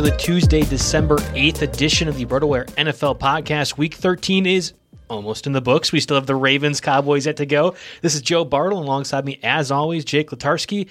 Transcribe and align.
To 0.00 0.10
the 0.10 0.16
Tuesday, 0.16 0.62
December 0.62 1.18
8th 1.18 1.60
edition 1.60 2.08
of 2.08 2.16
the 2.16 2.24
RotoWire 2.24 2.64
NFL 2.76 3.18
podcast. 3.18 3.76
Week 3.76 3.92
13 3.92 4.46
is 4.46 4.72
almost 5.10 5.46
in 5.46 5.52
the 5.52 5.60
books. 5.60 5.92
We 5.92 6.00
still 6.00 6.14
have 6.14 6.24
the 6.24 6.34
Ravens 6.34 6.80
Cowboys 6.80 7.26
yet 7.26 7.36
to 7.36 7.44
go. 7.44 7.74
This 8.00 8.14
is 8.14 8.22
Joe 8.22 8.46
Bartel 8.46 8.78
alongside 8.78 9.26
me, 9.26 9.38
as 9.42 9.70
always, 9.70 10.06
Jake 10.06 10.30
Letarski. 10.30 10.88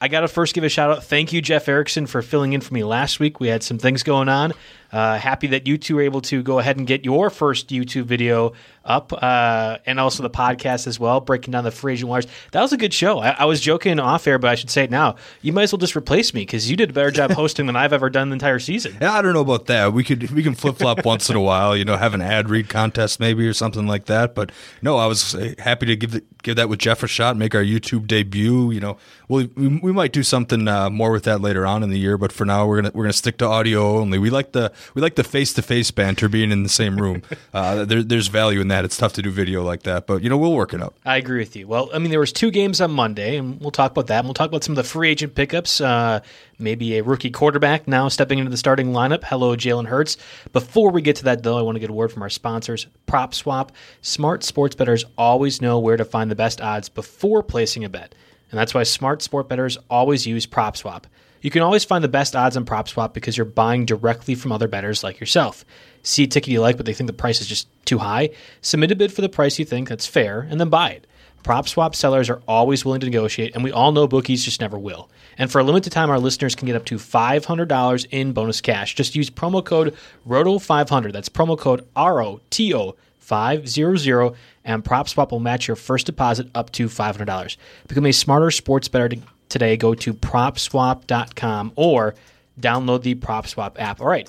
I 0.00 0.06
got 0.06 0.20
to 0.20 0.28
first 0.28 0.54
give 0.54 0.62
a 0.62 0.68
shout 0.68 0.92
out. 0.92 1.02
Thank 1.02 1.32
you, 1.32 1.42
Jeff 1.42 1.68
Erickson, 1.68 2.06
for 2.06 2.22
filling 2.22 2.52
in 2.52 2.60
for 2.60 2.72
me 2.72 2.84
last 2.84 3.18
week. 3.18 3.40
We 3.40 3.48
had 3.48 3.64
some 3.64 3.78
things 3.78 4.04
going 4.04 4.28
on. 4.28 4.52
Uh, 4.92 5.18
happy 5.18 5.46
that 5.48 5.66
you 5.66 5.78
two 5.78 5.96
were 5.96 6.02
able 6.02 6.20
to 6.20 6.42
go 6.42 6.58
ahead 6.58 6.76
and 6.76 6.86
get 6.86 7.04
your 7.04 7.30
first 7.30 7.70
YouTube 7.70 8.04
video 8.04 8.52
up 8.84 9.12
uh, 9.22 9.78
and 9.86 10.00
also 10.00 10.22
the 10.22 10.30
podcast 10.30 10.86
as 10.86 10.98
well, 10.98 11.20
breaking 11.20 11.52
down 11.52 11.64
the 11.64 11.70
free 11.70 11.94
agent 11.94 12.08
wires. 12.08 12.26
That 12.52 12.60
was 12.62 12.72
a 12.72 12.76
good 12.76 12.92
show. 12.92 13.18
I, 13.20 13.30
I 13.30 13.44
was 13.44 13.60
joking 13.60 13.98
off 13.98 14.26
air, 14.26 14.38
but 14.38 14.50
I 14.50 14.54
should 14.54 14.70
say 14.70 14.84
it 14.84 14.90
now. 14.90 15.16
You 15.40 15.52
might 15.52 15.64
as 15.64 15.72
well 15.72 15.78
just 15.78 15.96
replace 15.96 16.34
me 16.34 16.42
because 16.42 16.70
you 16.70 16.76
did 16.76 16.90
a 16.90 16.92
better 16.92 17.10
job 17.10 17.30
hosting 17.32 17.66
than 17.66 17.76
I've 17.76 17.92
ever 17.92 18.10
done 18.10 18.30
the 18.30 18.34
entire 18.34 18.58
season. 18.58 18.96
Yeah, 19.00 19.12
I 19.12 19.22
don't 19.22 19.34
know 19.34 19.40
about 19.40 19.66
that. 19.66 19.92
We 19.92 20.04
could 20.04 20.30
we 20.30 20.42
can 20.42 20.54
flip 20.54 20.76
flop 20.76 21.04
once 21.04 21.30
in 21.30 21.36
a 21.36 21.40
while. 21.40 21.76
You 21.76 21.84
know, 21.84 21.96
have 21.96 22.14
an 22.14 22.22
ad 22.22 22.50
read 22.50 22.68
contest 22.68 23.20
maybe 23.20 23.46
or 23.46 23.52
something 23.52 23.86
like 23.86 24.06
that. 24.06 24.34
But 24.34 24.52
no, 24.80 24.96
I 24.96 25.06
was 25.06 25.34
uh, 25.34 25.54
happy 25.58 25.86
to 25.86 25.96
give 25.96 26.12
the, 26.12 26.24
give 26.42 26.56
that 26.56 26.68
with 26.68 26.80
Jeff 26.80 27.02
a 27.02 27.06
shot, 27.06 27.36
make 27.36 27.54
our 27.54 27.64
YouTube 27.64 28.06
debut. 28.06 28.70
You 28.70 28.80
know, 28.80 28.98
we 29.28 29.46
we, 29.56 29.78
we 29.78 29.92
might 29.92 30.12
do 30.12 30.22
something 30.22 30.66
uh, 30.68 30.90
more 30.90 31.12
with 31.12 31.24
that 31.24 31.40
later 31.40 31.66
on 31.66 31.82
in 31.82 31.90
the 31.90 31.98
year. 31.98 32.18
But 32.18 32.32
for 32.32 32.44
now, 32.44 32.66
we're 32.66 32.82
gonna 32.82 32.92
we're 32.94 33.04
gonna 33.04 33.12
stick 33.12 33.38
to 33.38 33.46
audio 33.46 33.98
only. 33.98 34.18
We 34.18 34.30
like 34.30 34.52
the 34.52 34.72
we 34.94 35.02
like 35.02 35.14
the 35.14 35.24
face 35.24 35.52
to 35.54 35.62
face 35.62 35.90
banter, 35.90 36.28
being 36.28 36.50
in 36.50 36.62
the 36.62 36.68
same 36.68 36.96
room. 36.96 37.22
Uh, 37.54 37.84
there, 37.84 38.02
there's 38.02 38.28
value 38.28 38.60
in 38.60 38.68
that. 38.68 38.82
It's 38.84 38.96
tough 38.96 39.12
to 39.14 39.22
do 39.22 39.30
video 39.30 39.62
like 39.62 39.82
that, 39.82 40.06
but 40.06 40.22
you 40.22 40.30
know 40.30 40.38
we'll 40.38 40.54
work 40.54 40.72
it 40.72 40.80
out. 40.80 40.94
I 41.04 41.18
agree 41.18 41.38
with 41.38 41.54
you. 41.54 41.66
Well, 41.66 41.90
I 41.92 41.98
mean, 41.98 42.10
there 42.10 42.20
was 42.20 42.32
two 42.32 42.50
games 42.50 42.80
on 42.80 42.92
Monday, 42.92 43.36
and 43.36 43.60
we'll 43.60 43.70
talk 43.70 43.90
about 43.90 44.06
that. 44.06 44.20
And 44.20 44.26
we'll 44.26 44.34
talk 44.34 44.48
about 44.48 44.64
some 44.64 44.72
of 44.72 44.76
the 44.76 44.88
free 44.88 45.10
agent 45.10 45.34
pickups. 45.34 45.80
Uh, 45.80 46.20
maybe 46.58 46.96
a 46.96 47.02
rookie 47.02 47.30
quarterback 47.30 47.86
now 47.86 48.08
stepping 48.08 48.38
into 48.38 48.50
the 48.50 48.56
starting 48.56 48.92
lineup. 48.92 49.22
Hello, 49.24 49.54
Jalen 49.54 49.86
Hurts. 49.86 50.16
Before 50.52 50.90
we 50.90 51.02
get 51.02 51.16
to 51.16 51.24
that, 51.24 51.42
though, 51.42 51.58
I 51.58 51.62
want 51.62 51.76
to 51.76 51.80
get 51.80 51.90
a 51.90 51.94
word 51.94 52.12
from 52.12 52.22
our 52.22 52.30
sponsors, 52.30 52.86
PropSwap. 53.06 53.70
Smart 54.00 54.44
sports 54.44 54.74
bettors 54.74 55.04
always 55.18 55.60
know 55.60 55.78
where 55.78 55.96
to 55.96 56.04
find 56.04 56.30
the 56.30 56.36
best 56.36 56.60
odds 56.60 56.88
before 56.88 57.42
placing 57.42 57.84
a 57.84 57.88
bet, 57.88 58.14
and 58.50 58.58
that's 58.58 58.72
why 58.72 58.82
smart 58.82 59.20
sport 59.20 59.48
bettors 59.48 59.76
always 59.90 60.26
use 60.26 60.46
PropSwap. 60.46 61.04
You 61.42 61.50
can 61.50 61.62
always 61.62 61.84
find 61.84 62.02
the 62.02 62.08
best 62.08 62.36
odds 62.36 62.56
on 62.56 62.64
PropSwap 62.64 63.12
because 63.12 63.36
you're 63.36 63.44
buying 63.44 63.84
directly 63.84 64.36
from 64.36 64.52
other 64.52 64.68
bettors 64.68 65.02
like 65.02 65.18
yourself. 65.18 65.64
See 66.04 66.22
a 66.22 66.26
ticket 66.28 66.52
you 66.52 66.60
like, 66.60 66.76
but 66.76 66.86
they 66.86 66.94
think 66.94 67.08
the 67.08 67.12
price 67.12 67.40
is 67.40 67.48
just 67.48 67.68
too 67.84 67.98
high? 67.98 68.30
Submit 68.60 68.92
a 68.92 68.96
bid 68.96 69.12
for 69.12 69.22
the 69.22 69.28
price 69.28 69.58
you 69.58 69.64
think 69.64 69.88
that's 69.88 70.06
fair, 70.06 70.46
and 70.48 70.60
then 70.60 70.68
buy 70.68 70.90
it. 70.90 71.06
PropSwap 71.42 71.96
sellers 71.96 72.30
are 72.30 72.40
always 72.46 72.84
willing 72.84 73.00
to 73.00 73.06
negotiate, 73.06 73.56
and 73.56 73.64
we 73.64 73.72
all 73.72 73.90
know 73.90 74.06
bookies 74.06 74.44
just 74.44 74.60
never 74.60 74.78
will. 74.78 75.10
And 75.36 75.50
for 75.50 75.60
a 75.60 75.64
limited 75.64 75.92
time, 75.92 76.10
our 76.10 76.20
listeners 76.20 76.54
can 76.54 76.66
get 76.66 76.76
up 76.76 76.84
to 76.84 76.96
$500 76.96 78.06
in 78.12 78.32
bonus 78.32 78.60
cash. 78.60 78.94
Just 78.94 79.16
use 79.16 79.28
promo 79.28 79.64
code 79.64 79.96
ROTO500. 80.28 81.12
That's 81.12 81.28
promo 81.28 81.58
code 81.58 81.86
R 81.96 82.22
O 82.22 82.40
T 82.50 82.72
O 82.72 82.94
500, 83.18 84.36
and 84.64 84.84
PropSwap 84.84 85.32
will 85.32 85.40
match 85.40 85.66
your 85.66 85.76
first 85.76 86.06
deposit 86.06 86.48
up 86.54 86.70
to 86.72 86.86
$500. 86.86 87.56
Become 87.88 88.06
a 88.06 88.12
smarter 88.12 88.52
sports 88.52 88.86
bettor 88.86 89.16
today. 89.52 89.76
Go 89.76 89.94
to 89.94 90.12
propswap.com 90.12 91.72
or 91.76 92.14
download 92.60 93.02
the 93.02 93.14
PropSwap 93.14 93.78
app. 93.78 94.00
All 94.00 94.08
right. 94.08 94.28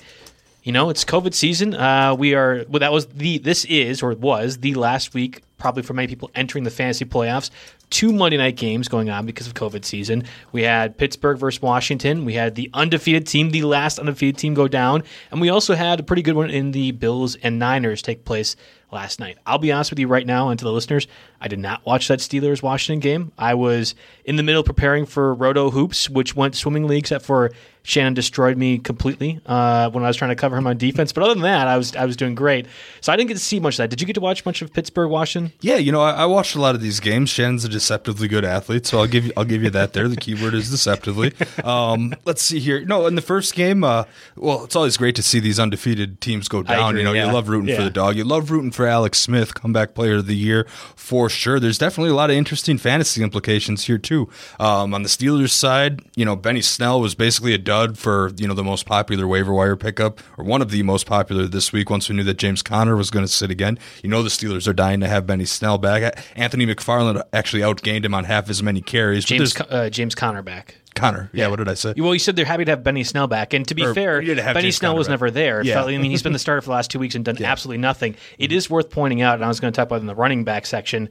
You 0.62 0.72
know, 0.72 0.88
it's 0.88 1.04
COVID 1.04 1.34
season. 1.34 1.74
Uh, 1.74 2.14
we 2.14 2.34
are, 2.34 2.64
well, 2.68 2.80
that 2.80 2.92
was 2.92 3.06
the, 3.06 3.36
this 3.38 3.66
is, 3.66 4.02
or 4.02 4.14
was 4.14 4.58
the 4.58 4.74
last 4.74 5.12
week, 5.12 5.42
probably 5.58 5.82
for 5.82 5.92
many 5.92 6.08
people 6.08 6.30
entering 6.34 6.64
the 6.64 6.70
fantasy 6.70 7.04
playoffs. 7.04 7.50
Two 7.90 8.14
Monday 8.14 8.38
night 8.38 8.56
games 8.56 8.88
going 8.88 9.10
on 9.10 9.26
because 9.26 9.46
of 9.46 9.52
COVID 9.52 9.84
season. 9.84 10.24
We 10.52 10.62
had 10.62 10.96
Pittsburgh 10.96 11.38
versus 11.38 11.60
Washington. 11.60 12.24
We 12.24 12.32
had 12.32 12.54
the 12.54 12.70
undefeated 12.72 13.26
team, 13.26 13.50
the 13.50 13.62
last 13.62 13.98
undefeated 13.98 14.38
team, 14.38 14.54
go 14.54 14.66
down. 14.66 15.04
And 15.30 15.40
we 15.40 15.50
also 15.50 15.74
had 15.74 16.00
a 16.00 16.02
pretty 16.02 16.22
good 16.22 16.34
one 16.34 16.48
in 16.48 16.72
the 16.72 16.92
Bills 16.92 17.36
and 17.36 17.58
Niners 17.58 18.00
take 18.00 18.24
place 18.24 18.56
last 18.90 19.20
night. 19.20 19.36
I'll 19.44 19.58
be 19.58 19.70
honest 19.70 19.90
with 19.90 19.98
you 19.98 20.08
right 20.08 20.26
now, 20.26 20.48
and 20.48 20.58
to 20.58 20.64
the 20.64 20.72
listeners, 20.72 21.06
I 21.44 21.48
did 21.48 21.58
not 21.58 21.84
watch 21.84 22.08
that 22.08 22.20
Steelers 22.20 22.62
Washington 22.62 23.00
game. 23.00 23.30
I 23.36 23.52
was 23.52 23.94
in 24.24 24.36
the 24.36 24.42
middle 24.42 24.62
preparing 24.62 25.04
for 25.04 25.34
Roto 25.34 25.70
Hoops, 25.70 26.08
which 26.08 26.34
went 26.34 26.54
swimmingly, 26.56 26.96
except 26.96 27.22
for 27.26 27.50
Shannon 27.82 28.14
destroyed 28.14 28.56
me 28.56 28.78
completely 28.78 29.40
uh, 29.44 29.90
when 29.90 30.02
I 30.04 30.06
was 30.06 30.16
trying 30.16 30.30
to 30.30 30.36
cover 30.36 30.56
him 30.56 30.66
on 30.66 30.78
defense. 30.78 31.12
But 31.12 31.22
other 31.24 31.34
than 31.34 31.42
that, 31.42 31.68
I 31.68 31.76
was 31.76 31.94
I 31.94 32.06
was 32.06 32.16
doing 32.16 32.34
great. 32.34 32.66
So 33.02 33.12
I 33.12 33.16
didn't 33.16 33.28
get 33.28 33.34
to 33.34 33.40
see 33.40 33.60
much 33.60 33.74
of 33.74 33.76
that. 33.78 33.90
Did 33.90 34.00
you 34.00 34.06
get 34.06 34.14
to 34.14 34.22
watch 34.22 34.46
much 34.46 34.62
of 34.62 34.72
Pittsburgh 34.72 35.10
Washington? 35.10 35.52
Yeah, 35.60 35.76
you 35.76 35.92
know, 35.92 36.00
I, 36.00 36.12
I 36.12 36.24
watched 36.24 36.54
a 36.56 36.60
lot 36.62 36.74
of 36.74 36.80
these 36.80 36.98
games. 36.98 37.28
Shannon's 37.28 37.62
a 37.66 37.68
deceptively 37.68 38.26
good 38.26 38.42
athlete, 38.46 38.86
so 38.86 39.00
I'll 39.00 39.06
give 39.06 39.26
you 39.26 39.32
I'll 39.36 39.44
give 39.44 39.62
you 39.62 39.68
that. 39.68 39.92
There, 39.92 40.08
the 40.08 40.16
keyword 40.16 40.54
is 40.54 40.70
deceptively. 40.70 41.34
Um, 41.62 42.14
let's 42.24 42.42
see 42.42 42.58
here. 42.58 42.82
No, 42.86 43.06
in 43.06 43.16
the 43.16 43.22
first 43.22 43.54
game, 43.54 43.84
uh, 43.84 44.04
well, 44.36 44.64
it's 44.64 44.76
always 44.76 44.96
great 44.96 45.14
to 45.16 45.22
see 45.22 45.38
these 45.40 45.60
undefeated 45.60 46.22
teams 46.22 46.48
go 46.48 46.62
down. 46.62 46.90
agree, 46.90 47.00
you 47.00 47.04
know, 47.04 47.12
yeah. 47.12 47.26
you 47.26 47.32
love 47.32 47.50
rooting 47.50 47.68
Yeah. 47.68 47.76
for 47.76 47.82
the 47.82 47.90
dog. 47.90 48.16
You 48.16 48.24
love 48.24 48.50
rooting 48.50 48.70
for 48.70 48.86
Alex 48.86 49.18
Smith, 49.20 49.52
comeback 49.54 49.94
player 49.94 50.16
of 50.16 50.26
the 50.26 50.36
year 50.36 50.66
for 50.96 51.28
sure. 51.34 51.60
There's 51.60 51.78
definitely 51.78 52.10
a 52.10 52.14
lot 52.14 52.30
of 52.30 52.36
interesting 52.36 52.78
fantasy 52.78 53.22
implications 53.22 53.84
here 53.84 53.98
too. 53.98 54.28
Um, 54.58 54.94
on 54.94 55.02
the 55.02 55.08
Steelers 55.08 55.50
side, 55.50 56.02
you 56.16 56.24
know, 56.24 56.36
Benny 56.36 56.62
Snell 56.62 57.00
was 57.00 57.14
basically 57.14 57.54
a 57.54 57.58
dud 57.58 57.98
for 57.98 58.30
you 58.36 58.48
know 58.48 58.54
the 58.54 58.64
most 58.64 58.86
popular 58.86 59.26
waiver 59.26 59.52
wire 59.52 59.76
pickup 59.76 60.20
or 60.38 60.44
one 60.44 60.62
of 60.62 60.70
the 60.70 60.82
most 60.82 61.06
popular 61.06 61.46
this 61.46 61.72
week. 61.72 61.90
Once 61.90 62.08
we 62.08 62.16
knew 62.16 62.24
that 62.24 62.38
James 62.38 62.62
Conner 62.62 62.96
was 62.96 63.10
going 63.10 63.24
to 63.24 63.30
sit 63.32 63.50
again, 63.50 63.78
you 64.02 64.08
know 64.08 64.22
the 64.22 64.28
Steelers 64.28 64.68
are 64.68 64.72
dying 64.72 65.00
to 65.00 65.08
have 65.08 65.26
Benny 65.26 65.44
Snell 65.44 65.78
back. 65.78 66.24
Anthony 66.36 66.66
McFarland 66.66 67.22
actually 67.32 67.62
outgained 67.62 68.04
him 68.04 68.14
on 68.14 68.24
half 68.24 68.48
as 68.48 68.62
many 68.62 68.80
carries. 68.80 69.24
James 69.24 69.54
uh, 69.68 69.90
James 69.90 70.14
Conner 70.14 70.42
back. 70.42 70.76
Conner. 70.94 71.30
Yeah, 71.32 71.48
what 71.48 71.56
did 71.56 71.68
I 71.68 71.74
say? 71.74 71.94
Well, 71.96 72.14
you 72.14 72.18
said 72.18 72.36
they're 72.36 72.44
happy 72.44 72.64
to 72.64 72.72
have 72.72 72.82
Benny 72.82 73.04
Snell 73.04 73.26
back, 73.26 73.52
and 73.52 73.66
to 73.68 73.74
be 73.74 73.84
Or 73.84 73.94
fair, 73.94 74.18
we 74.20 74.26
did 74.26 74.38
have 74.38 74.54
Benny 74.54 74.66
James 74.66 74.76
Snell 74.76 74.92
Conner 74.92 74.98
was 74.98 75.06
back. 75.06 75.12
never 75.12 75.30
there. 75.30 75.62
Yeah. 75.62 75.74
felt- 75.74 75.88
I 75.88 75.98
mean, 75.98 76.10
he's 76.10 76.22
been 76.22 76.32
the 76.32 76.38
starter 76.38 76.60
for 76.60 76.66
the 76.66 76.72
last 76.72 76.90
two 76.90 76.98
weeks 76.98 77.14
and 77.14 77.24
done 77.24 77.42
absolutely 77.42 77.78
nothing. 77.78 78.16
It 78.38 78.48
mm-hmm. 78.48 78.56
is 78.56 78.70
worth 78.70 78.90
pointing 78.90 79.22
out, 79.22 79.34
and 79.34 79.44
I 79.44 79.48
was 79.48 79.60
going 79.60 79.72
to 79.72 79.76
talk 79.76 79.88
about 79.88 79.96
it 79.96 80.00
in 80.00 80.06
the 80.06 80.14
running 80.14 80.44
back 80.44 80.66
section. 80.66 81.08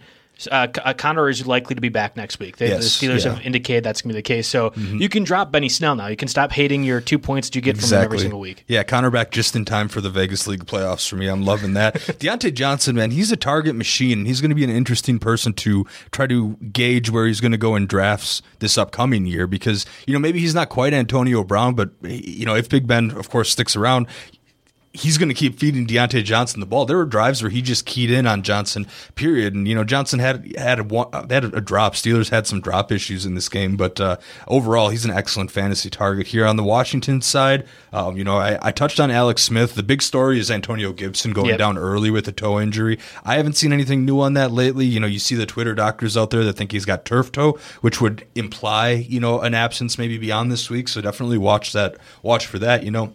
Uh, 0.51 0.67
uh, 0.83 0.93
Conner 0.93 1.29
is 1.29 1.45
likely 1.45 1.75
to 1.75 1.81
be 1.81 1.89
back 1.89 2.17
next 2.17 2.39
week. 2.39 2.57
They, 2.57 2.69
Yes, 2.69 2.99
the 2.99 3.07
Steelers 3.07 3.19
yeah. 3.19 3.27
Mm-hmm. 3.27 3.35
have 3.35 3.45
indicated 3.45 3.83
that's 3.83 4.01
going 4.01 4.09
to 4.09 4.13
be 4.13 4.17
the 4.19 4.23
case. 4.23 4.47
So 4.47 4.73
you 4.75 5.07
can 5.07 5.23
drop 5.23 5.51
Benny 5.51 5.69
Snell 5.69 5.95
now. 5.95 6.07
You 6.07 6.15
can 6.15 6.27
stop 6.27 6.51
hating 6.51 6.83
your 6.83 7.01
two 7.01 7.19
points 7.19 7.49
that 7.49 7.55
you 7.55 7.61
get 7.61 7.77
from 7.77 7.89
him 7.89 8.03
every 8.03 8.19
single 8.19 8.39
week. 8.39 8.63
Yeah, 8.67 8.83
Conner 8.83 9.11
back 9.11 9.31
just 9.31 9.55
in 9.55 9.63
time 9.65 9.87
for 9.87 10.01
the 10.01 10.09
Vegas 10.09 10.47
League 10.47 10.65
playoffs 10.65 11.07
for 11.07 11.15
me. 11.15 11.27
I'm 11.27 11.43
loving 11.43 11.73
that. 11.73 11.95
Diontae 12.19 12.53
Johnson, 12.53 12.95
man, 12.95 13.11
he's 13.11 13.31
a 13.31 13.37
target 13.37 13.75
machine. 13.75 14.19
and 14.19 14.27
He's 14.27 14.41
going 14.41 14.49
to 14.49 14.55
be 14.55 14.63
an 14.63 14.69
interesting 14.69 15.19
person 15.19 15.53
to 15.53 15.85
try 16.11 16.27
to 16.27 16.55
gauge 16.71 17.09
where 17.09 17.25
he's 17.25 17.39
going 17.39 17.51
to 17.51 17.57
go 17.57 17.75
in 17.75 17.85
drafts 17.85 18.41
this 18.59 18.77
upcoming 18.77 19.25
year 19.25 19.47
because, 19.47 19.85
you 20.07 20.13
know, 20.13 20.19
maybe 20.19 20.39
he's 20.39 20.55
not 20.55 20.69
quite 20.69 20.93
Antonio 20.93 21.43
Brown, 21.43 21.75
but, 21.75 21.91
you 22.01 22.45
know, 22.45 22.55
if 22.55 22.69
Big 22.69 22.87
Ben, 22.87 23.11
of 23.11 23.29
course, 23.29 23.49
sticks 23.49 23.75
around, 23.75 24.07
he's 24.93 25.17
going 25.17 25.29
to 25.29 25.33
keep 25.35 25.57
feeding 25.57 25.87
Diontae 25.87 26.23
Johnson 26.23 26.59
the 26.59 26.67
ball. 26.67 26.85
There 26.85 26.97
were 26.97 27.05
drives 27.05 27.41
where 27.41 27.49
he 27.49 27.63
just 27.63 27.85
keyed 27.87 28.11
in 28.11 28.27
on 28.27 28.43
Johnson, 28.43 28.85
period. 29.15 29.55
And 29.55 29.67
you 29.67 29.73
know, 29.73 29.83
Johnson 29.83 30.19
had 30.19 30.55
had 30.55 30.79
a, 30.79 30.95
uh, 30.95 31.25
had 31.29 31.45
a 31.45 31.61
drop. 31.61 31.95
Steelers 31.95 32.29
had 32.29 32.45
some 32.45 32.61
drop 32.61 32.91
issues 32.91 33.25
in 33.25 33.33
this 33.33 33.49
game, 33.49 33.75
but 33.75 33.99
uh, 33.99 34.17
overall, 34.47 34.89
he's 34.89 35.03
an 35.03 35.11
excellent 35.11 35.49
fantasy 35.49 35.89
target 35.89 36.27
here 36.27 36.45
on 36.45 36.57
the 36.57 36.63
Washington 36.63 37.21
side. 37.21 37.65
Um, 37.91 38.17
you 38.17 38.23
know, 38.23 38.37
I, 38.37 38.59
I 38.61 38.71
touched 38.71 38.99
on 38.99 39.09
Alex 39.09 39.41
Smith. 39.41 39.73
The 39.73 39.83
big 39.83 40.01
story 40.01 40.39
is 40.39 40.51
Antonio 40.51 40.93
Gibson 40.93 41.31
going 41.33 41.49
Yep. 41.49 41.57
down 41.57 41.77
early 41.77 42.11
with 42.11 42.27
a 42.27 42.31
toe 42.31 42.59
injury. 42.59 42.99
I 43.25 43.35
haven't 43.37 43.53
seen 43.57 43.73
anything 43.73 44.05
new 44.05 44.21
on 44.21 44.33
that 44.35 44.51
lately. 44.51 44.85
You 44.85 44.99
know, 44.99 45.07
you 45.07 45.19
see 45.19 45.35
the 45.35 45.45
Twitter 45.47 45.73
doctors 45.73 46.15
out 46.15 46.29
there 46.29 46.43
that 46.43 46.53
think 46.53 46.71
he's 46.71 46.85
got 46.85 47.03
turf 47.03 47.31
toe, 47.31 47.57
which 47.81 47.99
would 47.99 48.25
imply 48.35 48.91
you 48.91 49.19
know 49.19 49.41
an 49.41 49.55
absence 49.55 49.97
maybe 49.97 50.17
beyond 50.19 50.51
this 50.51 50.69
week. 50.69 50.87
So 50.87 51.01
definitely 51.01 51.39
watch 51.39 51.73
that. 51.73 51.97
Watch 52.21 52.45
for 52.45 52.59
that. 52.59 52.83
You 52.83 52.91
know. 52.91 53.13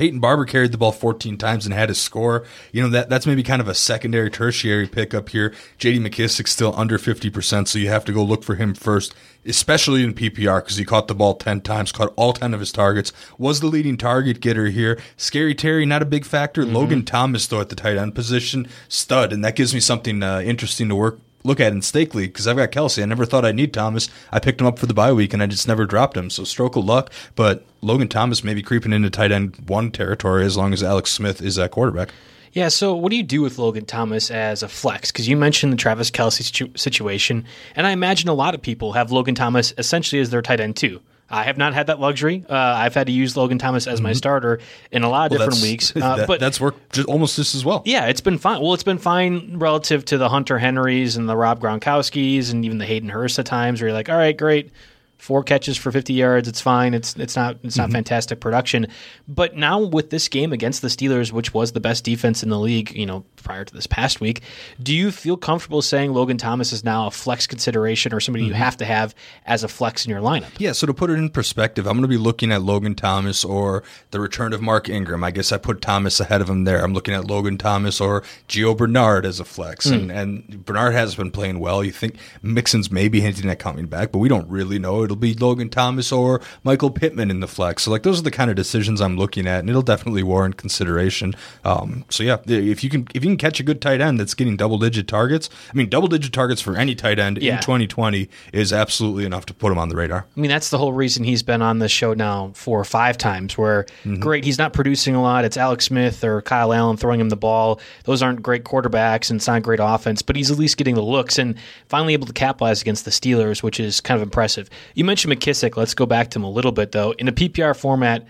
Peyton 0.00 0.18
Barber 0.18 0.46
carried 0.46 0.72
the 0.72 0.78
ball 0.78 0.92
14 0.92 1.36
times 1.36 1.66
and 1.66 1.74
had 1.74 1.90
a 1.90 1.94
score. 1.94 2.46
You 2.72 2.80
know, 2.80 2.88
that 2.88 3.10
that's 3.10 3.26
maybe 3.26 3.42
kind 3.42 3.60
of 3.60 3.68
a 3.68 3.74
secondary, 3.74 4.30
tertiary 4.30 4.86
pickup 4.86 5.28
here. 5.28 5.52
JD 5.78 6.00
McKissic's 6.00 6.52
still 6.52 6.72
under 6.74 6.96
50%, 6.96 7.68
so 7.68 7.78
you 7.78 7.90
have 7.90 8.06
to 8.06 8.12
go 8.14 8.22
look 8.22 8.42
for 8.42 8.54
him 8.54 8.72
first, 8.72 9.14
especially 9.44 10.02
in 10.02 10.14
PPR 10.14 10.64
because 10.64 10.76
he 10.76 10.86
caught 10.86 11.06
the 11.06 11.14
ball 11.14 11.34
10 11.34 11.60
times, 11.60 11.92
caught 11.92 12.14
all 12.16 12.32
10 12.32 12.54
of 12.54 12.60
his 12.60 12.72
targets, 12.72 13.12
was 13.36 13.60
the 13.60 13.66
leading 13.66 13.98
target 13.98 14.40
getter 14.40 14.68
here. 14.68 14.98
Scary 15.18 15.54
Terry, 15.54 15.84
not 15.84 16.00
a 16.00 16.06
big 16.06 16.24
factor. 16.24 16.64
Logan 16.64 17.04
Thomas, 17.04 17.46
though, 17.46 17.60
at 17.60 17.68
the 17.68 17.76
tight 17.76 17.98
end 17.98 18.14
position, 18.14 18.68
stud, 18.88 19.34
and 19.34 19.44
that 19.44 19.54
gives 19.54 19.74
me 19.74 19.80
something 19.80 20.22
uh, 20.22 20.40
interesting 20.40 20.88
to 20.88 20.96
work 20.96 21.20
look 21.44 21.60
at 21.60 21.72
in 21.72 21.82
stake 21.82 22.12
because 22.12 22.46
I've 22.46 22.56
got 22.56 22.72
Kelce. 22.72 23.02
I 23.02 23.06
never 23.06 23.24
thought 23.24 23.44
I'd 23.44 23.56
need 23.56 23.72
Thomas. 23.72 24.08
I 24.32 24.38
picked 24.38 24.60
him 24.60 24.66
up 24.66 24.78
for 24.78 24.86
the 24.86 24.94
bye 24.94 25.12
week 25.12 25.32
and 25.32 25.42
I 25.42 25.46
just 25.46 25.68
never 25.68 25.86
dropped 25.86 26.16
him. 26.16 26.30
So 26.30 26.44
stroke 26.44 26.76
of 26.76 26.84
luck. 26.84 27.12
But 27.34 27.64
Logan 27.80 28.08
Thomas 28.08 28.44
may 28.44 28.54
be 28.54 28.62
creeping 28.62 28.92
into 28.92 29.10
tight 29.10 29.32
end 29.32 29.56
one 29.66 29.90
territory 29.90 30.44
as 30.44 30.56
long 30.56 30.72
as 30.72 30.82
Alex 30.82 31.12
Smith 31.12 31.40
is 31.40 31.56
that 31.56 31.70
quarterback. 31.70 32.10
Yeah, 32.52 32.68
so 32.68 32.96
what 32.96 33.10
do 33.10 33.16
you 33.16 33.22
do 33.22 33.42
with 33.42 33.58
Logan 33.58 33.84
Thomas 33.84 34.28
as 34.28 34.64
a 34.64 34.68
flex? 34.68 35.12
Because 35.12 35.28
you 35.28 35.36
mentioned 35.36 35.72
the 35.72 35.76
Travis 35.76 36.10
Kelce 36.10 36.42
situ- 36.42 36.76
situation, 36.76 37.44
and 37.76 37.86
I 37.86 37.92
imagine 37.92 38.28
a 38.28 38.34
lot 38.34 38.56
of 38.56 38.62
people 38.62 38.94
have 38.94 39.12
Logan 39.12 39.36
Thomas 39.36 39.72
essentially 39.78 40.20
as 40.20 40.30
their 40.30 40.42
tight 40.42 40.58
end 40.58 40.76
too. 40.76 41.00
I 41.30 41.44
have 41.44 41.56
not 41.58 41.74
had 41.74 41.86
that 41.86 42.00
luxury. 42.00 42.44
Uh, 42.48 42.54
I've 42.54 42.94
had 42.94 43.06
to 43.06 43.12
use 43.12 43.36
Logan 43.36 43.58
Thomas 43.58 43.86
as 43.86 44.00
my 44.00 44.12
starter 44.14 44.58
in 44.90 45.04
a 45.04 45.08
lot 45.08 45.30
of 45.30 45.38
different 45.38 45.62
weeks. 45.62 45.92
Uh, 46.00 46.16
that- 46.16 46.26
but 46.26 46.40
that's 46.40 46.60
worked 46.60 46.92
just, 46.94 47.08
almost 47.08 47.36
just 47.36 47.54
as 47.54 47.64
well. 47.64 47.82
yeah, 47.84 48.06
it's 48.06 48.20
been 48.20 48.38
fine. 48.38 48.60
Well, 48.60 48.74
it's 48.74 48.82
been 48.82 48.98
fine 48.98 49.58
relative 49.58 50.04
to 50.06 50.18
the 50.18 50.28
Hunter 50.28 50.58
Henrys 50.58 51.16
and 51.16 51.28
the 51.28 51.36
Rob 51.36 51.60
Gronkowskis 51.60 52.50
and 52.50 52.64
even 52.64 52.78
the 52.78 52.86
Hayden 52.86 53.08
Hurst 53.10 53.38
at 53.38 53.46
times, 53.46 53.80
where 53.80 53.88
you're 53.88 53.94
like, 53.96 54.08
all 54.08 54.16
right, 54.16 54.36
great, 54.36 54.70
four 55.20 55.44
catches 55.44 55.76
for 55.76 55.92
50 55.92 56.14
yards, 56.14 56.48
it's 56.48 56.60
fine. 56.60 56.94
It's 56.94 57.14
it's 57.16 57.36
not 57.36 57.58
it's 57.62 57.76
not 57.76 57.84
mm-hmm. 57.84 57.96
fantastic 57.96 58.40
production. 58.40 58.86
But 59.28 59.54
now 59.54 59.80
with 59.80 60.10
this 60.10 60.28
game 60.28 60.52
against 60.52 60.82
the 60.82 60.88
Steelers, 60.88 61.30
which 61.30 61.52
was 61.52 61.72
the 61.72 61.80
best 61.80 62.04
defense 62.04 62.42
in 62.42 62.48
the 62.48 62.58
league, 62.58 62.96
you 62.96 63.06
know, 63.06 63.24
prior 63.36 63.64
to 63.64 63.72
this 63.72 63.86
past 63.86 64.20
week, 64.20 64.42
do 64.82 64.94
you 64.94 65.12
feel 65.12 65.36
comfortable 65.36 65.82
saying 65.82 66.12
Logan 66.12 66.38
Thomas 66.38 66.72
is 66.72 66.84
now 66.84 67.06
a 67.06 67.10
flex 67.10 67.46
consideration 67.46 68.14
or 68.14 68.20
somebody 68.20 68.44
you 68.44 68.52
mm-hmm. 68.52 68.62
have 68.62 68.78
to 68.78 68.84
have 68.86 69.14
as 69.44 69.62
a 69.62 69.68
flex 69.68 70.06
in 70.06 70.10
your 70.10 70.20
lineup? 70.20 70.50
Yeah, 70.58 70.72
so 70.72 70.86
to 70.86 70.94
put 70.94 71.10
it 71.10 71.14
in 71.14 71.28
perspective, 71.28 71.86
I'm 71.86 71.94
going 71.94 72.02
to 72.02 72.08
be 72.08 72.16
looking 72.16 72.50
at 72.50 72.62
Logan 72.62 72.94
Thomas 72.94 73.44
or 73.44 73.82
the 74.10 74.20
return 74.20 74.54
of 74.54 74.62
Mark 74.62 74.88
Ingram. 74.88 75.22
I 75.22 75.30
guess 75.30 75.52
I 75.52 75.58
put 75.58 75.82
Thomas 75.82 76.18
ahead 76.18 76.40
of 76.40 76.48
him 76.48 76.64
there. 76.64 76.82
I'm 76.82 76.94
looking 76.94 77.14
at 77.14 77.26
Logan 77.26 77.58
Thomas 77.58 78.00
or 78.00 78.22
Gio 78.48 78.74
Bernard 78.76 79.26
as 79.26 79.38
a 79.38 79.44
flex. 79.44 79.86
Hmm. 79.86 79.94
And, 79.94 80.12
and 80.12 80.64
Bernard 80.64 80.94
has 80.94 81.14
been 81.14 81.30
playing 81.30 81.58
well. 81.58 81.84
You 81.84 81.92
think 81.92 82.16
Mixon's 82.42 82.90
maybe 82.90 83.20
hinting 83.20 83.50
at 83.50 83.58
coming 83.58 83.86
back, 83.86 84.12
but 84.12 84.18
we 84.18 84.28
don't 84.28 84.48
really 84.48 84.78
know. 84.78 85.09
It'll 85.10 85.16
be 85.20 85.34
Logan 85.34 85.68
Thomas 85.70 86.12
or 86.12 86.40
Michael 86.62 86.90
Pittman 86.90 87.30
in 87.30 87.40
the 87.40 87.48
flex. 87.48 87.82
So, 87.82 87.90
like, 87.90 88.04
those 88.04 88.20
are 88.20 88.22
the 88.22 88.30
kind 88.30 88.48
of 88.48 88.54
decisions 88.56 89.00
I'm 89.00 89.16
looking 89.16 89.46
at, 89.48 89.58
and 89.60 89.68
it'll 89.68 89.82
definitely 89.82 90.22
warrant 90.22 90.56
consideration. 90.56 91.34
Um, 91.64 92.04
so, 92.08 92.22
yeah, 92.22 92.36
if 92.46 92.84
you 92.84 92.90
can 92.90 93.06
if 93.14 93.24
you 93.24 93.30
can 93.30 93.36
catch 93.36 93.58
a 93.58 93.62
good 93.64 93.80
tight 93.80 94.00
end 94.00 94.20
that's 94.20 94.34
getting 94.34 94.56
double 94.56 94.78
digit 94.78 95.08
targets, 95.08 95.50
I 95.72 95.76
mean, 95.76 95.88
double 95.88 96.06
digit 96.08 96.32
targets 96.32 96.60
for 96.60 96.76
any 96.76 96.94
tight 96.94 97.18
end 97.18 97.38
Yeah. 97.42 97.56
in 97.56 97.60
2020 97.62 98.28
is 98.52 98.72
absolutely 98.72 99.24
enough 99.24 99.46
to 99.46 99.54
put 99.54 99.72
him 99.72 99.78
on 99.78 99.88
the 99.88 99.96
radar. 99.96 100.26
I 100.36 100.40
mean, 100.40 100.50
that's 100.50 100.70
the 100.70 100.78
whole 100.78 100.92
reason 100.92 101.24
he's 101.24 101.42
been 101.42 101.60
on 101.62 101.80
this 101.80 101.90
show 101.90 102.14
now 102.14 102.52
four 102.54 102.78
or 102.78 102.84
five 102.84 103.18
times. 103.18 103.58
Where 103.58 103.86
great, 104.20 104.44
he's 104.44 104.58
not 104.58 104.72
producing 104.72 105.14
a 105.16 105.22
lot. 105.22 105.44
It's 105.44 105.56
Alex 105.56 105.86
Smith 105.86 106.22
or 106.22 106.40
Kyle 106.42 106.72
Allen 106.72 106.96
throwing 106.96 107.20
him 107.20 107.30
the 107.30 107.36
ball. 107.36 107.80
Those 108.04 108.22
aren't 108.22 108.42
great 108.42 108.64
quarterbacks 108.64 109.30
and 109.30 109.38
it's 109.38 109.46
not 109.48 109.62
great 109.62 109.80
offense, 109.82 110.22
but 110.22 110.36
he's 110.36 110.50
at 110.50 110.58
least 110.58 110.76
getting 110.76 110.94
the 110.94 111.02
looks 111.02 111.38
and 111.38 111.56
finally 111.88 112.12
able 112.12 112.26
to 112.26 112.32
capitalize 112.32 112.80
against 112.80 113.04
the 113.04 113.10
Steelers, 113.10 113.62
which 113.62 113.80
is 113.80 114.00
kind 114.00 114.16
of 114.16 114.22
impressive. 114.22 114.70
You 115.00 115.04
mentioned 115.04 115.32
McKissic. 115.32 115.78
Let's 115.78 115.94
go 115.94 116.04
back 116.04 116.28
to 116.32 116.38
him 116.38 116.44
a 116.44 116.50
little 116.50 116.72
bit 116.72 116.92
though. 116.92 117.12
In 117.12 117.26
a 117.26 117.32
PPR 117.32 117.74
format, 117.74 118.26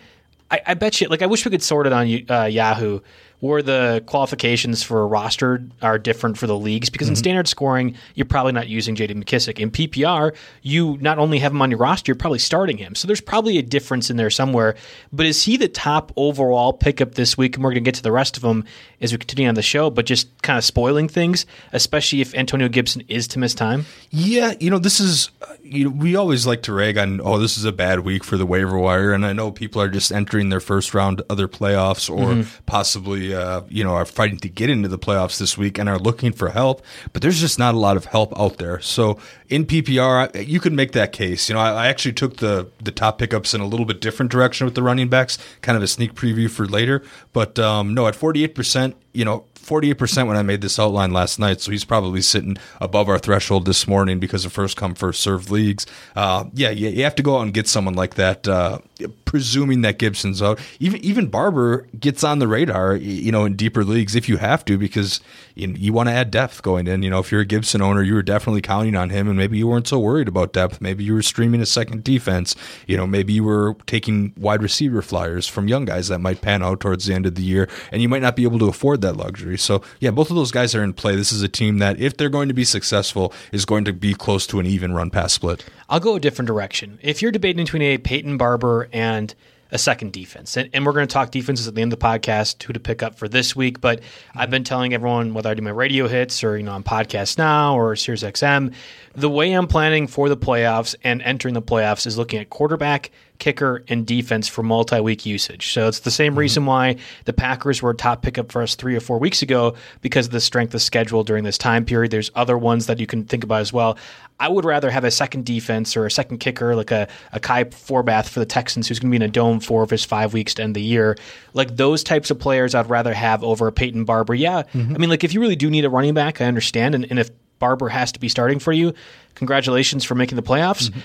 I, 0.52 0.60
I 0.68 0.74
bet 0.74 1.00
you, 1.00 1.08
like, 1.08 1.20
I 1.20 1.26
wish 1.26 1.44
we 1.44 1.50
could 1.50 1.64
sort 1.64 1.88
it 1.88 1.92
on 1.92 2.06
uh, 2.30 2.44
Yahoo 2.44 3.00
where 3.40 3.62
the 3.62 4.02
qualifications 4.06 4.82
for 4.82 5.02
a 5.02 5.06
roster 5.06 5.64
are 5.82 5.99
different 5.99 6.38
for 6.38 6.47
the 6.47 6.56
leagues 6.56 6.90
because 6.90 7.09
in 7.09 7.16
standard 7.16 7.49
scoring, 7.49 7.97
you're 8.14 8.26
probably 8.26 8.52
not 8.52 8.68
using 8.68 8.94
JD 8.94 9.12
McKissic. 9.23 9.59
In 9.59 9.70
PPR, 9.70 10.35
you 10.62 10.99
not 11.00 11.18
only 11.18 11.38
have 11.38 11.52
him 11.52 11.62
on 11.62 11.70
your 11.70 11.78
roster, 11.78 12.11
you're 12.11 12.16
probably 12.16 12.38
starting 12.38 12.76
him. 12.76 12.94
So 12.94 13.06
there's 13.06 13.20
probably 13.20 13.59
a 13.59 13.62
difference 13.62 14.11
in 14.11 14.16
there 14.16 14.30
somewhere. 14.30 14.76
But 15.12 15.26
is 15.26 15.42
he 15.42 15.56
the 15.56 15.68
top 15.68 16.12
overall 16.16 16.73
pickup 16.73 17.14
this 17.14 17.38
week? 17.38 17.56
And 17.56 17.64
we're 17.64 17.70
going 17.70 17.82
to 17.82 17.88
get 17.88 17.94
to 17.97 18.02
the 18.02 18.12
rest 18.12 18.37
of 18.37 18.42
them 18.42 18.64
as 19.00 19.12
we 19.12 19.18
continue 19.18 19.49
on 19.49 19.54
the 19.54 19.62
show, 19.62 19.88
but 19.88 20.04
just 20.04 20.42
kind 20.42 20.59
of 20.59 20.64
spoiling 20.64 21.09
things, 21.09 21.47
especially 21.73 22.20
if 22.20 22.35
Antonio 22.35 22.68
Gibson 22.68 23.02
is 23.09 23.26
to 23.28 23.38
miss 23.38 23.54
time. 23.54 23.87
Yeah, 24.11 24.54
you 24.61 24.68
know, 24.68 24.78
this 24.78 25.00
is 25.00 25.30
uh, 25.40 25.54
you 25.62 25.85
know, 25.85 25.90
we 25.90 26.16
always 26.16 26.47
like 26.47 26.62
to 26.62 26.73
rag 26.73 26.99
on 26.99 27.20
oh, 27.23 27.38
this 27.38 27.56
is 27.56 27.64
a 27.64 27.73
bad 27.73 28.00
week 28.00 28.25
for 28.25 28.37
the 28.37 28.44
waiver 28.44 28.78
wire 28.78 29.12
and 29.12 29.25
I 29.25 29.32
know 29.32 29.50
people 29.50 29.80
are 29.80 29.88
just 29.88 30.12
entering 30.12 30.50
their 30.50 30.61
first 30.61 30.92
round 30.92 31.23
other 31.30 31.49
playoffs 31.49 32.11
or 32.11 32.47
possibly 32.66 33.29
uh, 33.34 33.62
you 33.68 33.84
know, 33.84 33.94
are 33.94 34.04
fighting 34.04 34.38
to 34.38 34.49
get 34.49 34.70
into 34.70 34.88
the 34.88 34.99
playoffs 34.99 35.38
this 35.38 35.56
week 35.56 35.78
and 35.78 35.88
are 35.88 35.99
looking 35.99 36.32
for 36.32 36.50
help, 36.50 36.82
but 37.12 37.22
there's 37.22 37.40
just 37.40 37.58
not 37.58 37.75
a 37.75 37.78
lot 37.78 37.96
of 37.96 38.06
help 38.06 38.38
out 38.38 38.58
there. 38.58 38.80
So, 38.80 39.18
in 39.49 39.66
PPR, 39.66 40.46
you 40.46 40.60
can 40.60 40.76
make 40.76 40.92
that 40.92 41.12
case. 41.12 41.49
You 41.49 41.54
know, 41.54 41.60
I, 41.60 41.84
I, 41.84 41.87
actually 41.88 42.12
took 42.12 42.37
the 42.37 42.68
the 42.82 42.92
top 42.92 43.18
pickups 43.18 43.54
in 43.54 43.60
a 43.60 43.66
little 43.66 43.87
bit 43.87 44.00
different 44.00 44.30
direction 44.30 44.64
with 44.64 44.75
the 44.75 44.82
running 44.82 45.08
backs, 45.08 45.38
kind 45.62 45.76
of 45.76 45.82
a 45.82 45.88
sneak 45.88 46.14
preview 46.14 46.50
for 46.50 46.66
later. 46.66 47.02
But 47.32 47.58
um, 47.58 47.94
no, 47.94 48.06
at 48.06 48.14
forty 48.14 48.44
eight 48.44 48.54
percent, 48.54 48.96
you 49.12 49.25
know, 49.25 49.45
48% 49.61 50.26
when 50.26 50.37
I 50.37 50.43
made 50.43 50.62
this 50.62 50.79
outline 50.79 51.12
last 51.12 51.38
night, 51.38 51.61
so 51.61 51.71
he's 51.71 51.85
probably 51.85 52.23
sitting 52.23 52.57
above 52.81 53.09
our 53.09 53.19
threshold 53.19 53.67
this 53.67 53.87
morning 53.87 54.19
because 54.19 54.45
of 54.45 54.52
first 54.52 54.76
come, 54.76 54.95
first 54.95 55.21
served 55.21 55.50
leagues. 55.50 55.87
Uh, 56.17 56.45
yeah, 56.55 56.71
you, 56.71 56.88
you, 56.88 57.05
have 57.05 57.14
to 57.17 57.23
go 57.23 57.37
out 57.38 57.43
and 57.43 57.55
get 57.55 57.69
someone 57.69 57.95
like 57.95 58.14
that, 58.14 58.49
uh, 58.49 58.79
presuming 59.25 59.83
that 59.83 59.99
Gibson's 59.99 60.43
out. 60.43 60.59
Even 60.81 61.00
even 61.05 61.29
Barber 61.29 61.87
gets 61.99 62.25
on 62.25 62.38
the 62.38 62.49
radar, 62.49 62.97
you 62.97 63.31
know, 63.31 63.45
in 63.45 63.55
deeper 63.55 63.85
leagues 63.85 64.17
if 64.17 64.29
you 64.29 64.38
have 64.38 64.64
to, 64.64 64.79
because 64.79 65.21
you, 65.55 65.69
you 65.76 65.93
want 65.93 66.09
to 66.09 66.12
add 66.12 66.31
depth 66.31 66.62
going 66.62 66.87
in. 66.87 67.02
You 67.02 67.11
know, 67.11 67.21
if 67.21 67.31
you're 67.31 67.43
a 67.43 67.47
Gibson 67.47 67.83
owner, 67.83 68.02
you 68.02 68.14
were 68.14 68.23
definitely 68.23 68.62
counting 68.62 68.97
on 68.97 69.11
him, 69.11 69.29
and 69.29 69.37
maybe 69.37 69.59
you 69.59 69.69
weren't 69.69 69.87
so 69.87 69.99
worried 69.99 70.29
about 70.29 70.52
depth. 70.52 70.81
Maybe 70.81 71.05
you 71.05 71.14
were 71.14 71.23
streaming 71.23 71.61
a 71.61 71.67
second 71.67 72.02
defense. 72.02 72.57
You 72.87 72.97
know, 72.97 73.07
maybe 73.07 73.35
you 73.35 73.45
were 73.45 73.76
taking 73.87 74.33
wide 74.37 74.62
receiver 74.62 75.02
flyers 75.02 75.47
from 75.47 75.69
young 75.69 75.85
guys 75.85 76.09
that 76.09 76.21
might 76.21 76.40
pan 76.40 76.62
out 76.62 76.81
towards 76.81 77.07
the 77.07 77.14
end 77.14 77.26
of 77.26 77.35
the 77.35 77.43
year, 77.43 77.69
and 77.93 78.00
you 78.00 78.09
might 78.09 78.23
not 78.23 78.37
be 78.37 78.45
able 78.45 78.59
to 78.59 78.69
afford 78.69 79.00
that 79.02 79.16
luxury. 79.16 79.59
So, 79.59 79.83
yeah, 79.99 80.11
both 80.11 80.30
of 80.30 80.37
those 80.37 80.50
guys 80.50 80.75
are 80.75 80.83
in 80.83 80.92
play. 80.92 81.16
This 81.16 81.33
is 81.33 81.42
a 81.42 81.49
team 81.49 81.78
that, 81.78 82.00
if 82.00 82.16
they're 82.16 82.28
going 82.28 82.49
to 82.49 82.54
be 82.54 82.64
successful, 82.64 83.33
is 83.52 83.64
going 83.64 83.85
to 83.85 83.92
be 83.92 84.14
close 84.14 84.47
to 84.49 84.61
an 84.61 84.66
even 84.66 84.92
run 84.92 85.11
pass 85.11 85.33
split. 85.33 85.64
I'll 85.88 86.00
go 86.00 86.16
a 86.16 86.21
different 86.21 86.47
direction. 86.47 86.99
If 87.02 87.23
you're 87.23 87.33
debating 87.33 87.64
between 87.64 87.83
a 87.83 87.99
Peyton 87.99 88.37
Barber 88.37 88.88
and 88.92 89.35
a 89.73 89.78
second 89.78 90.12
defense. 90.12 90.57
And, 90.57 90.69
and, 90.73 90.85
we're 90.85 90.92
going 90.92 91.07
to 91.07 91.12
talk 91.12 91.30
defenses 91.30 91.69
at 91.69 91.75
the 91.75 91.83
end 91.83 91.92
of 91.92 91.99
the 91.99 92.04
podcast, 92.04 92.62
who 92.62 92.73
to 92.73 92.80
pick 92.80 93.02
up 93.02 93.16
for 93.16 93.28
this 93.28 93.54
week. 93.54 93.80
But 93.80 94.00
I've 94.35 94.50
been 94.50 94.64
telling 94.64 94.92
everyone, 94.95 95.35
whether 95.35 95.50
I 95.50 95.54
do 95.54 95.62
my 95.62 95.71
radio 95.71 96.09
hits 96.09 96.42
or, 96.42 96.57
you 96.57 96.62
know, 96.62 96.73
on 96.73 96.83
podcast 96.83 97.38
now 97.38 97.78
or 97.78 97.95
Sirius 97.97 98.23
XM, 98.23 98.75
the 99.14 99.30
way 99.30 99.52
I'm 99.52 99.66
planning 99.66 100.07
for 100.07 100.28
the 100.28 100.37
playoffs 100.37 100.95
and 101.04 101.23
entering 101.23 101.54
the 101.54 101.62
playoffs 101.62 102.07
is 102.07 102.19
looking 102.19 102.40
at 102.40 102.50
quarterback, 102.50 103.11
kicker, 103.40 103.85
and 103.88 104.06
defense 104.06 104.47
for 104.47 104.62
multi 104.62 105.00
week 105.00 105.26
usage. 105.26 105.73
So 105.73 105.88
it's 105.88 106.00
the 106.00 106.11
same 106.11 106.32
mm-hmm. 106.32 106.40
reason 106.40 106.66
why 106.66 106.97
the 107.25 107.32
Packers 107.32 107.82
were 107.82 107.90
a 107.90 107.97
top 107.97 108.23
pickup 108.23 108.52
for 108.52 108.62
us 108.62 108.75
three 108.76 108.94
or 108.94 109.00
four 109.00 109.18
weeks 109.18 109.42
ago 109.42 109.75
because 110.00 110.26
of 110.26 110.32
the 110.32 110.40
strength 110.40 110.75
of 110.75 110.82
schedule 110.82 111.25
during 111.25 111.44
this 111.44 111.59
time 111.59 111.85
period. 111.85 112.12
There's 112.12 112.30
other 112.35 112.56
ones 112.56 112.87
that 112.87 113.00
you 113.00 113.06
can 113.06 113.25
think 113.25 113.42
about 113.42 113.62
as 113.62 113.73
well. 113.73 113.99
I 114.38 114.49
would 114.49 114.64
rather 114.64 114.90
have 114.90 115.04
a 115.04 115.11
second 115.11 115.44
defense 115.44 115.97
or 115.97 116.06
a 116.06 116.11
second 116.11 116.38
kicker, 116.38 116.75
like 116.75 116.90
a, 116.90 117.09
a 117.32 117.40
Kai 117.40 117.64
Forbath 117.64 118.28
for 118.28 118.40
the 118.40 118.47
Texans, 118.47 118.88
who's 118.88 118.99
going 118.99 119.11
to 119.11 119.18
be 119.18 119.23
in 119.23 119.28
a 119.28 119.32
dome 119.32 119.61
four 119.61 119.82
of 119.82 119.90
his 119.90 120.04
five 120.04 120.32
weeks 120.32 120.54
to 120.54 120.62
end 120.62 120.75
the 120.75 120.82
year. 120.82 121.18
Like 121.52 121.76
those 121.76 122.02
types 122.02 122.30
of 122.30 122.38
players, 122.38 122.75
I'd 122.75 122.88
rather 122.88 123.12
have 123.12 123.44
over 123.44 123.66
a 123.66 123.73
Peyton 123.73 124.04
Barber. 124.04 124.35
Yeah, 124.35 124.62
mm-hmm. 124.62 124.94
I 124.94 124.99
mean, 124.99 125.11
like 125.11 125.25
if 125.25 125.35
you 125.35 125.40
really 125.40 125.56
do 125.56 125.68
need 125.68 125.85
a 125.85 125.90
running 125.90 126.14
back, 126.14 126.40
I 126.40 126.47
understand. 126.47 126.94
And, 126.94 127.06
and 127.11 127.18
if 127.18 127.30
Barber 127.59 127.90
has 127.90 128.12
to 128.12 128.20
be 128.20 128.28
starting 128.28 128.59
for 128.59 128.73
you, 128.73 128.94
congratulations 129.35 130.04
for 130.04 130.14
making 130.16 130.37
the 130.37 130.42
playoffs. 130.42 130.88
Mm-hmm. 130.88 131.00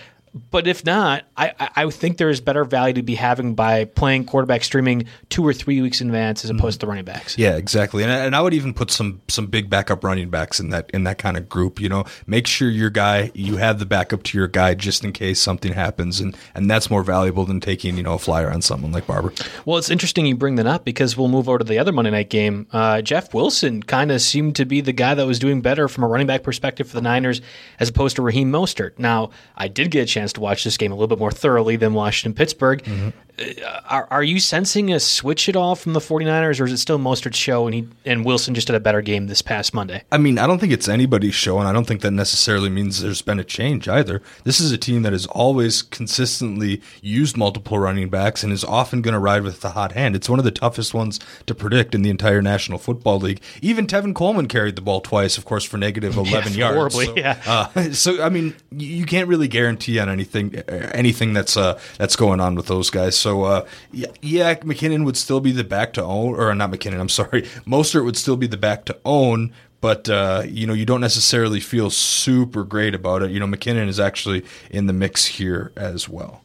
But 0.51 0.67
if 0.67 0.85
not, 0.85 1.23
I, 1.37 1.69
I 1.75 1.89
think 1.89 2.17
there 2.17 2.29
is 2.29 2.41
better 2.41 2.65
value 2.65 2.93
to 2.95 3.03
be 3.03 3.15
having 3.15 3.55
by 3.55 3.85
playing 3.85 4.25
quarterback 4.25 4.65
streaming 4.65 5.05
two 5.29 5.47
or 5.47 5.53
three 5.53 5.81
weeks 5.81 6.01
in 6.01 6.07
advance 6.07 6.43
as 6.43 6.49
opposed 6.49 6.81
to 6.81 6.87
running 6.87 7.05
backs. 7.05 7.37
Yeah, 7.37 7.55
exactly. 7.55 8.03
And, 8.03 8.11
and 8.11 8.35
I 8.35 8.41
would 8.41 8.53
even 8.53 8.73
put 8.73 8.91
some 8.91 9.21
some 9.29 9.45
big 9.45 9.69
backup 9.69 10.03
running 10.03 10.29
backs 10.29 10.59
in 10.59 10.69
that 10.71 10.89
in 10.93 11.05
that 11.05 11.19
kind 11.19 11.37
of 11.37 11.47
group. 11.47 11.79
You 11.79 11.87
know, 11.87 12.03
make 12.27 12.47
sure 12.47 12.69
your 12.69 12.89
guy 12.89 13.31
you 13.33 13.55
have 13.57 13.79
the 13.79 13.85
backup 13.85 14.23
to 14.23 14.37
your 14.37 14.47
guy 14.47 14.73
just 14.73 15.05
in 15.05 15.13
case 15.13 15.39
something 15.39 15.71
happens, 15.71 16.19
and 16.19 16.35
and 16.53 16.69
that's 16.69 16.89
more 16.89 17.03
valuable 17.03 17.45
than 17.45 17.61
taking 17.61 17.95
you 17.95 18.03
know 18.03 18.15
a 18.15 18.19
flyer 18.19 18.51
on 18.51 18.61
someone 18.61 18.91
like 18.91 19.07
Barber. 19.07 19.31
Well, 19.63 19.77
it's 19.77 19.89
interesting 19.89 20.25
you 20.25 20.35
bring 20.35 20.55
that 20.55 20.67
up 20.67 20.83
because 20.83 21.15
we'll 21.15 21.29
move 21.29 21.47
over 21.47 21.59
to 21.59 21.63
the 21.63 21.79
other 21.79 21.93
Monday 21.93 22.11
night 22.11 22.29
game. 22.29 22.67
Uh, 22.73 23.01
Jeff 23.01 23.33
Wilson 23.33 23.83
kind 23.83 24.11
of 24.11 24.21
seemed 24.21 24.57
to 24.57 24.65
be 24.65 24.81
the 24.81 24.93
guy 24.93 25.13
that 25.13 25.25
was 25.25 25.39
doing 25.39 25.61
better 25.61 25.87
from 25.87 26.03
a 26.03 26.07
running 26.07 26.27
back 26.27 26.43
perspective 26.43 26.89
for 26.89 26.95
the 26.95 27.01
Niners 27.01 27.41
as 27.79 27.87
opposed 27.87 28.17
to 28.17 28.21
Raheem 28.21 28.51
Mostert. 28.51 28.99
Now, 28.99 29.29
I 29.55 29.69
did 29.69 29.91
get 29.91 30.03
a 30.03 30.05
chance 30.05 30.24
to 30.33 30.41
watch 30.41 30.63
this 30.63 30.77
game 30.77 30.91
a 30.91 30.95
little 30.95 31.07
bit 31.07 31.19
more 31.19 31.31
thoroughly 31.31 31.75
than 31.75 31.93
Washington 31.93 32.35
Pittsburgh. 32.35 32.83
Mm-hmm. 32.83 33.09
Uh, 33.37 33.81
are, 33.89 34.07
are 34.11 34.23
you 34.23 34.39
sensing 34.39 34.93
a 34.93 34.99
switch 34.99 35.49
at 35.49 35.55
all 35.55 35.75
from 35.75 35.93
the 35.93 35.99
49ers, 35.99 36.59
or 36.59 36.65
is 36.65 36.71
it 36.71 36.77
still 36.77 36.97
Mostert's 36.97 37.37
show 37.37 37.65
and 37.67 37.75
he 37.75 37.87
and 38.05 38.23
Wilson 38.23 38.55
just 38.55 38.67
had 38.67 38.75
a 38.75 38.79
better 38.79 39.01
game 39.01 39.27
this 39.27 39.41
past 39.41 39.73
Monday? 39.73 40.03
I 40.11 40.17
mean, 40.17 40.39
I 40.39 40.47
don't 40.47 40.59
think 40.59 40.71
it's 40.71 40.87
anybody's 40.87 41.35
show, 41.35 41.59
and 41.59 41.67
I 41.67 41.73
don't 41.73 41.85
think 41.85 42.01
that 42.01 42.11
necessarily 42.11 42.69
means 42.69 43.01
there's 43.01 43.21
been 43.21 43.39
a 43.39 43.43
change 43.43 43.87
either. 43.87 44.21
This 44.43 44.59
is 44.59 44.71
a 44.71 44.77
team 44.77 45.01
that 45.01 45.13
has 45.13 45.25
always 45.27 45.81
consistently 45.81 46.81
used 47.01 47.35
multiple 47.35 47.77
running 47.77 48.09
backs 48.09 48.43
and 48.43 48.53
is 48.53 48.63
often 48.63 49.01
going 49.01 49.13
to 49.13 49.19
ride 49.19 49.43
with 49.43 49.61
the 49.61 49.71
hot 49.71 49.91
hand. 49.91 50.15
It's 50.15 50.29
one 50.29 50.39
of 50.39 50.45
the 50.45 50.51
toughest 50.51 50.93
ones 50.93 51.19
to 51.45 51.53
predict 51.53 51.93
in 51.93 52.01
the 52.01 52.09
entire 52.09 52.41
National 52.41 52.77
Football 52.77 53.19
League. 53.19 53.41
Even 53.61 53.87
Tevin 53.87 54.15
Coleman 54.15 54.47
carried 54.47 54.75
the 54.75 54.81
ball 54.81 55.01
twice, 55.01 55.37
of 55.37 55.45
course, 55.45 55.63
for 55.63 55.77
negative 55.77 56.15
11 56.17 56.53
yeah, 56.53 56.71
yards. 56.71 56.95
Horribly, 56.95 57.05
so, 57.05 57.15
yeah. 57.17 57.41
Uh, 57.45 57.91
so, 57.91 58.23
I 58.23 58.29
mean, 58.29 58.55
you 58.71 59.05
can't 59.05 59.27
really 59.27 59.47
guarantee 59.47 59.99
on 59.99 60.09
anything 60.09 60.55
anything 60.55 61.33
that's 61.33 61.57
uh, 61.57 61.79
that's 61.97 62.15
going 62.15 62.39
on 62.39 62.55
with 62.55 62.67
those 62.67 62.89
guys. 62.89 63.24
So 63.25 63.41
uh, 63.41 63.65
yeah, 63.91 64.53
McKinnon 64.53 65.03
would 65.03 65.17
still 65.17 65.39
be 65.39 65.51
the 65.51 65.63
back 65.63 65.93
to 65.93 66.03
own, 66.03 66.35
or 66.35 66.53
not 66.53 66.69
McKinnon. 66.69 66.99
I'm 66.99 67.09
sorry, 67.09 67.41
Mostert 67.65 68.05
would 68.05 68.15
still 68.15 68.37
be 68.37 68.45
the 68.45 68.55
back 68.55 68.85
to 68.85 68.99
own. 69.03 69.51
But 69.81 70.07
uh, 70.07 70.43
you 70.45 70.67
know, 70.67 70.73
you 70.73 70.85
don't 70.85 71.01
necessarily 71.01 71.59
feel 71.59 71.89
super 71.89 72.63
great 72.63 72.93
about 72.93 73.23
it. 73.23 73.31
You 73.31 73.39
know, 73.39 73.47
McKinnon 73.47 73.87
is 73.87 73.99
actually 73.99 74.45
in 74.69 74.85
the 74.85 74.93
mix 74.93 75.25
here 75.25 75.71
as 75.75 76.07
well. 76.07 76.43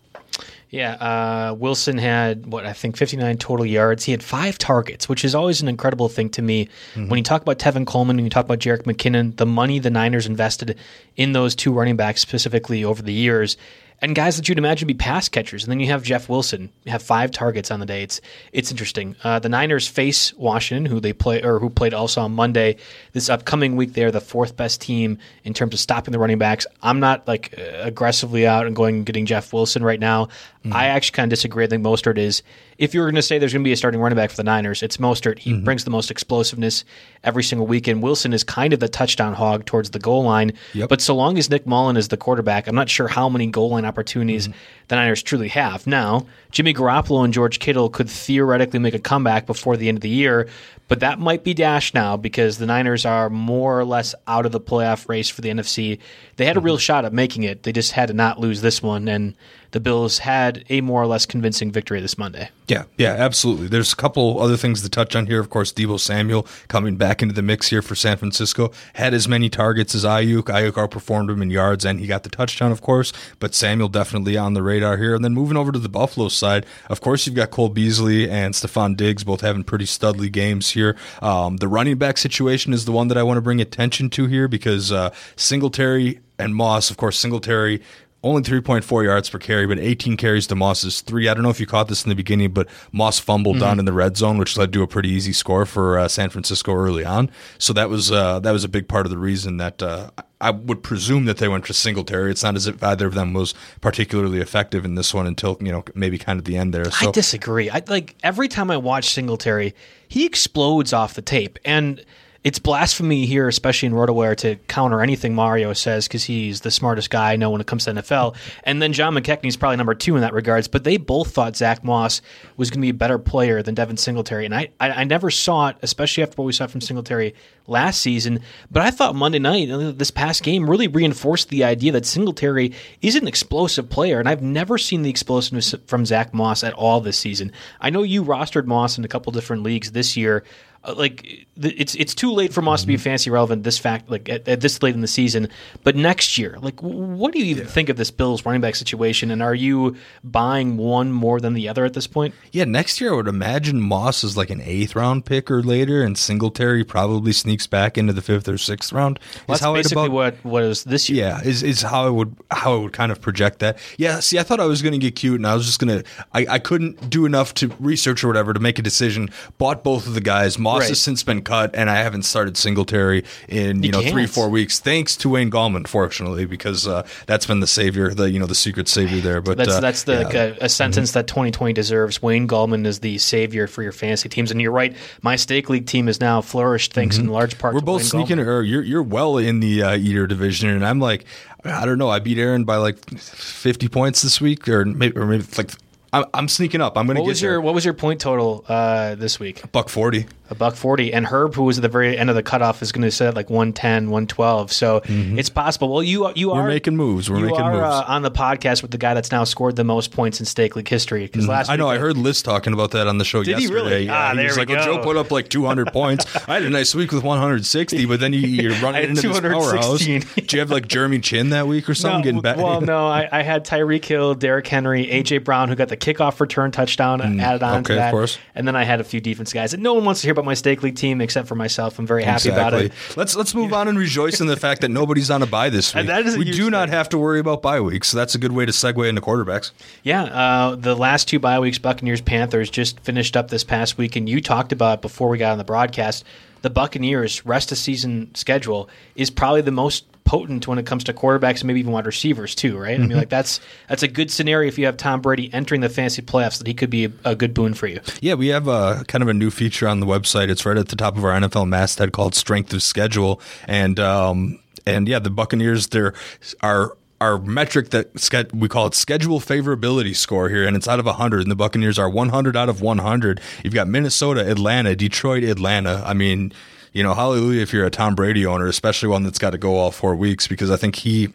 Yeah, 0.71 0.93
uh, 0.95 1.55
Wilson 1.55 1.99
had 1.99 2.47
what 2.47 2.65
I 2.65 2.73
think 2.73 2.97
59 2.97 3.37
total 3.39 3.67
yards. 3.67 4.05
He 4.05 4.13
had 4.13 4.23
five 4.23 4.57
targets, 4.57 5.09
which 5.09 5.25
is 5.25 5.35
always 5.35 5.61
an 5.61 5.69
incredible 5.69 6.09
thing 6.09 6.31
to 6.31 6.43
me. 6.43 6.67
Mm-hmm. 6.95 7.09
When 7.09 7.19
you 7.19 7.25
talk 7.25 7.43
about 7.43 7.59
Tevin 7.59 7.87
Coleman 7.87 8.17
when 8.17 8.25
you 8.25 8.31
talk 8.31 8.45
about 8.45 8.61
Jerick 8.61 8.85
McKinnon, 8.85 9.37
the 9.37 9.47
money 9.47 9.81
the 9.81 9.91
Niners 9.91 10.27
invested 10.27 10.79
in 11.17 11.33
those 11.33 11.55
two 11.55 11.73
running 11.73 11.97
backs 11.97 12.21
specifically 12.21 12.85
over 12.85 13.03
the 13.03 13.13
years, 13.13 13.57
and 14.03 14.15
guys 14.15 14.37
that 14.37 14.49
you'd 14.49 14.59
imagine 14.59 14.87
be 14.87 14.95
pass 14.95 15.29
catchers. 15.29 15.65
And 15.65 15.71
then 15.71 15.81
you 15.81 15.87
have 15.89 16.03
Jeff 16.03 16.29
Wilson 16.29 16.71
You 16.85 16.93
have 16.93 17.03
five 17.03 17.31
targets 17.31 17.71
on 17.71 17.81
the 17.81 17.87
day. 17.87 18.03
It's 18.03 18.21
it's 18.53 18.71
interesting. 18.71 19.17
Uh, 19.23 19.39
the 19.39 19.49
Niners 19.49 19.87
face 19.87 20.33
Washington, 20.35 20.87
who 20.87 21.01
they 21.01 21.13
play 21.13 21.43
or 21.43 21.59
who 21.59 21.71
played 21.71 21.95
also 21.95 22.21
on 22.23 22.33
Monday. 22.33 22.77
This 23.13 23.29
upcoming 23.29 23.77
week, 23.77 23.93
they're 23.93 24.11
the 24.11 24.21
fourth 24.21 24.57
best 24.57 24.81
team 24.81 25.19
in 25.45 25.55
terms 25.55 25.75
of 25.75 25.81
stopping 25.81 26.13
the 26.13 26.19
running 26.19 26.39
backs. 26.39 26.67
I'm 26.83 27.01
not 27.01 27.27
like 27.29 27.55
aggressively 27.59 28.47
out 28.47 28.67
and 28.67 28.75
going 28.75 28.97
and 28.97 29.07
getting 29.07 29.27
Jeff 29.27 29.53
Wilson 29.53 29.83
right 29.85 30.01
now. 30.01 30.27
Mm-hmm. 30.65 30.75
I 30.75 30.87
actually 30.87 31.17
kind 31.17 31.33
of 31.33 31.37
disagree. 31.37 31.65
I 31.65 31.69
think 31.69 31.83
Mostert 31.83 32.19
is. 32.19 32.43
If 32.77 32.95
you 32.95 33.01
were 33.01 33.07
going 33.07 33.17
to 33.17 33.23
say 33.23 33.39
there's 33.39 33.53
going 33.53 33.63
to 33.63 33.69
be 33.69 33.73
a 33.73 33.77
starting 33.77 34.01
running 34.01 34.17
back 34.17 34.31
for 34.31 34.37
the 34.37 34.43
Niners, 34.43 34.83
it's 34.83 34.97
Mostert. 34.97 35.39
He 35.39 35.53
mm-hmm. 35.53 35.65
brings 35.65 35.85
the 35.85 35.91
most 35.91 36.11
explosiveness 36.11 36.85
every 37.25 37.43
single 37.43 37.67
week, 37.67 37.87
and 37.89 38.03
Wilson 38.03 38.33
is 38.33 38.43
kind 38.43 38.73
of 38.73 38.81
the 38.81 38.89
touchdown 38.89 39.35
hog 39.35 39.67
towards 39.67 39.91
the 39.91 39.99
goal 39.99 40.25
line. 40.25 40.53
Yep. 40.73 40.89
But 40.89 41.03
so 41.03 41.15
long 41.15 41.37
as 41.37 41.51
Nick 41.51 41.67
Mullen 41.67 41.99
is 41.99 42.09
the 42.09 42.17
quarterback, 42.17 42.67
I'm 42.67 42.75
not 42.75 42.89
sure 42.89 43.07
how 43.07 43.29
many 43.29 43.49
goal 43.49 43.71
line 43.71 43.85
opportunities 43.91 44.49
mm-hmm. 44.49 44.59
the 44.89 44.97
Niners 44.97 45.23
truly 45.23 45.49
have. 45.49 45.87
Now, 45.87 46.27
Jimmy 46.51 46.73
Garoppolo 46.73 47.25
and 47.25 47.35
George 47.35 47.59
Kittle 47.59 47.91
could 47.91 48.09
theoretically 48.09 48.79
make 48.79 48.95
a 48.95 48.99
comeback 48.99 49.47
before 49.47 49.77
the 49.77 49.89
end 49.89 49.99
of 49.99 50.03
the 50.03 50.09
year, 50.09 50.49
but 50.89 51.01
that 51.01 51.19
might 51.19 51.45
be 51.45 51.55
dashed 51.55 51.95
now 51.95 52.17
because 52.17 52.59
the 52.59 52.67
Niners 52.67 53.05
are 53.05 53.29
more 53.29 53.79
or 53.79 53.85
less 53.85 54.15
out 54.27 54.47
of 54.47 54.53
the 54.53 54.61
playoff 54.61 55.09
race 55.09 55.29
for 55.29 55.41
the 55.41 55.51
NFC. 55.51 55.99
They 56.37 56.47
had 56.47 56.57
a 56.57 56.61
real 56.61 56.77
mm-hmm. 56.77 56.81
shot 56.81 57.05
at 57.05 57.13
making 57.13 57.43
it. 57.43 57.65
They 57.65 57.73
just 57.73 57.93
had 57.93 58.07
to 58.07 58.15
not 58.15 58.41
lose 58.41 58.61
this 58.63 58.83
one, 58.83 59.09
and 59.09 59.35
the 59.73 59.81
Bills 59.81 60.19
had 60.19 60.65
a 60.69 60.81
more 60.81 61.03
or 61.03 61.07
less 61.07 61.27
convincing 61.27 61.71
victory 61.71 62.01
this 62.01 62.19
Monday. 62.19 62.51
Yeah, 62.67 62.85
yeah, 62.97 63.13
absolutely. 63.13 63.69
There's 63.69 63.93
a 63.93 63.97
couple 63.97 64.41
other 64.41 64.57
things 64.57 64.83
to 64.83 64.89
touch 64.89 65.17
on 65.17 65.27
here. 65.27 65.41
Of 65.41 65.51
course, 65.51 65.73
Deebo 65.73 65.99
Samuel 65.99 66.47
coming 66.69 66.97
back 66.97 67.23
into 67.23 67.35
the 67.35 67.43
mix 67.43 67.69
here 67.69 67.83
for 67.83 67.95
San 67.95 68.17
Francisco 68.17 68.73
had 68.95 69.15
as 69.15 69.27
many 69.27 69.49
targets 69.49 69.95
as 69.95 70.05
Aiyuk. 70.05 70.45
Aiyuk 70.45 70.73
outperformed 70.73 71.31
him 71.31 71.43
in 71.43 71.51
yards, 71.51 71.85
and 71.85 72.01
he 72.01 72.07
got 72.07 72.23
the 72.23 72.29
touchdown, 72.29 72.71
of 72.71 72.81
course. 72.81 73.13
But 73.39 73.55
Samuel 73.55 73.89
definitely 73.89 74.37
on 74.37 74.55
the 74.55 74.63
radar 74.63 74.97
here. 74.97 75.15
And 75.15 75.25
then 75.25 75.35
moving 75.35 75.57
over 75.57 75.73
to 75.73 75.79
the 75.79 75.89
Buffalo 75.89 76.29
side, 76.29 76.67
of 76.89 77.01
course, 77.01 77.27
you've 77.27 77.37
got 77.37 77.51
Cole 77.51 77.69
Beasley 77.69 78.31
and 78.31 78.55
Stefon 78.55 78.97
Diggs 78.97 79.25
both 79.25 79.41
having 79.41 79.65
pretty 79.65 79.87
studly 79.87 80.31
games 80.31 80.71
here. 80.71 80.97
Um, 81.23 81.57
the 81.57 81.69
running 81.69 81.99
back 81.99 82.19
situation 82.19 82.73
is 82.73 82.85
the 82.85 82.93
one 82.93 83.09
that 83.09 83.19
I 83.19 83.23
want 83.23 83.39
to 83.39 83.43
bring 83.43 83.61
attention 83.61 84.11
to 84.11 84.27
here 84.27 84.49
because 84.49 84.93
uh, 84.93 85.13
Singletary 85.37 86.21
and 86.39 86.55
Moss, 86.55 86.91
of 86.91 86.97
course, 86.97 87.19
Singletary 87.19 87.83
only 88.23 88.43
3.4 88.43 89.05
yards 89.05 89.31
per 89.31 89.39
carry, 89.39 89.67
but 89.67 89.79
18 89.79 90.17
carries 90.17 90.47
to 90.49 90.55
Moss's 90.55 91.01
three. 91.01 91.29
I 91.29 91.35
don't 91.35 91.43
know 91.43 91.51
if 91.51 91.61
you 91.61 91.67
caught 91.67 91.89
this 91.89 92.05
in 92.05 92.11
the 92.11 92.15
beginning, 92.15 92.53
but 92.53 92.69
Moss 92.93 93.19
fumbled 93.19 93.57
mm-hmm. 93.57 93.65
down 93.65 93.79
in 93.79 93.87
the 93.87 93.93
red 93.93 94.17
zone, 94.17 94.37
which 94.37 94.57
led 94.59 94.73
to 94.75 94.83
a 94.83 94.87
pretty 94.87 95.09
easy 95.09 95.33
score 95.33 95.65
for 95.65 95.99
uh, 95.99 96.09
San 96.09 96.29
Francisco 96.29 96.75
early 96.75 97.05
on. 97.05 97.31
So 97.59 97.73
that 97.73 97.89
was 97.89 98.13
uh, 98.13 98.41
that 98.41 98.53
was 98.53 98.65
a 98.65 98.69
big 98.69 98.89
part 98.89 99.07
of 99.07 99.11
the 99.11 99.19
reason 99.19 99.57
that 99.57 99.83
uh, 99.83 100.11
I 100.41 100.51
would 100.51 100.83
presume 100.83 101.25
that 101.27 101.39
they 101.39 101.49
went 101.49 101.65
to 101.67 101.75
Singletary. 101.75 102.31
It's 102.31 102.43
not 102.43 102.57
as 102.57 102.67
if 102.67 102.83
either 102.83 103.07
of 103.07 103.15
them 103.15 103.33
was 103.33 103.55
particularly 103.81 104.41
effective 104.41 104.85
in 104.85 104.97
this 104.97 105.15
one 105.15 105.27
until 105.27 105.57
you 105.61 105.73
know 105.73 105.85
maybe 105.95 106.19
kind 106.19 106.39
of 106.39 106.45
the 106.45 106.57
end 106.57 106.75
there. 106.75 106.91
So. 106.91 107.09
I 107.09 107.13
disagree. 107.13 107.71
I 107.71 107.83
like 107.89 108.17
every 108.23 108.49
time 108.49 108.71
I 108.71 108.77
watch 108.77 109.09
Singletary, 109.11 109.75
he 110.09 110.27
explodes 110.27 110.93
off 110.93 111.15
the 111.15 111.23
tape 111.23 111.59
and 111.65 112.05
it's 112.43 112.59
blasphemy 112.59 113.27
here, 113.27 113.49
especially 113.49 113.89
in 113.89 113.93
RotoWire, 113.93 114.35
to 114.39 114.57
counter 114.67 115.03
anything 115.03 115.35
Mario 115.35 115.75
says 115.75 116.09
because 116.09 116.25
he's 116.25 116.63
the 116.63 116.71
smartest 116.71 117.11
guy 117.11 117.33
I 117.33 117.37
know 117.37 117.51
when 117.51 117.61
it 117.61 117.67
comes 117.67 117.85
to 117.85 117.93
NFL. 117.93 118.35
And 118.65 118.81
then 118.81 118.95
John 118.95 119.15
McKechnie 119.15 119.49
is 119.49 119.59
probably 119.59 119.77
number 119.77 119.95
two 119.95 120.15
in 120.15 120.23
that 120.23 120.33
regards. 120.33 120.67
But 120.67 120.85
they 120.85 120.97
both 120.97 121.33
thought 121.33 121.57
Zach 121.57 121.85
Moss 121.85 122.23
was 122.57 122.71
going 122.71 122.81
to 122.81 122.87
be 122.87 122.91
a 122.91 122.95
better 122.95 123.19
player 123.19 123.63
than 123.63 123.75
Devin 123.75 123.99
Singletary, 123.99 124.47
and 124.47 124.55
I, 124.55 124.71
I, 124.81 124.91
I 124.91 125.05
never 125.05 125.31
saw 125.31 125.69
it, 125.69 125.77
especially 125.83 126.23
after 126.23 126.37
what 126.37 126.47
we 126.47 126.53
saw 126.53 126.67
from 126.67 126.81
Singletary 126.81 127.35
last 127.67 128.01
season. 128.01 128.41
But 128.71 128.83
I 128.83 128.91
thought 128.91 129.15
Monday 129.15 129.39
night, 129.39 129.71
uh, 129.71 129.93
this 129.93 130.11
past 130.11 130.43
game, 130.43 130.69
really 130.69 130.89
reinforced 130.89 131.51
the 131.51 131.65
idea 131.65 131.93
that 131.93 132.07
Singletary 132.07 132.73
is 133.03 133.17
an 133.17 133.29
explosive 133.29 133.91
player, 133.91 134.19
and 134.19 134.29
I've 134.29 134.43
never 134.43 134.79
seen 134.79 135.03
the 135.03 135.11
explosiveness 135.11 135.75
from 135.87 136.07
Zach 136.07 136.33
Moss 136.33 136.65
at 136.65 136.73
all 136.73 137.03
this 137.03 137.19
season. 137.19 137.53
I 137.81 137.91
know 137.91 138.03
you 138.03 138.25
rostered 138.25 138.65
Moss 138.65 138.97
in 138.97 139.05
a 139.05 139.09
couple 139.09 139.31
different 139.31 139.63
leagues 139.63 139.93
this 139.93 140.17
year. 140.17 140.43
Uh, 140.83 140.95
like 140.97 141.47
it's 141.57 141.95
it's 141.95 142.15
too 142.15 142.33
late 142.33 142.55
for 142.55 142.63
Moss 142.63 142.81
to 142.81 142.87
be 142.87 142.95
Mm-hmm. 142.95 143.03
fancy 143.03 143.29
relevant 143.29 143.65
this 143.65 143.77
fact 143.77 144.11
like 144.11 144.31
at, 144.31 144.49
at 144.49 144.63
this 144.63 144.83
late 144.83 144.95
in 144.95 145.03
the 145.03 145.07
season. 145.07 145.49
But 145.85 145.95
next 145.95 146.39
year, 146.39 146.57
like 146.63 146.81
what 146.81 147.35
do 147.35 147.39
you 147.39 147.45
even 147.47 147.67
think 147.67 147.91
of 147.91 147.99
this 147.99 148.11
Bills 148.11 148.47
running 148.47 148.63
back 148.63 148.75
situation? 148.77 149.31
And 149.31 149.43
are 149.43 149.55
you 149.55 149.97
buying 150.25 150.79
one 150.79 151.13
more 151.13 151.39
than 151.39 151.53
the 151.53 151.69
other 151.69 151.85
at 151.85 151.93
this 151.93 152.07
point? 152.07 152.35
Yeah, 152.53 152.65
next 152.65 152.99
year 152.99 153.13
I 153.13 153.17
would 153.17 153.29
imagine 153.29 153.79
Moss 153.81 154.25
is 154.25 154.39
like 154.39 154.49
an 154.49 154.63
eighth 154.63 154.97
round 154.97 155.27
pick 155.27 155.51
or 155.51 155.63
later, 155.63 156.03
and 156.03 156.17
Singletary 156.17 156.83
probably 156.83 157.33
sneaks 157.33 157.67
back 157.67 157.99
into 157.99 158.15
the 158.15 158.23
fifth 158.23 158.49
or 158.49 158.57
sixth 158.57 158.91
round. 158.91 159.19
Is 159.35 159.41
That's 159.61 159.61
basically 159.63 160.07
about- 160.07 160.43
what 160.43 160.45
was 160.47 160.85
this 160.85 161.11
year. 161.11 161.27
Yeah, 161.27 161.43
is 161.43 161.63
is 161.63 161.83
how 161.83 162.07
I 162.07 162.09
would 162.11 162.35
how 162.51 162.73
I 162.73 162.77
would 162.79 162.95
kind 162.95 163.13
of 163.13 163.21
project 163.21 163.59
that. 163.59 163.77
Yeah, 163.99 164.21
see, 164.21 164.39
I 164.39 164.45
thought 164.45 164.61
I 164.61 164.65
was 164.67 164.81
going 164.81 164.93
to 164.93 164.99
get 164.99 165.15
cute, 165.15 165.37
and 165.37 165.47
I 165.47 165.55
was 165.55 165.67
just 165.67 165.79
going 165.79 165.99
to. 166.03 166.09
I 166.33 166.47
I 166.55 166.59
couldn't 166.59 167.11
do 167.11 167.27
enough 167.27 167.53
to 167.55 167.69
research 167.81 168.25
or 168.25 168.29
whatever 168.29 168.55
to 168.55 168.61
make 168.61 168.79
a 168.79 168.83
decision. 168.83 169.29
Bought 169.59 169.85
both 169.85 170.07
of 170.07 170.15
the 170.15 170.23
guys. 170.23 170.59
Moss 170.59 170.70
Right. 170.79 170.89
has 170.89 171.01
since 171.01 171.23
been 171.25 171.43
cut, 171.43 171.75
and 171.75 171.91
I 171.91 171.97
haven't 171.97 172.23
started 172.23 172.57
Singletary 172.57 173.25
in 173.49 173.83
you, 173.83 173.89
You 173.89 173.93
know 173.93 174.01
three 174.03 174.23
can't. 174.23 174.31
four 174.31 174.49
weeks. 174.49 174.79
Thanks 174.79 175.17
to 175.17 175.29
Wayne 175.29 175.51
Gallman, 175.51 175.87
fortunately, 175.89 176.45
because 176.47 176.87
uh, 176.87 177.07
that's 177.27 177.47
been 177.47 177.61
the 177.61 177.67
savior, 177.67 178.15
the 178.15 178.31
you 178.31 178.39
know 178.39 178.47
the 178.47 178.55
secret 178.55 178.89
savior 178.89 179.21
there. 179.21 179.41
But 179.41 179.57
That's 179.59 179.71
uh, 179.71 179.81
that's 179.81 180.05
the 180.05 180.29
yeah. 180.33 180.55
a, 180.61 180.67
a 180.67 180.69
sentence 180.69 181.13
that 181.13 181.27
2020 181.27 181.73
deserves. 181.73 182.23
Wayne 182.23 182.47
Gallman 182.47 182.87
is 182.87 183.01
the 183.01 183.19
savior 183.19 183.67
for 183.67 183.83
your 183.83 183.93
fantasy 183.93 184.29
teams, 184.29 184.51
and 184.51 184.61
you're 184.63 184.73
right. 184.73 184.95
My 185.23 185.37
stake 185.37 185.69
league 185.69 185.87
team 185.87 186.09
is 186.09 186.21
now 186.21 186.41
flourished 186.41 186.93
thanks 186.93 187.19
in 187.19 187.27
large 187.29 187.59
part. 187.59 187.75
Mm-hmm. 187.75 187.85
We're 187.87 187.93
both 187.93 188.03
Wayne 188.03 188.27
sneaking, 188.27 188.37
Gallman. 188.39 188.47
or 188.47 188.63
you're 188.63 188.83
you're 188.83 189.03
well 189.03 189.39
in 189.39 189.61
the 189.61 189.83
uh, 189.83 189.97
eater 189.97 190.27
division, 190.27 190.69
and 190.71 190.85
I'm 190.87 191.01
like, 191.01 191.25
I 191.65 191.85
don't 191.85 191.99
know. 191.99 192.09
I 192.09 192.19
beat 192.21 192.39
Aaron 192.39 192.65
by 192.65 192.77
like 192.77 192.99
50 193.19 193.89
points 193.89 194.23
this 194.23 194.41
week, 194.41 194.69
or 194.69 194.85
maybe 194.85 195.17
or 195.17 195.27
maybe 195.27 195.43
it's 195.45 195.59
like 195.59 195.71
I'm, 196.13 196.25
I'm 196.35 196.49
sneaking 196.49 196.81
up. 196.81 196.97
I'm 196.99 197.07
going 197.07 197.17
to 197.17 197.21
What 197.23 197.27
get 197.27 197.31
was 197.31 197.43
your 197.43 197.53
there. 197.53 197.61
what 197.61 197.75
was 197.75 197.85
your 197.85 197.95
point 197.95 198.21
total 198.21 198.65
uh, 198.69 199.15
this 199.15 199.39
week? 199.39 199.71
buck 199.73 199.89
40. 199.89 200.27
A 200.51 200.55
buck 200.57 200.75
forty, 200.75 201.13
and 201.13 201.25
Herb, 201.27 201.55
who 201.55 201.63
was 201.63 201.79
at 201.79 201.83
the 201.83 201.89
very 201.89 202.19
end 202.19 202.29
of 202.29 202.35
the 202.35 202.43
cutoff, 202.43 202.83
is 202.83 202.91
going 202.91 203.03
to 203.03 203.13
set 203.13 203.29
at 203.29 203.35
like 203.37 203.49
110, 203.51 204.11
112. 204.11 204.73
So 204.73 205.01
it's 205.07 205.49
possible. 205.49 205.93
Well, 205.93 206.03
you 206.03 206.27
you 206.35 206.49
Mm-hmm. 206.49 206.59
We're 206.59 206.67
making 206.67 206.97
moves. 206.97 207.31
We're 207.31 207.39
you 207.39 207.45
making 207.45 207.61
are, 207.61 207.71
moves. 207.73 207.85
Uh, 207.85 208.05
on 208.09 208.23
the 208.23 208.33
podcast 208.33 208.83
with 208.83 208.91
the 208.91 208.99
guy 208.99 209.15
that's 209.15 209.31
now 209.31 209.45
scored 209.45 209.77
the 209.77 209.85
most 209.85 210.11
points 210.11 210.41
in 210.41 210.47
stake 210.47 210.75
league 210.75 210.89
history. 210.89 211.23
Because 211.27 211.47
last 211.47 211.67
Mm-hmm. 211.67 211.73
I 211.75 211.77
know. 211.77 211.89
I 211.89 211.99
heard 211.99 212.17
Liz 212.17 212.43
talking 212.43 212.73
about 212.73 212.91
that 212.91 213.07
on 213.07 213.19
the 213.19 213.25
show 213.25 213.45
Did 213.45 213.59
he 213.59 213.63
yesterday. 213.67 213.81
really? 213.91 214.07
Yeah, 214.07 214.17
Ah, 214.19 214.31
he 214.33 214.39
there 214.39 214.47
was 214.47 214.57
we 214.57 214.63
like, 214.63 214.69
"Well. 214.71 214.85
Joe 214.85 214.99
put 215.05 215.17
up 215.17 215.31
like 215.31 215.49
200 215.51 215.87
points. 215.93 216.27
I 216.49 216.55
had 216.55 216.65
a 216.65 216.71
nice 216.71 216.97
week 216.97 217.13
with 217.13 217.23
160, 217.23 218.07
but 218.07 218.19
then 218.19 218.33
you, 218.33 218.41
you're 218.41 218.75
running 218.83 219.11
into 219.11 219.29
this 219.29 219.39
powerhouse. 219.41 220.01
216. 220.05 220.25
Did 220.35 220.53
you 220.53 220.59
have 220.59 220.73
like 220.73 220.89
Jeremy 220.89 221.21
Chinn 221.21 221.51
that 221.51 221.69
week 221.69 221.89
or 221.89 221.95
something? 221.95 222.23
getting 222.23 222.41
back? 222.41 222.57
Well, 222.57 222.81
no, 222.81 223.07
I, 223.07 223.29
I 223.31 223.43
had 223.43 223.65
Tyreek 223.65 224.05
Hill, 224.05 224.35
Derrick 224.35 224.67
Henry, 224.67 225.07
AJ 225.07 225.45
Brown, 225.45 225.69
who 225.69 225.77
got 225.77 225.87
the 225.91 225.97
kickoff 226.01 226.41
return 226.41 226.71
touchdown 226.71 227.21
added 227.41 227.63
on 227.63 227.71
Mm, 227.71 227.81
okay, 227.81 227.83
to 227.85 227.93
of 227.93 227.97
that. 227.99 228.11
course. 228.11 228.39
And 228.55 228.67
then 228.67 228.75
I 228.75 228.85
had 228.85 229.01
a 229.01 229.05
few 229.05 229.21
defense 229.21 229.53
guys. 229.53 229.75
And 229.75 229.83
no 229.83 229.95
one 229.95 230.05
wants 230.05 230.23
to 230.23 230.27
hear 230.27 230.33
about 230.33 230.45
my 230.45 230.55
stake 230.55 230.83
league 230.83 230.97
team 230.97 231.21
except 231.21 231.47
for 231.47 231.55
myself. 231.55 231.99
I'm 231.99 232.07
very 232.07 232.25
happy 232.25 232.49
about 232.49 232.75
it. 232.75 232.93
Let's 233.17 233.37
let's 233.37 233.55
move 233.55 233.73
on 233.73 233.87
and 233.89 233.99
rejoice 233.99 234.41
in 234.41 234.47
the 234.47 234.57
fact 234.67 234.81
that 234.81 234.89
nobody's 234.91 235.31
on 235.31 235.43
a 235.43 235.47
bye 235.47 235.71
this 235.71 235.95
week. 235.95 236.09
We 236.37 236.51
do 236.51 236.71
not 236.71 236.89
have 236.89 237.09
to 237.11 237.19
worry 237.19 237.39
about 237.39 237.63
bye 237.63 237.81
weeks, 237.81 238.09
so 238.09 238.17
that's 238.17 238.35
a 238.35 238.39
good 238.39 238.53
way 238.53 238.67
to 238.67 238.73
segue 238.73 239.09
into 239.09 239.21
quarterbacks. 239.21 239.71
Yeah, 240.03 240.25
uh, 240.25 240.77
the 240.77 240.97
last 240.97 241.29
two 241.29 241.39
bye 241.39 241.61
weeks, 241.61 241.79
Buccaneers 241.79 242.21
Panthers, 242.21 242.71
just 242.71 242.99
finished 243.01 243.37
up 243.37 243.49
this 243.51 243.63
past 243.65 243.99
week, 243.99 244.17
and 244.17 244.29
you 244.29 244.41
talked 244.41 244.73
about 244.73 245.03
before 245.03 245.29
we 245.29 245.39
got 245.39 245.53
on 245.53 245.59
the 245.59 245.65
broadcast. 245.65 246.25
The 246.63 246.71
Buccaneers' 246.71 247.47
rest 247.47 247.73
of 247.73 247.79
season 247.79 248.35
schedule 248.35 248.89
is 249.15 249.31
probably 249.31 249.63
the 249.63 249.71
most 249.71 250.05
potent 250.31 250.69
when 250.69 250.79
it 250.79 250.87
comes 250.87 251.03
to 251.03 251.13
quarterbacks 251.13 251.59
and 251.59 251.65
maybe 251.65 251.81
even 251.81 251.91
wide 251.91 252.07
receivers 252.07 252.55
too, 252.55 252.79
right? 252.79 252.95
I 252.95 252.99
mean, 252.99 253.17
like 253.17 253.31
that's 253.31 253.59
that's 253.89 254.05
a 254.05 254.09
good 254.09 254.31
scenario 254.31 254.69
if 254.69 254.79
you 254.79 254.87
have 254.87 254.97
Tom 254.97 255.21
Brady 255.21 255.53
entering 255.53 255.81
the 255.81 255.89
fantasy 255.89 256.23
playoffs 256.23 256.59
that 256.59 256.69
he 256.69 256.75
could 256.75 256.89
be 256.89 257.07
a, 257.07 257.13
a 257.25 257.35
good 257.35 257.53
boon 257.53 257.75
for 257.75 257.89
you. 257.89 257.99
Yeah, 258.21 258.35
we 258.35 258.47
have 258.47 258.69
a 258.69 259.05
kind 259.09 259.23
of 259.23 259.29
a 259.29 259.35
new 259.35 259.51
feature 259.51 259.89
on 259.89 259.99
the 259.99 260.07
website. 260.07 260.49
It's 260.49 260.65
right 260.65 260.77
at 260.77 260.87
the 260.87 260.95
top 260.95 261.17
of 261.17 261.25
our 261.25 261.33
NFL 261.33 261.67
masthead 261.69 262.13
called 262.13 262.37
Strength 262.37 262.73
of 262.73 262.81
Schedule, 262.81 263.41
and 263.67 263.99
um, 263.99 264.61
and 264.87 265.09
yeah, 265.09 265.19
the 265.19 265.31
Buccaneers 265.31 265.89
they're 265.89 266.15
our 266.63 266.97
our 267.21 267.41
metric 267.41 267.91
that 267.91 268.55
we 268.55 268.69
call 268.69 268.87
it 268.87 268.95
schedule 268.95 269.41
favorability 269.41 270.15
score 270.15 270.49
here, 270.49 270.65
and 270.65 270.77
it's 270.77 270.87
out 270.87 271.01
of 271.01 271.07
100, 271.07 271.43
and 271.43 271.51
the 271.51 271.57
Buccaneers 271.57 271.99
are 271.99 272.09
100 272.09 272.57
out 272.57 272.69
of 272.69 272.81
100. 272.81 273.41
You've 273.65 273.75
got 273.75 273.89
Minnesota, 273.89 274.49
Atlanta, 274.49 274.95
Detroit, 274.95 275.43
Atlanta. 275.43 276.05
I 276.07 276.15
mean, 276.15 276.53
you 276.93 277.03
know, 277.03 277.15
hallelujah 277.15 277.63
if 277.63 277.73
you're 277.73 277.87
a 277.87 277.91
Tom 277.91 278.15
Brady 278.15 278.45
owner, 278.47 278.67
especially 278.67 279.09
one 279.09 279.23
that's 279.23 279.39
got 279.39 279.51
to 279.51 279.59
go 279.59 279.77
all 279.77 279.91
four 279.91 280.15
weeks, 280.15 280.47
because 280.47 280.71
I 280.71 280.77
think 280.77 280.97
he 280.97 281.33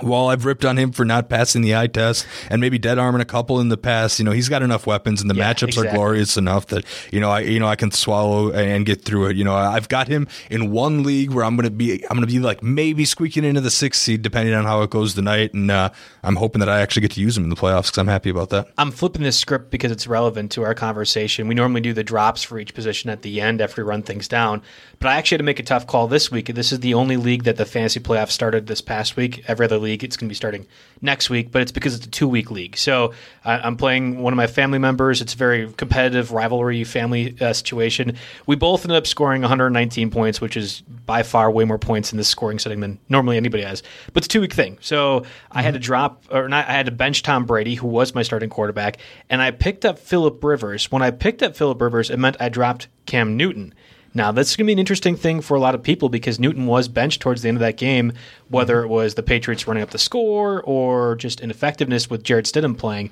while 0.00 0.28
I've 0.28 0.44
ripped 0.44 0.64
on 0.64 0.76
him 0.76 0.92
for 0.92 1.04
not 1.04 1.28
passing 1.28 1.62
the 1.62 1.76
eye 1.76 1.86
test 1.86 2.26
and 2.50 2.60
maybe 2.60 2.78
dead 2.78 2.98
arming 2.98 3.20
a 3.20 3.24
couple 3.24 3.60
in 3.60 3.68
the 3.68 3.76
past, 3.76 4.18
you 4.18 4.24
know, 4.24 4.32
he's 4.32 4.48
got 4.48 4.62
enough 4.62 4.86
weapons 4.86 5.20
and 5.20 5.30
the 5.30 5.34
Yeah, 5.34 5.52
matchups 5.52 5.76
are 5.76 5.90
glorious 5.94 6.36
enough 6.36 6.66
that, 6.68 6.84
you 7.12 7.20
know, 7.20 7.30
I, 7.30 7.40
you 7.40 7.60
know, 7.60 7.66
I 7.66 7.76
can 7.76 7.90
swallow 7.90 8.52
and 8.52 8.86
get 8.86 9.04
through 9.04 9.26
it. 9.26 9.36
You 9.36 9.44
know, 9.44 9.54
I've 9.54 9.88
got 9.88 10.08
him 10.08 10.28
in 10.50 10.70
one 10.70 11.02
league 11.02 11.30
where 11.30 11.44
I'm 11.44 11.56
going 11.56 11.64
to 11.64 11.70
be, 11.70 12.02
I'm 12.04 12.16
going 12.16 12.26
to 12.26 12.32
be 12.32 12.38
like 12.38 12.62
maybe 12.62 13.04
squeaking 13.04 13.44
into 13.44 13.60
the 13.60 13.70
sixth 13.70 14.02
seed 14.02 14.22
depending 14.22 14.54
on 14.54 14.64
how 14.64 14.82
it 14.82 14.90
goes 14.90 15.14
tonight. 15.14 15.54
And, 15.54 15.70
uh, 15.70 15.90
I'm 16.22 16.36
hoping 16.36 16.60
that 16.60 16.68
I 16.68 16.80
actually 16.80 17.02
get 17.02 17.12
to 17.12 17.20
use 17.20 17.36
him 17.36 17.44
in 17.44 17.50
the 17.50 17.56
playoffs 17.56 17.86
because 17.86 17.98
I'm 17.98 18.08
happy 18.08 18.30
about 18.30 18.50
that. 18.50 18.68
I'm 18.76 18.90
flipping 18.90 19.22
this 19.22 19.38
script 19.38 19.70
because 19.70 19.90
it's 19.90 20.06
relevant 20.06 20.52
to 20.52 20.62
our 20.64 20.74
conversation. 20.74 21.48
We 21.48 21.54
normally 21.54 21.80
do 21.80 21.92
the 21.92 22.04
drops 22.04 22.42
for 22.42 22.58
each 22.58 22.74
position 22.74 23.10
at 23.10 23.22
the 23.22 23.40
end 23.40 23.60
after 23.60 23.82
we 23.82 23.88
run 23.88 24.02
things 24.02 24.28
down, 24.28 24.62
but 24.98 25.08
I 25.08 25.16
actually 25.16 25.36
had 25.36 25.40
to 25.40 25.44
make 25.44 25.58
a 25.58 25.62
tough 25.62 25.86
call 25.86 26.06
this 26.06 26.30
week. 26.30 26.54
This 26.54 26.70
is 26.72 26.80
the 26.80 26.94
only 26.94 27.16
league 27.16 27.44
that 27.44 27.56
the 27.56 27.64
fantasy 27.64 28.00
playoffs 28.00 28.32
started 28.32 28.66
this 28.66 28.80
past 28.80 29.16
week. 29.16 29.42
Every 29.48 29.64
other 29.64 29.78
league, 29.78 29.87
it's 29.94 30.16
going 30.16 30.28
to 30.28 30.30
be 30.30 30.34
starting 30.34 30.66
next 31.00 31.30
week, 31.30 31.50
but 31.52 31.62
it's 31.62 31.72
because 31.72 31.94
it's 31.94 32.06
a 32.06 32.10
two 32.10 32.28
week 32.28 32.50
league. 32.50 32.76
So 32.76 33.12
I 33.44 33.58
I'm 33.58 33.76
playing 33.76 34.20
one 34.20 34.32
of 34.32 34.36
my 34.36 34.46
family 34.46 34.78
members. 34.78 35.20
It's 35.20 35.34
a 35.34 35.36
very 35.36 35.72
competitive 35.72 36.32
rivalry 36.32 36.84
family 36.84 37.36
uh, 37.40 37.52
situation. 37.52 38.16
We 38.46 38.56
both 38.56 38.84
ended 38.84 38.96
up 38.96 39.06
scoring 39.06 39.42
119 39.42 40.10
points, 40.10 40.40
which 40.40 40.56
is 40.56 40.80
by 40.80 41.22
far 41.22 41.50
way 41.50 41.64
more 41.64 41.78
points 41.78 42.12
in 42.12 42.18
this 42.18 42.28
scoring 42.28 42.58
setting 42.58 42.80
than 42.80 42.98
normally 43.08 43.36
anybody 43.36 43.62
has. 43.62 43.82
But 44.12 44.24
it's 44.24 44.26
a 44.26 44.30
two 44.30 44.40
week 44.40 44.52
thing. 44.52 44.78
So 44.80 45.24
I 45.50 45.62
had 45.62 45.74
to 45.74 45.80
drop, 45.80 46.24
or 46.30 46.48
not, 46.48 46.68
I 46.68 46.72
had 46.72 46.86
to 46.86 46.92
bench 46.92 47.22
Tom 47.22 47.46
Brady, 47.46 47.74
who 47.74 47.86
was 47.86 48.14
my 48.14 48.22
starting 48.22 48.50
quarterback, 48.50 48.98
and 49.28 49.40
I 49.42 49.50
picked 49.50 49.84
up 49.84 49.98
Philip 49.98 50.42
Rivers. 50.42 50.90
When 50.90 51.02
I 51.02 51.10
picked 51.10 51.42
up 51.42 51.56
Philip 51.56 51.80
Rivers, 51.80 52.10
it 52.10 52.18
meant 52.18 52.36
I 52.40 52.48
dropped 52.48 52.88
Cam 53.06 53.36
Newton. 53.36 53.74
Now, 54.14 54.32
that's 54.32 54.56
going 54.56 54.64
to 54.64 54.68
be 54.68 54.72
an 54.72 54.78
interesting 54.78 55.16
thing 55.16 55.40
for 55.40 55.56
a 55.56 55.60
lot 55.60 55.74
of 55.74 55.82
people 55.82 56.08
because 56.08 56.40
Newton 56.40 56.66
was 56.66 56.88
benched 56.88 57.20
towards 57.20 57.42
the 57.42 57.48
end 57.48 57.56
of 57.56 57.60
that 57.60 57.76
game, 57.76 58.12
whether 58.48 58.76
mm-hmm. 58.76 58.90
it 58.90 58.94
was 58.94 59.14
the 59.14 59.22
Patriots 59.22 59.66
running 59.66 59.82
up 59.82 59.90
the 59.90 59.98
score 59.98 60.62
or 60.62 61.14
just 61.16 61.40
ineffectiveness 61.40 62.08
with 62.08 62.22
Jarrett 62.22 62.46
Stidham 62.46 62.76
playing. 62.76 63.10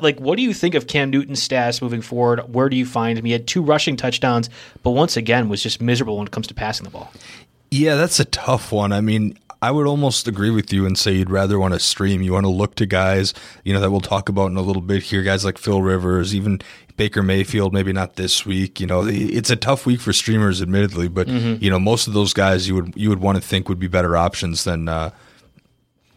Like, 0.00 0.20
what 0.20 0.36
do 0.36 0.42
you 0.42 0.52
think 0.52 0.74
of 0.74 0.86
Cam 0.86 1.10
Newton's 1.10 1.46
stats 1.46 1.80
moving 1.80 2.02
forward? 2.02 2.40
Where 2.54 2.68
do 2.68 2.76
you 2.76 2.84
find 2.84 3.18
him? 3.18 3.24
He 3.24 3.32
had 3.32 3.46
two 3.46 3.62
rushing 3.62 3.96
touchdowns, 3.96 4.50
but 4.82 4.90
once 4.90 5.16
again 5.16 5.48
was 5.48 5.62
just 5.62 5.80
miserable 5.80 6.18
when 6.18 6.26
it 6.26 6.30
comes 6.30 6.46
to 6.48 6.54
passing 6.54 6.84
the 6.84 6.90
ball. 6.90 7.10
Yeah, 7.70 7.96
that's 7.96 8.20
a 8.20 8.26
tough 8.26 8.70
one. 8.70 8.92
I 8.92 9.00
mean, 9.00 9.38
I 9.60 9.70
would 9.72 9.86
almost 9.86 10.28
agree 10.28 10.50
with 10.50 10.72
you 10.72 10.86
and 10.86 10.96
say 10.96 11.12
you'd 11.12 11.30
rather 11.30 11.58
want 11.58 11.74
to 11.74 11.80
stream. 11.80 12.22
You 12.22 12.32
want 12.32 12.44
to 12.44 12.50
look 12.50 12.76
to 12.76 12.86
guys, 12.86 13.34
you 13.64 13.72
know, 13.72 13.80
that 13.80 13.90
we'll 13.90 14.00
talk 14.00 14.28
about 14.28 14.50
in 14.50 14.56
a 14.56 14.62
little 14.62 14.82
bit 14.82 15.02
here, 15.02 15.22
guys 15.22 15.44
like 15.44 15.58
Phil 15.58 15.82
Rivers, 15.82 16.32
even 16.34 16.60
Baker 16.96 17.22
Mayfield, 17.24 17.72
maybe 17.72 17.92
not 17.92 18.14
this 18.14 18.46
week. 18.46 18.78
You 18.78 18.86
know, 18.86 19.04
it's 19.06 19.50
a 19.50 19.56
tough 19.56 19.84
week 19.84 20.00
for 20.00 20.12
streamers, 20.12 20.62
admittedly, 20.62 21.08
but 21.08 21.26
you 21.28 21.70
know, 21.70 21.80
most 21.80 22.06
of 22.06 22.12
those 22.12 22.32
guys 22.32 22.68
you 22.68 22.76
would 22.76 22.92
you 22.96 23.08
would 23.08 23.20
want 23.20 23.36
to 23.36 23.42
think 23.42 23.68
would 23.68 23.80
be 23.80 23.88
better 23.88 24.16
options 24.16 24.62
than 24.62 24.88
uh, 24.88 25.10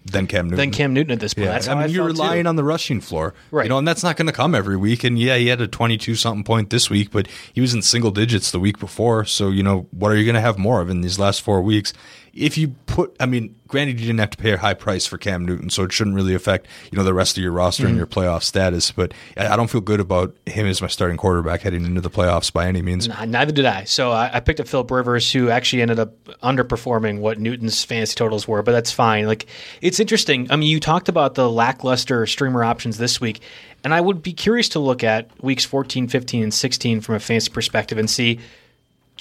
than 0.05 0.25
Cam 0.27 0.45
Newton. 0.45 0.57
Then 0.57 0.71
Cam 0.71 0.93
Newton 0.93 1.11
at 1.11 1.19
this 1.19 1.33
point. 1.35 1.45
Yeah, 1.45 1.53
That's 1.53 1.67
I 1.67 1.75
mean, 1.75 1.89
you're 1.93 2.05
felt, 2.05 2.15
too. 2.17 2.21
relying 2.23 2.47
on 2.47 2.55
the 2.55 2.63
rushing 2.63 3.01
floor, 3.01 3.35
Right. 3.51 3.65
You 3.65 3.69
know, 3.69 3.77
and 3.77 3.87
that's 3.87 4.01
not 4.01 4.17
going 4.17 4.25
to 4.25 4.33
come 4.33 4.55
every 4.55 4.75
week. 4.75 5.03
And 5.03 5.17
yeah, 5.19 5.37
he 5.37 5.47
had 5.47 5.61
a 5.61 5.67
22 5.67 6.15
something 6.15 6.43
point 6.43 6.71
this 6.71 6.89
week, 6.89 7.11
but 7.11 7.27
he 7.53 7.61
was 7.61 7.73
in 7.75 7.83
single 7.83 8.09
digits 8.09 8.49
the 8.49 8.59
week 8.59 8.79
before. 8.79 9.25
So 9.25 9.49
you 9.49 9.61
know, 9.63 9.87
what 9.91 10.11
are 10.11 10.15
you 10.15 10.25
going 10.25 10.35
to 10.35 10.41
have 10.41 10.57
more 10.57 10.81
of 10.81 10.89
in 10.89 11.01
these 11.01 11.19
last 11.19 11.41
four 11.41 11.61
weeks? 11.61 11.93
If 12.33 12.57
you 12.57 12.69
put, 12.91 13.15
I 13.19 13.25
mean, 13.25 13.55
granted, 13.67 13.99
you 13.99 14.05
didn't 14.07 14.19
have 14.19 14.29
to 14.31 14.37
pay 14.37 14.51
a 14.51 14.57
high 14.57 14.73
price 14.73 15.05
for 15.05 15.17
Cam 15.17 15.45
Newton, 15.45 15.69
so 15.69 15.83
it 15.83 15.91
shouldn't 15.91 16.15
really 16.15 16.33
affect 16.35 16.67
you 16.91 16.97
know 16.97 17.03
the 17.03 17.13
rest 17.13 17.37
of 17.37 17.43
your 17.43 17.51
roster 17.51 17.83
Mm-hmm. 17.83 17.89
and 17.89 17.97
your 17.97 18.07
playoff 18.07 18.43
status. 18.43 18.91
But 18.91 19.13
I 19.37 19.47
I 19.47 19.55
don't 19.55 19.69
feel 19.69 19.81
good 19.81 19.99
about 19.99 20.35
him 20.45 20.67
as 20.67 20.81
my 20.81 20.87
starting 20.87 21.17
quarterback 21.17 21.61
heading 21.61 21.85
into 21.85 22.01
the 22.01 22.09
playoffs 22.09 22.51
by 22.53 22.67
any 22.67 22.81
means. 22.81 23.07
Nah, 23.07 23.25
Neither 23.25 23.51
did 23.51 23.65
I. 23.65 23.85
So 23.85 24.11
I, 24.11 24.29
I 24.35 24.39
picked 24.39 24.59
up 24.59 24.67
Philip 24.67 24.91
Rivers, 24.91 25.31
who 25.31 25.49
actually 25.49 25.81
ended 25.81 25.99
up 25.99 26.23
underperforming 26.43 27.19
what 27.19 27.39
Newton's 27.39 27.83
fantasy 27.83 28.15
totals 28.15 28.47
were, 28.47 28.61
but 28.63 28.71
that's 28.73 28.91
fine. 28.91 29.25
Like 29.25 29.45
it's 29.81 29.99
interesting. 29.99 30.47
I 30.51 30.55
mean, 30.55 30.69
you 30.69 30.79
talked 30.79 31.09
about 31.09 31.35
the 31.35 31.49
lackluster 31.49 32.25
streamer 32.25 32.63
options 32.63 32.97
this 32.97 33.19
week, 33.21 33.41
and 33.83 33.93
I 33.93 34.01
would 34.01 34.21
be 34.21 34.33
curious 34.33 34.69
to 34.69 34.79
look 34.79 35.03
at 35.03 35.29
weeks 35.43 35.65
14, 35.65 36.07
15, 36.07 36.43
and 36.43 36.53
16 36.53 37.01
from 37.01 37.15
a 37.15 37.19
fantasy 37.19 37.49
perspective 37.51 37.97
and 37.97 38.09
see 38.09 38.39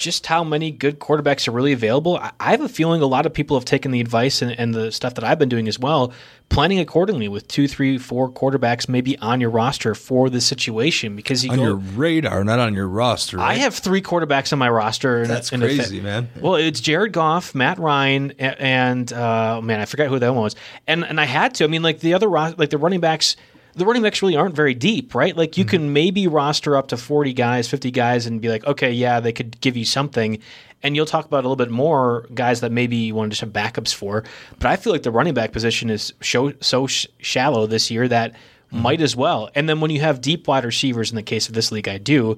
just 0.01 0.25
how 0.25 0.43
many 0.43 0.71
good 0.71 0.99
quarterbacks 0.99 1.47
are 1.47 1.51
really 1.51 1.73
available. 1.73 2.19
I, 2.39 2.51
have 2.51 2.61
a 2.61 2.67
feeling 2.67 3.03
a 3.03 3.05
lot 3.05 3.27
of 3.27 3.33
people 3.33 3.55
have 3.55 3.65
taken 3.65 3.91
the 3.91 4.01
advice 4.01 4.41
and, 4.41 4.51
and, 4.51 4.73
the 4.73 4.91
stuff 4.91 5.13
that 5.13 5.23
I've 5.23 5.37
been 5.37 5.47
doing 5.47 5.67
as 5.67 5.77
well, 5.77 6.11
planning 6.49 6.79
accordingly 6.79 7.27
with 7.27 7.47
two, 7.47 7.67
three, 7.67 7.99
four 7.99 8.31
quarterbacks 8.31 8.89
maybe 8.89 9.15
on 9.19 9.39
your 9.39 9.51
roster 9.51 9.93
for 9.93 10.29
the 10.29 10.41
situation 10.41 11.15
because 11.15 11.45
you 11.45 11.51
on 11.51 11.57
go, 11.57 11.63
your 11.63 11.75
radar, 11.75 12.43
not 12.43 12.57
on 12.57 12.73
your 12.73 12.87
roster. 12.87 13.37
Right? 13.37 13.51
I 13.51 13.53
have 13.59 13.75
three 13.75 14.01
quarterbacks 14.01 14.51
on 14.51 14.57
my 14.57 14.69
roster. 14.69 15.27
That's 15.27 15.51
in 15.51 15.61
in 15.61 15.67
crazy, 15.67 15.99
a, 15.99 16.03
man. 16.03 16.29
Well, 16.41 16.55
it's 16.55 16.81
Jared 16.81 17.13
Goff, 17.13 17.53
Matt 17.53 17.77
Ryan, 17.77 18.31
and, 18.39 18.55
and 18.59 19.13
uh, 19.13 19.61
man, 19.61 19.79
I 19.79 19.85
forgot 19.85 20.07
who 20.07 20.17
that 20.17 20.33
one 20.33 20.43
was. 20.43 20.55
And 20.87 21.05
and 21.05 21.21
I 21.21 21.25
had 21.25 21.53
to. 21.55 21.63
I 21.63 21.67
mean, 21.67 21.83
like 21.83 21.99
the 21.99 22.15
other 22.15 22.27
like 22.27 22.71
the 22.71 22.79
running 22.79 23.01
backs 23.01 23.35
the 23.75 23.85
running 23.85 24.03
backs 24.03 24.21
really 24.21 24.35
aren't 24.35 24.55
very 24.55 24.73
deep, 24.73 25.15
right? 25.15 25.35
Like 25.35 25.57
you 25.57 25.63
mm-hmm. 25.63 25.69
can 25.69 25.93
maybe 25.93 26.27
roster 26.27 26.75
up 26.75 26.89
to 26.89 26.97
40 26.97 27.33
guys, 27.33 27.67
50 27.67 27.91
guys 27.91 28.25
and 28.25 28.41
be 28.41 28.49
like, 28.49 28.65
okay, 28.65 28.91
yeah, 28.91 29.19
they 29.19 29.31
could 29.31 29.59
give 29.61 29.77
you 29.77 29.85
something. 29.85 30.39
And 30.83 30.95
you'll 30.95 31.05
talk 31.05 31.25
about 31.25 31.39
a 31.39 31.47
little 31.47 31.55
bit 31.55 31.69
more 31.69 32.27
guys 32.33 32.61
that 32.61 32.71
maybe 32.71 32.95
you 32.95 33.15
want 33.15 33.31
to 33.31 33.37
just 33.37 33.41
have 33.41 33.51
backups 33.51 33.93
for. 33.93 34.23
But 34.59 34.67
I 34.67 34.75
feel 34.75 34.91
like 34.91 35.03
the 35.03 35.11
running 35.11 35.33
back 35.33 35.51
position 35.51 35.89
is 35.89 36.13
so, 36.21 36.53
so 36.59 36.87
sh- 36.87 37.07
shallow 37.19 37.67
this 37.67 37.91
year 37.91 38.07
that 38.07 38.33
mm-hmm. 38.33 38.81
might 38.81 39.01
as 39.01 39.15
well. 39.15 39.49
And 39.53 39.69
then 39.69 39.79
when 39.79 39.91
you 39.91 40.01
have 40.01 40.21
deep 40.21 40.47
wide 40.47 40.65
receivers, 40.65 41.11
in 41.11 41.15
the 41.15 41.23
case 41.23 41.47
of 41.47 41.53
this 41.53 41.71
league, 41.71 41.87
I 41.87 41.97
do, 41.97 42.37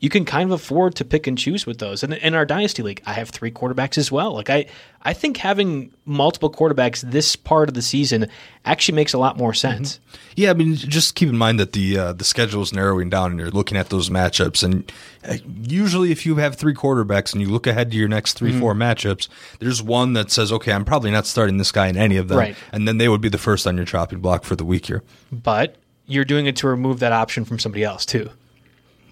you 0.00 0.08
can 0.08 0.24
kind 0.24 0.50
of 0.50 0.52
afford 0.58 0.94
to 0.94 1.04
pick 1.04 1.26
and 1.26 1.36
choose 1.36 1.66
with 1.66 1.78
those. 1.78 2.02
And 2.02 2.14
in 2.14 2.34
our 2.34 2.46
dynasty 2.46 2.82
league, 2.82 3.02
I 3.04 3.12
have 3.12 3.28
three 3.28 3.50
quarterbacks 3.50 3.98
as 3.98 4.10
well. 4.10 4.32
Like 4.32 4.48
I, 4.48 4.64
I 5.02 5.12
think 5.12 5.36
having 5.36 5.92
multiple 6.06 6.50
quarterbacks 6.50 7.02
this 7.02 7.36
part 7.36 7.68
of 7.68 7.74
the 7.74 7.82
season 7.82 8.26
actually 8.64 8.96
makes 8.96 9.12
a 9.12 9.18
lot 9.18 9.36
more 9.36 9.52
sense. 9.52 9.96
Mm-hmm. 9.96 10.16
Yeah, 10.36 10.50
I 10.50 10.54
mean, 10.54 10.74
just 10.74 11.16
keep 11.16 11.28
in 11.28 11.36
mind 11.36 11.60
that 11.60 11.74
the 11.74 11.98
uh, 11.98 12.12
the 12.14 12.24
schedule 12.24 12.62
is 12.62 12.72
narrowing 12.72 13.10
down, 13.10 13.32
and 13.32 13.40
you're 13.40 13.50
looking 13.50 13.76
at 13.76 13.90
those 13.90 14.08
matchups. 14.08 14.64
And 14.64 14.90
uh, 15.28 15.36
usually, 15.62 16.10
if 16.10 16.24
you 16.24 16.36
have 16.36 16.56
three 16.56 16.74
quarterbacks 16.74 17.34
and 17.34 17.42
you 17.42 17.48
look 17.50 17.66
ahead 17.66 17.90
to 17.90 17.96
your 17.96 18.08
next 18.08 18.34
3 18.34 18.50
mm-hmm. 18.50 18.60
four 18.60 18.74
matchups, 18.74 19.28
there's 19.58 19.82
one 19.82 20.14
that 20.14 20.30
says, 20.30 20.50
"Okay, 20.50 20.72
I'm 20.72 20.86
probably 20.86 21.10
not 21.10 21.26
starting 21.26 21.58
this 21.58 21.72
guy 21.72 21.88
in 21.88 21.98
any 21.98 22.16
of 22.16 22.28
them," 22.28 22.38
right. 22.38 22.56
and 22.72 22.88
then 22.88 22.96
they 22.96 23.08
would 23.08 23.20
be 23.20 23.28
the 23.28 23.38
first 23.38 23.66
on 23.66 23.76
your 23.76 23.84
chopping 23.84 24.20
block 24.20 24.44
for 24.44 24.56
the 24.56 24.64
week 24.64 24.86
here. 24.86 25.02
But 25.30 25.76
you're 26.06 26.24
doing 26.24 26.46
it 26.46 26.56
to 26.56 26.68
remove 26.68 27.00
that 27.00 27.12
option 27.12 27.44
from 27.44 27.58
somebody 27.58 27.84
else 27.84 28.06
too. 28.06 28.30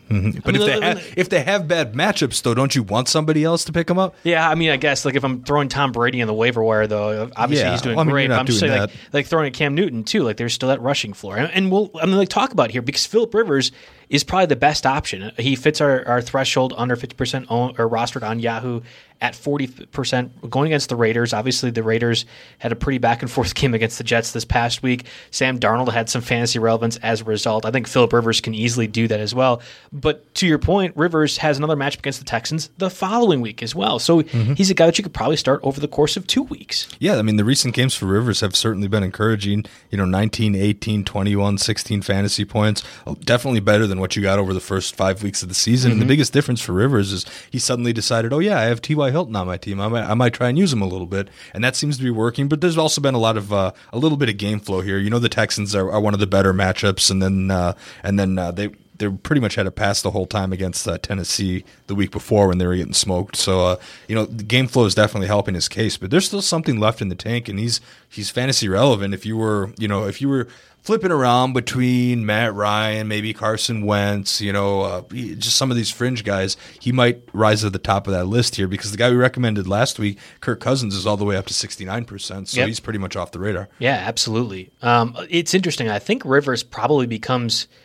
Mm-hmm. 0.08 0.40
But 0.40 0.54
I 0.54 0.58
mean, 0.58 0.62
if 0.62 0.66
they 0.66 0.86
have, 0.86 1.14
if 1.16 1.28
they 1.28 1.42
have 1.42 1.68
bad 1.68 1.92
matchups, 1.92 2.42
though, 2.42 2.54
don't 2.54 2.74
you 2.74 2.82
want 2.82 3.08
somebody 3.08 3.44
else 3.44 3.64
to 3.64 3.72
pick 3.72 3.86
them 3.86 3.98
up? 3.98 4.14
Yeah, 4.24 4.48
I 4.48 4.54
mean, 4.54 4.70
I 4.70 4.76
guess 4.76 5.04
like 5.04 5.14
if 5.14 5.24
I'm 5.24 5.42
throwing 5.42 5.68
Tom 5.68 5.92
Brady 5.92 6.20
in 6.20 6.26
the 6.26 6.34
waiver 6.34 6.62
wire, 6.62 6.86
though, 6.86 7.30
obviously 7.36 7.66
yeah. 7.66 7.72
he's 7.72 7.82
doing 7.82 7.96
well, 7.96 8.02
I 8.02 8.04
mean, 8.04 8.12
great. 8.12 8.28
But 8.28 8.38
I'm 8.38 8.46
just 8.46 8.60
saying, 8.60 8.80
like, 8.80 8.90
like 9.12 9.26
throwing 9.26 9.46
a 9.46 9.50
Cam 9.50 9.74
Newton 9.74 10.04
too. 10.04 10.22
Like 10.22 10.36
there's 10.36 10.54
still 10.54 10.70
that 10.70 10.80
rushing 10.80 11.12
floor, 11.12 11.36
and, 11.36 11.50
and 11.52 11.70
we'll 11.70 11.90
I'm 12.00 12.10
going 12.10 12.26
to 12.26 12.26
talk 12.26 12.52
about 12.52 12.70
here 12.70 12.82
because 12.82 13.06
Philip 13.06 13.34
Rivers 13.34 13.70
is 14.08 14.24
probably 14.24 14.46
the 14.46 14.56
best 14.56 14.86
option. 14.86 15.32
He 15.38 15.54
fits 15.54 15.80
our, 15.80 16.06
our 16.06 16.22
threshold 16.22 16.72
under 16.76 16.96
50% 16.96 17.46
own, 17.50 17.74
or 17.78 17.88
rostered 17.88 18.26
on 18.26 18.40
Yahoo 18.40 18.80
at 19.20 19.35
40% 19.35 20.48
going 20.48 20.66
against 20.66 20.88
the 20.88 20.96
Raiders. 20.96 21.33
Obviously, 21.33 21.70
the 21.70 21.83
Raiders 21.83 22.24
had 22.59 22.70
a 22.72 22.76
pretty 22.76 22.98
back 22.98 23.22
and 23.22 23.31
forth 23.31 23.54
game 23.57 23.74
against 23.74 23.98
the 23.98 24.04
Jets 24.04 24.33
this 24.33 24.44
past 24.44 24.83
week. 24.83 25.07
Sam 25.31 25.59
Darnold 25.59 25.92
had 25.92 26.09
some 26.09 26.22
fantasy 26.22 26.59
relevance 26.59 26.96
as 26.98 27.20
a 27.20 27.24
result. 27.24 27.64
I 27.64 27.70
think 27.70 27.88
Philip 27.88 28.12
Rivers 28.12 28.40
can 28.40 28.54
easily 28.54 28.87
do 28.87 29.09
that 29.09 29.20
as 29.20 29.35
well. 29.35 29.61
But 29.92 30.35
to 30.37 30.46
your 30.46 30.59
point, 30.59 30.96
Rivers 30.96 31.38
has 31.38 31.59
another 31.59 31.76
matchup 31.76 31.98
against 31.98 32.20
the 32.20 32.24
Texans 32.24 32.70
the 32.78 32.90
following 32.90 33.40
week 33.40 33.62
as 33.62 33.74
well. 33.74 33.98
So 33.98 34.22
mm-hmm. 34.22 34.54
he's 34.54 34.70
a 34.70 34.74
guy 34.74 34.87
that 34.87 34.98
you 34.98 35.02
could 35.02 35.14
probably 35.14 35.37
start 35.37 35.61
over 35.62 35.81
the 35.81 35.88
course 35.88 36.16
of 36.16 36.26
two 36.26 36.42
weeks. 36.42 36.88
Yeah, 37.00 37.16
I 37.16 37.22
mean, 37.22 37.37
the 37.37 37.44
recent 37.44 37.74
games 37.74 37.94
for 37.94 38.07
Rivers 38.07 38.40
have 38.40 38.54
certainly 38.54 38.88
been 38.88 39.02
encouraging. 39.02 39.64
You 39.90 39.98
know, 39.98 40.04
19, 40.04 40.54
18, 40.54 41.04
21, 41.04 41.59
16 41.59 42.02
fantasy 42.02 42.44
points. 42.44 42.85
Oh, 43.07 43.14
definitely 43.16 43.61
better 43.61 43.87
than 43.87 44.00
what 44.00 44.14
you 44.14 44.22
got 44.22 44.38
over 44.38 44.54
the 44.54 44.61
first 44.61 44.94
five 44.94 45.22
weeks 45.22 45.42
of 45.42 45.48
the 45.48 45.54
season. 45.54 45.88
Mm-hmm. 45.88 45.92
And 45.92 46.00
the 46.00 46.04
mm-hmm. 46.04 46.09
biggest 46.09 46.33
difference 46.33 46.61
for 46.61 46.72
Rivers 46.72 47.12
is 47.12 47.26
he 47.50 47.59
suddenly 47.59 47.92
decided, 47.92 48.33
oh, 48.33 48.38
yeah, 48.38 48.59
I 48.59 48.64
have 48.64 48.81
T.Y. 48.81 49.07
Hilton 49.10 49.36
on 49.36 49.46
my 49.46 49.56
team. 49.56 49.80
I 49.80 49.88
might, 49.88 50.04
I 50.04 50.14
might 50.14 50.32
try 50.32 50.48
and 50.48 50.58
use 50.58 50.72
him 50.72 50.82
a 50.82 50.86
little 50.86 51.06
bit, 51.06 51.28
and 51.54 51.62
that 51.64 51.76
seems 51.76 51.96
to 51.98 52.02
be 52.02 52.10
working. 52.10 52.48
But 52.48 52.60
there's 52.60 52.78
also 52.78 53.00
been 53.00 53.14
a 53.14 53.18
lot 53.18 53.36
of 53.36 53.52
uh, 53.52 53.72
a 53.92 53.98
little 53.98 54.18
bit 54.18 54.28
of 54.28 54.36
game 54.36 54.60
flow 54.60 54.80
here. 54.80 54.98
You 54.98 55.10
know, 55.10 55.18
the 55.18 55.28
Texans 55.28 55.74
are, 55.74 55.90
are 55.90 56.00
one 56.00 56.14
of 56.14 56.20
the 56.20 56.26
better 56.26 56.52
matchups, 56.52 57.10
and 57.10 57.22
then 57.22 57.50
uh, 57.50 57.74
and 58.02 58.18
then 58.18 58.38
uh, 58.38 58.50
they 58.50 58.70
they 58.98 59.08
pretty 59.08 59.40
much 59.40 59.54
had 59.54 59.66
a 59.66 59.70
pass 59.70 60.02
the 60.02 60.10
whole 60.10 60.26
time 60.26 60.52
against 60.52 60.86
uh, 60.86 60.98
Tennessee 60.98 61.64
the 61.86 61.94
week 61.94 62.10
before 62.10 62.48
when 62.48 62.58
they 62.58 62.66
were 62.66 62.76
getting 62.76 62.92
smoked. 62.92 63.36
So 63.36 63.64
uh, 63.64 63.76
you 64.08 64.14
know 64.14 64.26
the 64.26 64.44
game 64.44 64.66
flow 64.66 64.84
is 64.84 64.94
definitely 64.94 65.28
helping 65.28 65.54
his 65.54 65.68
case, 65.68 65.96
but 65.96 66.10
there's 66.10 66.26
still 66.26 66.42
something 66.42 66.78
left 66.78 67.00
in 67.00 67.08
the 67.08 67.14
tank, 67.14 67.48
and 67.48 67.58
he's 67.58 67.80
he's 68.08 68.30
fantasy 68.30 68.68
relevant. 68.68 69.14
If 69.14 69.24
you 69.24 69.36
were 69.36 69.72
you 69.78 69.88
know 69.88 70.06
if 70.06 70.20
you 70.20 70.28
were 70.28 70.48
flipping 70.88 71.12
around 71.12 71.53
between 71.53 72.24
Matt 72.24 72.55
Ryan, 72.55 73.09
maybe 73.09 73.35
Carson 73.35 73.85
Wentz, 73.85 74.40
you 74.40 74.55
know, 74.55 74.81
uh, 74.81 75.03
just 75.12 75.59
some 75.59 75.70
of 75.70 75.77
these 75.77 75.90
fringe 75.90 76.24
guys, 76.24 76.57
he 76.81 76.92
might 76.92 77.20
rise 77.35 77.61
to 77.61 77.68
the 77.68 77.79
top 77.79 78.07
of 78.07 78.14
that 78.14 78.24
list 78.24 78.57
here 78.57 78.66
because 78.66 78.90
the 78.90 78.96
guy 78.96 79.11
we 79.11 79.16
recommended 79.16 79.68
last 79.68 79.98
week, 79.98 80.18
Kirk 80.40 80.61
Cousins, 80.61 80.94
is 80.94 81.07
all 81.07 81.18
the 81.18 81.27
way 81.27 81.37
up 81.37 81.44
to 81.44 81.53
69%. 81.53 82.48
So 82.48 82.61
yep. 82.61 82.68
he's 82.68 82.81
pretty 82.81 82.98
much 82.98 83.16
off 83.16 83.33
the 83.33 83.38
radar. 83.38 83.68
Yeah, 83.79 84.03
absolutely. 84.07 84.70
Um, 84.81 85.14
it's 85.29 85.53
interesting. 85.53 85.90
I 85.90 85.98
think 85.98 86.22
Rivers 86.24 86.62
probably 86.62 87.07
becomes– 87.07 87.68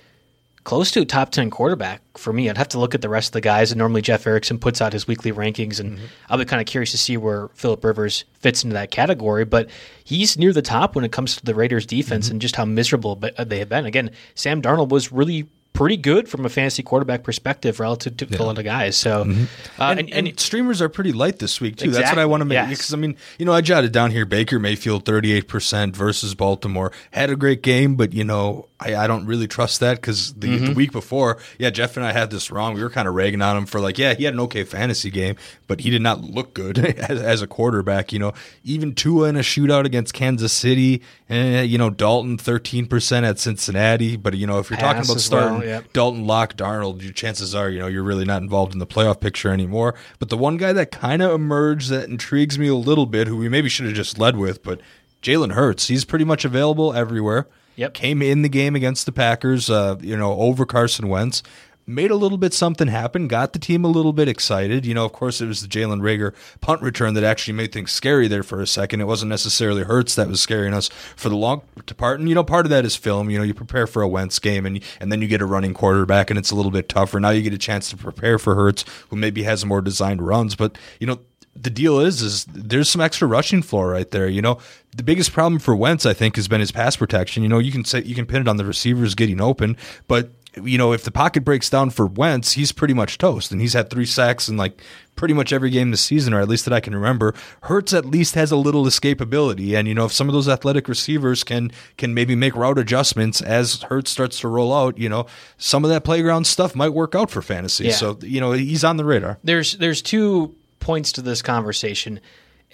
close 0.63 0.91
to 0.91 1.01
a 1.01 1.05
top 1.05 1.31
10 1.31 1.49
quarterback 1.49 2.01
for 2.17 2.31
me. 2.31 2.49
I'd 2.49 2.57
have 2.57 2.69
to 2.69 2.79
look 2.79 2.95
at 2.95 3.01
the 3.01 3.09
rest 3.09 3.29
of 3.29 3.33
the 3.33 3.41
guys. 3.41 3.71
And 3.71 3.79
normally 3.79 4.01
Jeff 4.01 4.25
Erickson 4.25 4.59
puts 4.59 4.81
out 4.81 4.93
his 4.93 5.07
weekly 5.07 5.31
rankings, 5.31 5.79
and 5.79 5.97
mm-hmm. 5.97 6.05
I'll 6.29 6.37
be 6.37 6.45
kind 6.45 6.61
of 6.61 6.67
curious 6.67 6.91
to 6.91 6.97
see 6.97 7.17
where 7.17 7.49
Philip 7.49 7.83
Rivers 7.83 8.25
fits 8.33 8.63
into 8.63 8.73
that 8.73 8.91
category. 8.91 9.45
But 9.45 9.69
he's 10.03 10.37
near 10.37 10.53
the 10.53 10.61
top 10.61 10.95
when 10.95 11.03
it 11.05 11.11
comes 11.11 11.35
to 11.35 11.45
the 11.45 11.55
Raiders 11.55 11.85
defense 11.85 12.25
mm-hmm. 12.25 12.33
and 12.33 12.41
just 12.41 12.55
how 12.55 12.65
miserable 12.65 13.15
they 13.15 13.59
have 13.59 13.69
been. 13.69 13.85
Again, 13.85 14.11
Sam 14.35 14.61
Darnold 14.61 14.89
was 14.89 15.11
really 15.11 15.47
pretty 15.73 15.97
good 15.97 16.29
from 16.29 16.45
a 16.45 16.49
fantasy 16.49 16.83
quarterback 16.83 17.23
perspective 17.23 17.79
relative 17.79 18.15
to 18.17 18.25
yeah. 18.25 18.37
a 18.37 18.43
lot 18.43 18.57
of 18.59 18.63
guys. 18.63 18.95
So, 18.95 19.25
mm-hmm. 19.25 19.81
uh, 19.81 19.95
and, 19.97 19.99
and, 19.99 20.27
and, 20.27 20.39
streamers 20.39 20.81
are 20.81 20.89
pretty 20.89 21.11
light 21.11 21.39
this 21.39 21.59
week 21.59 21.77
too. 21.77 21.85
Exactly. 21.85 22.03
That's 22.03 22.15
what 22.15 22.21
I 22.21 22.25
want 22.25 22.41
to 22.41 22.45
make 22.45 22.55
yes. 22.55 22.69
because 22.69 22.93
I 22.93 22.97
mean, 22.97 23.17
you 23.39 23.45
know, 23.45 23.53
I 23.53 23.61
jotted 23.61 23.91
down 23.91 24.11
here 24.11 24.25
Baker 24.25 24.59
Mayfield 24.59 25.05
thirty 25.05 25.33
eight 25.33 25.47
percent 25.47 25.95
versus 25.95 26.35
Baltimore 26.35 26.91
had 27.11 27.29
a 27.29 27.35
great 27.35 27.63
game, 27.63 27.95
but 27.95 28.13
you 28.13 28.23
know, 28.23 28.67
I, 28.83 28.95
I 28.95 29.07
don't 29.07 29.25
really 29.25 29.47
trust 29.47 29.79
that 29.79 29.95
because 29.95 30.33
the, 30.33 30.47
mm-hmm. 30.47 30.65
the, 30.65 30.73
week 30.73 30.91
before, 30.91 31.39
yeah, 31.57 31.69
Jeff 31.69 31.95
and 31.95 32.05
I 32.05 32.11
had 32.11 32.29
this 32.31 32.51
wrong. 32.51 32.73
We 32.73 32.83
were 32.83 32.89
kind 32.89 33.07
of 33.07 33.13
ragging 33.13 33.41
on 33.41 33.55
him 33.55 33.65
for 33.65 33.79
like, 33.79 33.97
yeah, 33.97 34.13
he 34.13 34.25
had 34.25 34.33
an 34.33 34.39
okay 34.41 34.63
fantasy 34.63 35.09
game, 35.09 35.35
but 35.67 35.81
he 35.81 35.89
did 35.89 36.01
not 36.01 36.21
look 36.21 36.53
good 36.53 36.77
as, 36.99 37.21
as 37.21 37.41
a 37.41 37.47
quarterback. 37.47 38.11
You 38.11 38.19
know, 38.19 38.33
even 38.63 38.93
Tua 38.93 39.29
in 39.29 39.37
a 39.37 39.39
shootout 39.39 39.85
against 39.85 40.13
Kansas 40.13 40.51
City, 40.51 41.01
eh, 41.29 41.61
you 41.61 41.77
know, 41.77 41.89
Dalton 41.89 42.37
thirteen 42.37 42.85
percent 42.85 43.25
at 43.25 43.39
Cincinnati, 43.39 44.17
but 44.17 44.35
you 44.35 44.47
know, 44.47 44.59
if 44.59 44.69
you're 44.69 44.77
Pass 44.77 44.95
talking 44.95 45.11
about 45.11 45.21
starting 45.21 45.59
well, 45.59 45.62
yep. 45.63 45.93
Dalton, 45.93 46.25
Lock, 46.27 46.55
Darnold, 46.55 47.01
your 47.01 47.13
chances 47.13 47.55
are, 47.55 47.69
you 47.69 47.79
know, 47.79 47.87
you're 47.87 48.03
really 48.03 48.25
not 48.25 48.41
involved 48.41 48.73
in 48.73 48.79
the 48.79 48.87
playoff 48.87 49.19
picture 49.19 49.49
anymore. 49.49 49.95
But 50.19 50.29
the 50.29 50.37
one 50.37 50.57
guy 50.57 50.73
that 50.73 50.91
kind 50.91 51.21
of 51.21 51.31
emerged 51.31 51.89
that 51.89 52.09
intrigues 52.09 52.59
me 52.59 52.67
a 52.67 52.75
little 52.75 53.05
bit, 53.05 53.27
who 53.27 53.37
we 53.37 53.49
maybe 53.49 53.69
should 53.69 53.85
have 53.85 53.95
just 53.95 54.17
led 54.17 54.37
with, 54.37 54.63
but 54.63 54.81
Jalen 55.21 55.53
Hurts, 55.53 55.87
he's 55.87 56.05
pretty 56.05 56.25
much 56.25 56.45
available 56.45 56.93
everywhere. 56.93 57.47
Yep. 57.75 57.93
Came 57.95 58.21
in 58.21 58.43
the 58.43 58.49
game 58.49 58.75
against 58.75 59.05
the 59.05 59.11
Packers, 59.11 59.69
uh, 59.69 59.97
you 59.99 60.15
know, 60.15 60.33
over 60.33 60.65
Carson 60.65 61.07
Wentz. 61.07 61.41
Made 61.85 62.11
a 62.11 62.15
little 62.15 62.37
bit 62.37 62.53
something 62.53 62.87
happen, 62.87 63.27
got 63.27 63.51
the 63.51 63.59
team 63.59 63.83
a 63.83 63.89
little 63.89 64.13
bit 64.13 64.29
excited. 64.29 64.85
You 64.85 64.93
know, 64.93 65.03
of 65.03 65.11
course, 65.11 65.41
it 65.41 65.47
was 65.47 65.61
the 65.61 65.67
Jalen 65.67 65.99
Reagor 65.99 66.33
punt 66.61 66.81
return 66.81 67.13
that 67.15 67.25
actually 67.25 67.55
made 67.55 67.73
things 67.73 67.91
scary 67.91 68.29
there 68.29 68.43
for 68.43 68.61
a 68.61 68.67
second. 68.67 69.01
It 69.01 69.05
wasn't 69.05 69.29
necessarily 69.29 69.83
Hurts 69.83 70.15
that 70.15 70.29
was 70.29 70.39
scaring 70.39 70.73
us 70.73 70.87
for 71.17 71.27
the 71.27 71.35
long 71.35 71.61
part. 71.97 72.19
And, 72.19 72.29
you 72.29 72.35
know, 72.35 72.43
part 72.43 72.65
of 72.65 72.69
that 72.69 72.85
is 72.85 72.95
film. 72.95 73.29
You 73.29 73.37
know, 73.37 73.43
you 73.43 73.53
prepare 73.53 73.85
for 73.85 74.01
a 74.01 74.07
Wentz 74.07 74.39
game 74.39 74.65
and, 74.65 74.81
and 75.01 75.11
then 75.11 75.21
you 75.21 75.27
get 75.27 75.41
a 75.41 75.45
running 75.45 75.73
quarterback 75.73 76.29
and 76.29 76.39
it's 76.39 76.51
a 76.51 76.55
little 76.55 76.71
bit 76.71 76.87
tougher. 76.87 77.19
Now 77.19 77.31
you 77.31 77.41
get 77.41 77.53
a 77.53 77.57
chance 77.57 77.89
to 77.89 77.97
prepare 77.97 78.39
for 78.39 78.55
Hurts, 78.55 78.85
who 79.09 79.17
maybe 79.17 79.43
has 79.43 79.65
more 79.65 79.81
designed 79.81 80.25
runs. 80.25 80.55
But, 80.55 80.77
you 81.01 81.07
know, 81.07 81.19
the 81.55 81.69
deal 81.69 81.99
is 81.99 82.21
is 82.21 82.45
there's 82.45 82.89
some 82.89 83.01
extra 83.01 83.27
rushing 83.27 83.61
floor 83.61 83.89
right 83.89 84.09
there. 84.09 84.27
You 84.27 84.41
know, 84.41 84.57
the 84.95 85.03
biggest 85.03 85.33
problem 85.33 85.59
for 85.59 85.75
Wentz, 85.75 86.05
I 86.05 86.13
think, 86.13 86.35
has 86.35 86.47
been 86.47 86.59
his 86.59 86.71
pass 86.71 86.95
protection. 86.95 87.43
You 87.43 87.49
know, 87.49 87.59
you 87.59 87.71
can 87.71 87.85
say 87.85 88.01
you 88.03 88.15
can 88.15 88.25
pin 88.25 88.41
it 88.41 88.47
on 88.47 88.57
the 88.57 88.65
receivers 88.65 89.15
getting 89.15 89.39
open, 89.39 89.77
but 90.07 90.31
you 90.61 90.77
know, 90.77 90.93
if 90.93 91.03
the 91.03 91.11
pocket 91.11 91.43
breaks 91.43 91.69
down 91.69 91.89
for 91.89 92.05
Wentz, 92.05 92.53
he's 92.53 92.71
pretty 92.71 92.93
much 92.93 93.17
toast. 93.17 93.51
And 93.51 93.59
he's 93.59 93.73
had 93.73 93.89
three 93.89 94.05
sacks 94.05 94.47
in 94.47 94.57
like 94.57 94.81
pretty 95.15 95.33
much 95.33 95.51
every 95.51 95.69
game 95.69 95.91
this 95.91 96.01
season, 96.01 96.33
or 96.33 96.41
at 96.41 96.47
least 96.47 96.65
that 96.65 96.73
I 96.73 96.79
can 96.79 96.95
remember. 96.95 97.33
Hurts 97.63 97.93
at 97.93 98.05
least 98.05 98.35
has 98.35 98.51
a 98.51 98.55
little 98.55 98.85
escapability. 98.85 99.77
And, 99.77 99.87
you 99.87 99.93
know, 99.93 100.05
if 100.05 100.13
some 100.13 100.29
of 100.29 100.33
those 100.33 100.47
athletic 100.47 100.87
receivers 100.87 101.43
can 101.43 101.71
can 101.97 102.13
maybe 102.13 102.35
make 102.35 102.55
route 102.55 102.77
adjustments 102.77 103.41
as 103.41 103.83
Hurts 103.83 104.11
starts 104.11 104.39
to 104.41 104.47
roll 104.47 104.73
out, 104.73 104.97
you 104.97 105.09
know, 105.09 105.25
some 105.57 105.83
of 105.83 105.89
that 105.89 106.03
playground 106.03 106.45
stuff 106.45 106.75
might 106.75 106.89
work 106.89 107.15
out 107.15 107.31
for 107.31 107.41
fantasy. 107.41 107.85
Yeah. 107.85 107.93
So, 107.93 108.19
you 108.21 108.39
know, 108.39 108.51
he's 108.51 108.83
on 108.83 108.97
the 108.97 109.05
radar. 109.05 109.39
There's 109.43 109.77
there's 109.77 110.01
two 110.01 110.55
points 110.79 111.11
to 111.13 111.21
this 111.21 111.41
conversation. 111.41 112.19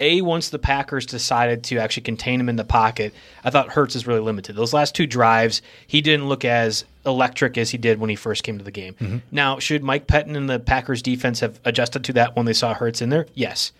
A, 0.00 0.22
once 0.22 0.48
the 0.48 0.58
Packers 0.58 1.06
decided 1.06 1.64
to 1.64 1.78
actually 1.78 2.02
contain 2.02 2.40
him 2.40 2.48
in 2.48 2.56
the 2.56 2.64
pocket, 2.64 3.14
I 3.44 3.50
thought 3.50 3.70
Hurts 3.70 3.94
is 3.94 4.06
really 4.06 4.20
limited. 4.20 4.56
Those 4.56 4.72
last 4.72 4.94
two 4.94 5.06
drives, 5.06 5.62
he 5.86 6.00
didn't 6.00 6.28
look 6.28 6.44
as 6.44 6.84
electric 7.06 7.58
as 7.58 7.70
he 7.70 7.78
did 7.78 8.00
when 8.00 8.10
he 8.10 8.16
first 8.16 8.42
came 8.42 8.58
to 8.58 8.64
the 8.64 8.70
game. 8.70 8.94
Mm-hmm. 8.94 9.18
Now, 9.30 9.58
should 9.58 9.82
Mike 9.82 10.06
Pettine 10.06 10.36
and 10.36 10.48
the 10.48 10.58
Packers 10.58 11.02
defense 11.02 11.40
have 11.40 11.60
adjusted 11.64 12.04
to 12.04 12.12
that 12.14 12.36
when 12.36 12.46
they 12.46 12.52
saw 12.52 12.74
Hurts 12.74 13.02
in 13.02 13.10
there? 13.10 13.26
Yes. 13.34 13.72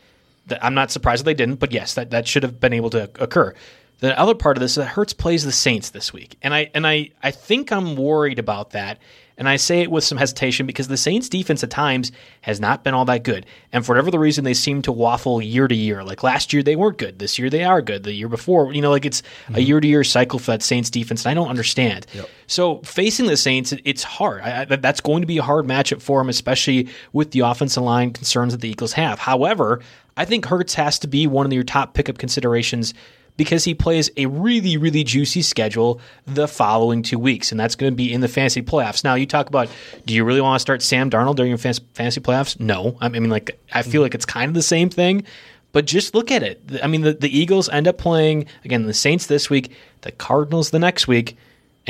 I'm 0.60 0.74
not 0.74 0.90
surprised 0.90 1.20
that 1.20 1.26
they 1.26 1.34
didn't, 1.34 1.56
but 1.56 1.72
yes, 1.72 1.94
that, 1.94 2.10
that 2.10 2.26
should 2.26 2.42
have 2.42 2.60
been 2.60 2.72
able 2.72 2.90
to 2.90 3.10
occur. 3.20 3.54
The 4.00 4.18
other 4.18 4.34
part 4.34 4.56
of 4.56 4.60
this 4.60 4.72
is 4.72 4.76
that 4.76 4.86
Hurts 4.86 5.12
plays 5.12 5.44
the 5.44 5.52
Saints 5.52 5.90
this 5.90 6.12
week, 6.12 6.36
and 6.42 6.54
I 6.54 6.70
and 6.74 6.86
I 6.86 7.10
I 7.22 7.30
think 7.30 7.70
I'm 7.70 7.96
worried 7.96 8.38
about 8.38 8.70
that. 8.70 8.98
And 9.40 9.48
I 9.48 9.56
say 9.56 9.80
it 9.80 9.90
with 9.90 10.04
some 10.04 10.18
hesitation 10.18 10.66
because 10.66 10.88
the 10.88 10.98
Saints 10.98 11.30
defense 11.30 11.64
at 11.64 11.70
times 11.70 12.12
has 12.42 12.60
not 12.60 12.84
been 12.84 12.92
all 12.92 13.06
that 13.06 13.24
good. 13.24 13.46
And 13.72 13.84
for 13.84 13.92
whatever 13.92 14.10
the 14.10 14.18
reason, 14.18 14.44
they 14.44 14.52
seem 14.52 14.82
to 14.82 14.92
waffle 14.92 15.40
year 15.40 15.66
to 15.66 15.74
year. 15.74 16.04
Like 16.04 16.22
last 16.22 16.52
year, 16.52 16.62
they 16.62 16.76
weren't 16.76 16.98
good. 16.98 17.18
This 17.18 17.38
year, 17.38 17.48
they 17.48 17.64
are 17.64 17.80
good. 17.80 18.02
The 18.02 18.12
year 18.12 18.28
before, 18.28 18.74
you 18.74 18.82
know, 18.82 18.90
like 18.90 19.06
it's 19.06 19.22
mm-hmm. 19.22 19.54
a 19.54 19.60
year 19.60 19.80
to 19.80 19.88
year 19.88 20.04
cycle 20.04 20.38
for 20.38 20.50
that 20.50 20.62
Saints 20.62 20.90
defense. 20.90 21.24
And 21.24 21.30
I 21.30 21.34
don't 21.34 21.48
understand. 21.48 22.06
Yep. 22.12 22.28
So 22.48 22.78
facing 22.80 23.28
the 23.28 23.36
Saints, 23.38 23.72
it's 23.82 24.02
hard. 24.02 24.42
I, 24.42 24.66
I, 24.68 24.76
that's 24.76 25.00
going 25.00 25.22
to 25.22 25.26
be 25.26 25.38
a 25.38 25.42
hard 25.42 25.64
matchup 25.64 26.02
for 26.02 26.20
them, 26.20 26.28
especially 26.28 26.88
with 27.14 27.30
the 27.30 27.40
offensive 27.40 27.82
line 27.82 28.12
concerns 28.12 28.52
that 28.52 28.60
the 28.60 28.68
Eagles 28.68 28.92
have. 28.92 29.18
However, 29.18 29.80
I 30.18 30.26
think 30.26 30.44
Hurts 30.44 30.74
has 30.74 30.98
to 30.98 31.08
be 31.08 31.26
one 31.26 31.46
of 31.46 31.52
your 31.54 31.64
top 31.64 31.94
pickup 31.94 32.18
considerations 32.18 32.92
because 33.40 33.64
he 33.64 33.72
plays 33.72 34.10
a 34.18 34.26
really, 34.26 34.76
really 34.76 35.02
juicy 35.02 35.40
schedule 35.40 35.98
the 36.26 36.46
following 36.46 37.00
two 37.00 37.18
weeks, 37.18 37.50
and 37.50 37.58
that's 37.58 37.74
going 37.74 37.90
to 37.90 37.96
be 37.96 38.12
in 38.12 38.20
the 38.20 38.28
fantasy 38.28 38.60
playoffs. 38.60 39.02
Now, 39.02 39.14
you 39.14 39.24
talk 39.24 39.48
about 39.48 39.70
do 40.04 40.12
you 40.12 40.24
really 40.24 40.42
want 40.42 40.56
to 40.56 40.60
start 40.60 40.82
Sam 40.82 41.08
Darnold 41.08 41.36
during 41.36 41.48
your 41.48 41.56
fantasy 41.56 42.20
playoffs? 42.20 42.60
No. 42.60 42.98
I 43.00 43.08
mean, 43.08 43.30
like, 43.30 43.58
I 43.72 43.80
feel 43.80 44.02
like 44.02 44.14
it's 44.14 44.26
kind 44.26 44.50
of 44.50 44.54
the 44.54 44.60
same 44.60 44.90
thing, 44.90 45.24
but 45.72 45.86
just 45.86 46.14
look 46.14 46.30
at 46.30 46.42
it. 46.42 46.60
I 46.82 46.86
mean, 46.86 47.00
the, 47.00 47.14
the 47.14 47.34
Eagles 47.34 47.70
end 47.70 47.88
up 47.88 47.96
playing, 47.96 48.44
again, 48.62 48.84
the 48.84 48.92
Saints 48.92 49.24
this 49.24 49.48
week, 49.48 49.72
the 50.02 50.12
Cardinals 50.12 50.68
the 50.68 50.78
next 50.78 51.08
week 51.08 51.38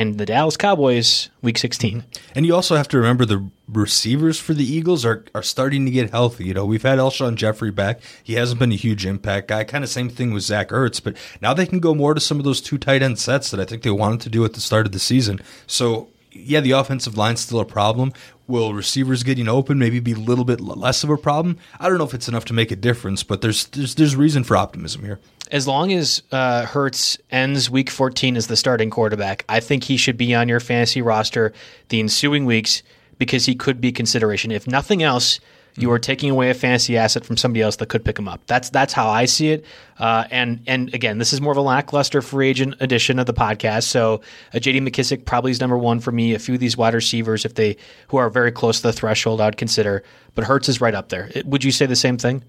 and 0.01 0.17
the 0.17 0.25
Dallas 0.25 0.57
Cowboys 0.57 1.29
week 1.43 1.59
16. 1.59 2.05
And 2.35 2.47
you 2.47 2.55
also 2.55 2.75
have 2.75 2.89
to 2.89 2.97
remember 2.97 3.27
the 3.27 3.51
receivers 3.69 4.41
for 4.41 4.55
the 4.55 4.65
Eagles 4.65 5.05
are, 5.05 5.27
are 5.35 5.43
starting 5.43 5.85
to 5.85 5.91
get 5.91 6.11
healthy. 6.11 6.47
You 6.47 6.55
know, 6.55 6.65
we've 6.65 6.83
had 6.83 6.99
Alshon 6.99 7.35
Jeffery 7.35 7.71
back. 7.71 8.01
He 8.23 8.33
hasn't 8.33 8.59
been 8.59 8.73
a 8.73 8.77
huge 8.77 9.05
impact 9.05 9.49
guy. 9.49 9.63
Kind 9.65 9.85
of 9.85 9.91
same 9.91 10.09
thing 10.09 10.33
with 10.33 10.43
Zach 10.43 10.71
Ertz, 10.71 11.05
but 11.05 11.17
now 11.43 11.53
they 11.53 11.67
can 11.67 11.81
go 11.81 11.95
more 11.95 12.15
to 12.15 12.21
some 12.21 12.39
of 12.39 12.45
those 12.45 12.63
two 12.63 12.79
tight 12.79 13.03
end 13.03 13.19
sets 13.19 13.51
that 13.51 13.61
I 13.61 13.67
think 13.67 13.83
they 13.83 13.91
wanted 13.91 14.23
to 14.23 14.31
do 14.31 14.43
at 14.47 14.55
the 14.55 14.61
start 14.61 14.87
of 14.87 14.93
the 14.93 14.99
season. 14.99 15.39
So 15.67 16.09
yeah, 16.33 16.61
the 16.61 16.71
offensive 16.71 17.19
line's 17.19 17.41
still 17.41 17.61
a 17.61 17.67
problem. 17.67 18.15
Will 18.47 18.73
receivers 18.73 19.23
getting 19.23 19.49
open 19.49 19.79
maybe 19.79 20.01
be 20.01 20.13
a 20.13 20.17
little 20.17 20.47
bit 20.47 20.61
less 20.61 21.05
of 21.05 21.11
a 21.11 21.19
problem? 21.19 21.59
I 21.79 21.91
don't 21.91 21.99
know 21.99 22.05
if 22.05 22.15
it's 22.15 22.29
enough 22.29 22.47
to 22.47 22.55
make 22.55 22.71
a 22.71 22.77
difference, 22.77 23.23
but 23.23 23.43
there's 23.43 23.67
there's, 23.67 23.95
there's 23.97 24.17
reason 24.17 24.45
for 24.45 24.57
optimism 24.57 25.05
here 25.05 25.21
as 25.51 25.67
long 25.67 25.93
as 25.93 26.23
uh, 26.33 26.67
Hurts 26.67 27.19
ends 27.31 27.69
Week 27.69 27.91
14 27.91 28.37
as 28.37 28.47
the 28.47 28.57
starting 28.57 28.91
quarterback, 28.91 29.45
I 29.49 29.61
think 29.61 29.85
he 29.85 29.97
should 29.97 30.17
be 30.17 30.35
on 30.35 30.49
your 30.49 30.61
fantasy 30.61 31.03
roster 31.03 31.53
the 31.89 32.01
ensuing 32.01 32.47
weeks 32.47 32.83
because 33.19 33.47
he 33.47 33.55
could 33.55 33.81
be 33.81 33.93
consideration. 33.93 34.51
If 34.51 34.67
nothing 34.67 35.03
else, 35.03 35.41
you 35.77 35.91
are 35.93 35.99
taking 35.99 36.31
away 36.31 36.51
a 36.51 36.55
fantasy 36.55 36.97
asset 36.97 37.25
from 37.25 37.37
somebody 37.37 37.63
else 37.63 37.77
that 37.77 37.89
could 37.89 38.05
pick 38.05 38.19
him 38.19 38.29
up. 38.29 38.41
That's 38.47 38.71
that's 38.71 38.93
how 38.93 39.09
I 39.09 39.25
see 39.27 39.51
it. 39.51 39.65
Uh, 39.99 40.25
and 40.31 40.63
and 40.67 40.93
again, 40.95 41.19
this 41.19 41.33
is 41.33 41.41
more 41.41 41.53
of 41.53 41.59
a 41.59 41.63
lackluster 41.63 42.23
free 42.23 42.49
agent 42.49 42.77
edition 42.81 43.19
of 43.19 43.27
the 43.27 43.35
podcast. 43.35 43.85
So 43.85 44.23
uh, 44.53 44.59
J.D. 44.59 44.81
McKissic 44.81 45.25
probably 45.25 45.53
is 45.53 45.61
number 45.61 45.79
one 45.79 46.01
for 46.01 46.13
me. 46.13 46.35
A 46.35 46.39
few 46.39 46.55
of 46.55 46.61
these 46.61 46.77
wide 46.77 46.95
receivers, 46.95 47.45
if 47.45 47.55
they 47.55 47.77
who 48.09 48.17
are 48.17 48.31
very 48.31 48.53
close 48.53 48.79
to 48.79 48.89
the 48.89 48.93
threshold, 48.93 49.41
I'd 49.41 49.57
consider. 49.57 50.03
But 50.35 50.45
Hurts 50.45 50.69
is 50.69 50.81
right 50.81 50.95
up 50.95 51.09
there. 51.09 51.31
Would 51.45 51.65
you 51.65 51.73
say 51.73 51.87
the 51.87 51.97
same 51.97 52.19
thing? 52.19 52.43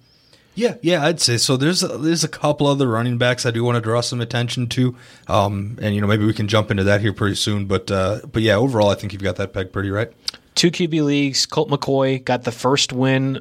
Yeah, 0.54 0.76
yeah, 0.82 1.06
I'd 1.06 1.22
say 1.22 1.38
so. 1.38 1.56
There's 1.56 1.82
a, 1.82 1.88
there's 1.98 2.24
a 2.24 2.28
couple 2.28 2.68
other 2.68 2.88
running 2.88 3.18
backs 3.18 3.46
I 3.46 3.52
do 3.52 3.64
want 3.64 3.76
to 3.76 3.82
draw 3.82 4.02
some 4.02 4.20
attention 4.20 4.68
to, 4.70 4.96
um, 5.28 5.78
and 5.82 5.96
you 5.96 6.02
know 6.02 6.08
maybe 6.08 6.26
we 6.26 6.34
can 6.34 6.48
jump 6.48 6.72
into 6.72 6.84
that 6.84 7.00
here 7.02 7.14
pretty 7.14 7.36
soon. 7.36 7.68
But 7.68 7.90
uh, 7.90 8.20
but 8.32 8.42
yeah, 8.42 8.56
overall, 8.56 8.90
I 8.90 8.96
think 8.96 9.14
you've 9.14 9.24
got 9.24 9.38
that 9.38 9.54
peg 9.54 9.72
pretty 9.72 9.90
right. 9.90 10.12
Two 10.56 10.70
QB 10.70 11.06
leagues. 11.06 11.46
Colt 11.46 11.70
McCoy 11.70 12.24
got 12.24 12.44
the 12.44 12.52
first 12.52 12.92
win 12.92 13.40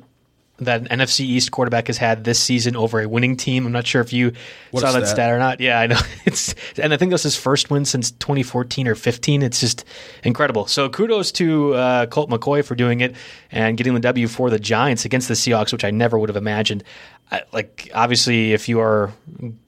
that 0.61 0.91
an 0.91 1.01
NFC 1.01 1.21
East 1.21 1.51
quarterback 1.51 1.87
has 1.87 1.99
had 1.99 2.25
this 2.25 2.39
season 2.39 2.77
over 2.77 3.01
a 3.01 3.09
winning 3.09 3.37
team. 3.37 3.67
I'm 3.67 3.73
not 3.73 3.87
sure 3.87 4.01
if 4.01 4.13
you 4.13 4.33
what 4.71 4.81
saw 4.81 4.93
that 4.93 5.07
stat 5.07 5.31
or 5.31 5.39
not. 5.39 5.61
Yeah, 5.61 5.81
I 5.81 5.87
know. 5.87 5.99
It's 6.27 6.55
and 6.79 6.93
I 6.93 6.97
think 6.97 7.11
this 7.11 7.25
is 7.25 7.35
his 7.35 7.43
first 7.43 7.71
win 7.71 7.85
since 7.85 8.11
2014 8.13 8.87
or 8.87 8.95
15. 8.95 9.43
It's 9.43 9.59
just 9.59 9.85
incredible. 10.23 10.67
So 10.67 10.89
kudos 10.89 11.33
to 11.33 11.75
uh, 11.75 12.07
Colt 12.07 12.31
McCoy 12.31 12.65
for 12.65 12.75
doing 12.75 13.01
it 13.01 13.17
and 13.51 13.77
getting 13.77 13.95
the 13.95 14.01
W 14.01 14.29
for 14.29 14.51
the 14.51 14.59
Giants 14.59 15.05
against 15.05 15.29
the 15.29 15.35
Seahawks, 15.35 15.73
which 15.73 15.85
I 15.85 15.91
never 15.91 16.19
would 16.19 16.29
have 16.29 16.37
imagined. 16.37 16.85
I, 17.33 17.43
like 17.53 17.91
obviously, 17.95 18.53
if 18.53 18.69
you 18.69 18.81
are 18.81 19.13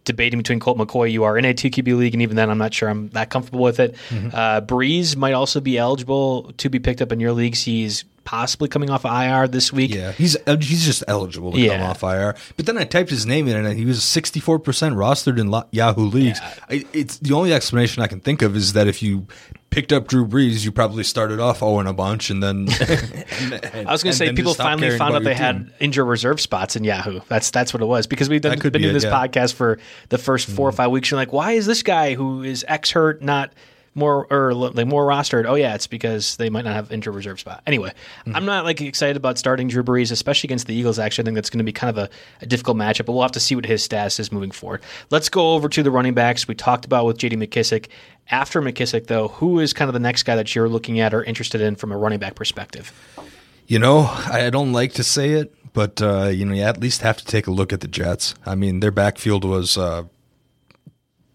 debating 0.04 0.38
between 0.38 0.60
Colt 0.60 0.78
McCoy, 0.78 1.10
you 1.10 1.24
are 1.24 1.38
in 1.38 1.44
a 1.44 1.54
two 1.54 1.70
QB 1.70 1.96
league, 1.96 2.14
and 2.14 2.22
even 2.22 2.36
then, 2.36 2.50
I'm 2.50 2.58
not 2.58 2.74
sure 2.74 2.88
I'm 2.88 3.08
that 3.10 3.30
comfortable 3.30 3.62
with 3.62 3.78
it. 3.80 3.94
Mm-hmm. 4.10 4.28
Uh, 4.32 4.60
Brees 4.62 5.16
might 5.16 5.32
also 5.32 5.60
be 5.60 5.78
eligible 5.78 6.52
to 6.58 6.68
be 6.68 6.80
picked 6.80 7.00
up 7.00 7.12
in 7.12 7.20
your 7.20 7.32
leagues. 7.32 7.62
He's 7.62 8.04
possibly 8.24 8.68
coming 8.68 8.90
off 8.90 9.04
of 9.04 9.12
IR 9.12 9.48
this 9.48 9.72
week. 9.72 9.94
Yeah, 9.94 10.12
he's 10.12 10.36
uh, 10.46 10.56
he's 10.56 10.84
just 10.84 11.04
eligible 11.08 11.52
to 11.52 11.60
yeah. 11.60 11.76
come 11.76 11.86
off 11.86 12.02
IR. 12.02 12.34
But 12.56 12.66
then 12.66 12.78
I 12.78 12.84
typed 12.84 13.10
his 13.10 13.26
name 13.26 13.48
in, 13.48 13.56
and 13.56 13.78
he 13.78 13.84
was 13.84 14.02
64 14.02 14.58
percent 14.60 14.96
rostered 14.96 15.38
in 15.38 15.52
Yahoo 15.70 16.06
leagues. 16.06 16.40
Yeah. 16.40 16.54
I, 16.68 16.84
it's 16.92 17.18
the 17.18 17.34
only 17.34 17.52
explanation 17.52 18.02
I 18.02 18.06
can 18.06 18.20
think 18.20 18.42
of 18.42 18.56
is 18.56 18.72
that 18.72 18.86
if 18.86 19.02
you 19.02 19.26
picked 19.70 19.92
up 19.92 20.06
Drew 20.06 20.26
Brees, 20.26 20.64
you 20.64 20.70
probably 20.70 21.02
started 21.02 21.40
off 21.40 21.62
owing 21.62 21.86
a 21.86 21.92
bunch, 21.92 22.30
and 22.30 22.42
then 22.42 22.68
and, 22.80 23.52
and, 23.74 23.88
I 23.88 23.92
was 23.92 24.02
going 24.02 24.12
to 24.12 24.18
say 24.18 24.32
people 24.32 24.54
finally 24.54 24.96
found 24.96 25.14
out 25.14 25.24
they 25.24 25.34
had 25.34 25.72
injured 25.80 26.06
reserve 26.06 26.40
spots 26.40 26.76
in 26.76 26.84
Yahoo. 26.84 27.20
That's 27.28 27.50
that's 27.50 27.74
what 27.74 27.82
it 27.82 27.86
was 27.86 28.06
because 28.06 28.28
we've 28.28 28.40
done, 28.40 28.58
been 28.58 28.72
be 28.72 28.78
doing 28.78 28.90
it, 28.90 28.92
this 28.92 29.04
yeah. 29.04 29.10
podcast 29.12 29.54
for 29.54 29.78
the 30.10 30.18
first 30.18 30.46
4 30.46 30.54
mm-hmm. 30.54 30.62
or 30.62 30.72
five 30.72 30.90
weeks. 30.90 31.10
You're 31.10 31.18
like, 31.18 31.32
why 31.32 31.52
is 31.52 31.66
this 31.66 31.82
guy 31.82 32.14
who 32.14 32.42
is 32.42 32.64
X 32.68 32.90
hurt 32.92 33.22
not 33.22 33.52
more 33.94 34.26
or 34.30 34.54
like 34.54 34.86
more 34.86 35.06
rostered. 35.06 35.44
Oh 35.46 35.54
yeah, 35.54 35.74
it's 35.74 35.86
because 35.86 36.36
they 36.36 36.50
might 36.50 36.64
not 36.64 36.74
have 36.74 36.90
injured 36.90 37.14
reserve 37.14 37.40
spot. 37.40 37.62
Anyway, 37.66 37.90
mm-hmm. 38.20 38.34
I'm 38.34 38.44
not 38.44 38.64
like 38.64 38.80
excited 38.80 39.16
about 39.16 39.38
starting 39.38 39.68
Drew 39.68 39.82
Brees, 39.82 40.10
especially 40.10 40.48
against 40.48 40.66
the 40.66 40.74
Eagles. 40.74 40.98
Actually, 40.98 41.24
I 41.24 41.26
think 41.26 41.34
that's 41.34 41.50
going 41.50 41.58
to 41.58 41.64
be 41.64 41.72
kind 41.72 41.96
of 41.96 42.04
a, 42.04 42.10
a, 42.40 42.46
difficult 42.46 42.76
matchup, 42.76 43.06
but 43.06 43.12
we'll 43.12 43.22
have 43.22 43.32
to 43.32 43.40
see 43.40 43.54
what 43.54 43.66
his 43.66 43.82
status 43.82 44.18
is 44.18 44.32
moving 44.32 44.50
forward. 44.50 44.82
Let's 45.10 45.28
go 45.28 45.52
over 45.52 45.68
to 45.68 45.82
the 45.82 45.90
running 45.90 46.14
backs. 46.14 46.48
We 46.48 46.54
talked 46.54 46.84
about 46.84 47.04
with 47.04 47.18
J.D. 47.18 47.36
McKissic. 47.36 47.88
After 48.30 48.62
McKissic, 48.62 49.08
though, 49.08 49.28
who 49.28 49.58
is 49.58 49.72
kind 49.72 49.88
of 49.88 49.92
the 49.92 50.00
next 50.00 50.22
guy 50.22 50.36
that 50.36 50.54
you're 50.54 50.68
looking 50.68 51.00
at 51.00 51.12
or 51.12 51.22
interested 51.24 51.60
in 51.60 51.76
from 51.76 51.92
a 51.92 51.98
running 51.98 52.18
back 52.18 52.34
perspective? 52.34 52.92
You 53.66 53.78
know, 53.78 54.00
I 54.02 54.48
don't 54.50 54.72
like 54.72 54.92
to 54.94 55.04
say 55.04 55.30
it, 55.30 55.54
but 55.72 56.00
uh, 56.00 56.26
you 56.26 56.44
know, 56.44 56.54
you 56.54 56.62
at 56.62 56.80
least 56.80 57.02
have 57.02 57.16
to 57.18 57.24
take 57.24 57.46
a 57.46 57.50
look 57.50 57.72
at 57.72 57.80
the 57.80 57.88
Jets. 57.88 58.34
I 58.46 58.54
mean, 58.54 58.80
their 58.80 58.90
backfield 58.90 59.44
was 59.44 59.76
uh, 59.76 60.04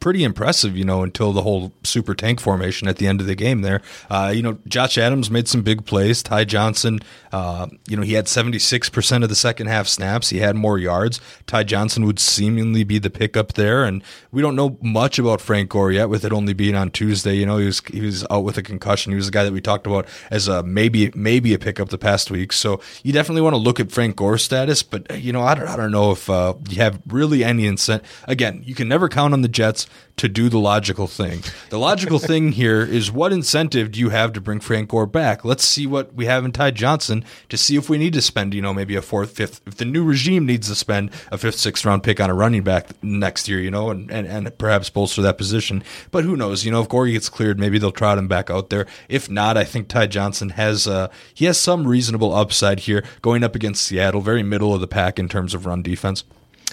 pretty 0.08 0.24
impressive, 0.24 0.78
you 0.78 0.86
know, 0.86 1.04
until 1.04 1.34
the 1.34 1.42
whole 1.42 1.74
super 1.84 2.16
tank 2.16 2.40
formation 2.40 2.88
at 2.88 2.96
the 2.96 3.06
end 3.06 3.20
of 3.20 3.28
the 3.28 3.36
game 3.36 3.60
there. 3.60 3.82
Uh, 4.10 4.32
you 4.34 4.42
know, 4.42 4.58
Josh 4.66 4.98
Adams 4.98 5.30
made 5.30 5.50
some 5.50 5.64
big 5.64 5.84
plays. 5.84 6.24
Ty 6.24 6.46
Johnson, 6.46 7.02
uh, 7.34 7.68
you 7.90 7.98
know, 7.98 8.04
he 8.04 8.14
had 8.14 8.28
76% 8.28 9.22
of 9.22 9.28
the 9.28 9.36
second 9.36 9.68
half 9.68 9.86
snaps. 9.86 10.30
He 10.30 10.38
had 10.38 10.56
more 10.56 10.78
yards. 10.78 11.20
Ty 11.46 11.66
Johnson 11.66 12.06
would 12.06 12.20
seemingly 12.20 12.86
be 12.86 13.00
the 13.00 13.10
pickup 13.10 13.56
there. 13.56 13.84
And 13.84 14.02
we 14.32 14.42
don't 14.42 14.56
know 14.56 14.78
much 14.82 15.20
about 15.20 15.42
Frank 15.42 15.72
Gore 15.72 15.92
yet 15.92 16.08
with 16.08 16.24
it 16.24 16.32
only 16.32 16.54
being 16.54 16.76
on 16.76 16.90
Tuesday. 16.90 17.36
You 17.36 17.46
know, 17.46 17.58
he 17.58 17.66
was, 17.66 17.82
he 17.82 18.00
was 18.00 18.26
out 18.30 18.46
with 18.46 18.58
a 18.58 18.64
concussion. 18.64 19.12
He 19.12 19.18
was 19.18 19.26
the 19.26 19.34
guy 19.34 19.44
that 19.44 19.52
we 19.52 19.60
talked 19.60 19.88
about 19.88 20.08
as 20.32 20.48
a 20.48 20.64
maybe, 20.64 21.12
maybe 21.16 21.54
a 21.54 21.60
pickup 21.60 21.90
the 21.90 21.98
past 21.98 22.32
week. 22.32 22.54
So 22.54 22.80
you 23.04 23.12
definitely 23.12 23.42
want 23.42 23.56
to 23.56 23.62
look 23.62 23.82
at 23.82 23.92
Frank 23.92 24.16
Gore's 24.16 24.42
status, 24.42 24.84
but 24.84 25.20
you 25.20 25.34
know, 25.34 25.42
I 25.42 25.54
don't, 25.54 25.68
I 25.68 25.76
don't 25.76 25.92
know 25.92 26.14
if 26.14 26.30
uh, 26.30 26.54
you 26.70 26.78
have 26.78 27.02
really 27.08 27.44
any 27.44 27.66
incentive. 27.66 28.24
Again, 28.26 28.64
you 28.66 28.74
can 28.74 28.88
never 28.88 29.10
count 29.10 29.34
on 29.34 29.42
the 29.42 29.50
Jets 29.50 29.86
to 30.18 30.28
do 30.28 30.50
the 30.50 30.58
logical 30.58 31.08
thing. 31.08 31.44
The 31.70 31.78
logical 31.78 32.18
thing 32.18 32.52
here 32.54 32.82
is 32.82 33.12
what 33.12 33.32
incentive 33.32 33.92
do 33.92 34.00
you 34.00 34.10
have 34.10 34.34
to 34.34 34.42
bring 34.42 34.60
Frank 34.60 34.90
Gore 34.90 35.06
back? 35.06 35.46
Let's 35.46 35.64
see 35.64 35.86
what 35.86 36.14
we 36.16 36.26
have 36.26 36.44
in 36.44 36.52
Ty 36.52 36.72
Johnson 36.72 37.24
to 37.50 37.58
see 37.58 37.76
if 37.76 37.88
we 37.88 38.00
need 38.00 38.14
to 38.14 38.22
spend, 38.22 38.56
you 38.56 38.62
know, 38.62 38.74
maybe 38.74 38.96
a 38.96 39.02
fourth, 39.02 39.32
fifth, 39.32 39.62
if 39.68 39.78
the 39.78 39.86
new 39.86 40.04
regime 40.04 40.48
needs 40.48 40.68
to 40.70 40.76
spend 40.76 41.12
a 41.32 41.38
fifth, 41.38 41.60
sixth 41.60 41.86
round 41.86 42.02
pick 42.02 42.20
on 42.20 42.32
a 42.32 42.34
running 42.34 42.64
back 42.64 42.92
next 43.04 43.48
year, 43.48 43.60
you 43.60 43.70
know, 43.70 43.92
and, 43.92 44.10
and, 44.10 44.28
and 44.28 44.58
perhaps 44.58 44.90
bolster 44.90 45.22
that 45.22 45.38
position. 45.38 45.84
But 46.10 46.24
who 46.24 46.36
knows? 46.36 46.66
You 46.66 46.72
know, 46.72 46.82
if 46.82 46.90
Gore 46.90 47.08
gets 47.08 47.30
cleared, 47.30 47.60
maybe 47.60 47.78
they'll 47.78 47.92
trot 47.92 48.18
him 48.18 48.28
back 48.28 48.50
out 48.50 48.72
there. 48.72 48.88
If 49.08 49.30
not, 49.30 49.56
I 49.56 49.66
think 49.66 49.88
Ty 49.88 50.08
Johnson 50.08 50.50
has, 50.50 50.88
uh, 50.88 51.10
he 51.32 51.46
has 51.46 51.60
some 51.60 51.88
reasonable 51.88 52.34
upside 52.34 52.82
here 52.82 53.04
going 53.22 53.44
up 53.44 53.56
against 53.56 53.84
Seattle, 53.84 54.22
very 54.22 54.42
middle 54.42 54.74
of 54.74 54.82
the 54.82 54.88
pack 54.88 55.20
in 55.20 55.30
terms 55.30 55.54
of 55.54 55.68
run 55.68 55.84
defense. 55.84 56.24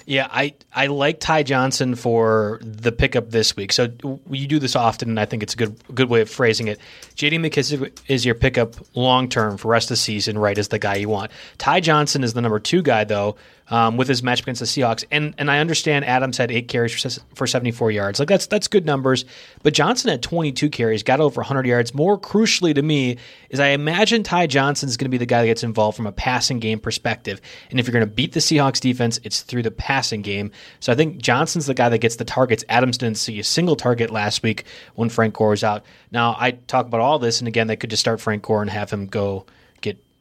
Yeah, 0.06 0.28
I, 0.30 0.54
I 0.74 0.88
like 0.88 1.18
Ty 1.18 1.44
Johnson 1.44 1.94
for 1.94 2.60
the 2.62 2.92
pickup 2.92 3.30
this 3.30 3.56
week. 3.56 3.72
So 3.72 3.88
you 4.28 4.46
do 4.46 4.58
this 4.58 4.76
often, 4.76 5.08
and 5.08 5.18
I 5.18 5.24
think 5.24 5.42
it's 5.42 5.54
a 5.54 5.56
good 5.56 5.76
good 5.94 6.10
way 6.10 6.20
of 6.20 6.28
phrasing 6.28 6.68
it. 6.68 6.78
J.D. 7.14 7.38
McKissic 7.38 7.98
is 8.06 8.26
your 8.26 8.34
pickup 8.34 8.74
long 8.94 9.28
term 9.28 9.56
for 9.56 9.68
rest 9.68 9.86
of 9.86 9.90
the 9.90 9.96
season, 9.96 10.36
right? 10.36 10.58
As 10.58 10.68
the 10.68 10.78
guy 10.78 10.96
you 10.96 11.08
want. 11.08 11.30
Ty 11.56 11.80
Johnson 11.80 12.22
is 12.22 12.34
the 12.34 12.42
number 12.42 12.60
two 12.60 12.82
guy 12.82 13.04
though, 13.04 13.36
um, 13.68 13.96
with 13.96 14.08
his 14.08 14.22
match 14.22 14.40
against 14.40 14.60
the 14.60 14.66
Seahawks. 14.66 15.04
And 15.10 15.34
and 15.38 15.50
I 15.50 15.58
understand 15.58 16.04
Adams 16.04 16.36
had 16.36 16.50
eight 16.50 16.68
carries 16.68 17.00
for, 17.00 17.08
for 17.34 17.46
74 17.46 17.90
yards. 17.90 18.18
Like 18.18 18.28
that's 18.28 18.46
that's 18.46 18.68
good 18.68 18.84
numbers. 18.84 19.24
But 19.62 19.74
Johnson 19.74 20.10
had 20.10 20.22
22 20.22 20.68
carries, 20.70 21.02
got 21.02 21.20
over 21.20 21.40
100 21.40 21.66
yards. 21.66 21.94
More 21.94 22.18
crucially 22.18 22.74
to 22.74 22.82
me 22.82 23.16
is 23.50 23.60
I 23.60 23.68
imagine 23.68 24.22
Ty 24.22 24.48
Johnson 24.48 24.88
is 24.88 24.96
going 24.96 25.06
to 25.06 25.10
be 25.10 25.18
the 25.18 25.26
guy 25.26 25.40
that 25.40 25.46
gets 25.46 25.62
involved 25.62 25.96
from 25.96 26.06
a 26.06 26.12
passing 26.12 26.58
game 26.58 26.78
perspective. 26.78 27.40
And 27.70 27.80
if 27.80 27.86
you're 27.86 27.92
going 27.92 28.08
to 28.08 28.14
beat 28.14 28.32
the 28.32 28.40
Seahawks 28.40 28.80
defense, 28.80 29.18
it's 29.24 29.42
through 29.42 29.62
the 29.62 29.70
passing 29.70 30.22
game. 30.22 30.50
So 30.80 30.92
I 30.92 30.96
think 30.96 31.18
Johnson's 31.18 31.66
the 31.66 31.74
guy 31.74 31.88
that 31.88 31.98
gets 31.98 32.16
the 32.16 32.24
targets. 32.24 32.64
Adams 32.68 32.98
didn't 32.98 33.18
see 33.18 33.38
a 33.38 33.44
single 33.44 33.76
target 33.76 34.10
last 34.10 34.42
week 34.42 34.64
when 34.94 35.08
Frank 35.08 35.34
Gore 35.34 35.50
was 35.50 35.64
out. 35.64 35.84
Now 36.10 36.36
I 36.38 36.52
talk 36.52 36.86
about 36.86 37.00
all 37.00 37.18
this, 37.18 37.40
and 37.40 37.48
again, 37.48 37.66
they 37.66 37.76
could 37.76 37.90
just 37.90 38.00
start 38.00 38.20
Frank 38.20 38.42
Gore 38.42 38.62
and 38.62 38.70
have 38.70 38.90
him 38.90 39.06
go 39.06 39.46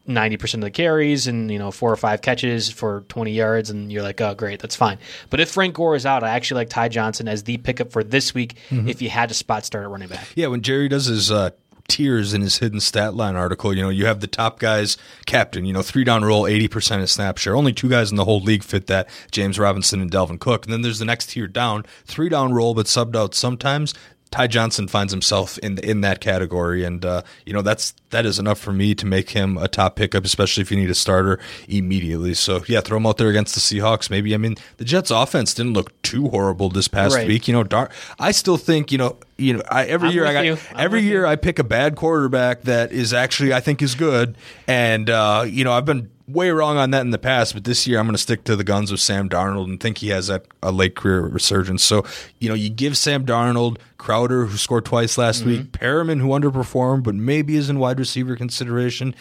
ninety 0.06 0.38
percent 0.38 0.64
of 0.64 0.68
the 0.68 0.72
carries 0.72 1.28
and 1.28 1.52
you 1.52 1.60
know 1.60 1.72
four 1.72 1.92
or 1.92 1.96
five 1.96 2.22
catches 2.22 2.70
for 2.72 3.02
twenty 3.08 3.32
yards, 3.32 3.70
and 3.70 3.92
you're 3.92 4.04
like, 4.04 4.20
oh 4.22 4.34
great, 4.36 4.60
that's 4.60 4.76
fine. 4.76 4.98
But 5.30 5.40
if 5.40 5.52
Frank 5.52 5.76
Gore 5.76 5.96
is 5.96 6.06
out, 6.06 6.24
I 6.24 6.30
actually 6.30 6.60
like 6.60 6.70
Ty 6.70 6.90
Johnson 6.90 7.28
as 7.28 7.44
the 7.44 7.58
pickup 7.58 7.92
for 7.92 8.04
this 8.04 8.34
week 8.34 8.58
if 8.72 9.02
you 9.02 9.10
had 9.10 9.30
to 9.30 9.36
spot 9.36 9.66
start 9.66 9.84
at 9.84 9.90
running 9.90 10.10
back. 10.10 10.28
Yeah, 10.36 10.48
when 10.48 10.62
Jerry 10.62 10.88
does 10.90 11.06
his 11.06 11.32
uh, 11.32 11.52
tiers 11.88 12.34
in 12.34 12.42
his 12.42 12.58
hidden 12.58 12.80
stat 12.80 13.14
line 13.14 13.36
article, 13.36 13.74
you 13.74 13.82
know, 13.82 13.90
you 13.90 14.06
have 14.06 14.20
the 14.20 14.28
top 14.28 14.60
guys 14.60 14.98
captain, 15.26 15.66
you 15.66 15.74
know, 15.74 15.82
three 15.82 16.04
down 16.04 16.24
roll, 16.24 16.44
80% 16.44 17.02
of 17.02 17.10
snap 17.10 17.38
share. 17.38 17.56
Only 17.56 17.74
two 17.74 17.90
guys 17.90 18.12
in 18.12 18.18
the 18.18 18.26
whole 18.26 18.40
league 18.40 18.64
fit 18.64 18.88
that, 18.88 19.10
James 19.32 19.60
Robinson 19.60 20.02
and 20.02 20.12
Dalvin 20.12 20.40
Cook. 20.40 20.66
And 20.66 20.74
then 20.74 20.82
there's 20.82 21.00
the 21.00 21.06
next 21.06 21.28
tier 21.32 21.48
down, 21.48 21.86
three 22.06 22.30
down 22.30 22.54
roll, 22.54 22.74
but 22.74 22.86
subbed 22.86 23.16
out 23.16 23.36
sometimes. 23.36 23.94
Ty 24.34 24.48
Johnson 24.48 24.88
finds 24.88 25.14
himself 25.14 25.60
in 25.60 25.78
in 25.78 26.02
that 26.02 26.20
category, 26.20 26.84
and 26.84 27.06
uh, 27.06 27.22
you 27.46 27.54
know 27.54 27.62
that's 27.62 27.94
that 28.10 28.26
is 28.26 28.40
enough 28.40 28.58
for 28.58 28.74
me 28.74 28.96
to 28.96 29.06
make 29.06 29.30
him 29.30 29.60
a 29.60 29.68
top 29.68 29.96
pickup, 29.96 30.26
especially 30.26 30.62
if 30.62 30.72
you 30.72 30.78
need 30.78 30.90
a 30.90 30.96
starter 30.96 31.40
immediately. 31.68 32.34
So 32.34 32.64
yeah, 32.68 32.82
throw 32.82 32.98
him 32.98 33.06
out 33.06 33.18
there 33.18 33.30
against 33.30 33.54
the 33.54 33.62
Seahawks. 33.62 34.10
Maybe 34.10 34.34
I 34.34 34.38
mean 34.38 34.56
the 34.78 34.86
Jets' 34.86 35.12
offense 35.12 35.54
didn't 35.54 35.74
look 35.74 36.02
too 36.02 36.30
horrible 36.30 36.70
this 36.70 36.88
past 36.88 37.14
Right. 37.16 37.28
week. 37.28 37.48
You 37.48 37.54
know, 37.54 37.64
Dar- 37.64 37.92
I 38.18 38.32
still 38.32 38.58
think 38.58 38.92
you 38.92 38.98
know 38.98 39.18
you 39.38 39.54
know 39.54 39.62
I, 39.70 39.86
every 39.86 40.10
I'm 40.10 40.16
year 40.16 40.26
I 40.26 40.34
got 40.34 40.60
every 40.80 41.02
year 41.02 41.22
you. 41.22 41.28
I 41.28 41.36
pick 41.36 41.60
a 41.60 41.64
bad 41.64 41.96
quarterback 41.96 42.62
that 42.64 42.92
is 42.92 43.14
actually 43.14 43.54
I 43.54 43.60
think 43.60 43.84
is 43.84 43.94
good, 43.94 44.36
and 44.68 45.12
uh, 45.12 45.46
you 45.48 45.64
know 45.64 45.74
I've 45.74 45.86
been 45.86 46.10
way 46.28 46.50
wrong 46.52 46.78
on 46.78 46.92
that 46.92 47.02
in 47.02 47.10
the 47.12 47.18
past, 47.18 47.54
but 47.54 47.64
this 47.66 47.86
year 47.86 48.00
I'm 48.00 48.06
going 48.06 48.16
to 48.16 48.22
stick 48.22 48.44
to 48.46 48.56
the 48.56 48.64
guns 48.64 48.92
with 48.92 49.02
Sam 49.02 49.28
Darnold 49.30 49.66
and 49.66 49.80
think 49.80 49.98
he 49.98 50.10
has 50.10 50.28
that 50.28 50.46
a 50.62 50.72
late 50.72 50.96
career 50.96 51.22
resurgence. 51.22 51.84
So 51.84 52.06
you 52.40 52.48
know 52.50 52.56
you 52.56 52.70
give 52.70 52.98
Sam 52.98 53.26
Darnold, 53.26 53.78
Crowder 53.98 54.46
who 54.46 54.58
scored 54.58 54.86
twice 54.86 55.18
last 55.18 55.42
Mm-hmm. 55.42 55.50
week, 55.50 55.72
Perriman 55.74 56.22
who 56.22 56.30
underperformed 56.30 57.04
but 57.04 57.16
maybe 57.16 57.56
is 57.56 57.70
in 57.70 57.80
wide 57.80 58.00
receiver 58.00 58.36
consideration. 58.36 59.14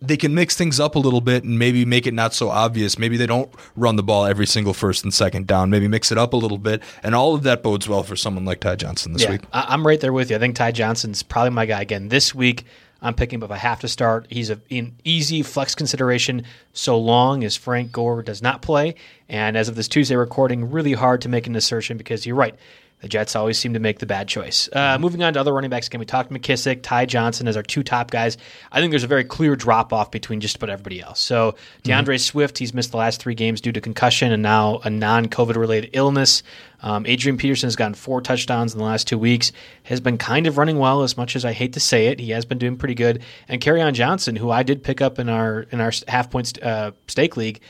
They 0.00 0.16
can 0.16 0.32
mix 0.32 0.56
things 0.56 0.78
up 0.78 0.94
a 0.94 0.98
little 1.00 1.20
bit 1.20 1.42
and 1.42 1.58
maybe 1.58 1.84
make 1.84 2.06
it 2.06 2.14
not 2.14 2.32
so 2.32 2.50
obvious. 2.50 3.00
Maybe 3.00 3.16
they 3.16 3.26
don't 3.26 3.50
run 3.74 3.96
the 3.96 4.02
ball 4.04 4.26
every 4.26 4.46
single 4.46 4.72
first 4.72 5.02
and 5.02 5.12
second 5.12 5.48
down. 5.48 5.70
Maybe 5.70 5.88
mix 5.88 6.12
it 6.12 6.18
up 6.18 6.32
a 6.34 6.36
little 6.36 6.56
bit, 6.56 6.84
and 7.02 7.16
all 7.16 7.34
of 7.34 7.42
that 7.42 7.64
bodes 7.64 7.88
well 7.88 8.04
for 8.04 8.14
someone 8.14 8.44
like 8.44 8.60
Ty 8.60 8.76
Johnson 8.76 9.12
this 9.12 9.22
Yeah, 9.24 9.32
week. 9.32 9.40
I'm 9.52 9.84
right 9.84 10.00
there 10.00 10.12
with 10.12 10.30
you. 10.30 10.36
I 10.36 10.38
think 10.38 10.54
Ty 10.54 10.70
Johnson's 10.70 11.24
probably 11.24 11.50
my 11.50 11.66
guy 11.66 11.82
again 11.82 12.10
this 12.10 12.32
week. 12.32 12.64
I'm 13.00 13.14
picking 13.14 13.38
him 13.38 13.44
if 13.44 13.50
I 13.50 13.56
have 13.56 13.80
to 13.80 13.88
start. 13.88 14.26
He's 14.28 14.50
a, 14.50 14.60
an 14.70 14.96
easy 15.04 15.42
flex 15.42 15.74
consideration 15.74 16.44
so 16.72 16.98
long 16.98 17.44
as 17.44 17.56
Frank 17.56 17.92
Gore 17.92 18.22
does 18.22 18.42
not 18.42 18.62
play. 18.62 18.96
And 19.28 19.56
as 19.56 19.68
of 19.68 19.76
this 19.76 19.88
Tuesday 19.88 20.16
recording, 20.16 20.70
really 20.70 20.94
hard 20.94 21.20
to 21.22 21.28
make 21.28 21.46
an 21.46 21.54
assertion 21.54 21.96
because 21.96 22.26
you're 22.26 22.36
right. 22.36 22.56
The 23.00 23.08
Jets 23.08 23.36
always 23.36 23.58
seem 23.58 23.74
to 23.74 23.80
make 23.80 24.00
the 24.00 24.06
bad 24.06 24.26
choice. 24.26 24.68
Uh, 24.72 24.98
moving 24.98 25.22
on 25.22 25.34
to 25.34 25.40
other 25.40 25.52
running 25.52 25.70
backs 25.70 25.86
again, 25.86 26.00
we 26.00 26.06
talked 26.06 26.30
McKissic, 26.30 26.82
Ty 26.82 27.06
Johnson 27.06 27.46
as 27.46 27.56
our 27.56 27.62
two 27.62 27.82
top 27.82 28.10
guys. 28.10 28.36
I 28.72 28.80
think 28.80 28.90
there's 28.90 29.04
a 29.04 29.08
very 29.08 29.24
clear 29.24 29.54
drop 29.54 29.92
off 29.92 30.10
between 30.10 30.40
just 30.40 30.56
about 30.56 30.70
everybody 30.70 31.00
else. 31.00 31.20
So 31.20 31.54
DeAndre 31.84 32.20
Swift, 32.20 32.58
he's 32.58 32.74
missed 32.74 32.90
the 32.90 32.96
last 32.96 33.20
three 33.20 33.34
games 33.34 33.60
due 33.60 33.72
to 33.72 33.80
concussion 33.80 34.32
and 34.32 34.42
now 34.42 34.80
a 34.82 34.90
non-COVID 34.90 35.56
related 35.56 35.90
illness. 35.92 36.42
Um, 36.80 37.06
Adrian 37.06 37.38
Peterson 37.38 37.66
has 37.66 37.76
gotten 37.76 37.94
four 37.94 38.20
touchdowns 38.20 38.72
in 38.72 38.78
the 38.78 38.84
last 38.84 39.06
two 39.06 39.18
weeks. 39.18 39.52
Has 39.84 40.00
been 40.00 40.18
kind 40.18 40.46
of 40.46 40.58
running 40.58 40.78
well, 40.78 41.02
as 41.02 41.16
much 41.16 41.36
as 41.36 41.44
I 41.44 41.52
hate 41.52 41.72
to 41.74 41.80
say 41.80 42.08
it. 42.08 42.20
He 42.20 42.30
has 42.30 42.44
been 42.44 42.58
doing 42.58 42.76
pretty 42.76 42.94
good. 42.94 43.22
And 43.48 43.66
on 43.68 43.94
Johnson, 43.94 44.36
who 44.36 44.50
I 44.50 44.62
did 44.62 44.82
pick 44.82 45.00
up 45.00 45.18
in 45.18 45.28
our 45.28 45.66
in 45.70 45.80
our 45.80 45.92
half 46.06 46.30
points 46.30 46.52
uh, 46.62 46.92
stake 47.06 47.36
league, 47.36 47.60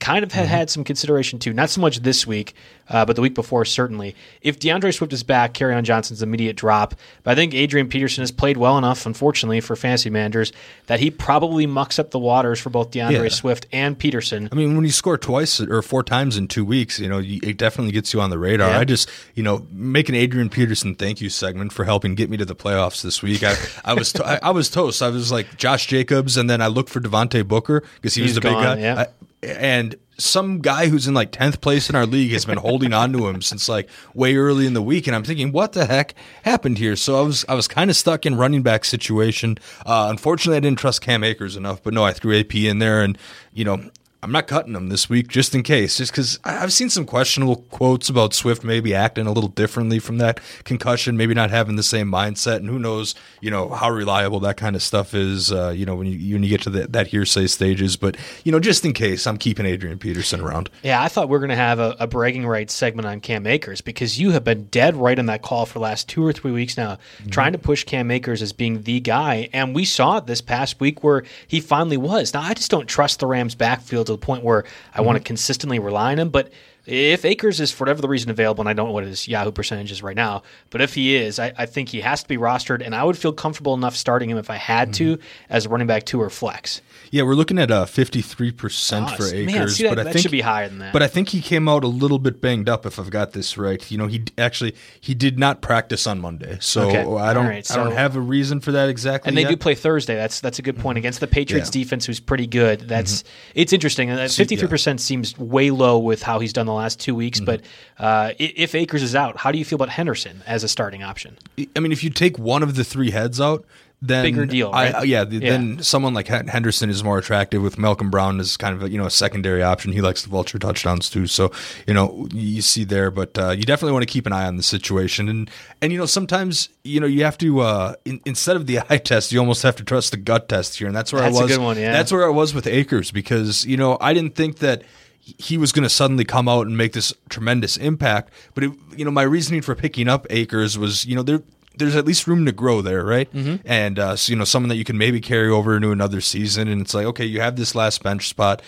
kind 0.00 0.22
of 0.24 0.32
had 0.32 0.46
had 0.46 0.70
some 0.70 0.84
consideration 0.84 1.38
too. 1.38 1.52
Not 1.52 1.70
so 1.70 1.80
much 1.80 1.98
this 1.98 2.26
week, 2.26 2.54
uh, 2.88 3.04
but 3.04 3.16
the 3.16 3.22
week 3.22 3.34
before 3.34 3.64
certainly. 3.64 4.14
If 4.42 4.58
DeAndre 4.58 4.94
Swift 4.94 5.12
is 5.12 5.22
back, 5.22 5.52
Kerryon 5.54 5.82
Johnson's 5.82 6.22
immediate 6.22 6.56
drop. 6.56 6.94
But 7.22 7.32
I 7.32 7.34
think 7.34 7.54
Adrian 7.54 7.88
Peterson 7.88 8.22
has 8.22 8.30
played 8.30 8.56
well 8.56 8.78
enough, 8.78 9.04
unfortunately 9.06 9.60
for 9.60 9.76
fantasy 9.76 10.08
managers, 10.10 10.52
that 10.86 11.00
he 11.00 11.10
probably 11.10 11.66
mucks 11.66 11.98
up 11.98 12.10
the 12.10 12.18
waters 12.18 12.58
for 12.60 12.70
both 12.70 12.90
DeAndre 12.90 13.24
Yeah. 13.24 13.28
Swift 13.28 13.66
and 13.72 13.98
Peterson. 13.98 14.48
I 14.50 14.54
mean, 14.54 14.74
when 14.76 14.84
you 14.84 14.92
score 14.92 15.18
twice 15.18 15.60
or 15.60 15.82
four 15.82 16.02
times 16.02 16.36
in 16.36 16.48
two 16.48 16.64
weeks, 16.64 16.98
you 16.98 17.08
know, 17.08 17.20
it 17.22 17.58
definitely 17.58 17.92
gets 17.92 18.14
you 18.14 18.20
on 18.20 18.30
the 18.30 18.38
radar. 18.38 18.70
Yeah. 18.70 18.78
I 18.78 18.84
just, 18.84 19.10
you 19.34 19.42
know, 19.42 19.66
make 19.70 20.08
an 20.08 20.14
Adrian 20.14 20.48
Peterson 20.48 20.94
thank 20.94 21.20
you 21.20 21.28
segment 21.28 21.72
for 21.72 21.84
helping 21.84 22.14
get 22.14 22.30
me 22.30 22.36
to 22.36 22.44
the 22.44 22.56
playoffs 22.56 23.02
this 23.02 23.22
week. 23.22 23.42
I, 23.42 23.54
I 23.84 23.94
was, 23.94 24.12
to, 24.14 24.26
I, 24.26 24.38
I 24.42 24.50
was 24.50 24.70
toast. 24.70 25.02
I 25.02 25.08
was 25.10 25.30
like 25.30 25.56
Josh 25.56 25.86
Jacobs, 25.86 26.36
and 26.36 26.48
then 26.48 26.62
I 26.62 26.68
looked 26.68 26.88
for 26.90 27.00
Devontae 27.00 27.46
Booker 27.46 27.82
because 27.96 28.14
he 28.14 28.22
was 28.22 28.30
He's 28.30 28.34
the 28.36 28.40
big 28.40 28.52
guy. 28.54 28.78
yeah. 28.78 29.00
I- 29.00 29.06
and 29.46 29.96
some 30.18 30.60
guy 30.60 30.88
who's 30.88 31.06
in 31.06 31.14
like 31.14 31.30
10th 31.30 31.60
place 31.60 31.90
in 31.90 31.96
our 31.96 32.06
league 32.06 32.32
has 32.32 32.44
been 32.44 32.58
holding 32.58 32.92
on 32.92 33.12
to 33.12 33.28
him 33.28 33.42
since 33.42 33.68
like 33.68 33.88
way 34.14 34.36
early 34.36 34.66
in 34.66 34.72
the 34.72 34.82
week 34.82 35.06
and 35.06 35.14
I'm 35.14 35.24
thinking 35.24 35.52
what 35.52 35.72
the 35.72 35.86
heck 35.86 36.14
happened 36.42 36.78
here? 36.78 36.96
So 36.96 37.18
I 37.18 37.22
was 37.22 37.44
I 37.48 37.54
was 37.54 37.68
kind 37.68 37.90
of 37.90 37.96
stuck 37.96 38.24
in 38.24 38.36
running 38.36 38.62
back 38.62 38.84
situation. 38.84 39.58
Uh, 39.84 40.06
unfortunately 40.10 40.56
I 40.56 40.60
didn't 40.60 40.78
trust 40.78 41.02
Cam 41.02 41.22
Akers 41.22 41.56
enough 41.56 41.82
but 41.82 41.92
no 41.92 42.04
I 42.04 42.12
threw 42.12 42.38
AP 42.38 42.54
in 42.54 42.78
there 42.78 43.02
and 43.02 43.18
you 43.52 43.64
know 43.64 43.90
I'm 44.22 44.32
not 44.32 44.46
cutting 44.46 44.74
him 44.74 44.88
this 44.88 45.08
week 45.08 45.28
just 45.28 45.54
in 45.54 45.62
case, 45.62 45.98
just 45.98 46.10
because 46.10 46.38
I've 46.42 46.72
seen 46.72 46.90
some 46.90 47.04
questionable 47.04 47.56
quotes 47.70 48.08
about 48.08 48.34
Swift 48.34 48.64
maybe 48.64 48.94
acting 48.94 49.26
a 49.26 49.32
little 49.32 49.50
differently 49.50 49.98
from 49.98 50.18
that 50.18 50.40
concussion, 50.64 51.16
maybe 51.16 51.34
not 51.34 51.50
having 51.50 51.76
the 51.76 51.82
same 51.82 52.10
mindset, 52.10 52.56
and 52.56 52.68
who 52.68 52.78
knows, 52.78 53.14
you 53.40 53.50
know, 53.50 53.68
how 53.68 53.90
reliable 53.90 54.40
that 54.40 54.56
kind 54.56 54.74
of 54.74 54.82
stuff 54.82 55.14
is, 55.14 55.52
uh, 55.52 55.68
you 55.68 55.84
know, 55.84 55.94
when 55.94 56.06
you 56.06 56.34
when 56.34 56.42
you 56.42 56.48
get 56.48 56.62
to 56.62 56.70
the, 56.70 56.86
that 56.88 57.08
hearsay 57.08 57.46
stages. 57.46 57.96
But 57.96 58.16
you 58.42 58.52
know, 58.52 58.58
just 58.58 58.84
in 58.84 58.94
case, 58.94 59.26
I'm 59.26 59.36
keeping 59.36 59.66
Adrian 59.66 59.98
Peterson 59.98 60.40
around. 60.40 60.70
Yeah, 60.82 61.02
I 61.02 61.08
thought 61.08 61.28
we 61.28 61.32
were 61.32 61.38
going 61.38 61.50
to 61.50 61.56
have 61.56 61.78
a, 61.78 61.94
a 62.00 62.06
bragging 62.06 62.46
rights 62.46 62.72
segment 62.72 63.06
on 63.06 63.20
Cam 63.20 63.46
Akers 63.46 63.80
because 63.80 64.18
you 64.18 64.30
have 64.30 64.44
been 64.44 64.64
dead 64.66 64.96
right 64.96 65.18
on 65.18 65.26
that 65.26 65.42
call 65.42 65.66
for 65.66 65.74
the 65.74 65.80
last 65.80 66.08
two 66.08 66.24
or 66.24 66.32
three 66.32 66.52
weeks 66.52 66.76
now, 66.76 66.98
trying 67.30 67.52
to 67.52 67.58
push 67.58 67.84
Cam 67.84 68.10
Akers 68.10 68.40
as 68.40 68.52
being 68.52 68.82
the 68.82 68.98
guy. 68.98 69.50
And 69.52 69.74
we 69.74 69.84
saw 69.84 70.16
it 70.16 70.26
this 70.26 70.40
past 70.40 70.80
week 70.80 71.04
where 71.04 71.22
he 71.46 71.60
finally 71.60 71.98
was. 71.98 72.32
Now, 72.32 72.40
I 72.40 72.54
just 72.54 72.70
don't 72.70 72.88
trust 72.88 73.20
the 73.20 73.26
Rams' 73.26 73.54
backfield 73.54 74.05
to 74.06 74.12
the 74.12 74.18
point 74.18 74.42
where 74.42 74.64
I 74.94 75.00
want 75.00 75.16
to 75.16 75.20
mm-hmm. 75.20 75.26
consistently 75.26 75.78
rely 75.78 76.12
on 76.12 76.18
him. 76.18 76.30
But 76.30 76.52
if 76.86 77.24
Akers 77.24 77.60
is 77.60 77.72
for 77.72 77.82
whatever 77.82 78.00
the 78.00 78.08
reason 78.08 78.30
available, 78.30 78.62
and 78.62 78.68
I 78.68 78.72
don't 78.72 78.88
know 78.88 78.92
what 78.92 79.04
his 79.04 79.26
Yahoo 79.26 79.50
percentage 79.50 79.90
is 79.90 80.02
right 80.02 80.16
now, 80.16 80.42
but 80.70 80.80
if 80.80 80.94
he 80.94 81.16
is, 81.16 81.38
I, 81.38 81.52
I 81.58 81.66
think 81.66 81.88
he 81.88 82.00
has 82.00 82.22
to 82.22 82.28
be 82.28 82.36
rostered, 82.36 82.84
and 82.84 82.94
I 82.94 83.02
would 83.02 83.18
feel 83.18 83.32
comfortable 83.32 83.74
enough 83.74 83.96
starting 83.96 84.30
him 84.30 84.38
if 84.38 84.50
I 84.50 84.56
had 84.56 84.94
to 84.94 85.16
mm-hmm. 85.16 85.24
as 85.50 85.66
a 85.66 85.68
running 85.68 85.88
back 85.88 86.04
two 86.04 86.20
or 86.20 86.30
flex. 86.30 86.80
Yeah, 87.10 87.22
we're 87.22 87.34
looking 87.34 87.58
at 87.58 87.70
uh, 87.70 87.84
53% 87.86 89.02
Oh, 89.12 89.16
for 89.16 89.22
man, 89.24 89.48
Akers, 89.48 89.76
see, 89.76 89.82
that- 89.84 89.90
but 89.90 89.98
I 90.00 90.02
that 90.04 90.12
think 90.12 90.22
should 90.22 90.30
be 90.30 90.40
higher 90.40 90.68
than 90.68 90.78
that. 90.78 90.92
But 90.92 91.02
I 91.02 91.08
think 91.08 91.28
he 91.30 91.40
came 91.40 91.68
out 91.68 91.84
a 91.84 91.88
little 91.88 92.18
bit 92.18 92.40
banged 92.40 92.68
up 92.68 92.86
if 92.86 92.98
I've 92.98 93.10
got 93.10 93.32
this 93.32 93.56
right. 93.56 93.88
You 93.90 93.98
know, 93.98 94.06
he 94.06 94.24
actually 94.38 94.74
he 95.00 95.14
did 95.14 95.38
not 95.38 95.60
practice 95.60 96.06
on 96.06 96.20
Monday. 96.20 96.58
So 96.60 96.82
Okay. 96.88 96.98
I 97.00 97.32
don't 97.34 97.46
right, 97.46 97.70
I 97.70 97.76
don't 97.76 97.92
have 97.92 98.16
a 98.16 98.20
reason 98.20 98.60
for 98.60 98.72
that 98.72 98.88
exactly. 98.88 99.28
And 99.28 99.36
they 99.36 99.42
yet. 99.42 99.50
do 99.50 99.56
play 99.56 99.74
Thursday. 99.74 100.14
That's 100.14 100.40
that's 100.40 100.58
a 100.58 100.62
good 100.62 100.78
point 100.78 100.98
against 100.98 101.20
the 101.20 101.26
Patriots 101.26 101.68
Yeah. 101.74 101.82
defense, 101.82 102.06
who's 102.06 102.20
pretty 102.20 102.46
good. 102.46 102.80
That's 102.80 103.24
it's 103.54 103.72
interesting. 103.72 104.08
Fifty 104.28 104.56
three 104.56 104.68
percent 104.68 105.00
seems 105.00 105.38
way 105.38 105.70
low 105.70 105.98
with 105.98 106.22
how 106.22 106.38
he's 106.40 106.52
done 106.52 106.66
the 106.66 106.72
last 106.72 107.00
two 107.00 107.14
weeks. 107.14 107.40
But 107.40 107.60
uh, 107.98 108.32
if 108.38 108.74
Akers 108.74 109.02
is 109.02 109.14
out, 109.14 109.36
how 109.38 109.52
do 109.52 109.58
you 109.58 109.64
feel 109.64 109.76
about 109.76 109.88
Henderson 109.90 110.42
as 110.46 110.64
a 110.64 110.68
starting 110.68 111.02
option? 111.02 111.36
I 111.74 111.80
mean, 111.80 111.92
if 111.92 112.02
you 112.04 112.10
take 112.10 112.38
one 112.38 112.62
of 112.62 112.74
the 112.76 112.84
three 112.84 113.10
heads 113.10 113.40
out, 113.40 113.64
then 114.02 114.24
Bigger 114.24 114.44
deal, 114.44 114.70
I- 114.74 114.90
right? 114.92 115.06
yeah, 115.08 115.24
th- 115.24 115.42
Yeah. 115.42 115.50
then 115.52 115.82
someone 115.82 116.12
like 116.12 116.28
Henderson 116.28 116.90
is 116.90 117.02
more 117.02 117.16
attractive. 117.18 117.62
With 117.62 117.78
Malcolm 117.78 118.10
Brown 118.10 118.38
as 118.40 118.56
kind 118.58 118.74
of 118.74 118.82
a, 118.82 118.90
you 118.90 118.98
know 118.98 119.06
a 119.06 119.10
secondary 119.10 119.62
option. 119.62 119.92
He 119.92 120.02
likes 120.02 120.22
the 120.22 120.28
vulture 120.28 120.58
touchdowns 120.58 121.08
too, 121.08 121.26
so 121.26 121.50
you 121.86 121.94
know 121.94 122.28
you 122.32 122.60
see 122.60 122.84
there. 122.84 123.10
But 123.10 123.38
uh, 123.38 123.50
you 123.50 123.62
definitely 123.62 123.92
want 123.92 124.02
to 124.02 124.12
keep 124.12 124.26
an 124.26 124.32
eye 124.34 124.44
on 124.44 124.56
the 124.58 124.62
situation, 124.62 125.28
and 125.30 125.50
and 125.80 125.92
you 125.92 125.98
know 125.98 126.04
sometimes 126.06 126.68
you 126.84 127.00
know 127.00 127.06
you 127.06 127.24
have 127.24 127.38
to 127.38 127.60
uh, 127.60 127.94
in, 128.04 128.20
instead 128.26 128.56
of 128.56 128.66
the 128.66 128.80
eye 128.90 128.98
test, 128.98 129.32
you 129.32 129.38
almost 129.40 129.62
have 129.62 129.76
to 129.76 129.84
trust 129.84 130.10
the 130.10 130.18
gut 130.18 130.48
test 130.48 130.76
here, 130.78 130.86
and 130.86 130.94
that's 130.96 131.10
where 131.12 131.22
That's 131.22 131.34
a 131.34 131.38
I 131.38 131.42
was. 131.44 131.50
good 131.56 131.62
one, 131.62 131.78
yeah. 131.78 131.92
That's 131.92 132.12
where 132.12 132.26
I 132.26 132.30
was 132.30 132.52
with 132.52 132.66
Akers 132.66 133.10
because 133.10 133.64
you 133.64 133.78
know 133.78 133.96
I 134.00 134.12
didn't 134.12 134.34
think 134.34 134.58
that 134.58 134.82
he 135.20 135.58
was 135.58 135.72
going 135.72 135.82
to 135.82 135.88
suddenly 135.88 136.24
come 136.24 136.48
out 136.48 136.66
and 136.68 136.76
make 136.76 136.92
this 136.92 137.12
tremendous 137.30 137.76
impact. 137.76 138.32
But 138.54 138.62
it, 138.64 138.72
you 138.96 139.04
know, 139.04 139.10
my 139.10 139.22
reasoning 139.24 139.60
for 139.62 139.74
picking 139.74 140.06
up 140.08 140.24
Akers 140.30 140.78
was, 140.78 141.04
you 141.04 141.16
know, 141.16 141.22
there 141.22 141.42
there's 141.76 141.96
at 141.96 142.04
least 142.04 142.26
room 142.26 142.46
to 142.46 142.52
grow 142.52 142.82
there, 142.82 143.04
right? 143.04 143.32
Mm-hmm. 143.32 143.56
And 143.64 143.98
uh, 143.98 144.16
so, 144.16 144.32
you 144.32 144.36
know, 144.36 144.44
someone 144.44 144.68
that 144.68 144.76
you 144.76 144.84
can 144.84 144.98
maybe 144.98 145.20
carry 145.20 145.50
over 145.50 145.76
into 145.76 145.90
another 145.90 146.20
season, 146.20 146.68
and 146.68 146.80
it's 146.80 146.94
like, 146.94 147.06
okay, 147.06 147.24
you 147.24 147.40
have 147.40 147.56
this 147.56 147.74
last 147.74 148.02
bench 148.02 148.28
spot. 148.28 148.62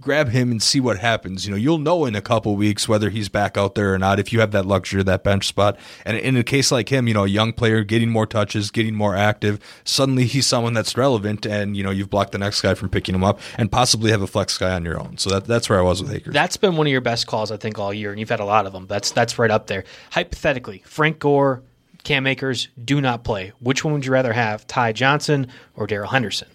Grab 0.00 0.28
him 0.28 0.52
and 0.52 0.62
see 0.62 0.78
what 0.78 1.00
happens. 1.00 1.44
You 1.44 1.50
know, 1.50 1.56
you'll 1.56 1.78
know 1.78 2.04
in 2.04 2.14
a 2.14 2.22
couple 2.22 2.54
weeks 2.54 2.88
whether 2.88 3.10
he's 3.10 3.28
back 3.28 3.56
out 3.56 3.74
there 3.74 3.92
or 3.92 3.98
not 3.98 4.20
if 4.20 4.32
you 4.32 4.38
have 4.38 4.52
that 4.52 4.64
luxury 4.64 5.02
that 5.02 5.24
bench 5.24 5.48
spot. 5.48 5.76
And 6.04 6.16
in 6.16 6.36
a 6.36 6.44
case 6.44 6.70
like 6.70 6.88
him, 6.88 7.08
you 7.08 7.14
know, 7.14 7.24
a 7.24 7.28
young 7.28 7.52
player 7.52 7.82
getting 7.82 8.08
more 8.08 8.24
touches, 8.24 8.70
getting 8.70 8.94
more 8.94 9.16
active, 9.16 9.58
suddenly 9.82 10.26
he's 10.26 10.46
someone 10.46 10.72
that's 10.72 10.96
relevant, 10.96 11.44
and 11.46 11.76
you 11.76 11.82
know, 11.82 11.90
you've 11.90 12.10
blocked 12.10 12.30
the 12.30 12.38
next 12.38 12.60
guy 12.60 12.74
from 12.74 12.90
picking 12.90 13.12
him 13.12 13.24
up, 13.24 13.40
and 13.56 13.72
possibly 13.72 14.12
have 14.12 14.22
a 14.22 14.28
flex 14.28 14.56
guy 14.56 14.72
on 14.72 14.84
your 14.84 15.00
own. 15.00 15.18
So 15.18 15.30
that 15.30 15.46
that's 15.46 15.68
where 15.68 15.80
I 15.80 15.82
was 15.82 16.00
with 16.00 16.12
Akers. 16.12 16.32
That's 16.32 16.56
been 16.56 16.76
one 16.76 16.86
of 16.86 16.92
your 16.92 17.00
best 17.00 17.26
calls, 17.26 17.50
I 17.50 17.56
think, 17.56 17.80
all 17.80 17.92
year, 17.92 18.12
and 18.12 18.20
you've 18.20 18.30
had 18.30 18.38
a 18.38 18.44
lot 18.44 18.66
of 18.66 18.72
them. 18.72 18.86
That's 18.86 19.10
that's 19.10 19.36
right 19.36 19.50
up 19.50 19.66
there. 19.66 19.82
Hypothetically, 20.12 20.84
Frank 20.86 21.18
Gore, 21.18 21.64
Cam 22.08 22.26
Akers 22.26 22.68
do 22.82 23.02
not 23.02 23.22
play. 23.22 23.52
Which 23.60 23.84
one 23.84 23.92
would 23.92 24.06
you 24.06 24.12
rather 24.12 24.32
have, 24.32 24.66
Ty 24.66 24.92
Johnson 24.92 25.46
or 25.76 25.86
Darrell 25.86 26.08
Henderson? 26.08 26.48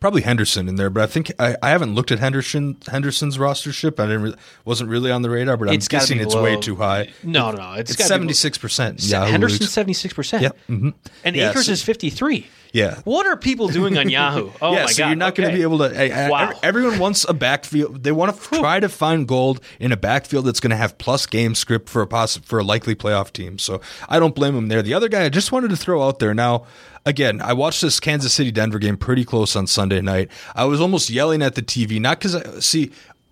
Probably 0.00 0.22
Henderson 0.22 0.68
in 0.68 0.74
there, 0.74 0.90
but 0.90 1.04
I 1.04 1.06
think 1.06 1.30
I, 1.38 1.56
I 1.62 1.70
haven't 1.70 1.94
looked 1.94 2.10
at 2.10 2.18
Henderson 2.18 2.76
Henderson's 2.90 3.38
rostership. 3.38 4.00
I 4.00 4.06
didn't 4.06 4.22
re- 4.22 4.34
wasn't 4.64 4.90
really 4.90 5.12
on 5.12 5.22
the 5.22 5.30
radar, 5.30 5.56
but 5.56 5.68
I'm 5.68 5.74
It's 5.74 5.86
guessing 5.86 6.18
it's 6.18 6.34
way 6.34 6.56
too 6.60 6.74
high. 6.74 7.10
No, 7.22 7.52
no, 7.52 7.74
it's 7.74 7.92
It's 7.92 8.04
seventy 8.04 8.34
six 8.34 8.58
percent. 8.58 9.00
Henderson's 9.08 9.70
seventy 9.70 9.92
six 9.92 10.12
percent. 10.12 10.42
Yep. 10.42 10.56
mhm. 10.68 10.94
And 11.24 11.36
Yeah, 11.36 11.50
Akers 11.50 11.66
so- 11.66 11.72
is 11.72 11.84
fifty 11.84 12.10
three. 12.10 12.48
Yeah. 12.72 13.00
What 13.04 13.26
are 13.26 13.36
people 13.36 13.68
doing 13.68 13.98
on 13.98 14.08
Yahoo? 14.08 14.50
Oh 14.62 14.72
yeah, 14.72 14.84
my 14.84 14.90
so 14.92 15.02
god. 15.02 15.08
you're 15.08 15.16
not 15.16 15.34
going 15.34 15.50
to 15.50 15.56
be 15.56 15.62
able 15.62 15.78
to. 15.78 15.84
I- 15.86 16.26
I- 16.26 16.30
Wow. 16.30 16.52
Everyone 16.62 16.98
wants 16.98 17.24
a 17.28 17.34
backfield. 17.34 18.02
They 18.04 18.12
want 18.12 18.34
to 18.38 18.48
try 18.58 18.78
to 18.80 18.88
find 18.88 19.26
gold 19.26 19.60
in 19.80 19.90
a 19.92 19.96
backfield 19.96 20.44
that's 20.46 20.60
going 20.60 20.70
to 20.70 20.76
have 20.76 20.96
plus 20.98 21.26
game 21.26 21.54
script 21.54 21.88
for 21.88 22.02
a 22.02 22.06
poss- 22.06 22.36
for 22.38 22.58
a 22.58 22.62
likely 22.64 22.94
playoff 22.94 23.32
team. 23.32 23.58
So 23.58 23.80
I 24.08 24.18
don't 24.18 24.34
blame 24.34 24.54
them 24.54 24.68
there. 24.68 24.82
The 24.82 24.94
other 24.94 25.08
guy 25.08 25.24
I 25.24 25.28
just 25.28 25.50
wanted 25.52 25.70
to 25.70 25.76
throw 25.76 26.02
out 26.06 26.18
there 26.20 26.34
now. 26.34 26.64
Again, 27.06 27.40
I 27.40 27.54
watched 27.54 27.80
this 27.80 27.98
Kansas 27.98 28.32
City 28.34 28.50
Denver 28.52 28.78
game 28.78 28.98
pretty 28.98 29.24
close 29.24 29.56
on 29.56 29.66
Sunday 29.66 30.02
night. 30.02 30.30
I 30.54 30.66
was 30.66 30.82
almost 30.82 31.08
yelling 31.08 31.40
at 31.40 31.54
the 31.54 31.62
TV, 31.62 31.98
not 31.98 32.18
because 32.18 32.36
I 32.36 32.60
see 32.60 32.90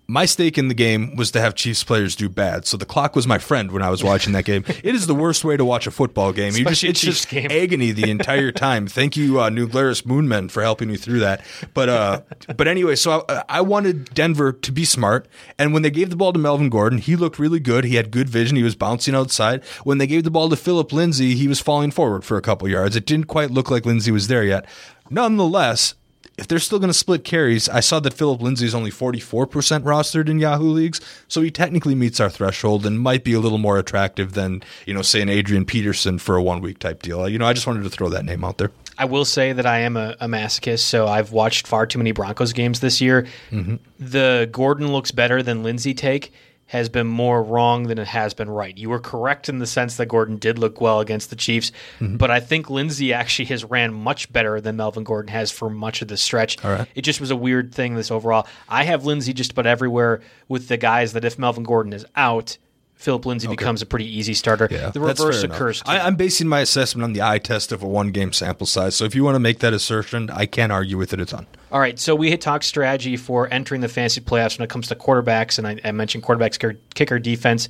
my 0.09 0.25
stake 0.25 0.57
in 0.57 0.69
the 0.69 0.73
game 0.73 1.15
was 1.15 1.29
to 1.29 1.39
have 1.39 1.53
Chiefs 1.53 1.83
players 1.83 2.15
do 2.15 2.29
bad. 2.29 2.65
So 2.65 2.77
the 2.77 2.85
clock 2.85 3.15
was 3.15 3.27
my 3.27 3.37
friend 3.37 3.71
when 3.71 3.83
I 3.83 3.91
was 3.91 4.03
watching 4.03 4.33
that 4.33 4.43
game. 4.43 4.65
It 4.83 4.95
is 4.95 5.05
the 5.05 5.13
worst 5.13 5.45
way 5.45 5.55
to 5.55 5.63
watch 5.63 5.85
a 5.85 5.91
football 5.91 6.33
game. 6.33 6.55
You 6.55 6.65
just, 6.65 6.83
it's 6.83 7.01
Chiefs 7.01 7.25
just 7.25 7.29
game. 7.29 7.51
agony 7.51 7.91
the 7.91 8.09
entire 8.09 8.51
time. 8.51 8.87
Thank 8.87 9.15
you, 9.15 9.39
uh, 9.39 9.49
New 9.49 9.67
Glarus 9.67 10.01
Moonmen, 10.01 10.49
for 10.49 10.63
helping 10.63 10.87
me 10.87 10.97
through 10.97 11.19
that. 11.19 11.45
But 11.75 11.89
uh, 11.89 12.21
but 12.57 12.67
anyway, 12.67 12.95
so 12.95 13.23
I, 13.29 13.43
I 13.49 13.61
wanted 13.61 14.11
Denver 14.15 14.51
to 14.51 14.71
be 14.71 14.83
smart, 14.83 15.27
and 15.59 15.73
when 15.73 15.83
they 15.83 15.91
gave 15.91 16.09
the 16.09 16.15
ball 16.15 16.33
to 16.33 16.39
Melvin 16.39 16.69
Gordon, 16.69 16.97
he 16.97 17.15
looked 17.15 17.37
really 17.37 17.59
good. 17.59 17.83
He 17.83 17.95
had 17.95 18.09
good 18.09 18.29
vision. 18.29 18.57
He 18.57 18.63
was 18.63 18.75
bouncing 18.75 19.13
outside. 19.13 19.63
When 19.83 19.99
they 19.99 20.07
gave 20.07 20.23
the 20.23 20.31
ball 20.31 20.49
to 20.49 20.55
Philip 20.55 20.91
Lindsay, 20.91 21.35
he 21.35 21.47
was 21.47 21.59
falling 21.59 21.91
forward 21.91 22.25
for 22.25 22.35
a 22.35 22.41
couple 22.41 22.67
yards. 22.67 22.95
It 22.95 23.05
didn't 23.05 23.27
quite 23.27 23.51
look 23.51 23.69
like 23.69 23.85
Lindsay 23.85 24.11
was 24.11 24.27
there 24.27 24.43
yet. 24.43 24.65
Nonetheless, 25.11 25.93
if 26.39 26.47
they're 26.47 26.59
still 26.59 26.79
going 26.79 26.89
to 26.89 26.93
split 26.93 27.25
carries, 27.25 27.67
I 27.67 27.81
saw 27.81 27.99
that 27.99 28.13
Philip 28.13 28.41
Lindsay 28.41 28.65
is 28.65 28.73
only 28.73 28.91
44% 28.91 29.47
rostered 29.83 30.29
in 30.29 30.39
Yahoo 30.39 30.69
leagues, 30.69 31.01
so 31.27 31.41
he 31.41 31.51
technically 31.51 31.95
meets 31.95 32.21
our 32.21 32.29
threshold 32.29 32.85
and 32.85 32.97
might 32.97 33.25
be 33.25 33.33
a 33.33 33.39
little 33.41 33.57
more 33.57 33.77
attractive 33.77 34.33
than, 34.33 34.63
you 34.85 34.93
know, 34.93 35.01
say 35.01 35.21
an 35.21 35.27
Adrian 35.27 35.65
Peterson 35.65 36.17
for 36.17 36.37
a 36.37 36.41
one 36.41 36.61
week 36.61 36.79
type 36.79 37.01
deal. 37.01 37.27
You 37.27 37.37
know, 37.37 37.45
I 37.45 37.51
just 37.51 37.67
wanted 37.67 37.83
to 37.83 37.89
throw 37.89 38.07
that 38.09 38.23
name 38.23 38.45
out 38.45 38.57
there. 38.57 38.71
I 38.97 39.05
will 39.05 39.25
say 39.25 39.51
that 39.51 39.65
I 39.65 39.79
am 39.79 39.97
a, 39.97 40.15
a 40.21 40.27
masochist, 40.27 40.79
so 40.79 41.07
I've 41.07 41.33
watched 41.33 41.67
far 41.67 41.85
too 41.85 41.99
many 41.99 42.13
Broncos 42.13 42.53
games 42.53 42.79
this 42.79 43.01
year. 43.01 43.27
Mm-hmm. 43.51 43.75
The 43.99 44.47
Gordon 44.49 44.93
looks 44.93 45.11
better 45.11 45.43
than 45.43 45.63
Lindsay 45.63 45.93
take 45.93 46.31
has 46.69 46.87
been 46.87 47.07
more 47.07 47.41
wrong 47.43 47.87
than 47.87 47.97
it 47.97 48.07
has 48.07 48.33
been 48.33 48.49
right. 48.49 48.77
You 48.77 48.89
were 48.89 48.99
correct 48.99 49.49
in 49.49 49.57
the 49.57 49.65
sense 49.65 49.97
that 49.97 50.05
Gordon 50.05 50.37
did 50.37 50.59
look 50.59 50.79
well 50.79 50.99
against 50.99 51.29
the 51.31 51.35
Chiefs, 51.35 51.71
Mm-hmm. 51.99 52.17
but 52.17 52.29
I 52.31 52.39
think 52.39 52.69
Lindsay 52.69 53.11
actually 53.11 53.45
has 53.45 53.63
ran 53.65 53.91
much 53.93 54.31
better 54.31 54.61
than 54.61 54.75
Melvin 54.77 55.03
Gordon 55.03 55.31
has 55.31 55.51
for 55.51 55.69
much 55.69 56.01
of 56.03 56.07
the 56.09 56.15
stretch. 56.17 56.63
Right. 56.63 56.87
It 56.95 57.01
just 57.01 57.19
was 57.19 57.31
a 57.31 57.35
weird 57.35 57.73
thing 57.73 57.95
this 57.95 58.11
overall. 58.11 58.47
I 58.69 58.83
have 58.83 59.03
Lindsay 59.05 59.33
just 59.33 59.51
about 59.53 59.65
everywhere 59.65 60.21
with 60.47 60.67
the 60.67 60.77
guys 60.77 61.13
that 61.13 61.25
if 61.25 61.37
Melvin 61.39 61.63
Gordon 61.63 61.91
is 61.93 62.05
out, 62.15 62.57
Philip 62.99 63.25
Lindsay 63.25 63.47
becomes 63.47 63.81
a 63.81 63.85
pretty 63.85 64.05
easy 64.05 64.33
starter. 64.33 64.67
Yeah, 64.69 64.89
the 64.89 64.99
reverse 64.99 65.41
occurs. 65.41 65.81
I, 65.85 66.01
I'm 66.01 66.17
basing 66.17 66.49
my 66.49 66.59
assessment 66.59 67.05
on 67.05 67.13
the 67.13 67.21
eye 67.21 67.39
test 67.39 67.71
of 67.71 67.81
a 67.81 67.87
one 67.87 68.11
game 68.11 68.33
sample 68.33 68.67
size. 68.67 68.93
So 68.93 69.05
if 69.05 69.15
you 69.15 69.23
want 69.23 69.35
to 69.35 69.39
make 69.39 69.59
that 69.59 69.71
assertion, 69.71 70.29
I 70.29 70.45
can't 70.45 70.69
argue 70.69 70.97
with 70.97 71.13
it 71.13 71.21
a 71.21 71.25
ton. 71.25 71.47
All 71.71 71.79
right, 71.79 71.97
so 71.97 72.13
we 72.13 72.29
had 72.29 72.41
talked 72.41 72.65
strategy 72.65 73.15
for 73.15 73.47
entering 73.53 73.79
the 73.79 73.87
fantasy 73.87 74.19
playoffs 74.19 74.59
when 74.59 74.65
it 74.65 74.69
comes 74.69 74.89
to 74.89 74.95
quarterbacks, 74.95 75.57
and 75.57 75.65
I, 75.65 75.79
I 75.85 75.93
mentioned 75.93 76.25
quarterbacks, 76.25 76.77
kicker, 76.93 77.19
defense. 77.19 77.69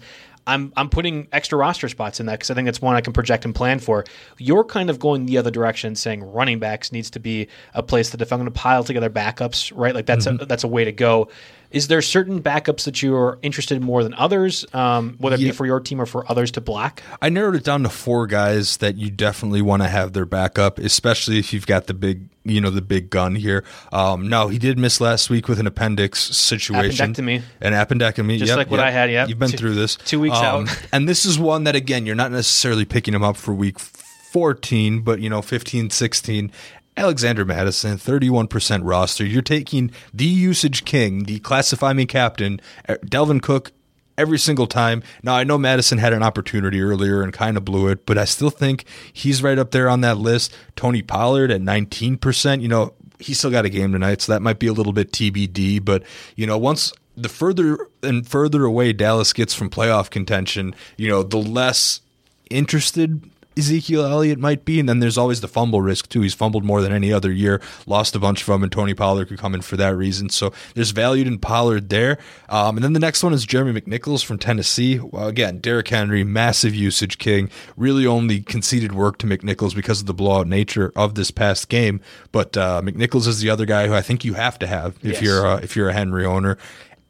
I'm 0.49 0.73
I'm 0.75 0.89
putting 0.89 1.27
extra 1.31 1.57
roster 1.57 1.87
spots 1.89 2.19
in 2.19 2.25
that 2.25 2.33
because 2.39 2.49
I 2.51 2.53
think 2.55 2.65
that's 2.65 2.81
one 2.81 2.95
I 2.95 3.01
can 3.01 3.13
project 3.13 3.45
and 3.45 3.53
plan 3.55 3.79
for. 3.79 4.03
You're 4.37 4.63
kind 4.63 4.89
of 4.89 4.99
going 4.99 5.25
the 5.25 5.37
other 5.37 5.51
direction, 5.51 5.95
saying 5.95 6.23
running 6.23 6.59
backs 6.59 6.91
needs 6.91 7.09
to 7.11 7.19
be 7.19 7.47
a 7.73 7.83
place 7.83 8.09
that 8.11 8.21
if 8.21 8.33
I'm 8.33 8.39
going 8.39 8.51
to 8.51 8.59
pile 8.59 8.83
together 8.83 9.09
backups, 9.09 9.71
right? 9.75 9.93
Like 9.95 10.05
that's 10.05 10.25
a 10.25 10.33
that's 10.33 10.63
a 10.63 10.67
way 10.67 10.85
to 10.85 10.91
go. 10.91 11.29
Is 11.71 11.87
there 11.87 12.01
certain 12.01 12.41
backups 12.41 12.85
that 12.85 13.03
you're 13.03 13.37
interested 13.43 13.75
in 13.77 13.83
more 13.83 14.01
than 14.03 14.15
others, 14.15 14.65
um, 14.73 15.17
whether 15.19 15.35
it 15.35 15.41
Yeah. 15.41 15.49
be 15.49 15.55
for 15.55 15.67
your 15.67 15.79
team 15.79 16.01
or 16.01 16.07
for 16.07 16.25
others 16.29 16.49
to 16.53 16.61
block? 16.61 17.03
I 17.21 17.29
narrowed 17.29 17.53
it 17.55 17.63
down 17.63 17.83
to 17.83 17.89
four 17.89 18.25
guys 18.25 18.77
that 18.77 18.95
you 18.97 19.11
definitely 19.11 19.61
want 19.61 19.83
to 19.83 19.87
have 19.87 20.13
their 20.13 20.25
backup, 20.25 20.79
especially 20.79 21.37
if 21.37 21.53
you've 21.53 21.67
got 21.67 21.85
the 21.85 21.93
big, 21.93 22.27
you 22.43 22.59
know, 22.59 22.71
the 22.71 22.81
big 22.81 23.11
gun 23.11 23.35
here. 23.35 23.63
Um, 23.93 24.27
no, 24.29 24.47
he 24.47 24.57
did 24.57 24.79
miss 24.79 24.99
last 24.99 25.29
week 25.29 25.47
with 25.47 25.59
an 25.59 25.67
appendix 25.67 26.19
situation, 26.35 27.13
Appendectomy. 27.13 27.43
an 27.61 27.73
appendectomy, 27.73 28.39
Just 28.39 28.49
Yep, 28.49 28.57
like 28.57 28.71
what 28.71 28.77
yep. 28.77 28.87
I 28.87 28.91
had, 28.91 29.11
Yeah, 29.11 29.27
You've 29.27 29.37
been 29.37 29.51
Two- 29.51 29.57
through 29.57 29.75
this 29.75 29.95
two 29.95 30.19
weeks 30.19 30.37
Um, 30.39 30.67
out. 30.67 30.87
and 30.93 31.07
this 31.07 31.25
is 31.25 31.37
one 31.39 31.63
that 31.65 31.75
again, 31.75 32.05
you're 32.05 32.15
not 32.15 32.31
necessarily 32.31 32.85
picking 32.85 33.13
him 33.13 33.23
up 33.23 33.37
for 33.37 33.53
week 33.53 33.79
14, 33.79 35.01
but 35.01 35.19
you 35.19 35.29
know, 35.29 35.41
15, 35.41 35.89
16. 35.89 36.51
Alexander 36.97 37.45
Mattison, 37.45 37.97
31% 37.97 38.81
roster. 38.83 39.25
You're 39.25 39.41
taking 39.41 39.91
the 40.13 40.25
usage 40.25 40.83
king, 40.83 41.23
the 41.23 41.39
classify 41.39 41.93
me 41.93 42.05
captain, 42.05 42.59
uh, 42.89 42.95
Dalvin 43.05 43.41
Cook, 43.41 43.71
every 44.19 44.37
single 44.37 44.67
time. 44.67 45.01
Now, 45.23 45.35
I 45.35 45.45
know 45.45 45.57
Mattison 45.57 45.97
had 45.97 46.11
an 46.11 46.21
opportunity 46.21 46.81
earlier 46.81 47.23
and 47.23 47.31
kind 47.31 47.55
of 47.55 47.63
blew 47.63 47.87
it, 47.87 48.05
but 48.05 48.17
I 48.17 48.25
still 48.25 48.49
think 48.49 48.83
he's 49.13 49.41
right 49.41 49.57
up 49.57 49.71
there 49.71 49.87
on 49.87 50.01
that 50.01 50.17
list. 50.17 50.53
Tony 50.75 51.01
Pollard 51.01 51.51
at 51.51 51.61
19%, 51.61 52.61
you 52.61 52.67
know, 52.67 52.93
he 53.19 53.33
still 53.33 53.49
got 53.49 53.65
a 53.65 53.69
game 53.69 53.93
tonight, 53.93 54.21
so 54.21 54.33
that 54.33 54.41
might 54.41 54.59
be 54.59 54.67
a 54.67 54.73
little 54.73 54.93
bit 54.93 55.11
TBD, 55.11 55.83
but, 55.83 56.03
you 56.35 56.45
know, 56.45 56.57
once 56.57 56.91
the 57.21 57.29
further 57.29 57.87
and 58.03 58.27
further 58.27 58.65
away 58.65 58.93
Dallas 58.93 59.33
gets 59.33 59.53
from 59.53 59.69
playoff 59.69 60.09
contention, 60.09 60.73
you 60.97 61.09
know, 61.09 61.23
the 61.23 61.37
less 61.37 62.01
interested 62.49 63.29
Ezekiel 63.57 64.05
Elliott 64.05 64.39
might 64.39 64.63
be, 64.63 64.79
and 64.79 64.87
then 64.87 64.99
there's 65.01 65.17
always 65.17 65.41
the 65.41 65.47
fumble 65.49 65.81
risk 65.81 66.07
too. 66.07 66.21
He's 66.21 66.33
fumbled 66.33 66.63
more 66.63 66.81
than 66.81 66.93
any 66.93 67.11
other 67.11 67.29
year, 67.29 67.59
lost 67.85 68.15
a 68.15 68.19
bunch 68.19 68.41
from, 68.41 68.63
and 68.63 68.71
Tony 68.71 68.93
Pollard 68.93 69.27
could 69.27 69.37
come 69.37 69.53
in 69.53 69.61
for 69.61 69.75
that 69.75 69.97
reason. 69.97 70.29
So 70.29 70.53
there's 70.75 70.91
value 70.91 71.25
in 71.25 71.39
Pollard 71.39 71.89
there. 71.89 72.19
Um, 72.47 72.77
and 72.77 72.83
then 72.85 72.93
the 72.93 72.99
next 73.01 73.21
one 73.21 73.33
is 73.33 73.45
Jeremy 73.45 73.81
McNichols 73.81 74.23
from 74.23 74.37
Tennessee. 74.39 74.97
Well, 74.99 75.27
again, 75.27 75.57
Derrick 75.59 75.89
Henry, 75.89 76.23
massive 76.23 76.73
usage 76.73 77.17
king, 77.17 77.49
really 77.75 78.07
only 78.07 78.39
conceded 78.39 78.93
work 78.93 79.17
to 79.17 79.27
McNichols 79.27 79.75
because 79.75 79.99
of 79.99 80.05
the 80.05 80.13
blowout 80.13 80.47
nature 80.47 80.93
of 80.95 81.15
this 81.15 81.29
past 81.29 81.67
game. 81.67 81.99
But 82.31 82.55
uh, 82.55 82.81
McNichols 82.81 83.27
is 83.27 83.41
the 83.41 83.49
other 83.49 83.65
guy 83.65 83.87
who 83.87 83.93
I 83.93 84.01
think 84.01 84.23
you 84.23 84.35
have 84.35 84.57
to 84.59 84.67
have 84.67 84.95
if 85.03 85.15
Yes. 85.15 85.21
you're 85.21 85.45
uh, 85.45 85.57
if 85.57 85.75
you're 85.75 85.89
a 85.89 85.93
Henry 85.93 86.25
owner. 86.25 86.57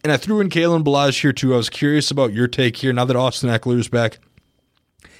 And 0.03 0.13
I 0.13 0.17
threw 0.17 0.39
in 0.39 0.49
Kalen 0.49 0.83
Ballage 0.83 1.21
here 1.21 1.33
too. 1.33 1.53
I 1.53 1.57
was 1.57 1.69
curious 1.69 2.09
about 2.09 2.33
your 2.33 2.47
take 2.47 2.77
here. 2.77 2.93
Now 2.93 3.05
that 3.05 3.15
Austin 3.15 3.49
Ekeler's 3.49 3.89
back, 3.89 4.19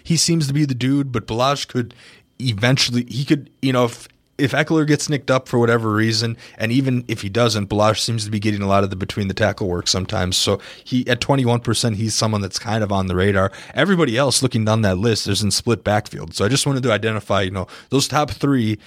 he 0.03 0.15
seems 0.15 0.47
to 0.47 0.53
be 0.53 0.65
the 0.65 0.75
dude, 0.75 1.11
but 1.11 1.27
Ballage 1.27 1.67
could 1.67 1.93
eventually 2.39 3.05
he 3.09 3.25
could 3.25 3.49
you 3.61 3.73
know 3.73 3.86
if 3.86 4.07
if 4.38 4.53
Ekeler 4.53 4.88
gets 4.88 5.09
nicked 5.09 5.30
up 5.30 5.49
for 5.49 5.59
whatever 5.59 5.91
reason, 5.91 6.38
and 6.57 6.71
even 6.71 7.03
if 7.09 7.21
he 7.21 7.27
doesn't, 7.30 7.67
Ballage 7.67 7.99
seems 7.99 8.23
to 8.23 8.32
be 8.32 8.39
getting 8.39 8.61
a 8.61 8.67
lot 8.67 8.86
of 8.86 8.89
the 8.89 8.95
between 8.95 9.27
the 9.27 9.34
tackle 9.34 9.67
work 9.67 9.88
sometimes. 9.88 10.38
So 10.38 10.59
he 10.84 11.05
at 11.07 11.19
twenty 11.19 11.45
one 11.45 11.59
percent, 11.59 11.97
he's 11.97 12.15
someone 12.15 12.41
that's 12.41 12.59
kind 12.59 12.84
of 12.84 12.91
on 12.91 13.07
the 13.07 13.15
radar. 13.15 13.51
Everybody 13.73 14.17
else 14.17 14.41
looking 14.41 14.63
down 14.65 14.82
that 14.84 14.97
list 14.97 15.27
is 15.27 15.43
in 15.43 15.51
split 15.51 15.84
backfield. 15.84 16.34
So 16.34 16.45
I 16.45 16.47
just 16.47 16.65
wanted 16.65 16.84
to 16.84 16.91
identify, 16.91 17.41
you 17.41 17.51
know, 17.51 17.67
those 17.89 18.07
top 18.07 18.32
three 18.32 18.80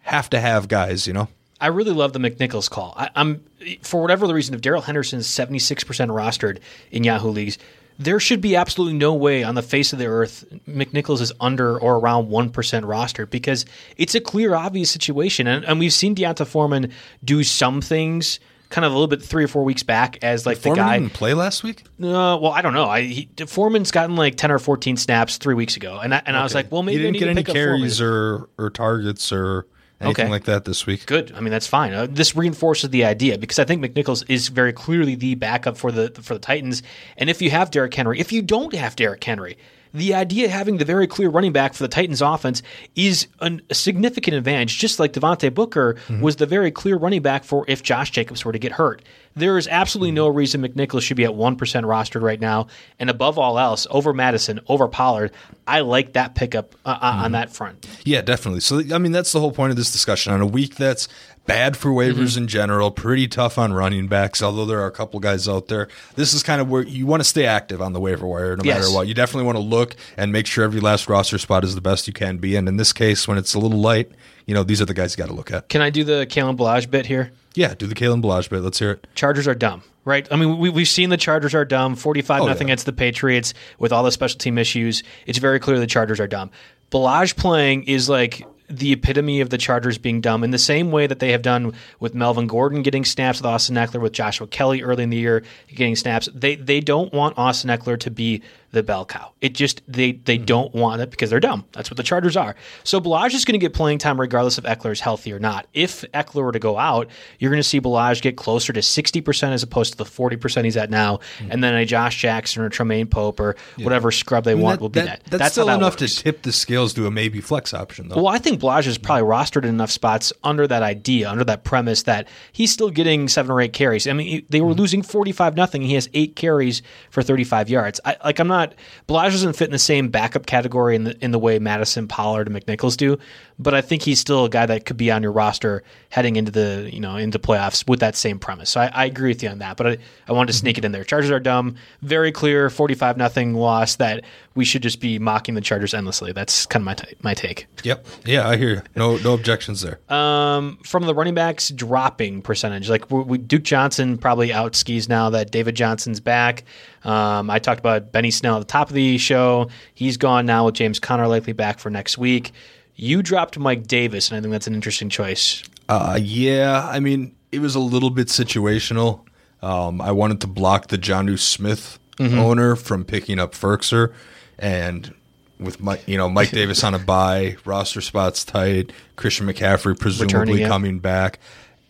have 0.00 0.30
to 0.30 0.40
have 0.40 0.68
guys, 0.68 1.06
you 1.06 1.12
know. 1.12 1.28
I 1.64 1.68
really 1.68 1.92
love 1.92 2.12
the 2.12 2.18
McNichols 2.18 2.68
call. 2.68 2.92
I, 2.94 3.08
I'm 3.16 3.42
for 3.80 4.02
whatever 4.02 4.26
the 4.26 4.34
reason, 4.34 4.54
if 4.54 4.60
Darrell 4.60 4.82
Henderson 4.82 5.18
is 5.18 5.26
76% 5.26 5.82
rostered 5.86 6.58
in 6.90 7.04
Yahoo 7.04 7.30
leagues, 7.30 7.56
there 7.98 8.20
should 8.20 8.42
be 8.42 8.54
absolutely 8.54 8.98
no 8.98 9.14
way 9.14 9.42
on 9.44 9.54
the 9.54 9.62
face 9.62 9.94
of 9.94 9.98
the 9.98 10.04
earth 10.04 10.44
McNichols 10.68 11.22
is 11.22 11.32
under 11.40 11.78
or 11.78 11.96
around 11.96 12.28
1% 12.28 12.52
rostered 12.52 13.30
because 13.30 13.64
it's 13.96 14.14
a 14.14 14.20
clear, 14.20 14.54
obvious 14.54 14.90
situation. 14.90 15.46
And, 15.46 15.64
and 15.64 15.78
we've 15.78 15.94
seen 15.94 16.12
D'Onta 16.12 16.46
Foreman 16.46 16.92
do 17.24 17.42
some 17.42 17.80
things 17.80 18.40
kind 18.68 18.84
of 18.84 18.92
a 18.92 18.94
little 18.94 19.08
bit 19.08 19.22
three 19.22 19.44
or 19.44 19.48
four 19.48 19.64
weeks 19.64 19.82
back 19.82 20.18
as 20.22 20.44
like 20.44 20.58
the 20.58 20.64
Foreman 20.64 20.84
guy. 20.84 20.98
didn't 20.98 21.14
play 21.14 21.32
last 21.32 21.62
week. 21.62 21.82
Uh, 21.98 22.36
well, 22.42 22.48
I 22.48 22.60
don't 22.60 22.74
know. 22.74 22.90
I 22.90 23.02
he, 23.02 23.28
Foreman's 23.46 23.90
gotten 23.90 24.16
like 24.16 24.36
10 24.36 24.50
or 24.50 24.58
14 24.58 24.98
snaps 24.98 25.38
three 25.38 25.54
weeks 25.54 25.78
ago. 25.78 25.98
And 25.98 26.14
I, 26.14 26.20
and 26.26 26.36
I 26.36 26.42
was 26.42 26.54
like, 26.54 26.70
well, 26.70 26.82
maybe 26.82 26.98
he 26.98 27.02
didn't 27.04 27.12
need 27.12 27.18
get 27.20 27.24
to 27.24 27.30
any 27.30 27.42
pick 27.42 27.54
carries 27.54 28.02
or 28.02 28.50
or 28.58 28.68
targets 28.68 29.32
or 29.32 29.66
anything 30.00 30.24
Okay. 30.24 30.30
like 30.30 30.44
that 30.44 30.64
this 30.64 30.86
week. 30.86 31.06
Good. 31.06 31.32
I 31.36 31.40
mean, 31.40 31.50
that's 31.50 31.66
fine. 31.66 31.92
Uh, 31.92 32.06
this 32.10 32.36
reinforces 32.36 32.90
the 32.90 33.04
idea 33.04 33.38
because 33.38 33.58
I 33.58 33.64
think 33.64 33.82
McNichols 33.84 34.24
is 34.28 34.48
very 34.48 34.72
clearly 34.72 35.14
the 35.14 35.34
backup 35.34 35.76
for 35.76 35.92
the 35.92 36.10
for 36.22 36.34
the 36.34 36.40
Titans. 36.40 36.82
And 37.16 37.30
if 37.30 37.40
you 37.40 37.50
have 37.50 37.70
Derrick 37.70 37.94
Henry, 37.94 38.18
if 38.20 38.32
you 38.32 38.42
don't 38.42 38.74
have 38.74 38.96
Derrick 38.96 39.22
Henry, 39.22 39.56
the 39.94 40.12
idea 40.12 40.46
of 40.46 40.50
having 40.50 40.78
the 40.78 40.84
very 40.84 41.06
clear 41.06 41.30
running 41.30 41.52
back 41.52 41.72
for 41.72 41.84
the 41.84 41.88
Titans 41.88 42.20
offense 42.20 42.62
is 42.96 43.28
an, 43.40 43.62
a 43.70 43.74
significant 43.74 44.36
advantage, 44.36 44.76
just 44.76 44.98
like 44.98 45.12
Devontae 45.12 45.54
Booker 45.54 45.96
was 46.20 46.36
the 46.36 46.46
very 46.46 46.72
clear 46.72 46.96
running 46.96 47.22
back 47.22 47.44
for 47.44 47.64
if 47.68 47.82
Josh 47.82 48.10
Jacobs 48.10 48.44
were 48.44 48.52
to 48.52 48.58
get 48.58 48.72
hurt. 48.72 49.02
There 49.36 49.56
is 49.56 49.66
absolutely 49.68 50.12
no 50.12 50.28
reason 50.28 50.62
McNichols 50.62 51.02
should 51.02 51.16
be 51.16 51.24
at 51.24 51.30
1% 51.30 51.56
rostered 51.56 52.22
right 52.22 52.40
now. 52.40 52.66
And 52.98 53.08
above 53.08 53.38
all 53.38 53.58
else, 53.58 53.86
over 53.90 54.12
Mattison, 54.12 54.60
over 54.68 54.86
Pollard, 54.88 55.32
I 55.66 55.80
like 55.80 56.12
that 56.12 56.34
pickup 56.34 56.74
uh, 56.84 56.98
uh, 57.00 57.22
on 57.24 57.32
that 57.32 57.50
front. 57.50 57.86
Yeah, 58.04 58.20
definitely. 58.20 58.60
So, 58.60 58.82
I 58.92 58.98
mean, 58.98 59.12
that's 59.12 59.32
the 59.32 59.40
whole 59.40 59.52
point 59.52 59.70
of 59.70 59.76
this 59.76 59.90
discussion. 59.90 60.32
On 60.32 60.40
a 60.40 60.46
week 60.46 60.76
that's 60.76 61.08
bad 61.46 61.76
for 61.76 61.90
waivers 61.90 62.14
mm-hmm. 62.14 62.42
in 62.42 62.48
general, 62.48 62.90
pretty 62.90 63.28
tough 63.28 63.58
on 63.58 63.72
running 63.72 64.06
backs, 64.08 64.42
although 64.42 64.64
there 64.66 64.80
are 64.80 64.86
a 64.86 64.90
couple 64.92 65.20
guys 65.20 65.48
out 65.48 65.68
there. 65.68 65.88
This 66.16 66.32
is 66.32 66.42
kind 66.42 66.60
of 66.60 66.68
where 66.70 66.82
you 66.82 67.06
want 67.06 67.20
to 67.20 67.28
stay 67.28 67.44
active 67.46 67.82
on 67.82 67.92
the 67.92 68.00
waiver 68.00 68.26
wire 68.26 68.56
no 68.56 68.64
Yes. 68.64 68.80
matter 68.80 68.94
what. 68.94 69.06
You 69.08 69.14
definitely 69.14 69.44
want 69.46 69.56
to 69.58 69.62
look 69.64 69.96
and 70.16 70.32
make 70.32 70.46
sure 70.46 70.64
every 70.64 70.80
last 70.80 71.08
roster 71.08 71.38
spot 71.38 71.64
is 71.64 71.74
the 71.74 71.80
best 71.80 72.06
you 72.06 72.12
can 72.12 72.38
be. 72.38 72.56
And 72.56 72.68
in 72.68 72.76
this 72.76 72.92
case, 72.92 73.28
when 73.28 73.38
it's 73.38 73.54
a 73.54 73.58
little 73.58 73.78
light, 73.80 74.10
you 74.46 74.54
know, 74.54 74.62
these 74.62 74.80
are 74.80 74.86
the 74.86 74.94
guys 74.94 75.16
you 75.16 75.22
got 75.22 75.28
to 75.28 75.34
look 75.36 75.50
at. 75.52 75.68
Can 75.68 75.80
I 75.82 75.90
do 75.90 76.04
the 76.04 76.26
Kalen 76.28 76.56
Ballage 76.56 76.90
bit 76.90 77.06
here? 77.06 77.32
Yeah, 77.54 77.74
do 77.74 77.86
the 77.86 77.94
Kalen 77.94 78.22
Ballage 78.22 78.50
bit. 78.50 78.60
Let's 78.60 78.78
hear 78.78 78.90
it. 78.92 79.06
Chargers 79.14 79.46
are 79.46 79.54
dumb, 79.54 79.82
right? 80.04 80.26
I 80.30 80.36
mean, 80.36 80.58
we, 80.58 80.70
we've 80.70 80.88
seen 80.88 81.10
the 81.10 81.16
Chargers 81.16 81.54
are 81.54 81.64
dumb. 81.64 81.94
Forty-five 81.94 82.42
Oh, 82.42 82.46
nothing 82.46 82.66
yeah. 82.66 82.72
against 82.72 82.86
the 82.86 82.92
Patriots 82.92 83.54
with 83.78 83.92
all 83.92 84.02
the 84.02 84.10
special 84.10 84.38
team 84.38 84.58
issues. 84.58 85.02
It's 85.26 85.38
very 85.38 85.60
clear 85.60 85.78
the 85.78 85.86
Chargers 85.86 86.18
are 86.20 86.26
dumb. 86.26 86.50
Ballage 86.90 87.36
playing 87.36 87.84
is 87.84 88.08
like 88.08 88.44
the 88.68 88.92
epitome 88.92 89.40
of 89.40 89.50
the 89.50 89.58
Chargers 89.58 89.98
being 89.98 90.20
dumb 90.20 90.42
in 90.42 90.50
the 90.50 90.58
same 90.58 90.90
way 90.90 91.06
that 91.06 91.18
they 91.18 91.32
have 91.32 91.42
done 91.42 91.74
with 92.00 92.14
Melvin 92.14 92.46
Gordon 92.46 92.82
getting 92.82 93.04
snaps 93.04 93.40
with 93.40 93.46
Austin 93.46 93.76
Ekeler, 93.76 94.00
with 94.00 94.12
Joshua 94.12 94.46
Kelley 94.46 94.82
early 94.82 95.02
in 95.02 95.10
the 95.10 95.16
year 95.16 95.42
getting 95.68 95.96
snaps. 95.96 96.28
They 96.34 96.56
they 96.56 96.80
don't 96.80 97.12
want 97.12 97.36
Austin 97.36 97.70
Ekeler 97.70 97.98
to 98.00 98.10
be 98.10 98.42
the 98.74 98.82
bell 98.82 99.04
cow. 99.06 99.32
It 99.40 99.54
just 99.54 99.80
they 99.88 100.12
they 100.12 100.36
Mm-hmm. 100.36 100.44
don't 100.46 100.74
want 100.74 101.00
it 101.00 101.10
because 101.10 101.30
they're 101.30 101.40
dumb. 101.40 101.64
That's 101.72 101.90
what 101.90 101.96
the 101.96 102.02
Chargers 102.02 102.36
are. 102.36 102.54
So 102.82 103.00
Ballage 103.00 103.34
is 103.34 103.44
going 103.44 103.54
to 103.54 103.58
get 103.64 103.72
playing 103.72 103.98
time 103.98 104.20
regardless 104.20 104.58
if 104.58 104.64
Ekeler 104.64 104.92
is 104.92 105.00
healthy 105.00 105.32
or 105.32 105.38
not. 105.38 105.66
If 105.72 106.02
Ekeler 106.12 106.42
were 106.44 106.52
to 106.52 106.58
go 106.58 106.76
out, 106.76 107.08
you're 107.38 107.50
going 107.50 107.62
to 107.62 107.68
see 107.68 107.80
Ballage 107.80 108.20
get 108.20 108.36
closer 108.36 108.72
to 108.72 108.80
60% 108.80 109.52
as 109.52 109.62
opposed 109.62 109.92
to 109.92 109.98
the 109.98 110.04
40% 110.04 110.64
he's 110.64 110.76
at 110.76 110.90
now. 110.90 111.20
And 111.48 111.62
then 111.62 111.74
a 111.74 111.84
Josh 111.84 112.20
Jackson 112.20 112.62
or 112.62 112.70
Troymaine 112.70 113.08
Pope 113.10 113.38
or 113.40 113.56
whatever 113.78 114.10
scrub 114.10 114.44
they 114.44 114.52
Mm-hmm. 114.54 114.54
I 114.54 114.54
mean, 114.56 114.62
want 114.64 114.76
that- 114.78 114.82
will 114.82 114.88
be 114.88 115.00
that- 115.00 115.24
that. 115.30 115.38
That's, 115.38 115.52
still 115.52 115.66
that 115.66 115.76
enough 115.78 116.00
works. 116.00 116.16
to 116.16 116.22
tip 116.24 116.42
the 116.42 116.52
scales 116.52 116.92
to 116.94 117.06
a 117.06 117.10
maybe 117.10 117.40
flex 117.40 117.72
option, 117.74 118.08
though. 118.08 118.16
Well, 118.16 118.28
I 118.28 118.38
think 118.38 118.60
Ballage 118.60 118.86
is 118.86 118.98
probably 118.98 119.22
rostered 119.28 119.62
in 119.64 119.68
enough 119.70 119.90
spots 119.90 120.32
under 120.42 120.66
that 120.66 120.82
idea, 120.82 121.30
under 121.30 121.44
that 121.44 121.64
premise 121.64 122.02
that 122.04 122.26
he's 122.52 122.72
still 122.72 122.90
getting 122.90 123.28
seven 123.28 123.50
or 123.52 123.60
eight 123.60 123.72
carries. 123.72 124.06
I 124.08 124.12
mean, 124.14 124.44
they 124.48 124.60
were 124.60 124.74
losing 124.74 125.02
forty-five 125.02 125.54
nothing. 125.56 125.82
He 125.82 125.94
has 125.94 126.08
eight 126.14 126.34
carries 126.36 126.82
for 127.10 127.22
thirty-five 127.22 127.68
yards. 127.68 128.00
I, 128.04 128.16
like 128.24 128.38
I'm 128.38 128.48
not 128.48 128.63
Ballage 129.08 129.32
doesn't 129.32 129.54
fit 129.54 129.66
in 129.66 129.72
the 129.72 129.78
same 129.78 130.08
backup 130.08 130.46
category 130.46 130.96
in 130.96 131.04
the 131.04 131.24
in 131.24 131.30
the 131.30 131.38
way 131.38 131.58
Mattison, 131.58 132.08
Pollard, 132.08 132.48
and 132.48 132.56
McNichols 132.56 132.96
do, 132.96 133.18
but 133.58 133.74
I 133.74 133.80
think 133.80 134.02
he's 134.02 134.20
still 134.20 134.44
a 134.46 134.48
guy 134.48 134.64
that 134.66 134.86
could 134.86 134.96
be 134.96 135.10
on 135.10 135.22
your 135.22 135.32
roster 135.32 135.82
heading 136.08 136.36
into 136.36 136.50
the 136.50 136.88
you 136.92 137.00
know 137.00 137.16
into 137.16 137.38
playoffs 137.38 137.86
with 137.88 138.00
that 138.00 138.16
same 138.16 138.38
premise. 138.38 138.70
So 138.70 138.80
I, 138.80 138.86
I 138.86 139.04
agree 139.06 139.30
with 139.30 139.42
you 139.42 139.48
on 139.48 139.58
that, 139.58 139.76
but 139.76 139.86
I, 139.86 139.98
I 140.28 140.32
wanted 140.32 140.52
to 140.52 140.58
sneak 140.58 140.78
it 140.78 140.84
in 140.84 140.92
there. 140.92 141.04
Chargers 141.04 141.30
are 141.30 141.40
dumb. 141.40 141.76
Very 142.02 142.32
clear, 142.32 142.70
forty-five 142.70 143.16
nothing 143.16 143.54
loss 143.54 143.96
that 143.96 144.24
we 144.54 144.64
should 144.64 144.82
just 144.82 145.00
be 145.00 145.18
mocking 145.18 145.54
the 145.54 145.60
Chargers 145.60 145.94
endlessly. 145.94 146.32
That's 146.32 146.66
kind 146.66 146.82
of 146.82 146.84
my 146.84 146.94
t- 146.94 147.14
my 147.22 147.34
take. 147.34 147.66
Yep. 147.82 148.06
Yeah, 148.24 148.48
I 148.48 148.56
hear 148.56 148.70
you. 148.70 148.82
No, 148.94 149.16
no 149.18 149.34
objections 149.34 149.80
there. 149.82 149.98
Um, 150.14 150.78
from 150.84 151.04
the 151.06 151.14
running 151.14 151.34
backs 151.34 151.70
dropping 151.70 152.42
percentage, 152.42 152.88
like 152.88 153.10
we, 153.10 153.22
we, 153.22 153.38
Duke 153.38 153.62
Johnson 153.64 154.16
probably 154.18 154.52
out 154.52 154.74
skis 154.76 155.08
now 155.08 155.30
that 155.30 155.50
David 155.50 155.74
Johnson's 155.74 156.20
back. 156.20 156.64
Um, 157.02 157.50
I 157.50 157.58
talked 157.58 157.80
about 157.80 158.12
Benny 158.12 158.30
Snell 158.30 158.56
at 158.56 158.60
the 158.60 158.64
top 158.66 158.88
of 158.88 158.94
the 158.94 159.18
show. 159.18 159.68
He's 159.94 160.16
gone 160.16 160.46
now 160.46 160.66
with 160.66 160.74
James 160.74 160.98
Conner 161.00 161.26
likely 161.26 161.52
back 161.52 161.78
for 161.78 161.90
next 161.90 162.16
week. 162.18 162.52
You 162.96 163.22
dropped 163.22 163.58
Mike 163.58 163.86
Davis, 163.88 164.30
and 164.30 164.38
I 164.38 164.40
think 164.40 164.52
that's 164.52 164.68
an 164.68 164.74
interesting 164.74 165.08
choice. 165.08 165.62
Uh, 165.88 166.18
yeah, 166.22 166.88
I 166.88 167.00
mean, 167.00 167.34
it 167.50 167.58
was 167.58 167.74
a 167.74 167.80
little 167.80 168.10
bit 168.10 168.28
situational. 168.28 169.20
Um, 169.62 170.00
I 170.00 170.12
wanted 170.12 170.40
to 170.42 170.46
block 170.46 170.88
the 170.88 170.98
John 170.98 171.26
Johnu 171.26 171.38
Smith 171.38 171.98
Mm-hmm. 172.18 172.38
owner 172.38 172.76
from 172.76 173.04
picking 173.04 173.40
up 173.40 173.54
Ferkser, 173.54 174.12
and 174.58 175.14
with 175.58 175.80
Mike, 175.80 176.02
you 176.06 176.16
know, 176.16 176.28
Mike 176.28 176.50
Davis 176.50 176.82
on 176.84 176.94
a 176.94 176.98
bye, 176.98 177.56
roster 177.64 178.00
spots 178.00 178.44
tight, 178.44 178.92
Christian 179.16 179.46
McCaffrey 179.46 179.98
presumably 179.98 180.64
coming 180.64 180.98
back, 180.98 181.38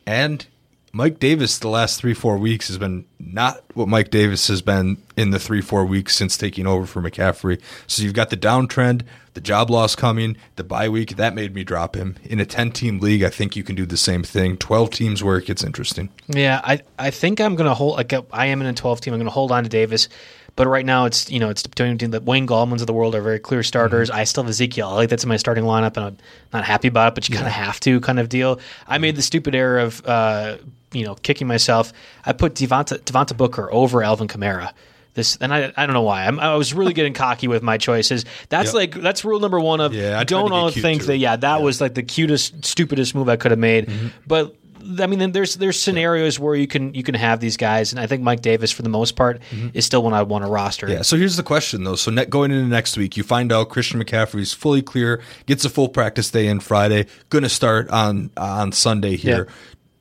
and 0.06 0.46
Mike 0.92 1.18
Davis 1.18 1.58
the 1.58 1.68
last 1.68 2.00
three 2.00 2.14
four 2.14 2.38
weeks 2.38 2.68
has 2.68 2.78
been 2.78 3.04
not 3.18 3.64
what 3.74 3.88
Mike 3.88 4.10
Davis 4.10 4.46
has 4.46 4.62
been 4.62 4.96
in 5.16 5.30
the 5.30 5.40
three 5.40 5.60
four 5.60 5.84
weeks 5.84 6.14
since 6.14 6.36
taking 6.36 6.66
over 6.66 6.86
for 6.86 7.02
McCaffrey. 7.02 7.60
So 7.88 8.02
you've 8.04 8.14
got 8.14 8.30
the 8.30 8.36
downtrend, 8.36 9.02
the 9.34 9.40
job 9.40 9.70
loss 9.70 9.96
coming, 9.96 10.36
the 10.54 10.62
bye 10.62 10.88
week 10.88 11.16
that 11.16 11.34
made 11.34 11.52
me 11.52 11.64
drop 11.64 11.96
him 11.96 12.16
in 12.22 12.38
a 12.38 12.46
ten 12.46 12.70
team 12.70 13.00
league. 13.00 13.24
I 13.24 13.30
think 13.30 13.56
you 13.56 13.64
can 13.64 13.74
do 13.74 13.86
the 13.86 13.96
same 13.96 14.22
thing. 14.22 14.56
Twelve 14.56 14.90
teams 14.90 15.24
where 15.24 15.36
it 15.36 15.46
gets 15.46 15.64
interesting. 15.64 16.10
Yeah, 16.28 16.60
I 16.62 16.80
I 16.96 17.10
think 17.10 17.40
I'm 17.40 17.56
gonna 17.56 17.74
hold 17.74 17.96
like 17.96 18.12
I 18.32 18.46
am 18.46 18.60
in 18.60 18.68
a 18.68 18.72
12 18.72 19.00
team. 19.00 19.14
I'm 19.14 19.20
gonna 19.20 19.30
hold 19.30 19.50
on 19.50 19.64
to 19.64 19.68
Davis, 19.68 20.08
but 20.56 20.66
right 20.66 20.84
now 20.86 21.04
it's 21.06 21.30
you 21.30 21.40
know 21.40 21.50
it's 21.50 21.66
between 21.66 21.96
the 21.98 22.20
Wayne 22.20 22.46
Gallmans 22.46 22.80
of 22.80 22.86
the 22.86 22.92
world 22.92 23.14
are 23.14 23.20
very 23.22 23.38
clear 23.38 23.62
starters. 23.62 24.10
I 24.10 24.24
still 24.24 24.42
have 24.44 24.50
Ezekiel. 24.50 24.88
I 24.88 24.94
like 24.94 25.08
that's 25.10 25.24
in 25.24 25.28
my 25.28 25.36
starting 25.36 25.64
lineup, 25.64 25.96
and 25.96 26.06
I'm 26.06 26.18
not 26.52 26.64
happy 26.64 26.88
about 26.88 27.08
it, 27.08 27.14
but 27.14 27.28
you 27.28 27.34
kind 27.34 27.46
of 27.46 27.52
have 27.52 27.80
to 27.80 28.00
kind 28.00 28.18
of 28.20 28.28
deal. 28.28 28.60
I 28.86 28.98
made 28.98 29.16
the 29.16 29.22
stupid 29.22 29.54
error 29.54 29.78
of 29.78 30.04
uh, 30.06 30.58
you 30.92 31.04
know 31.04 31.14
kicking 31.16 31.46
myself. 31.46 31.92
I 32.24 32.32
put 32.32 32.54
Devontae 32.54 32.98
Devontae 33.00 33.36
Booker 33.36 33.72
over 33.72 34.02
Alvin 34.02 34.28
Kamara. 34.28 34.72
This 35.14 35.36
and 35.36 35.54
I, 35.54 35.72
I 35.76 35.86
don't 35.86 35.94
know 35.94 36.02
why 36.02 36.26
I'm, 36.26 36.40
I 36.40 36.56
was 36.56 36.74
really 36.74 36.92
getting 36.92 37.12
cocky 37.14 37.46
with 37.46 37.62
my 37.62 37.78
choices. 37.78 38.24
That's 38.48 38.68
Yep. 38.68 38.74
like 38.74 38.94
that's 38.94 39.24
rule 39.24 39.38
number 39.38 39.60
one 39.60 39.80
of 39.80 39.94
Yeah, 39.94 40.18
I 40.18 40.24
don't 40.24 40.50
all 40.50 40.70
think 40.72 41.02
too. 41.02 41.06
that 41.08 41.18
yeah 41.18 41.36
that 41.36 41.62
was 41.62 41.80
like 41.80 41.94
the 41.94 42.02
cutest 42.02 42.64
stupidest 42.64 43.14
move 43.14 43.28
I 43.28 43.36
could 43.36 43.52
have 43.52 43.60
made. 43.60 43.86
Mm-hmm. 43.86 44.08
But 44.26 44.56
I 45.00 45.06
mean, 45.06 45.32
there's 45.32 45.56
there's 45.56 45.78
scenarios 45.80 46.38
where 46.38 46.54
you 46.54 46.66
can 46.66 46.94
you 46.94 47.02
can 47.02 47.14
have 47.14 47.40
these 47.40 47.56
guys, 47.56 47.92
and 47.92 48.00
I 48.00 48.06
think 48.06 48.22
Mike 48.22 48.42
Davis 48.42 48.70
for 48.70 48.82
the 48.82 48.88
most 48.88 49.16
part 49.16 49.40
is 49.72 49.84
still 49.84 50.02
one 50.02 50.12
I'd 50.12 50.28
want 50.28 50.44
to 50.44 50.50
roster. 50.50 50.86
Mm-hmm. 50.86 50.96
Yeah. 50.96 51.02
So 51.02 51.16
here's 51.16 51.36
the 51.36 51.42
question 51.42 51.84
though. 51.84 51.96
So 51.96 52.10
net 52.10 52.30
going 52.30 52.50
into 52.50 52.66
next 52.68 52.96
week, 52.96 53.16
you 53.16 53.22
find 53.22 53.52
out 53.52 53.68
Christian 53.70 54.02
McCaffrey's 54.02 54.52
fully 54.52 54.82
clear, 54.82 55.22
gets 55.46 55.64
a 55.64 55.70
full 55.70 55.88
practice 55.88 56.30
day 56.30 56.46
in 56.46 56.60
Friday, 56.60 57.06
going 57.30 57.44
to 57.44 57.48
start 57.48 57.88
on 57.90 58.30
on 58.36 58.72
Sunday 58.72 59.16
here. 59.16 59.46
Yeah. 59.48 59.54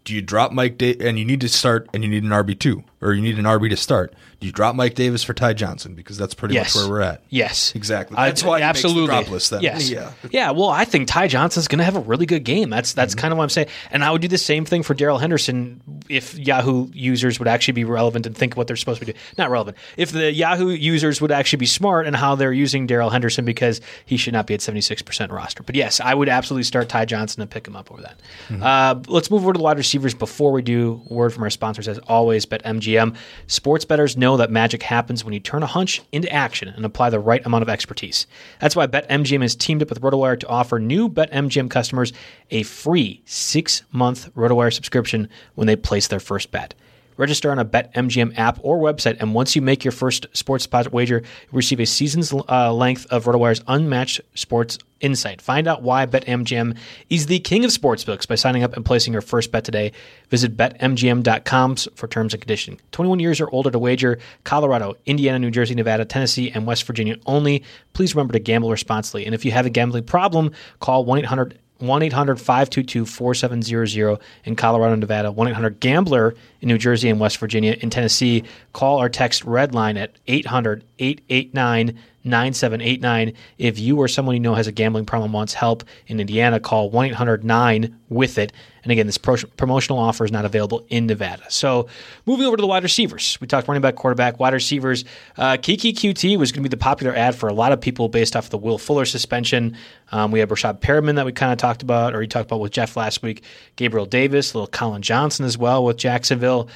Do 0.06 0.14
you 0.14 0.22
drop 0.22 0.52
Mike 0.52 0.78
da- 0.78 0.98
and 1.00 1.18
you 1.18 1.24
need 1.24 1.40
to 1.42 1.50
start 1.50 1.88
and 1.94 2.04
you 2.04 2.10
need 2.10 2.24
an 2.24 2.32
RB 2.32 2.60
two 2.60 2.84
or 3.02 3.14
you 3.14 3.22
need 3.22 3.40
an 3.40 3.46
RB 3.46 3.70
to 3.70 3.78
start? 3.78 4.14
You 4.44 4.52
drop 4.52 4.76
Mike 4.76 4.94
Davis 4.96 5.24
for 5.24 5.34
Ty 5.34 5.54
Johnson 5.54 5.96
because 5.96 6.18
that's 6.18 6.34
pretty 6.34 6.56
Yes. 6.56 6.76
much 6.76 6.84
where 6.84 6.92
we're 6.92 7.02
at? 7.02 7.24
Yes, 7.30 7.72
Exactly. 7.76 8.18
I- 8.18 8.28
That's 8.28 8.44
why 8.44 8.58
makes 8.60 8.62
the 8.62 8.66
absolutely 8.88 9.06
drop 9.08 9.30
list 9.30 9.50
then. 9.52 9.62
Yes, 9.62 9.90
Yeah. 9.90 10.12
yeah. 10.32 10.52
Well, 10.52 10.70
I 10.70 10.86
think 10.86 11.08
Ty 11.08 11.28
Johnson's 11.28 11.68
going 11.68 11.80
to 11.80 11.86
have 11.86 11.96
a 11.96 12.00
really 12.02 12.26
good 12.26 12.44
game. 12.44 12.70
That's 12.70 12.94
that's 12.94 13.14
Mm-hmm. 13.16 13.22
kind 13.22 13.32
of 13.32 13.38
what 13.38 13.44
I'm 13.44 13.50
saying. 13.50 13.68
And 13.92 14.04
I 14.04 14.12
would 14.12 14.22
do 14.22 14.28
the 14.28 14.38
same 14.38 14.66
thing 14.66 14.84
for 14.84 14.94
Darrell 14.94 15.18
Henderson 15.18 15.82
if 16.10 16.38
Yahoo 16.38 16.88
users 16.94 17.40
would 17.40 17.48
actually 17.48 17.74
be 17.74 17.84
relevant 17.86 18.26
and 18.26 18.36
think 18.38 18.56
what 18.58 18.68
they're 18.68 18.76
supposed 18.76 19.00
to 19.00 19.06
be 19.06 19.14
doing. 19.14 19.22
Not 19.38 19.50
relevant. 19.50 19.78
If 19.98 20.12
the 20.12 20.32
Yahoo 20.32 20.70
users 20.70 21.22
would 21.22 21.32
actually 21.32 21.58
be 21.58 21.66
smart 21.66 22.06
and 22.06 22.16
how 22.16 22.36
they're 22.36 22.52
using 22.54 22.86
Darrell 22.86 23.10
Henderson 23.10 23.46
because 23.46 23.80
he 24.06 24.18
should 24.18 24.34
not 24.34 24.46
be 24.48 24.54
at 24.54 24.62
76 24.62 25.02
percent 25.04 25.32
roster. 25.32 25.64
But 25.64 25.76
yes, 25.76 26.00
I 26.00 26.14
would 26.14 26.28
absolutely 26.30 26.64
start 26.64 26.90
Ty 26.90 27.06
Johnson 27.06 27.42
and 27.42 27.50
pick 27.50 27.66
him 27.68 27.76
up 27.76 27.92
over 27.92 28.02
that. 28.02 28.20
Mm-hmm. 28.50 28.64
Uh, 28.64 28.96
let's 29.08 29.32
move 29.32 29.44
over 29.44 29.54
to 29.54 29.58
the 29.58 29.64
wide 29.64 29.78
receivers 29.78 30.14
before 30.14 30.52
we 30.52 30.62
do. 30.62 31.02
Word 31.08 31.34
from 31.34 31.44
our 31.44 31.50
sponsors 31.50 31.88
as 31.88 31.98
always. 32.00 32.46
Bet 32.46 32.64
MGM. 32.64 33.16
Sports 33.48 33.86
bettors 33.86 34.18
know 34.18 34.33
that 34.38 34.52
magic 34.52 34.84
happens 34.84 35.24
when 35.24 35.34
you 35.34 35.40
turn 35.40 35.64
a 35.64 35.68
hunch 35.68 36.02
into 36.12 36.32
action 36.32 36.70
and 36.70 36.86
apply 36.86 37.10
the 37.10 37.20
right 37.20 37.46
amount 37.46 37.62
of 37.62 37.70
expertise. 37.70 38.28
That's 38.60 38.76
why 38.76 38.88
BetMGM 38.88 39.42
has 39.42 39.56
teamed 39.56 39.82
up 39.82 39.90
with 39.90 40.02
RotoWire 40.02 40.40
to 40.40 40.48
offer 40.48 40.80
new 40.80 41.10
BetMGM 41.10 41.70
customers 41.70 42.14
a 42.52 42.64
free 42.64 43.22
six-month 43.26 44.34
RotoWire 44.36 44.74
subscription 44.74 45.30
when 45.56 45.68
they 45.68 45.76
place 45.76 46.08
their 46.08 46.20
first 46.20 46.52
bet. 46.52 46.74
Register 47.18 47.52
on 47.52 47.60
a 47.60 47.66
BetMGM 47.66 48.38
app 48.38 48.60
or 48.62 48.78
website, 48.80 49.18
and 49.20 49.34
once 49.34 49.56
you 49.56 49.62
make 49.62 49.84
your 49.84 49.92
first 49.92 50.28
sports 50.34 50.66
deposit 50.66 50.94
wager, 50.94 51.22
you 51.24 51.50
receive 51.52 51.80
a 51.80 51.86
season's 51.86 52.34
uh, 52.34 52.74
length 52.74 53.06
of 53.12 53.26
RotoWire's 53.26 53.62
unmatched 53.68 54.22
sports 54.36 54.78
insight. 55.04 55.42
Find 55.42 55.68
out 55.68 55.84
why 55.84 56.06
BetMGM 56.06 56.78
is 57.10 57.28
the 57.28 57.40
king 57.40 57.66
of 57.66 57.72
sportsbooks 57.72 58.28
by 58.28 58.36
signing 58.36 58.64
up 58.64 58.76
and 58.76 58.86
placing 58.86 59.14
your 59.14 59.22
first 59.22 59.52
bet 59.52 59.66
today. 59.66 59.92
Visit 60.30 60.58
BetMGM.com 60.58 61.76
for 61.96 62.08
terms 62.08 62.34
and 62.34 62.42
conditions. 62.42 62.80
21 62.92 63.20
years 63.20 63.42
or 63.42 63.50
older 63.52 63.70
to 63.70 63.78
wager. 63.78 64.18
Colorado, 64.46 64.96
Indiana, 65.06 65.38
New 65.40 65.52
Jersey, 65.52 65.76
Nevada, 65.76 66.06
Tennessee, 66.06 66.52
and 66.52 66.66
West 66.66 66.84
Virginia 66.86 67.18
only. 67.26 67.64
Please 67.92 68.16
remember 68.16 68.34
to 68.34 68.40
gamble 68.40 68.72
responsibly. 68.72 69.26
And 69.26 69.36
if 69.36 69.44
you 69.46 69.52
have 69.52 69.66
a 69.66 69.70
gambling 69.70 70.06
problem, 70.06 70.52
call 70.80 71.04
1 71.06 71.20
800 71.20 71.60
1 71.84 72.02
800 72.04 72.40
522 72.40 73.06
4700 73.06 74.20
in 74.46 74.56
Colorado 74.56 74.94
and 74.94 75.02
Nevada, 75.02 75.32
1 75.32 75.48
800 75.50 75.80
Gambler 75.80 76.34
in 76.62 76.70
New 76.70 76.78
Jersey 76.78 77.10
and 77.10 77.20
West 77.20 77.38
Virginia. 77.38 77.76
In 77.82 77.90
Tennessee, 77.90 78.44
call 78.72 79.02
or 79.02 79.10
text 79.10 79.46
Redline 79.46 80.00
at 80.00 80.12
800 80.28 80.84
889 81.00 82.00
9789. 82.24 83.34
If 83.58 83.80
you 83.80 83.98
or 83.98 84.08
someone 84.08 84.36
you 84.36 84.40
know 84.40 84.56
has 84.56 84.68
a 84.68 84.72
gambling 84.72 85.06
problem 85.06 85.34
wants 85.34 85.54
help 85.54 85.84
in 86.08 86.20
Indiana, 86.20 86.60
call 86.60 86.90
1 86.90 87.08
800 87.08 87.44
9 87.44 88.00
with 88.10 88.38
it. 88.38 88.54
And 88.84 88.92
again, 88.92 89.06
this 89.06 89.18
pro- 89.18 89.38
promotional 89.58 89.98
offer 89.98 90.26
is 90.26 90.32
not 90.32 90.46
available 90.46 90.86
in 90.90 91.08
Nevada. 91.08 91.44
So 91.50 91.88
moving 92.26 92.46
over 92.46 92.58
to 92.58 92.62
the 92.62 92.68
wide 92.68 92.84
receivers. 92.84 93.38
We 93.42 93.48
talked 93.48 93.68
running 93.68 93.82
back, 93.82 93.96
quarterback, 93.96 94.40
wide 94.40 94.54
receivers. 94.54 95.06
Uh, 95.38 95.54
Keke 95.54 95.94
Coutee 95.94 96.38
was 96.38 96.52
going 96.52 96.64
to 96.64 96.70
be 96.70 96.74
the 96.74 96.78
popular 96.78 97.16
ad 97.16 97.36
for 97.36 97.48
a 97.48 97.54
lot 97.54 97.72
of 97.72 97.82
people 97.82 98.10
based 98.10 98.36
off 98.36 98.46
of 98.46 98.50
the 98.50 98.58
Will 98.58 98.78
Fuller 98.78 99.06
suspension. 99.06 99.76
Um, 100.12 100.32
we 100.32 100.40
have 100.40 100.50
Rashad 100.50 100.80
Perriman 100.80 101.16
that 101.16 101.26
we 101.26 101.32
kind 101.32 101.52
of 101.52 101.58
talked 101.58 101.82
about, 101.82 102.14
or 102.14 102.22
he 102.22 102.28
talked 102.28 102.50
about 102.50 102.60
with 102.60 102.72
Jeff 102.72 102.98
last 102.98 103.24
week. 103.24 103.44
Gabriel 103.76 104.06
Davis, 104.06 104.54
little 104.54 104.68
Collin 104.68 105.02
Johnson 105.02 105.46
as 105.46 105.58
well 105.58 105.84
with 105.84 105.98
Jacksonville. 105.98 106.70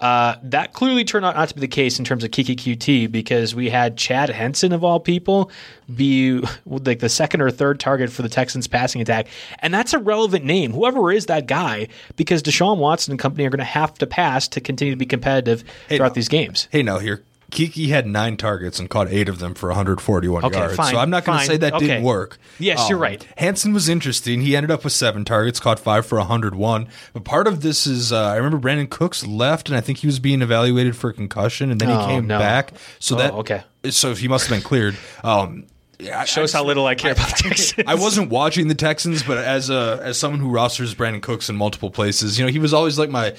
Uh, 0.00 0.36
that 0.42 0.72
clearly 0.74 1.04
turned 1.04 1.24
out 1.24 1.36
not 1.36 1.48
to 1.48 1.54
be 1.54 1.60
the 1.60 1.68
case 1.68 1.98
in 1.98 2.04
terms 2.04 2.22
of 2.22 2.30
Keke 2.30 2.54
Coutee 2.56 3.10
because 3.10 3.54
we 3.54 3.70
had 3.70 3.96
Chad 3.96 4.28
Hansen 4.28 4.72
of 4.72 4.84
all 4.84 5.00
people 5.00 5.50
be 5.94 6.42
like 6.66 6.98
the 6.98 7.08
second 7.08 7.40
or 7.40 7.50
third 7.50 7.80
target 7.80 8.10
for 8.10 8.22
the 8.22 8.28
Texans 8.28 8.66
passing 8.66 9.00
attack, 9.00 9.28
and 9.60 9.72
that's 9.72 9.94
a 9.94 9.98
relevant 9.98 10.44
name. 10.44 10.72
Whoever 10.72 11.10
is 11.10 11.26
that 11.26 11.46
guy, 11.46 11.88
because 12.16 12.42
Deshaun 12.42 12.78
Watson 12.78 13.12
and 13.12 13.18
company 13.18 13.46
are 13.46 13.50
going 13.50 13.58
to 13.58 13.64
have 13.64 13.94
to 13.94 14.06
pass 14.06 14.48
to 14.48 14.60
continue 14.60 14.92
to 14.92 14.98
be 14.98 15.06
competitive 15.06 15.64
throughout 15.88 16.08
now- 16.08 16.14
these 16.14 16.28
games. 16.28 16.68
Hey, 16.70 16.82
now 16.82 16.98
here. 16.98 17.22
Keke 17.50 17.88
had 17.88 18.06
nine 18.06 18.36
targets 18.36 18.78
and 18.78 18.90
caught 18.90 19.08
eight 19.08 19.28
of 19.28 19.38
them 19.38 19.54
for 19.54 19.68
141 19.68 20.44
Okay, 20.44 20.58
yards. 20.58 20.74
fine, 20.76 20.92
so 20.92 20.98
I'm 20.98 21.10
not 21.10 21.24
going 21.24 21.38
to 21.38 21.44
say 21.44 21.56
that 21.56 21.74
okay. 21.74 21.86
didn't 21.86 22.02
work. 22.02 22.38
Yes, 22.58 22.88
you're 22.88 22.98
right. 22.98 23.26
Hansen 23.36 23.72
was 23.72 23.88
interesting. 23.88 24.40
He 24.42 24.56
ended 24.56 24.70
up 24.70 24.82
with 24.84 24.92
seven 24.92 25.24
targets, 25.24 25.60
caught 25.60 25.78
five 25.78 26.04
for 26.06 26.18
101. 26.18 26.88
But 27.12 27.24
part 27.24 27.46
of 27.46 27.62
this 27.62 27.86
is 27.86 28.12
uh, 28.12 28.20
I 28.20 28.36
remember 28.36 28.58
Brandin 28.58 28.90
Cooks 28.90 29.24
left, 29.26 29.68
and 29.68 29.76
I 29.76 29.80
think 29.80 29.98
he 29.98 30.06
was 30.06 30.18
being 30.18 30.42
evaluated 30.42 30.96
for 30.96 31.12
concussion, 31.12 31.70
and 31.70 31.80
then 31.80 31.90
Oh, 31.90 32.00
he 32.00 32.06
came 32.06 32.26
no. 32.26 32.38
back. 32.38 32.72
So 32.98 33.14
Oh, 33.14 33.18
that 33.18 33.32
okay. 33.34 33.62
So 33.90 34.14
he 34.14 34.26
must 34.28 34.48
have 34.48 34.56
been 34.56 34.64
cleared. 34.66 34.96
Um, 35.22 35.66
Yeah, 36.00 36.20
I- 36.20 36.24
Shows 36.24 36.54
I 36.54 36.58
how 36.58 36.64
little 36.64 36.84
I 36.86 36.94
care 36.94 37.12
about 37.12 37.28
Texans. 37.28 37.84
I 37.86 37.94
wasn't 37.94 38.28
watching 38.30 38.68
the 38.68 38.74
Texans, 38.74 39.22
but 39.22 39.38
as 39.38 39.70
a 39.70 39.98
as 40.02 40.18
someone 40.18 40.40
who 40.40 40.50
rosters 40.50 40.94
Brandin 40.94 41.22
Cooks 41.22 41.48
in 41.48 41.56
multiple 41.56 41.90
places, 41.90 42.38
you 42.38 42.44
know, 42.44 42.50
he 42.50 42.58
was 42.58 42.74
always 42.74 42.98
like 42.98 43.08
my 43.08 43.34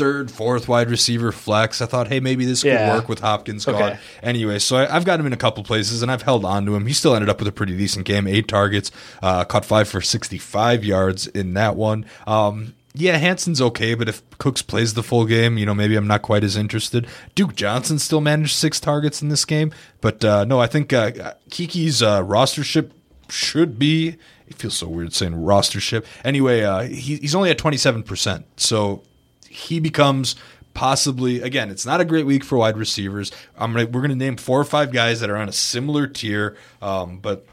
third, 0.00 0.30
fourth 0.30 0.66
wide 0.66 0.90
receiver 0.90 1.30
flex. 1.30 1.80
I 1.80 1.86
thought, 1.86 2.08
hey, 2.08 2.18
maybe 2.20 2.44
this 2.44 2.62
could 2.62 2.72
Yeah. 2.72 2.92
work 2.94 3.08
with 3.08 3.20
Hopkins 3.20 3.68
Okay. 3.68 3.98
Anyway, 4.22 4.58
so 4.58 4.76
I, 4.76 4.96
I've 4.96 5.04
got 5.04 5.20
him 5.20 5.26
in 5.26 5.32
a 5.32 5.36
couple 5.36 5.62
places, 5.62 6.02
and 6.02 6.10
I've 6.10 6.22
held 6.22 6.44
on 6.44 6.66
to 6.66 6.74
him. 6.74 6.86
He 6.86 6.92
still 6.92 7.14
ended 7.14 7.28
up 7.28 7.38
with 7.38 7.46
a 7.48 7.52
pretty 7.52 7.76
decent 7.76 8.04
game, 8.06 8.26
eight 8.26 8.48
targets, 8.48 8.90
uh, 9.22 9.44
caught 9.44 9.64
five 9.64 9.88
for 9.88 10.00
sixty 10.00 10.38
five 10.38 10.84
yards 10.84 11.26
in 11.28 11.54
that 11.54 11.76
one. 11.76 12.04
Um, 12.26 12.74
yeah, 12.92 13.18
Hansen's 13.18 13.60
okay, 13.60 13.94
but 13.94 14.08
if 14.08 14.20
Cooks 14.38 14.62
plays 14.62 14.94
the 14.94 15.04
full 15.04 15.24
game, 15.24 15.56
you 15.58 15.64
know, 15.64 15.74
maybe 15.74 15.94
I'm 15.94 16.08
not 16.08 16.22
quite 16.22 16.42
as 16.42 16.56
interested. 16.56 17.06
Duke 17.36 17.54
Johnson 17.54 18.00
still 18.00 18.20
managed 18.20 18.56
six 18.56 18.80
targets 18.80 19.22
in 19.22 19.28
this 19.28 19.44
game, 19.44 19.72
but 20.00 20.24
uh, 20.24 20.44
no, 20.44 20.58
I 20.58 20.66
think 20.66 20.92
uh, 20.92 21.12
Keke's 21.50 22.02
uh, 22.02 22.22
rostership 22.24 22.90
should 23.28 23.78
be. 23.78 24.16
It 24.48 24.56
feels 24.56 24.74
so 24.76 24.88
weird 24.88 25.12
saying 25.12 25.34
rostership. 25.34 26.04
Anyway, 26.24 26.62
uh, 26.62 26.80
he, 26.82 27.16
he's 27.18 27.36
only 27.36 27.50
at 27.50 27.58
27%. 27.58 28.42
So 28.56 29.04
he 29.50 29.80
becomes 29.80 30.36
possibly, 30.72 31.42
again, 31.42 31.70
it's 31.70 31.84
not 31.84 32.00
a 32.00 32.04
great 32.04 32.24
week 32.24 32.44
for 32.44 32.56
wide 32.56 32.76
receivers. 32.76 33.32
I'm 33.58 33.72
gonna, 33.72 33.86
we're 33.86 34.00
going 34.00 34.10
to 34.10 34.16
name 34.16 34.36
four 34.36 34.60
or 34.60 34.64
five 34.64 34.92
guys 34.92 35.20
that 35.20 35.28
are 35.28 35.36
on 35.36 35.48
a 35.48 35.52
similar 35.52 36.06
tier, 36.06 36.56
um, 36.80 37.18
but 37.18 37.46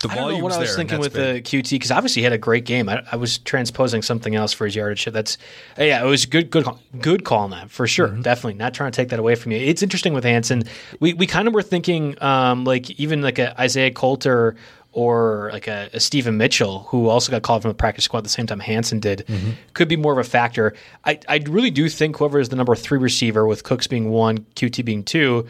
the 0.00 0.08
I 0.08 0.14
don't 0.14 0.32
know 0.32 0.38
what 0.38 0.52
I 0.52 0.58
was 0.58 0.68
there, 0.70 0.76
thinking 0.76 0.98
with 0.98 1.12
big. 1.12 1.44
the 1.44 1.58
Coutee 1.62 1.72
because 1.72 1.90
obviously 1.90 2.20
he 2.20 2.24
had 2.24 2.32
a 2.32 2.38
great 2.38 2.64
game. 2.64 2.88
I, 2.88 3.02
I 3.12 3.16
was 3.16 3.38
transposing 3.38 4.02
something 4.02 4.34
else 4.34 4.52
for 4.52 4.64
his 4.64 4.74
yardage. 4.74 5.04
That's 5.04 5.38
yeah, 5.78 6.02
it 6.02 6.06
was 6.06 6.26
good, 6.26 6.50
good, 6.50 6.64
call- 6.64 6.80
good 7.00 7.24
call 7.24 7.40
on 7.40 7.50
that 7.50 7.70
for 7.70 7.86
sure. 7.86 8.08
Mm-hmm. 8.08 8.22
Definitely 8.22 8.54
not 8.54 8.74
trying 8.74 8.90
to 8.90 8.96
take 8.96 9.10
that 9.10 9.18
away 9.18 9.34
from 9.34 9.52
you. 9.52 9.58
It's 9.58 9.82
interesting 9.82 10.14
with 10.14 10.24
Hansen. 10.24 10.64
We 11.00 11.14
we 11.14 11.26
kind 11.26 11.46
of 11.46 11.54
were 11.54 11.62
thinking 11.62 12.20
um, 12.22 12.64
like 12.64 12.90
even 12.98 13.22
like 13.22 13.38
a 13.38 13.60
Isaiah 13.60 13.92
Coulter 13.92 14.56
or 14.94 15.50
like 15.52 15.66
a, 15.68 15.90
a 15.92 16.00
Steven 16.00 16.36
Mitchell 16.36 16.80
who 16.88 17.08
also 17.08 17.30
got 17.30 17.42
called 17.42 17.62
from 17.62 17.70
the 17.70 17.74
practice 17.74 18.04
squad 18.04 18.18
at 18.18 18.24
the 18.24 18.30
same 18.30 18.46
time 18.46 18.60
Hansen 18.60 19.00
did 19.00 19.24
Mm-hmm. 19.26 19.50
could 19.74 19.88
be 19.88 19.96
more 19.96 20.12
of 20.12 20.18
a 20.18 20.24
factor. 20.28 20.72
I 21.04 21.18
I 21.28 21.36
really 21.48 21.70
do 21.70 21.88
think 21.88 22.16
whoever 22.18 22.38
is 22.40 22.48
the 22.48 22.56
number 22.56 22.74
three 22.76 22.98
receiver 22.98 23.46
with 23.46 23.64
Cooks 23.64 23.86
being 23.86 24.10
one, 24.10 24.38
Coutee 24.56 24.84
being 24.84 25.02
two 25.04 25.46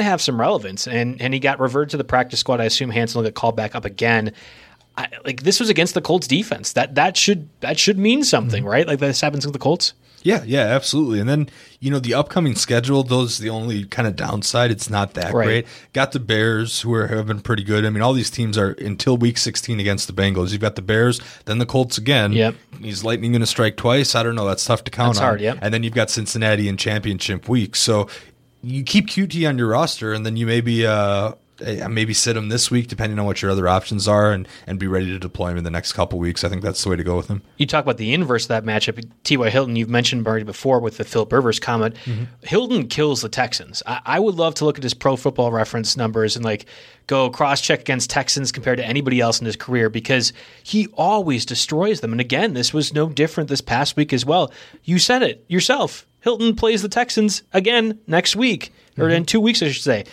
of 0.00 0.04
have 0.04 0.20
some 0.20 0.40
relevance. 0.40 0.86
And 0.88 1.20
and 1.20 1.32
he 1.34 1.40
got 1.40 1.60
reverted 1.60 1.90
to 1.90 1.96
the 1.96 2.04
practice 2.04 2.40
squad. 2.40 2.60
I 2.60 2.64
assume 2.64 2.90
Hansen 2.90 3.18
will 3.18 3.26
get 3.28 3.34
called 3.34 3.56
back 3.56 3.74
up 3.74 3.84
again. 3.84 4.32
I, 4.96 5.08
like 5.24 5.42
this 5.42 5.58
was 5.60 5.68
against 5.70 5.94
the 5.94 6.00
Colts 6.00 6.26
defense. 6.26 6.72
That 6.72 6.94
that 6.94 7.16
should 7.16 7.48
that 7.60 7.78
should 7.78 7.98
mean 7.98 8.24
something, 8.24 8.62
Mm-hmm. 8.62 8.70
right? 8.72 8.86
Like 8.86 9.00
this 9.00 9.20
happens 9.20 9.44
with 9.44 9.52
the 9.52 9.58
Colts. 9.58 9.92
Yeah, 10.24 10.42
yeah, 10.46 10.62
absolutely. 10.62 11.20
And 11.20 11.28
then, 11.28 11.48
you 11.80 11.90
know, 11.90 11.98
the 12.00 12.14
upcoming 12.14 12.54
schedule, 12.56 13.02
those 13.02 13.36
the 13.38 13.50
only 13.50 13.84
kind 13.84 14.08
of 14.08 14.16
downside. 14.16 14.70
It's 14.70 14.88
not 14.90 15.12
that 15.14 15.32
Right. 15.34 15.44
great. 15.44 15.66
Got 15.92 16.12
the 16.12 16.18
Bears, 16.18 16.80
who 16.80 16.92
are, 16.94 17.06
have 17.08 17.26
been 17.26 17.40
pretty 17.40 17.62
good. 17.62 17.84
I 17.84 17.90
mean, 17.90 18.02
all 18.02 18.14
these 18.14 18.30
teams 18.30 18.56
are 18.56 18.70
until 18.72 19.18
week 19.18 19.36
16 19.36 19.78
against 19.78 20.06
the 20.06 20.14
Bengals. 20.14 20.50
You've 20.52 20.62
got 20.62 20.76
the 20.76 20.82
Bears, 20.82 21.20
then 21.44 21.58
the 21.58 21.66
Colts 21.66 21.98
again. 21.98 22.32
Yep. 22.32 22.54
Is 22.82 23.04
Lightning 23.04 23.32
going 23.32 23.40
to 23.42 23.46
strike 23.46 23.76
twice? 23.76 24.14
I 24.14 24.22
don't 24.22 24.34
know. 24.34 24.46
That's 24.46 24.64
tough 24.64 24.82
to 24.84 24.90
count 24.90 25.10
That's 25.14 25.18
on. 25.20 25.24
hard, 25.24 25.40
yep. 25.42 25.58
And 25.60 25.72
then 25.74 25.82
you've 25.82 25.94
got 25.94 26.08
Cincinnati 26.10 26.68
in 26.68 26.78
championship 26.78 27.46
week. 27.48 27.76
So 27.76 28.08
you 28.62 28.82
keep 28.82 29.08
Coutee 29.08 29.46
on 29.46 29.58
your 29.58 29.68
roster, 29.68 30.14
and 30.14 30.24
then 30.24 30.36
you 30.36 30.46
maybe. 30.46 30.86
Uh, 30.86 31.32
Maybe 31.60 32.12
sit 32.14 32.36
him 32.36 32.48
this 32.48 32.70
week, 32.70 32.88
depending 32.88 33.18
on 33.18 33.26
what 33.26 33.40
your 33.42 33.50
other 33.50 33.68
options 33.68 34.08
are, 34.08 34.32
and, 34.32 34.48
and 34.66 34.78
be 34.78 34.86
ready 34.86 35.06
to 35.06 35.18
deploy 35.18 35.50
him 35.50 35.58
in 35.58 35.64
the 35.64 35.70
next 35.70 35.92
couple 35.92 36.18
weeks. 36.18 36.42
I 36.42 36.48
think 36.48 36.62
that's 36.62 36.82
the 36.82 36.90
way 36.90 36.96
to 36.96 37.04
go 37.04 37.16
with 37.16 37.28
him. 37.28 37.42
You 37.58 37.66
talk 37.66 37.84
about 37.84 37.96
the 37.96 38.12
inverse 38.12 38.44
of 38.44 38.48
that 38.48 38.64
matchup. 38.64 39.04
T.Y. 39.22 39.50
Hilton, 39.50 39.76
you've 39.76 39.88
mentioned 39.88 40.26
already 40.26 40.44
before 40.44 40.80
with 40.80 40.96
the 40.96 41.04
Philip 41.04 41.32
Rivers 41.32 41.60
comment. 41.60 41.94
Mm-hmm. 42.04 42.24
Hilton 42.42 42.88
kills 42.88 43.22
the 43.22 43.28
Texans. 43.28 43.82
I, 43.86 44.00
I 44.04 44.20
would 44.20 44.34
love 44.34 44.54
to 44.56 44.64
look 44.64 44.78
at 44.78 44.82
his 44.82 44.94
pro 44.94 45.16
football 45.16 45.52
reference 45.52 45.96
numbers 45.96 46.36
and 46.36 46.44
like 46.44 46.66
go 47.06 47.30
cross 47.30 47.60
check 47.60 47.80
against 47.80 48.10
Texans 48.10 48.50
compared 48.50 48.78
to 48.78 48.86
anybody 48.86 49.20
else 49.20 49.40
in 49.40 49.46
his 49.46 49.56
career 49.56 49.88
because 49.88 50.32
he 50.62 50.88
always 50.94 51.44
destroys 51.44 52.00
them. 52.00 52.12
And 52.12 52.20
again, 52.20 52.54
this 52.54 52.72
was 52.72 52.92
no 52.92 53.08
different 53.08 53.48
this 53.48 53.60
past 53.60 53.96
week 53.96 54.12
as 54.12 54.24
well. 54.26 54.52
You 54.84 54.98
said 54.98 55.22
it 55.22 55.44
yourself. 55.48 56.06
Hilton 56.20 56.56
plays 56.56 56.80
the 56.80 56.88
Texans 56.88 57.42
again 57.52 57.98
next 58.06 58.34
week, 58.34 58.72
or 58.98 59.10
in 59.10 59.26
two 59.26 59.40
weeks, 59.40 59.62
I 59.62 59.70
should 59.70 59.82
say. 59.82 60.04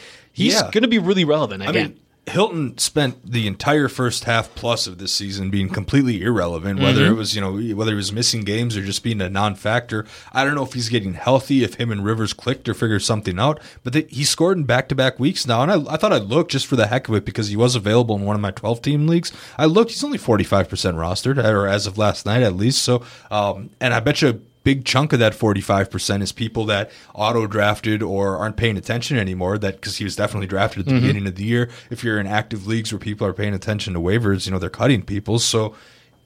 He's. 0.42 0.54
Yeah. 0.54 0.64
going 0.72 0.84
to 0.84 0.88
be 0.88 1.00
really 1.00 1.26
relevant 1.26 1.64
I 1.64 1.72
mean, 1.72 1.98
Hilton 2.28 2.78
spent 2.78 3.30
the 3.30 3.48
entire 3.48 3.88
first 3.88 4.26
half 4.26 4.54
plus 4.54 4.86
of 4.86 5.00
this 5.00 5.12
season 5.12 5.50
being 5.50 5.70
completely 5.70 6.22
irrelevant, 6.22 6.80
whether 6.80 7.02
Mm-hmm. 7.02 7.14
it 7.14 7.18
was, 7.18 7.36
you 7.36 7.42
know, 7.42 7.54
whether 7.76 7.92
he 7.92 7.96
was 7.96 8.14
missing 8.14 8.42
games 8.42 8.78
or 8.78 8.84
just 8.86 9.02
being 9.02 9.22
a 9.22 9.30
non 9.30 9.56
factor. 9.56 10.06
I 10.32 10.46
don't 10.46 10.54
know 10.54 10.64
if 10.64 10.74
he's 10.74 10.88
getting 10.88 11.16
healthy, 11.16 11.64
if 11.64 11.74
him 11.74 11.92
and 11.92 12.06
Rivers 12.06 12.34
clicked 12.34 12.70
or 12.70 12.76
figured 12.76 13.02
something 13.02 13.40
out, 13.40 13.60
but 13.84 13.94
they, 13.94 14.04
he 14.04 14.24
scored 14.24 14.58
in 14.60 14.66
back 14.66 14.88
to 14.90 14.96
back 14.96 15.20
weeks 15.20 15.48
now. 15.48 15.64
And 15.64 15.72
I, 15.72 15.94
I 15.94 15.98
thought 15.98 16.14
I'd 16.14 16.24
look 16.26 16.50
just 16.50 16.68
for 16.68 16.76
the 16.76 16.88
heck 16.88 17.10
of 17.10 17.16
it 17.16 17.26
because 17.26 17.48
he 17.48 17.56
was 17.56 17.76
available 17.76 18.16
in 18.16 18.24
one 18.24 18.36
of 18.36 18.42
my 18.42 18.52
12 18.52 18.84
team 18.84 19.08
leagues. 19.08 19.32
I 19.58 19.66
looked, 19.66 19.90
he's 19.90 20.04
only 20.04 20.20
45% 20.20 20.68
rostered, 20.68 21.44
or 21.44 21.68
as 21.68 21.88
of 21.88 21.98
last 21.98 22.28
night 22.28 22.44
at 22.44 22.56
least. 22.56 22.84
So, 22.84 23.04
um, 23.32 23.72
and 23.82 23.96
I 23.96 24.00
bet 24.00 24.22
you 24.22 24.46
big 24.64 24.86
chunk 24.86 25.14
of 25.14 25.20
that 25.20 25.34
45% 25.34 26.22
is 26.22 26.32
people 26.32 26.66
that 26.66 26.92
auto 27.16 27.48
drafted 27.48 28.04
or 28.04 28.38
aren't 28.38 28.58
paying 28.58 28.78
attention 28.78 29.18
anymore 29.18 29.58
that 29.58 29.76
because 29.76 29.98
he 29.98 30.04
was 30.04 30.16
definitely 30.16 30.48
drafted 30.48 30.82
at 30.82 30.86
the 30.86 30.92
mm-hmm. 30.92 31.02
beginning 31.02 31.28
of 31.28 31.36
the 31.36 31.44
year. 31.44 31.70
If 31.90 32.04
you're 32.04 32.20
in 32.20 32.28
active 32.28 32.68
leagues 32.68 32.92
where 32.92 33.00
people 33.00 33.26
are 33.26 33.34
paying 33.34 33.54
attention 33.54 33.94
to 33.94 34.00
waivers 34.00 34.46
you 34.46 34.52
know 34.52 34.60
they're 34.60 34.70
cutting 34.70 35.04
people. 35.04 35.40
So 35.40 35.76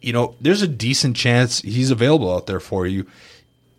you 0.02 0.14
know 0.14 0.36
there's 0.42 0.62
a 0.62 0.68
decent 0.68 1.16
chance 1.16 1.62
he's 1.62 1.92
available 1.92 2.34
out 2.34 2.48
there 2.48 2.60
for 2.60 2.86
you. 2.86 3.06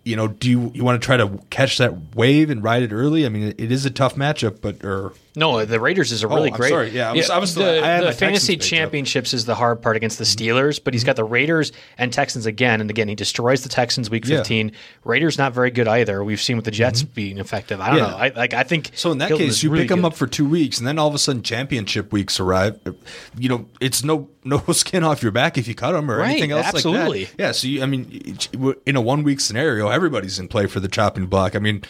You 0.04 0.16
know 0.16 0.28
do 0.28 0.48
you, 0.48 0.70
you 0.74 0.84
want 0.84 1.00
to 1.00 1.04
try 1.04 1.16
to 1.16 1.38
catch 1.50 1.78
that 1.78 2.14
wave 2.14 2.50
and 2.50 2.62
ride 2.62 2.82
it 2.82 2.92
early? 2.92 3.26
I 3.26 3.28
mean 3.28 3.48
it, 3.48 3.60
it 3.60 3.72
is 3.72 3.84
a 3.84 3.90
tough 3.90 4.16
matchup 4.16 4.60
but 4.60 4.84
or 4.84 5.12
No, 5.36 5.64
the 5.66 5.78
Raiders 5.78 6.12
is 6.12 6.22
a 6.22 6.28
really 6.28 6.50
Oh, 6.50 6.54
I'm 6.54 6.58
great. 6.58 6.70
sorry. 6.70 6.88
Yeah, 6.90 7.10
I 7.10 7.12
was- 7.12 7.30
I 7.30 7.38
was 7.38 7.50
still- 7.50 7.66
the, 7.66 7.74
the 7.74 8.04
my 8.06 8.12
fantasy 8.12 8.54
page 8.54 8.64
up. 8.64 8.68
championships 8.70 9.34
is 9.34 9.44
the 9.44 9.54
hard 9.54 9.82
part 9.82 9.94
against 9.94 10.16
the 10.18 10.24
Steelers, 10.24 10.80
but 10.82 10.94
he's 10.94 11.02
mm-hmm. 11.02 11.08
got 11.08 11.16
the 11.16 11.24
Raiders 11.24 11.72
and 11.98 12.12
Texans 12.12 12.46
again, 12.46 12.80
and 12.80 12.88
again 12.88 13.06
he 13.06 13.14
destroys 13.14 13.62
the 13.62 13.68
Texans 13.68 14.08
week 14.08 14.26
Yeah. 14.26 14.38
fifteen. 14.38 14.72
Raiders 15.04 15.36
not 15.36 15.52
very 15.52 15.70
good 15.70 15.86
either. 15.86 16.24
We've 16.24 16.40
seen 16.40 16.56
with 16.56 16.64
the 16.64 16.70
Jets 16.70 17.02
mm-hmm. 17.02 17.12
being 17.14 17.38
effective. 17.38 17.80
I 17.80 17.90
don't 17.90 17.98
Yeah. 17.98 18.06
know. 18.10 18.16
I 18.16 18.28
like. 18.34 18.54
I 18.54 18.62
think 18.62 18.90
So 18.94 19.12
in 19.12 19.18
that 19.18 19.28
Hilton 19.28 19.46
case, 19.48 19.62
you 19.62 19.70
really 19.70 19.84
pick 19.84 19.90
him 19.96 20.04
up 20.06 20.14
for 20.14 20.26
two 20.26 20.48
weeks, 20.48 20.78
and 20.78 20.86
then 20.86 20.98
all 20.98 21.08
of 21.08 21.14
a 21.14 21.18
sudden, 21.18 21.42
championship 21.42 22.12
weeks 22.12 22.40
arrive. 22.40 22.80
You 23.38 23.48
know, 23.50 23.66
it's 23.80 24.02
no 24.02 24.30
no 24.44 24.62
skin 24.72 25.04
off 25.04 25.22
your 25.22 25.32
back 25.32 25.58
if 25.58 25.68
you 25.68 25.74
cut 25.74 25.94
him 25.94 26.10
or 26.10 26.18
Right, 26.18 26.30
anything 26.30 26.52
else 26.52 26.66
absolutely. 26.66 27.20
like 27.26 27.36
that. 27.36 27.42
Yeah. 27.42 27.52
So 27.52 27.66
you, 27.68 27.82
I 27.82 27.86
mean, 27.86 28.38
in 28.86 28.96
a 28.96 29.00
one 29.02 29.22
week 29.22 29.40
scenario, 29.40 29.88
everybody's 29.88 30.38
in 30.38 30.48
play 30.48 30.66
for 30.66 30.80
the 30.80 30.88
chopping 30.88 31.26
block. 31.26 31.54
I 31.54 31.58
mean. 31.58 31.82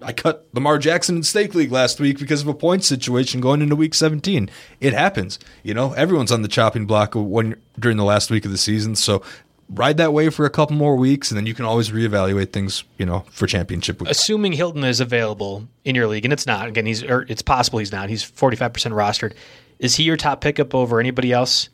I 0.00 0.12
cut 0.12 0.46
Lamar 0.52 0.78
Jackson 0.78 1.16
in 1.16 1.22
Stake 1.24 1.54
League 1.54 1.72
last 1.72 1.98
week 1.98 2.18
because 2.18 2.42
of 2.42 2.48
a 2.48 2.54
point 2.54 2.84
situation 2.84 3.40
going 3.40 3.62
into 3.62 3.74
Week 3.74 3.94
17. 3.94 4.48
It 4.80 4.92
happens, 4.92 5.38
you 5.62 5.74
know. 5.74 5.92
Everyone's 5.92 6.30
on 6.30 6.42
the 6.42 6.48
chopping 6.48 6.86
block 6.86 7.12
when 7.14 7.56
during 7.78 7.96
the 7.96 8.04
last 8.04 8.30
week 8.30 8.44
of 8.44 8.52
the 8.52 8.58
season. 8.58 8.94
So 8.94 9.22
ride 9.68 9.96
that 9.96 10.12
wave 10.12 10.34
for 10.34 10.46
a 10.46 10.50
couple 10.50 10.76
more 10.76 10.96
weeks, 10.96 11.30
and 11.30 11.36
then 11.36 11.46
you 11.46 11.54
can 11.54 11.64
always 11.64 11.90
reevaluate 11.90 12.52
things, 12.52 12.84
you 12.96 13.06
know, 13.06 13.24
for 13.30 13.46
championship 13.46 14.00
week. 14.00 14.10
assuming 14.10 14.52
Hilton 14.52 14.84
is 14.84 15.00
available 15.00 15.66
in 15.84 15.94
your 15.94 16.06
league, 16.06 16.24
and 16.24 16.32
it's 16.32 16.46
not. 16.46 16.68
Again, 16.68 16.86
he's 16.86 17.02
or 17.02 17.22
it's 17.28 17.42
possible 17.42 17.80
he's 17.80 17.92
not. 17.92 18.08
He's 18.08 18.22
forty 18.22 18.56
five 18.56 18.72
percent 18.72 18.94
rostered. 18.94 19.34
Is 19.78 19.96
he 19.96 20.04
your 20.04 20.16
top 20.16 20.40
pickup 20.40 20.74
over 20.74 21.00
anybody 21.00 21.32
else? 21.32 21.68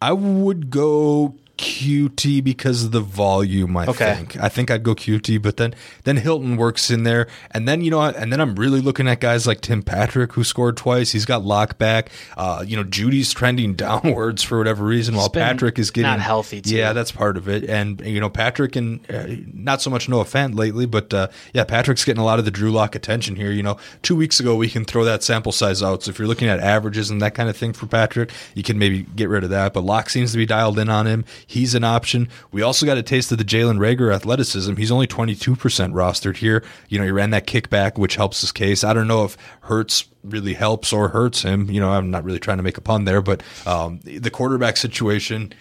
I 0.00 0.12
would 0.12 0.70
go 0.70 1.36
Coutee 1.58 2.42
because 2.42 2.84
of 2.84 2.90
the 2.92 3.00
volume. 3.00 3.76
I 3.76 3.86
Okay. 3.86 4.14
think. 4.14 4.36
I 4.40 4.48
think 4.48 4.70
I'd 4.70 4.82
go 4.82 4.94
Coutee, 4.94 5.40
but 5.40 5.56
then 5.56 5.74
then 6.04 6.16
Hilton 6.16 6.56
works 6.56 6.90
in 6.90 7.04
there, 7.04 7.26
and 7.50 7.68
then 7.68 7.80
you 7.82 7.90
know, 7.90 8.00
and 8.02 8.32
then 8.32 8.40
I'm 8.40 8.54
really 8.56 8.80
looking 8.80 9.06
at 9.08 9.20
guys 9.20 9.46
like 9.46 9.60
Tim 9.60 9.82
Patrick 9.82 10.32
who 10.32 10.44
scored 10.44 10.76
twice. 10.76 11.12
He's 11.12 11.24
got 11.24 11.44
lock 11.44 11.78
back. 11.78 12.10
Uh, 12.36 12.64
you 12.66 12.76
know, 12.76 12.84
Jeudy's 12.84 13.32
trending 13.32 13.74
downwards 13.82 14.42
for 14.42 14.58
whatever 14.58 14.84
reason, 14.84 15.14
while 15.14 15.28
Patrick 15.30 15.78
is 15.78 15.90
getting 15.90 16.10
not 16.10 16.20
healthy, 16.20 16.60
too. 16.60 16.74
Yeah, 16.74 16.92
that's 16.92 17.12
part 17.12 17.36
of 17.36 17.48
it. 17.48 17.64
And 17.68 18.00
you 18.00 18.20
know, 18.20 18.30
Patrick 18.30 18.74
and 18.76 19.00
uh, 19.10 19.26
not 19.52 19.80
so 19.82 19.90
much 19.90 20.08
Noah 20.08 20.24
Fant 20.24 20.56
lately, 20.56 20.86
but 20.86 21.12
uh, 21.14 21.28
yeah, 21.52 21.64
Patrick's 21.64 22.04
getting 22.04 22.20
a 22.20 22.24
lot 22.24 22.38
of 22.38 22.44
the 22.44 22.50
Drew 22.50 22.70
Lock 22.72 22.94
attention 22.94 23.36
here. 23.36 23.50
You 23.52 23.62
know, 23.62 23.76
two 24.02 24.16
weeks 24.16 24.40
ago 24.40 24.56
we 24.56 24.68
can 24.68 24.84
throw 24.84 25.04
that 25.04 25.22
sample 25.22 25.52
size 25.52 25.82
out. 25.82 26.02
So 26.02 26.10
if 26.10 26.18
you're 26.18 26.28
looking 26.28 26.48
at 26.48 26.60
averages 26.60 27.10
and 27.10 27.20
that 27.22 27.34
kind 27.34 27.48
of 27.48 27.56
thing 27.56 27.72
for 27.72 27.86
Patrick, 27.86 28.30
you 28.54 28.62
can 28.62 28.78
maybe 28.78 29.02
get 29.16 29.28
rid 29.28 29.44
of 29.44 29.50
that. 29.50 29.72
But 29.72 29.84
Lock 29.84 30.10
seems 30.10 30.32
to 30.32 30.38
be 30.38 30.46
dialed 30.46 30.78
in 30.78 30.88
on 30.88 31.06
him. 31.06 31.24
He's 31.52 31.74
an 31.74 31.84
option. 31.84 32.28
We 32.50 32.62
also 32.62 32.86
got 32.86 32.96
a 32.96 33.02
taste 33.02 33.30
of 33.30 33.36
the 33.38 33.44
Jalen 33.44 33.76
Reagor 33.78 34.14
athleticism. 34.14 34.76
He's 34.76 34.90
only 34.90 35.06
22% 35.06 35.56
rostered 35.92 36.36
here. 36.38 36.64
You 36.88 36.98
know, 36.98 37.04
he 37.04 37.10
ran 37.10 37.28
that 37.30 37.46
kickback, 37.46 37.98
which 37.98 38.16
helps 38.16 38.40
his 38.40 38.52
case. 38.52 38.84
I 38.84 38.94
don't 38.94 39.06
know 39.06 39.24
if 39.24 39.36
Hurts 39.62 40.06
really 40.24 40.54
helps 40.54 40.92
or 40.92 41.08
hurts 41.10 41.42
him. 41.42 41.70
You 41.70 41.80
know, 41.80 41.90
I'm 41.90 42.10
not 42.10 42.24
really 42.24 42.38
trying 42.38 42.56
to 42.56 42.62
make 42.62 42.78
a 42.78 42.80
pun 42.80 43.04
there, 43.04 43.20
but 43.20 43.42
um, 43.66 44.00
the 44.04 44.30
quarterback 44.30 44.76
situation. 44.78 45.52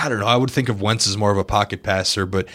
I 0.00 0.08
don't 0.08 0.20
know. 0.20 0.26
I 0.26 0.36
would 0.36 0.50
think 0.50 0.68
of 0.68 0.80
Wentz 0.80 1.06
as 1.08 1.16
more 1.16 1.30
of 1.32 1.36
a 1.38 1.44
pocket 1.44 1.82
passer, 1.82 2.26
but 2.26 2.46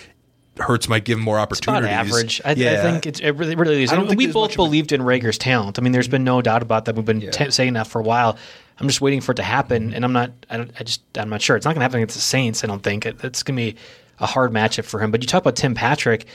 Hurts 0.57 0.89
might 0.89 1.05
give 1.05 1.17
him 1.17 1.23
more 1.23 1.38
It's 1.49 1.59
about 1.61 1.84
opportunities. 1.84 2.13
average. 2.13 2.41
I, 2.43 2.49
I 2.49 2.53
Yeah. 2.53 2.82
think 2.82 3.05
it's, 3.05 3.19
it 3.19 3.32
really, 3.32 3.55
really 3.55 3.84
is. 3.84 3.91
I 3.91 3.95
don't 3.95 4.03
And 4.05 4.09
think 4.09 4.19
we 4.19 4.27
both 4.27 4.49
much 4.49 4.53
a- 4.55 4.57
believed 4.57 4.91
in 4.91 5.01
Reagor's 5.01 5.38
talent. 5.38 5.80
I 5.80 5.82
mean, 5.82 5.91
there's 5.93 6.07
been 6.07 6.23
no 6.23 6.41
doubt 6.41 6.61
about 6.61 6.86
that. 6.86 6.95
We've 6.95 7.05
been 7.05 7.21
Yeah. 7.21 7.32
t- 7.32 7.51
saying 7.51 7.73
that 7.73 7.88
for 7.88 7.99
a 7.99 8.03
while. 8.03 8.38
I'm 8.80 8.88
just 8.88 9.01
waiting 9.01 9.21
for 9.21 9.34
it 9.34 9.36
to 9.36 9.43
happen, 9.43 9.93
and 9.93 10.05
I'm 10.05 10.13
not. 10.13 10.32
I, 10.49 10.57
don't, 10.57 10.71
I 10.80 10.84
just. 10.84 11.01
I'm 11.17 11.30
not 11.30 11.41
sure. 11.41 11.55
It's 11.55 11.65
not 11.65 11.71
going 11.71 11.82
to 11.82 11.84
happen 11.84 11.99
against 11.99 12.15
the 12.15 12.21
Saints. 12.21 12.63
I 12.63 12.67
don't 12.67 12.84
think 12.84 13.05
it, 13.05 13.23
it's 13.23 13.43
going 13.43 13.57
to 13.57 13.73
be 13.73 13.77
a 14.19 14.25
hard 14.25 14.51
matchup 14.51 14.86
for 14.86 14.99
him. 14.99 15.11
But 15.11 15.21
you 15.21 15.27
talk 15.27 15.41
about 15.41 15.55
Tim 15.55 15.75
Patrick, 15.75 16.25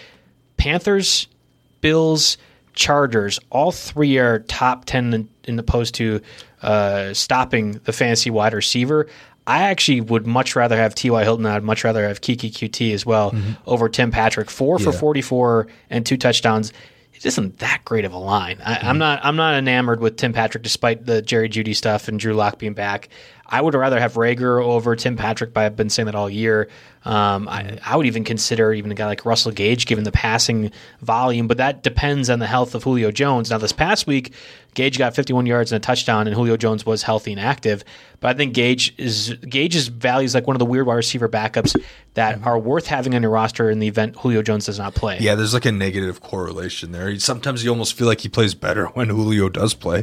Panthers, 0.57 1.29
Bills, 1.81 2.37
Chargers. 2.75 3.39
All 3.51 3.73
three 3.73 4.19
are 4.19 4.41
top 4.41 4.85
10 4.85 5.15
in, 5.15 5.29
in 5.45 5.59
opposed 5.59 5.95
to 5.97 6.21
uh, 6.63 7.15
stopping 7.15 7.73
the 7.85 7.93
fantasy 7.93 8.31
wide 8.31 8.55
receiver. 8.55 9.07
I 9.47 9.65
actually 9.65 10.01
would 10.01 10.27
much 10.27 10.57
rather 10.57 10.77
have 10.77 10.95
T.Y. 10.95 11.23
Hilton. 11.23 11.45
I'd 11.45 11.63
much 11.63 11.85
rather 11.85 12.09
have 12.09 12.23
Keke 12.23 12.51
Coutee 12.51 12.95
as 12.95 13.05
well 13.05 13.33
mm-hmm. 13.33 13.53
over 13.67 13.91
Tim 13.91 14.11
Patrick. 14.11 14.51
Four 14.51 14.79
for 14.79 14.91
44 14.91 15.67
and 15.91 16.07
two 16.07 16.17
touchdowns. 16.17 16.73
It 17.15 17.25
isn't 17.27 17.59
that 17.59 17.83
great 17.85 18.05
of 18.05 18.13
a 18.13 18.19
line. 18.19 18.61
I, 18.65 18.75
am 18.75 18.81
mm-hmm. 18.81 18.99
not. 18.99 19.21
I'm 19.25 19.37
not 19.37 19.55
enamored 19.55 20.01
with 20.01 20.17
Tim 20.17 20.33
Patrick, 20.33 20.63
despite 20.63 21.07
the 21.07 21.23
Jerry 21.23 21.49
Jeudy 21.49 21.75
stuff 21.75 22.09
and 22.09 22.19
Drew 22.19 22.35
Lock 22.35 22.59
being 22.59 22.75
back. 22.75 23.09
I 23.55 23.61
would 23.61 23.75
rather 23.75 24.01
have 24.01 24.15
Reagor 24.15 24.61
over 24.65 24.97
Tim 24.97 25.17
Patrick, 25.17 25.53
but 25.53 25.63
I've 25.63 25.77
been 25.77 25.89
saying 25.89 26.07
that 26.07 26.17
all 26.17 26.29
year. 26.29 26.69
Um, 27.05 27.49
I, 27.49 27.79
I, 27.87 27.97
would 27.97 28.07
even 28.07 28.25
consider 28.25 28.73
even 28.73 28.91
a 28.91 28.97
guy 28.97 29.07
like 29.07 29.25
Russell 29.25 29.53
Gage, 29.53 29.87
given 29.87 30.03
the 30.03 30.11
passing 30.11 30.73
volume, 31.03 31.47
but 31.47 31.59
that 31.59 31.85
depends 31.85 32.31
on 32.31 32.41
the 32.41 32.49
health 32.49 32.75
of 32.75 32.83
Julio 32.83 33.13
Jones. 33.13 33.51
Now, 33.51 33.59
this 33.59 33.73
past 33.73 34.09
week, 34.09 34.33
Gage 34.75 34.99
got 34.99 35.15
51 35.15 35.47
yards 35.47 35.71
and 35.71 35.81
a 35.81 35.87
touchdown, 35.87 36.27
and 36.27 36.35
Julio 36.35 36.57
Jones 36.57 36.85
was 36.85 37.05
healthy 37.05 37.31
and 37.31 37.41
active. 37.41 37.85
But 38.19 38.35
I 38.35 38.35
think 38.39 38.55
Gage 38.55 38.93
is 38.99 39.37
Gage's 39.49 39.87
value 39.87 40.25
is 40.25 40.35
like 40.35 40.49
one 40.49 40.57
of 40.57 40.59
the 40.59 40.65
weird 40.65 40.87
wide 40.87 40.95
receiver 40.95 41.29
backups 41.29 41.81
that 42.15 42.45
are 42.45 42.59
worth 42.59 42.89
having 42.89 43.15
on 43.15 43.23
your 43.23 43.31
roster 43.31 43.71
in 43.71 43.79
the 43.79 43.87
event 43.87 44.17
Julio 44.17 44.43
Jones 44.43 44.67
does 44.67 44.79
not 44.81 44.97
play. 44.97 45.19
Yeah, 45.21 45.37
there's 45.37 45.55
like 45.55 45.67
a 45.67 45.73
negative 45.73 46.21
correlation 46.23 46.91
there. 46.91 47.17
Sometimes 47.21 47.63
you 47.63 47.71
almost 47.71 47.95
feel 47.95 48.09
like 48.09 48.23
he 48.23 48.29
plays 48.29 48.55
better 48.57 48.87
when 48.87 49.11
Julio 49.11 49.49
does 49.49 49.75
play. 49.75 50.03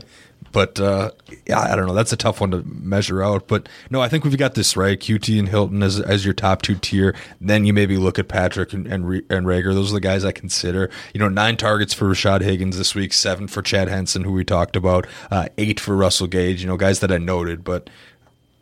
But 0.52 0.80
uh, 0.80 1.12
yeah, 1.48 1.60
I 1.60 1.76
don't 1.76 1.88
know. 1.88 1.94
That's 1.94 2.12
a 2.12 2.18
tough 2.18 2.42
one 2.42 2.52
to 2.52 2.64
measure 2.64 3.24
out. 3.24 3.48
But 3.48 3.70
no, 3.90 4.02
I 4.02 4.10
think 4.10 4.24
we've 4.24 4.38
got 4.38 4.56
this 4.56 4.76
right. 4.76 5.00
Coutee 5.00 5.40
and 5.40 5.48
Hilton 5.48 5.82
as 5.82 6.00
as 6.00 6.26
your 6.26 6.34
top 6.34 6.62
two 6.62 6.76
tier. 6.76 7.16
Then 7.40 7.66
you 7.66 7.74
maybe 7.74 7.98
look 7.98 8.20
at 8.20 8.28
Patrick 8.28 8.74
and 8.74 8.86
and, 8.88 9.06
and 9.30 9.46
Reagor. 9.46 9.74
Those 9.74 9.92
are 9.92 9.96
the 9.96 10.02
guys 10.02 10.26
I 10.26 10.32
consider. 10.32 10.90
You 11.14 11.20
know, 11.20 11.30
nine 11.30 11.58
targets 11.58 11.94
for 11.94 12.06
Rashad 12.06 12.42
Higgins 12.42 12.78
this 12.78 12.94
week, 12.96 13.14
seven 13.14 13.48
for 13.48 13.62
Chad 13.62 13.88
Hansen, 13.88 14.24
who 14.24 14.34
we 14.34 14.44
talked 14.44 14.76
about, 14.76 15.08
uh, 15.30 15.48
eight 15.58 15.80
for 15.80 15.96
Russell 15.96 16.28
Gage. 16.28 16.62
You 16.62 16.68
know, 16.68 16.78
guys 16.78 17.00
that 17.00 17.12
I 17.12 17.18
noted, 17.18 17.64
but 17.64 17.90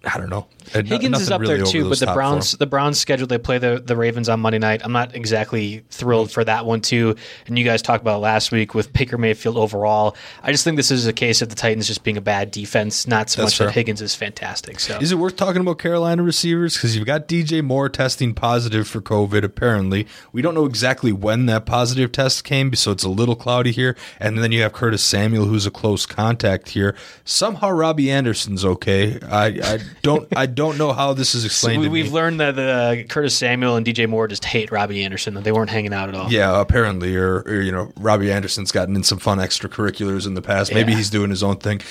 I 0.06 0.18
don't 0.18 0.30
know. 0.30 0.48
Higgins 0.72 1.20
is 1.20 1.32
up 1.32 1.42
really 1.42 1.58
there 1.58 1.66
too, 1.66 1.90
but 1.90 2.00
the 2.00 2.06
Browns 2.06 2.54
the 2.54 2.68
Browns 2.68 3.00
schedule 3.00 3.28
they 3.28 3.38
play 3.38 3.58
the, 3.58 3.82
the 3.84 3.98
Ravens 3.98 4.30
on 4.30 4.40
Monday 4.40 4.60
night. 4.60 4.82
I'm 4.84 4.94
not 4.94 5.14
exactly 5.14 5.84
thrilled 5.90 6.32
for 6.32 6.44
that 6.44 6.66
one 6.66 6.80
too. 6.80 7.16
And 7.48 7.58
you 7.60 7.66
guys 7.66 7.82
talked 7.82 8.02
about 8.02 8.22
last 8.22 8.52
week 8.52 8.74
with 8.74 8.94
Baker 8.94 9.18
Mayfield 9.18 9.58
overall. 9.58 10.16
I 10.42 10.52
just 10.52 10.64
think 10.64 10.78
this 10.78 10.92
is 10.92 11.06
a 11.06 11.12
case 11.12 11.42
of 11.42 11.50
the 11.50 11.56
Titans 11.56 11.88
just 11.88 12.04
being 12.04 12.18
a 12.18 12.22
bad 12.22 12.52
defense, 12.52 13.08
not 13.08 13.30
so 13.30 13.42
That's 13.42 13.52
much 13.52 13.58
fair. 13.58 13.68
that 13.68 13.74
Higgins 13.74 14.02
is 14.02 14.16
fantastic. 14.16 14.80
So 14.80 14.98
is 15.00 15.12
it 15.12 15.16
worth 15.16 15.36
talking 15.36 15.62
about 15.62 15.80
Carolina 15.80 16.24
receivers 16.24 16.76
because 16.76 16.96
you've 16.96 17.06
got 17.08 17.28
DJ 17.28 17.62
Moore 17.64 17.90
testing 17.90 18.34
positive 18.34 18.88
for 18.88 19.02
COVID? 19.02 19.44
Apparently, 19.44 20.08
we 20.32 20.42
don't 20.42 20.54
know 20.54 20.66
exactly 20.66 21.12
when 21.12 21.48
that 21.48 21.66
positive 21.66 22.12
test 22.12 22.46
came, 22.46 22.74
so 22.76 22.92
it's 22.92 23.04
a 23.04 23.10
little 23.10 23.36
cloudy 23.36 23.72
here. 23.72 23.98
And 24.20 24.38
then 24.38 24.52
you 24.54 24.62
have 24.62 24.72
Curtis 24.72 25.04
Samuel, 25.04 25.46
who's 25.46 25.66
a 25.66 25.72
close 25.72 26.06
contact 26.06 26.70
here. 26.70 26.96
Somehow 27.26 27.72
Robbie 27.72 28.12
Anderson's 28.12 28.64
okay. 28.64 29.20
I, 29.22 29.46
I 29.48 29.80
don't 30.02 30.28
I 30.36 30.46
don't 30.46 30.78
know 30.78 30.94
how 30.94 31.14
this 31.14 31.36
is 31.36 31.46
explained. 31.46 31.84
So 31.84 31.90
we, 31.90 32.04
have 32.04 32.14
learned 32.14 32.40
that 32.40 32.58
uh, 32.58 33.04
Curtis 33.08 33.36
Samuel 33.36 33.76
and 33.76 33.86
DJ 33.86 34.08
Moore 34.08 34.28
just 34.28 34.46
hate 34.46 34.72
Robbie 34.72 35.04
Anderson. 35.04 35.34
That 35.34 35.44
they 35.44 35.52
weren't 35.52 35.70
hanging 35.70 35.94
out 35.94 36.10
at 36.10 36.16
all. 36.16 36.32
Yeah, 36.32 36.60
apparently, 36.60 37.16
or, 37.16 37.42
or 37.42 37.62
you 37.62 37.72
know, 37.72 37.92
Robbie 37.98 38.32
Anderson's 38.32 38.72
gotten 38.72 38.96
in 38.96 39.04
some 39.04 39.20
fun 39.20 39.40
extracurriculars 39.40 40.26
in 40.26 40.34
the 40.34 40.42
past. 40.42 40.74
Maybe 40.74 40.92
yeah. 40.92 40.98
he's 40.98 41.10
doing 41.10 41.30
his 41.30 41.44
own 41.44 41.58
thing 41.58 41.82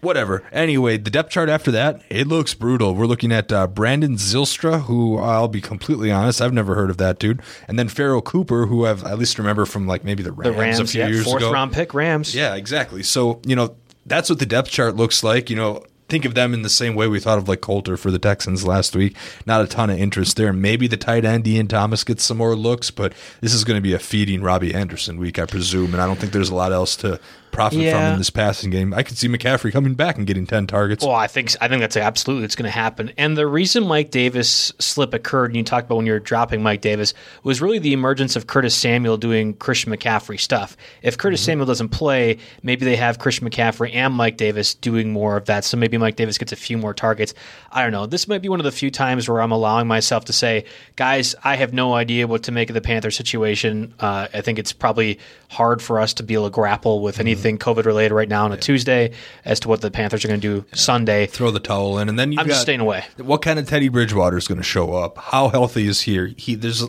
whatever. 0.00 0.42
Anyway, 0.52 0.96
the 0.96 1.10
depth 1.10 1.30
chart 1.30 1.48
after 1.48 1.70
that, 1.70 2.02
it 2.08 2.26
looks 2.26 2.54
brutal. 2.54 2.94
We're 2.94 3.06
looking 3.06 3.32
at 3.32 3.52
uh, 3.52 3.66
Brandon 3.66 4.16
Zylstra, 4.16 4.82
who 4.82 5.18
I'll 5.18 5.48
be 5.48 5.60
completely 5.60 6.10
honest, 6.10 6.40
I've 6.40 6.52
never 6.52 6.74
heard 6.74 6.90
of 6.90 6.96
that 6.98 7.18
dude, 7.18 7.42
and 7.68 7.78
then 7.78 7.88
Pharoh 7.88 8.20
Cooper, 8.20 8.66
who 8.66 8.86
I've 8.86 9.04
at 9.04 9.18
least 9.18 9.38
remember 9.38 9.66
from 9.66 9.86
like 9.86 10.04
maybe 10.04 10.22
the 10.22 10.32
Rams, 10.32 10.54
the 10.54 10.60
Rams 10.60 10.80
a 10.80 10.86
few 10.86 11.00
yeah, 11.00 11.08
years 11.08 11.24
fourth 11.24 11.42
ago. 11.42 11.52
round 11.52 11.72
pick 11.72 11.94
Rams. 11.94 12.34
Yeah, 12.34 12.54
exactly. 12.54 13.02
So 13.02 13.40
you 13.44 13.56
know 13.56 13.76
that's 14.06 14.30
what 14.30 14.38
the 14.38 14.46
depth 14.46 14.70
chart 14.70 14.96
looks 14.96 15.22
like. 15.22 15.50
You 15.50 15.56
know, 15.56 15.84
think 16.10 16.24
of 16.24 16.34
them 16.34 16.52
in 16.52 16.62
the 16.62 16.68
same 16.68 16.94
way 16.94 17.08
we 17.08 17.20
thought 17.20 17.38
of 17.38 17.48
like 17.48 17.60
Coulter 17.60 17.96
for 17.96 18.10
the 18.10 18.18
Texans 18.18 18.66
last 18.66 18.94
week. 18.94 19.16
Not 19.46 19.62
a 19.62 19.66
ton 19.66 19.90
of 19.90 19.98
interest 19.98 20.36
there. 20.36 20.52
Maybe 20.52 20.86
the 20.86 20.96
tight 20.96 21.24
end 21.24 21.46
Ian 21.46 21.68
Thomas 21.68 22.04
gets 22.04 22.24
some 22.24 22.36
more 22.36 22.56
looks, 22.56 22.90
but 22.90 23.12
this 23.40 23.54
is 23.54 23.64
going 23.64 23.76
to 23.76 23.82
be 23.82 23.94
a 23.94 23.98
feeding 23.98 24.42
Robbie 24.42 24.74
Anderson 24.74 25.18
week, 25.18 25.38
I 25.38 25.46
presume, 25.46 25.94
and 25.94 26.02
I 26.02 26.06
don't 26.06 26.18
think 26.18 26.32
there's 26.32 26.50
a 26.50 26.54
lot 26.54 26.72
else 26.72 26.96
to 26.96 27.20
profit 27.52 27.80
yeah. 27.80 27.92
from 27.92 28.12
in 28.12 28.18
this 28.18 28.30
passing 28.30 28.70
game. 28.70 28.94
I 28.94 29.02
could 29.02 29.18
see 29.18 29.28
McCaffrey 29.28 29.72
coming 29.72 29.94
back 29.94 30.16
and 30.16 30.26
getting 30.26 30.46
ten 30.46 30.66
targets. 30.66 31.04
Well, 31.04 31.14
I 31.14 31.26
think 31.26 31.54
I 31.60 31.68
think 31.68 31.80
that's 31.80 31.96
absolutely 31.96 32.44
it's 32.44 32.56
going 32.56 32.64
to 32.64 32.70
happen. 32.70 33.12
And 33.16 33.36
the 33.36 33.46
reason 33.46 33.86
Mike 33.86 34.10
Davis 34.10 34.72
slip 34.78 35.14
occurred, 35.14 35.46
and 35.46 35.56
you 35.56 35.62
talked 35.62 35.86
about 35.86 35.96
when 35.96 36.06
you 36.06 36.12
were 36.12 36.20
dropping 36.20 36.62
Mike 36.62 36.80
Davis, 36.80 37.14
was 37.42 37.60
really 37.60 37.78
the 37.78 37.92
emergence 37.92 38.36
of 38.36 38.46
Curtis 38.46 38.74
Samuel 38.74 39.16
doing 39.16 39.54
Christian 39.54 39.92
McCaffrey 39.92 40.38
stuff. 40.38 40.76
If 41.02 41.18
Curtis 41.18 41.40
mm-hmm. 41.40 41.46
Samuel 41.46 41.66
doesn't 41.66 41.90
play, 41.90 42.38
maybe 42.62 42.84
they 42.84 42.96
have 42.96 43.18
Christian 43.18 43.48
McCaffrey 43.48 43.94
and 43.94 44.14
Mike 44.14 44.36
Davis 44.36 44.74
doing 44.74 45.12
more 45.12 45.36
of 45.36 45.46
that. 45.46 45.64
So 45.64 45.76
maybe 45.76 45.98
Mike 45.98 46.16
Davis 46.16 46.38
gets 46.38 46.52
a 46.52 46.56
few 46.56 46.78
more 46.78 46.94
targets. 46.94 47.34
I 47.70 47.82
don't 47.82 47.92
know. 47.92 48.06
This 48.06 48.28
might 48.28 48.42
be 48.42 48.48
one 48.48 48.60
of 48.60 48.64
the 48.64 48.72
few 48.72 48.90
times 48.90 49.28
where 49.28 49.40
I'm 49.40 49.52
allowing 49.52 49.86
myself 49.86 50.26
to 50.26 50.32
say, 50.32 50.64
guys, 50.96 51.34
I 51.44 51.56
have 51.56 51.72
no 51.72 51.94
idea 51.94 52.26
what 52.26 52.44
to 52.44 52.52
make 52.52 52.70
of 52.70 52.74
the 52.74 52.80
Panther 52.80 53.10
situation. 53.10 53.94
Uh, 53.98 54.28
I 54.32 54.40
think 54.40 54.58
it's 54.58 54.72
probably 54.72 55.18
hard 55.48 55.82
for 55.82 56.00
us 56.00 56.14
to 56.14 56.22
be 56.22 56.34
able 56.34 56.44
to 56.44 56.50
grapple 56.50 57.00
with 57.00 57.16
mm-hmm. 57.16 57.24
Anything. 57.40 57.58
COVID 57.58 57.84
related 57.84 58.14
right 58.14 58.28
now 58.28 58.44
on 58.44 58.52
a. 58.52 58.60
Tuesday 58.60 59.12
as 59.44 59.60
to 59.60 59.68
what 59.68 59.80
the 59.80 59.90
Panthers 59.90 60.24
are 60.24 60.28
going 60.28 60.40
to 60.40 60.60
do. 60.60 60.66
Sunday. 60.74 61.26
Throw 61.26 61.50
the 61.50 61.60
towel 61.60 61.98
in, 61.98 62.08
and 62.08 62.18
then 62.18 62.38
I'm 62.38 62.46
just 62.46 62.62
staying 62.62 62.80
away. 62.80 63.04
What 63.16 63.42
kind 63.42 63.58
of 63.58 63.68
Teddy 63.68 63.88
Bridgewater 63.88 64.36
is 64.36 64.46
going 64.46 64.58
to 64.58 64.64
show 64.64 64.92
up? 64.94 65.18
How 65.18 65.48
healthy 65.48 65.86
is 65.86 66.02
he? 66.02 66.34
He 66.36 66.54
there's 66.54 66.86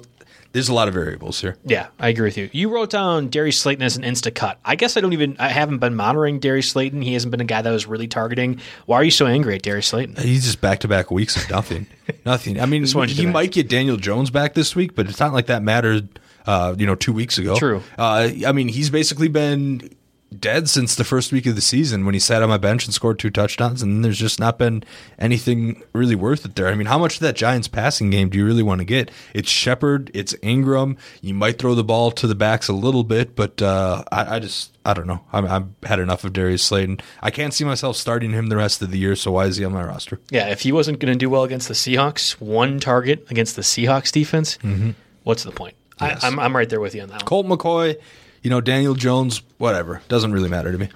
there's 0.53 0.67
a 0.67 0.73
lot 0.73 0.87
of 0.87 0.93
variables 0.93 1.39
here. 1.39 1.57
Yeah, 1.63 1.87
I 1.99 2.09
agree 2.09 2.25
with 2.25 2.37
you. 2.37 2.49
You 2.51 2.69
wrote 2.69 2.89
down 2.89 3.29
Darius 3.29 3.57
Slayton 3.57 3.83
as 3.83 3.95
an 3.95 4.03
insta 4.03 4.33
cut. 4.33 4.59
I 4.65 4.75
guess 4.75 4.97
I 4.97 5.01
don't 5.01 5.13
even 5.13 5.37
I 5.39 5.47
haven't 5.47 5.77
been 5.77 5.95
monitoring 5.95 6.39
Darius 6.39 6.69
Slayton. 6.69 7.01
He 7.01 7.13
hasn't 7.13 7.31
been 7.31 7.41
a 7.41 7.45
guy 7.45 7.61
that 7.61 7.71
was 7.71 7.87
really 7.87 8.07
targeting. 8.07 8.59
Why 8.85 8.97
are 8.97 9.03
you 9.03 9.11
so 9.11 9.27
angry 9.27 9.55
at 9.55 9.61
Darius 9.61 9.87
Slayton? 9.87 10.15
He's 10.17 10.43
just 10.43 10.59
back 10.59 10.79
to 10.79 10.87
back 10.87 11.09
weeks 11.09 11.37
of 11.37 11.49
nothing. 11.49 11.87
nothing. 12.25 12.59
I 12.59 12.65
mean, 12.65 12.85
he 12.85 13.25
might 13.25 13.51
get 13.51 13.69
Daniel 13.69 13.97
Jones 13.97 14.29
back 14.29 14.53
this 14.53 14.75
week, 14.75 14.93
but 14.93 15.09
it's 15.09 15.19
not 15.19 15.33
like 15.33 15.45
that 15.47 15.63
mattered. 15.63 16.19
Uh, 16.43 16.73
you 16.75 16.87
know, 16.87 16.95
two 16.95 17.13
weeks 17.13 17.37
ago. 17.37 17.55
True. 17.55 17.83
Uh, 17.99 18.31
I 18.47 18.51
mean, 18.51 18.67
he's 18.67 18.89
basically 18.89 19.27
been 19.27 19.95
dead 20.37 20.69
since 20.69 20.95
the 20.95 21.03
first 21.03 21.31
week 21.31 21.45
of 21.45 21.55
the 21.55 21.61
season 21.61 22.05
when 22.05 22.13
he 22.13 22.19
sat 22.19 22.41
on 22.41 22.49
my 22.49 22.57
bench 22.57 22.85
and 22.85 22.93
scored 22.93 23.19
two 23.19 23.29
touchdowns, 23.29 23.81
and 23.81 24.03
there's 24.03 24.17
just 24.17 24.39
not 24.39 24.57
been 24.57 24.83
anything 25.19 25.83
really 25.93 26.15
worth 26.15 26.45
it 26.45 26.55
there. 26.55 26.67
I 26.67 26.75
mean, 26.75 26.87
how 26.87 26.97
much 26.97 27.15
of 27.15 27.19
that 27.21 27.35
Giants 27.35 27.67
passing 27.67 28.09
game 28.09 28.29
do 28.29 28.37
you 28.37 28.45
really 28.45 28.63
want 28.63 28.79
to 28.79 28.85
get? 28.85 29.11
It's 29.33 29.49
Shepard, 29.49 30.09
it's 30.13 30.33
Ingram. 30.41 30.97
You 31.21 31.33
might 31.33 31.59
throw 31.59 31.75
the 31.75 31.83
ball 31.83 32.11
to 32.11 32.27
the 32.27 32.35
backs 32.35 32.67
a 32.69 32.73
little 32.73 33.03
bit, 33.03 33.35
but 33.35 33.61
uh, 33.61 34.03
I, 34.11 34.35
I, 34.35 34.39
just 34.39 34.77
I 34.85 34.93
don't 34.93 35.07
know. 35.07 35.21
I'm, 35.33 35.45
I've 35.45 35.67
had 35.83 35.99
enough 35.99 36.23
of 36.23 36.33
Darius 36.33 36.63
Slayton. 36.63 37.01
I 37.21 37.31
can't 37.31 37.53
see 37.53 37.65
myself 37.65 37.97
starting 37.97 38.31
him 38.31 38.47
the 38.47 38.57
rest 38.57 38.81
of 38.81 38.91
the 38.91 38.97
year. 38.97 39.15
So 39.15 39.31
why 39.31 39.45
is 39.45 39.57
he 39.57 39.65
on 39.65 39.73
my 39.73 39.83
roster? 39.83 40.19
Yeah, 40.29 40.47
if 40.47 40.61
he 40.61 40.71
wasn't 40.71 40.99
going 40.99 41.13
to 41.13 41.19
do 41.19 41.29
well 41.29 41.43
against 41.43 41.67
the 41.67 41.73
Seahawks, 41.73 42.39
one 42.39 42.79
target 42.79 43.25
against 43.29 43.55
the 43.55 43.63
Seahawks 43.63 44.11
defense, 44.11 44.57
mm-hmm. 44.59 44.91
what's 45.23 45.43
the 45.43 45.51
point? 45.51 45.75
Yes. 45.99 46.23
I, 46.23 46.27
I'm, 46.27 46.39
I'm 46.39 46.55
right 46.55 46.69
there 46.69 46.79
with 46.79 46.95
you 46.95 47.01
on 47.01 47.09
that. 47.09 47.21
One. 47.21 47.25
Colt 47.25 47.45
McCoy 47.45 47.97
you 48.41 48.49
know, 48.49 48.61
Daniel 48.61 48.95
Jones, 48.95 49.41
whatever. 49.57 50.01
Doesn't 50.07 50.31
really 50.31 50.49
matter 50.49 50.71
to 50.71 50.77
me. 50.77 50.89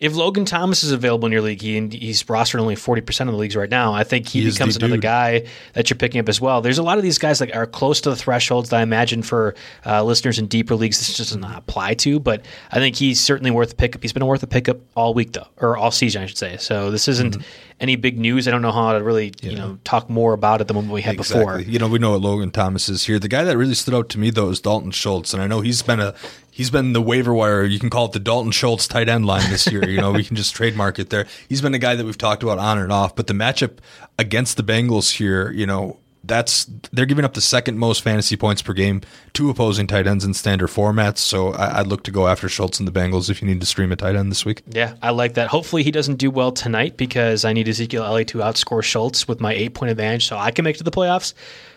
If 0.00 0.16
Logan 0.16 0.44
Thomas 0.44 0.82
is 0.82 0.90
available 0.90 1.26
in 1.26 1.32
your 1.32 1.40
league, 1.40 1.62
he, 1.62 1.80
he's 1.88 2.24
rostered 2.24 2.58
only 2.58 2.74
40% 2.74 3.20
of 3.20 3.26
the 3.28 3.32
leagues 3.32 3.54
right 3.54 3.70
now. 3.70 3.92
I 3.92 4.02
think 4.02 4.26
he, 4.26 4.42
he 4.42 4.50
becomes 4.50 4.76
another 4.76 4.94
dude. 4.94 5.02
guy 5.02 5.46
that 5.74 5.88
you're 5.88 5.96
picking 5.96 6.20
up 6.20 6.28
as 6.28 6.40
well. 6.40 6.60
There's 6.60 6.78
a 6.78 6.82
lot 6.82 6.98
of 6.98 7.04
these 7.04 7.18
guys 7.18 7.38
that 7.38 7.54
are 7.54 7.66
close 7.66 8.00
to 8.00 8.10
the 8.10 8.16
thresholds 8.16 8.70
that 8.70 8.80
I 8.80 8.82
imagine 8.82 9.22
for 9.22 9.54
uh, 9.86 10.02
listeners 10.02 10.40
in 10.40 10.46
deeper 10.48 10.74
leagues 10.74 10.98
this 10.98 11.16
does 11.16 11.36
not 11.36 11.58
apply 11.58 11.94
to, 11.94 12.18
but 12.18 12.44
I 12.72 12.76
think 12.76 12.96
he's 12.96 13.20
certainly 13.20 13.52
worth 13.52 13.72
a 13.72 13.76
pickup. 13.76 14.02
He's 14.02 14.12
been 14.12 14.26
worth 14.26 14.42
a 14.42 14.48
pickup 14.48 14.78
all 14.96 15.14
week, 15.14 15.32
though, 15.32 15.46
or 15.58 15.76
all 15.76 15.92
season, 15.92 16.22
I 16.22 16.26
should 16.26 16.38
say. 16.38 16.56
So 16.56 16.90
this 16.90 17.06
isn't 17.06 17.34
mm-hmm. 17.34 17.67
Any 17.80 17.96
big 17.96 18.18
news. 18.18 18.48
I 18.48 18.50
don't 18.50 18.62
know 18.62 18.72
how 18.72 18.92
to 18.92 19.02
really 19.02 19.32
yeah. 19.40 19.50
you 19.50 19.56
know 19.56 19.78
talk 19.84 20.10
more 20.10 20.32
about 20.32 20.60
it 20.60 20.68
than 20.68 20.76
what 20.76 20.86
we 20.86 21.02
had 21.02 21.14
exactly. 21.14 21.40
before. 21.40 21.60
You 21.60 21.78
know, 21.78 21.88
we 21.88 21.98
know 21.98 22.12
what 22.12 22.20
Logan 22.20 22.50
Thomas 22.50 22.88
is 22.88 23.04
here. 23.04 23.18
The 23.18 23.28
guy 23.28 23.44
that 23.44 23.56
really 23.56 23.74
stood 23.74 23.94
out 23.94 24.08
to 24.10 24.18
me, 24.18 24.30
though, 24.30 24.50
is 24.50 24.60
Dalton 24.60 24.90
Schultz. 24.90 25.32
And 25.32 25.42
I 25.42 25.46
know 25.46 25.60
he's 25.60 25.82
been 25.82 26.00
a 26.00 26.14
he's 26.50 26.70
been 26.70 26.92
the 26.92 27.02
waiver 27.02 27.34
wire. 27.34 27.64
You 27.64 27.78
can 27.78 27.90
call 27.90 28.06
it 28.06 28.12
the 28.12 28.20
Dalton 28.20 28.52
Schultz 28.52 28.88
tight 28.88 29.08
end 29.08 29.26
line 29.26 29.48
this 29.50 29.70
year. 29.70 29.88
You 29.88 30.00
know, 30.00 30.12
we 30.12 30.24
can 30.24 30.36
just 30.36 30.54
trademark 30.54 30.98
it 30.98 31.10
there. 31.10 31.26
He's 31.48 31.62
been 31.62 31.74
a 31.74 31.78
guy 31.78 31.94
that 31.94 32.04
we've 32.04 32.18
talked 32.18 32.42
about 32.42 32.58
on 32.58 32.78
and 32.78 32.92
off. 32.92 33.14
But 33.14 33.26
the 33.26 33.34
matchup 33.34 33.78
against 34.18 34.56
the 34.56 34.62
Bengals 34.62 35.16
here, 35.16 35.50
you 35.50 35.66
know, 35.66 35.98
that's 36.28 36.66
they're 36.92 37.06
giving 37.06 37.24
up 37.24 37.34
the 37.34 37.40
second 37.40 37.78
most 37.78 38.02
fantasy 38.02 38.36
points 38.36 38.62
per 38.62 38.72
game 38.72 39.00
to 39.32 39.50
opposing 39.50 39.86
tight 39.86 40.06
ends 40.06 40.24
in 40.24 40.34
standard 40.34 40.68
formats. 40.68 41.18
So 41.18 41.52
I, 41.52 41.78
would 41.78 41.88
look 41.88 42.04
to 42.04 42.10
go 42.10 42.28
after 42.28 42.48
Schultz 42.48 42.78
and 42.78 42.86
the 42.86 42.92
Bengals 42.92 43.28
if 43.28 43.42
you 43.42 43.48
need 43.48 43.60
to 43.60 43.66
stream 43.66 43.90
a 43.90 43.96
tight 43.96 44.14
end 44.14 44.30
this 44.30 44.44
week. 44.44 44.62
Yeah, 44.68 44.94
I 45.02 45.10
like 45.10 45.34
that. 45.34 45.48
Hopefully 45.48 45.82
he 45.82 45.90
doesn't 45.90 46.16
do 46.16 46.30
well 46.30 46.52
tonight 46.52 46.96
because 46.96 47.44
I 47.44 47.52
need 47.52 47.68
Ezekiel 47.68 48.04
Elliott 48.04 48.28
to 48.28 48.38
outscore 48.38 48.82
Schultz 48.82 49.26
with 49.26 49.40
my 49.40 49.52
eight 49.52 49.74
point 49.74 49.90
advantage, 49.90 50.26
so 50.26 50.36
I 50.36 50.50
can 50.50 50.64
make 50.64 50.76
to 50.76 50.84
the 50.84 50.90
playoffs. 50.90 51.34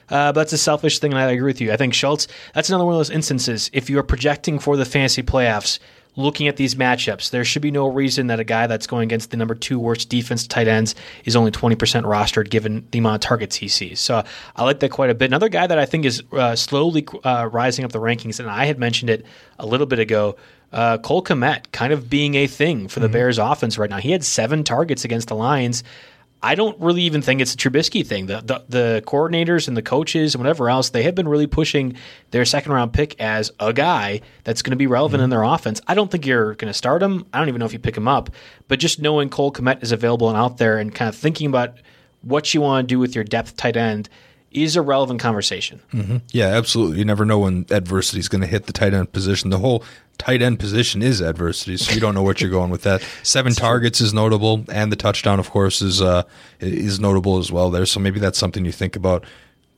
Uh, 0.09 0.33
but 0.33 0.41
that's 0.41 0.53
a 0.53 0.57
selfish 0.57 0.99
thing, 0.99 1.13
and 1.13 1.19
I 1.19 1.31
agree 1.31 1.47
with 1.47 1.61
you. 1.61 1.71
I 1.71 1.77
think 1.77 1.93
Schultz, 1.93 2.27
that's 2.53 2.67
another 2.69 2.83
one 2.83 2.95
of 2.95 2.99
those 2.99 3.09
instances. 3.09 3.69
If 3.71 3.89
you're 3.89 4.03
projecting 4.03 4.59
for 4.59 4.75
the 4.75 4.83
fantasy 4.83 5.23
playoffs, 5.23 5.79
looking 6.15 6.47
at 6.47 6.57
these 6.57 6.75
matchups, 6.75 7.29
there 7.29 7.45
should 7.45 7.61
be 7.61 7.71
no 7.71 7.87
reason 7.87 8.27
that 8.27 8.39
a 8.39 8.43
guy 8.43 8.67
that's 8.67 8.87
going 8.87 9.03
against 9.03 9.31
the 9.31 9.37
number 9.37 9.55
two 9.55 9.79
worst 9.79 10.09
defense 10.09 10.45
tight 10.45 10.67
ends 10.67 10.95
is 11.25 11.35
only 11.35 11.51
20% 11.51 11.75
rostered 12.03 12.49
given 12.49 12.85
the 12.91 12.99
amount 12.99 13.15
of 13.15 13.21
targets 13.21 13.55
he 13.55 13.67
sees. 13.67 13.99
So 13.99 14.23
I 14.55 14.63
like 14.63 14.79
that 14.81 14.91
quite 14.91 15.09
a 15.09 15.13
bit. 15.13 15.25
Another 15.25 15.49
guy 15.49 15.67
that 15.67 15.79
I 15.79 15.85
think 15.85 16.05
is 16.05 16.21
uh, 16.33 16.55
slowly 16.55 17.07
uh, 17.23 17.49
rising 17.51 17.85
up 17.85 17.91
the 17.91 17.99
rankings, 17.99 18.39
and 18.39 18.49
I 18.49 18.65
had 18.65 18.77
mentioned 18.77 19.09
it 19.09 19.25
a 19.59 19.65
little 19.65 19.87
bit 19.87 19.99
ago, 19.99 20.35
uh, 20.73 20.97
Cole 20.97 21.23
Kmet 21.23 21.71
kind 21.71 21.91
of 21.91 22.09
being 22.09 22.35
a 22.35 22.47
thing 22.47 22.87
for 22.87 23.01
the 23.01 23.09
Bears 23.09 23.37
offense 23.37 23.77
right 23.77 23.89
now. 23.89 23.97
He 23.97 24.11
had 24.11 24.23
seven 24.23 24.63
targets 24.63 25.03
against 25.03 25.27
the 25.27 25.35
Lions. 25.35 25.83
I 26.43 26.55
don't 26.55 26.79
really 26.79 27.03
even 27.03 27.21
think 27.21 27.39
it's 27.39 27.53
a 27.53 27.57
Trubisky 27.57 28.05
thing. 28.05 28.25
The, 28.25 28.41
the 28.41 28.63
the 28.67 29.03
coordinators 29.05 29.67
and 29.67 29.77
the 29.77 29.81
coaches 29.81 30.33
and 30.33 30.43
whatever 30.43 30.69
else, 30.69 30.89
they 30.89 31.03
have 31.03 31.13
been 31.13 31.27
really 31.27 31.47
pushing 31.47 31.95
their 32.31 32.45
second 32.45 32.71
round 32.71 32.93
pick 32.93 33.19
as 33.19 33.51
a 33.59 33.73
guy 33.73 34.21
that's 34.43 34.61
going 34.61 34.71
to 34.71 34.77
be 34.77 34.87
relevant 34.87 35.19
mm-hmm. 35.19 35.25
in 35.25 35.29
their 35.29 35.43
offense. 35.43 35.81
I 35.87 35.93
don't 35.93 36.09
think 36.09 36.25
you're 36.25 36.55
going 36.55 36.69
to 36.69 36.73
start 36.73 37.03
him. 37.03 37.25
I 37.31 37.39
don't 37.39 37.49
even 37.49 37.59
know 37.59 37.65
if 37.65 37.73
you 37.73 37.79
pick 37.79 37.95
him 37.95 38.07
up, 38.07 38.31
but 38.67 38.79
just 38.79 38.99
knowing 38.99 39.29
Cole 39.29 39.51
Kmet 39.51 39.83
is 39.83 39.91
available 39.91 40.29
and 40.29 40.37
out 40.37 40.57
there 40.57 40.79
and 40.79 40.93
kind 40.93 41.09
of 41.09 41.15
thinking 41.15 41.47
about 41.47 41.75
what 42.23 42.53
you 42.53 42.61
want 42.61 42.87
to 42.87 42.93
do 42.93 42.99
with 42.99 43.13
your 43.13 43.23
depth 43.23 43.55
tight 43.55 43.77
end 43.77 44.09
is 44.51 44.75
a 44.75 44.81
relevant 44.81 45.19
conversation. 45.19 45.81
Mm-hmm. 45.93 46.17
Yeah, 46.31 46.47
absolutely. 46.47 46.99
You 46.99 47.05
never 47.05 47.23
know 47.23 47.39
when 47.39 47.65
adversity 47.69 48.19
is 48.19 48.27
going 48.27 48.41
to 48.41 48.47
hit 48.47 48.65
the 48.65 48.73
tight 48.73 48.93
end 48.93 49.11
position. 49.11 49.49
The 49.49 49.59
whole 49.59 49.83
tight 50.21 50.43
end 50.43 50.59
position 50.59 51.01
is 51.01 51.19
adversity, 51.19 51.77
so 51.77 51.93
you 51.93 51.99
don't 51.99 52.13
know 52.13 52.21
what 52.21 52.41
you're 52.41 52.51
going 52.51 52.69
with 52.69 52.83
that. 52.83 53.03
Seven 53.23 53.53
targets 53.55 53.99
is 54.01 54.13
notable, 54.13 54.63
and 54.71 54.91
the 54.91 54.95
touchdown, 54.95 55.39
of 55.39 55.49
course, 55.49 55.81
is 55.81 55.99
uh, 55.99 56.23
is 56.59 56.99
notable 56.99 57.39
as 57.39 57.51
well 57.51 57.71
there. 57.71 57.87
So 57.87 57.99
maybe 57.99 58.19
that's 58.19 58.37
something 58.37 58.63
you 58.63 58.71
think 58.71 58.95
about. 58.95 59.25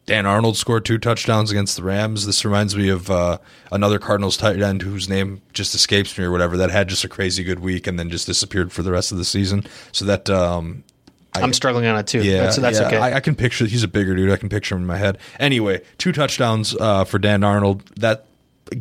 Dan 0.05 0.25
Arnold 0.25 0.57
scored 0.57 0.83
two 0.83 0.97
touchdowns 0.97 1.49
against 1.49 1.77
the 1.77 1.83
Rams. 1.83 2.25
This 2.25 2.43
reminds 2.43 2.75
me 2.75 2.89
of 2.89 3.09
uh, 3.09 3.37
another 3.71 3.99
Cardinals 3.99 4.35
tight 4.35 4.61
end 4.61 4.81
whose 4.81 5.07
name 5.07 5.41
just 5.53 5.73
escapes 5.73 6.17
me 6.17 6.25
or 6.25 6.31
whatever 6.31 6.57
that 6.57 6.71
had 6.71 6.89
just 6.89 7.05
a 7.05 7.07
crazy 7.07 7.41
good 7.41 7.59
week 7.59 7.87
and 7.87 7.97
then 7.97 8.09
just 8.09 8.25
disappeared 8.25 8.73
for 8.73 8.83
the 8.83 8.91
rest 8.91 9.13
of 9.13 9.17
the 9.17 9.23
season. 9.23 9.65
So 9.93 10.03
that 10.03 10.29
um, 10.29 10.83
I'm 11.35 11.53
struggling 11.53 11.85
on 11.85 11.97
it 11.97 12.07
too. 12.07 12.21
yeah, 12.21 12.49
so 12.49 12.59
that's 12.59 12.81
yeah. 12.81 12.87
okay. 12.87 12.97
I, 12.97 13.15
I 13.15 13.19
can 13.21 13.33
picture. 13.33 13.65
He's 13.65 13.83
a 13.83 13.87
bigger 13.87 14.13
dude. 14.13 14.29
I 14.29 14.35
can 14.35 14.49
picture 14.49 14.75
him 14.75 14.81
in 14.81 14.87
my 14.87 14.97
head. 14.97 15.19
Anyway, 15.39 15.81
two 15.97 16.11
touchdowns 16.11 16.75
uh, 16.75 17.05
for 17.05 17.17
Dan 17.17 17.45
Arnold. 17.45 17.85
That 17.95 18.25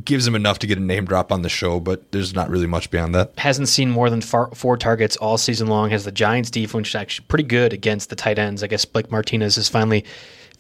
gives 0.05 0.27
him 0.27 0.35
enough 0.35 0.59
to 0.61 0.67
get 0.67 0.79
a 0.79 0.81
name 0.81 1.05
drop 1.05 1.33
on 1.33 1.43
the 1.43 1.49
show, 1.49 1.81
but 1.81 2.11
there's 2.13 2.35
not 2.35 2.49
really 2.49 2.67
much 2.67 2.91
beyond 2.91 3.15
that. 3.15 3.33
hasn't 3.39 3.69
seen 3.69 3.91
more 3.91 4.11
than 4.11 4.21
far, 4.21 4.51
four 4.55 4.77
targets 4.77 5.17
all 5.17 5.39
season 5.39 5.69
long. 5.69 5.91
Has 5.91 6.05
the 6.05 6.13
Giants' 6.13 6.51
defense 6.51 6.95
actually 6.95 7.27
pretty 7.29 7.45
good 7.45 7.73
against 7.73 8.11
the 8.11 8.17
tight 8.17 8.39
ends. 8.39 8.63
I 8.63 8.67
guess 8.67 8.85
Blake 8.85 9.11
Martinez 9.11 9.59
is 9.59 9.69
finally 9.69 10.05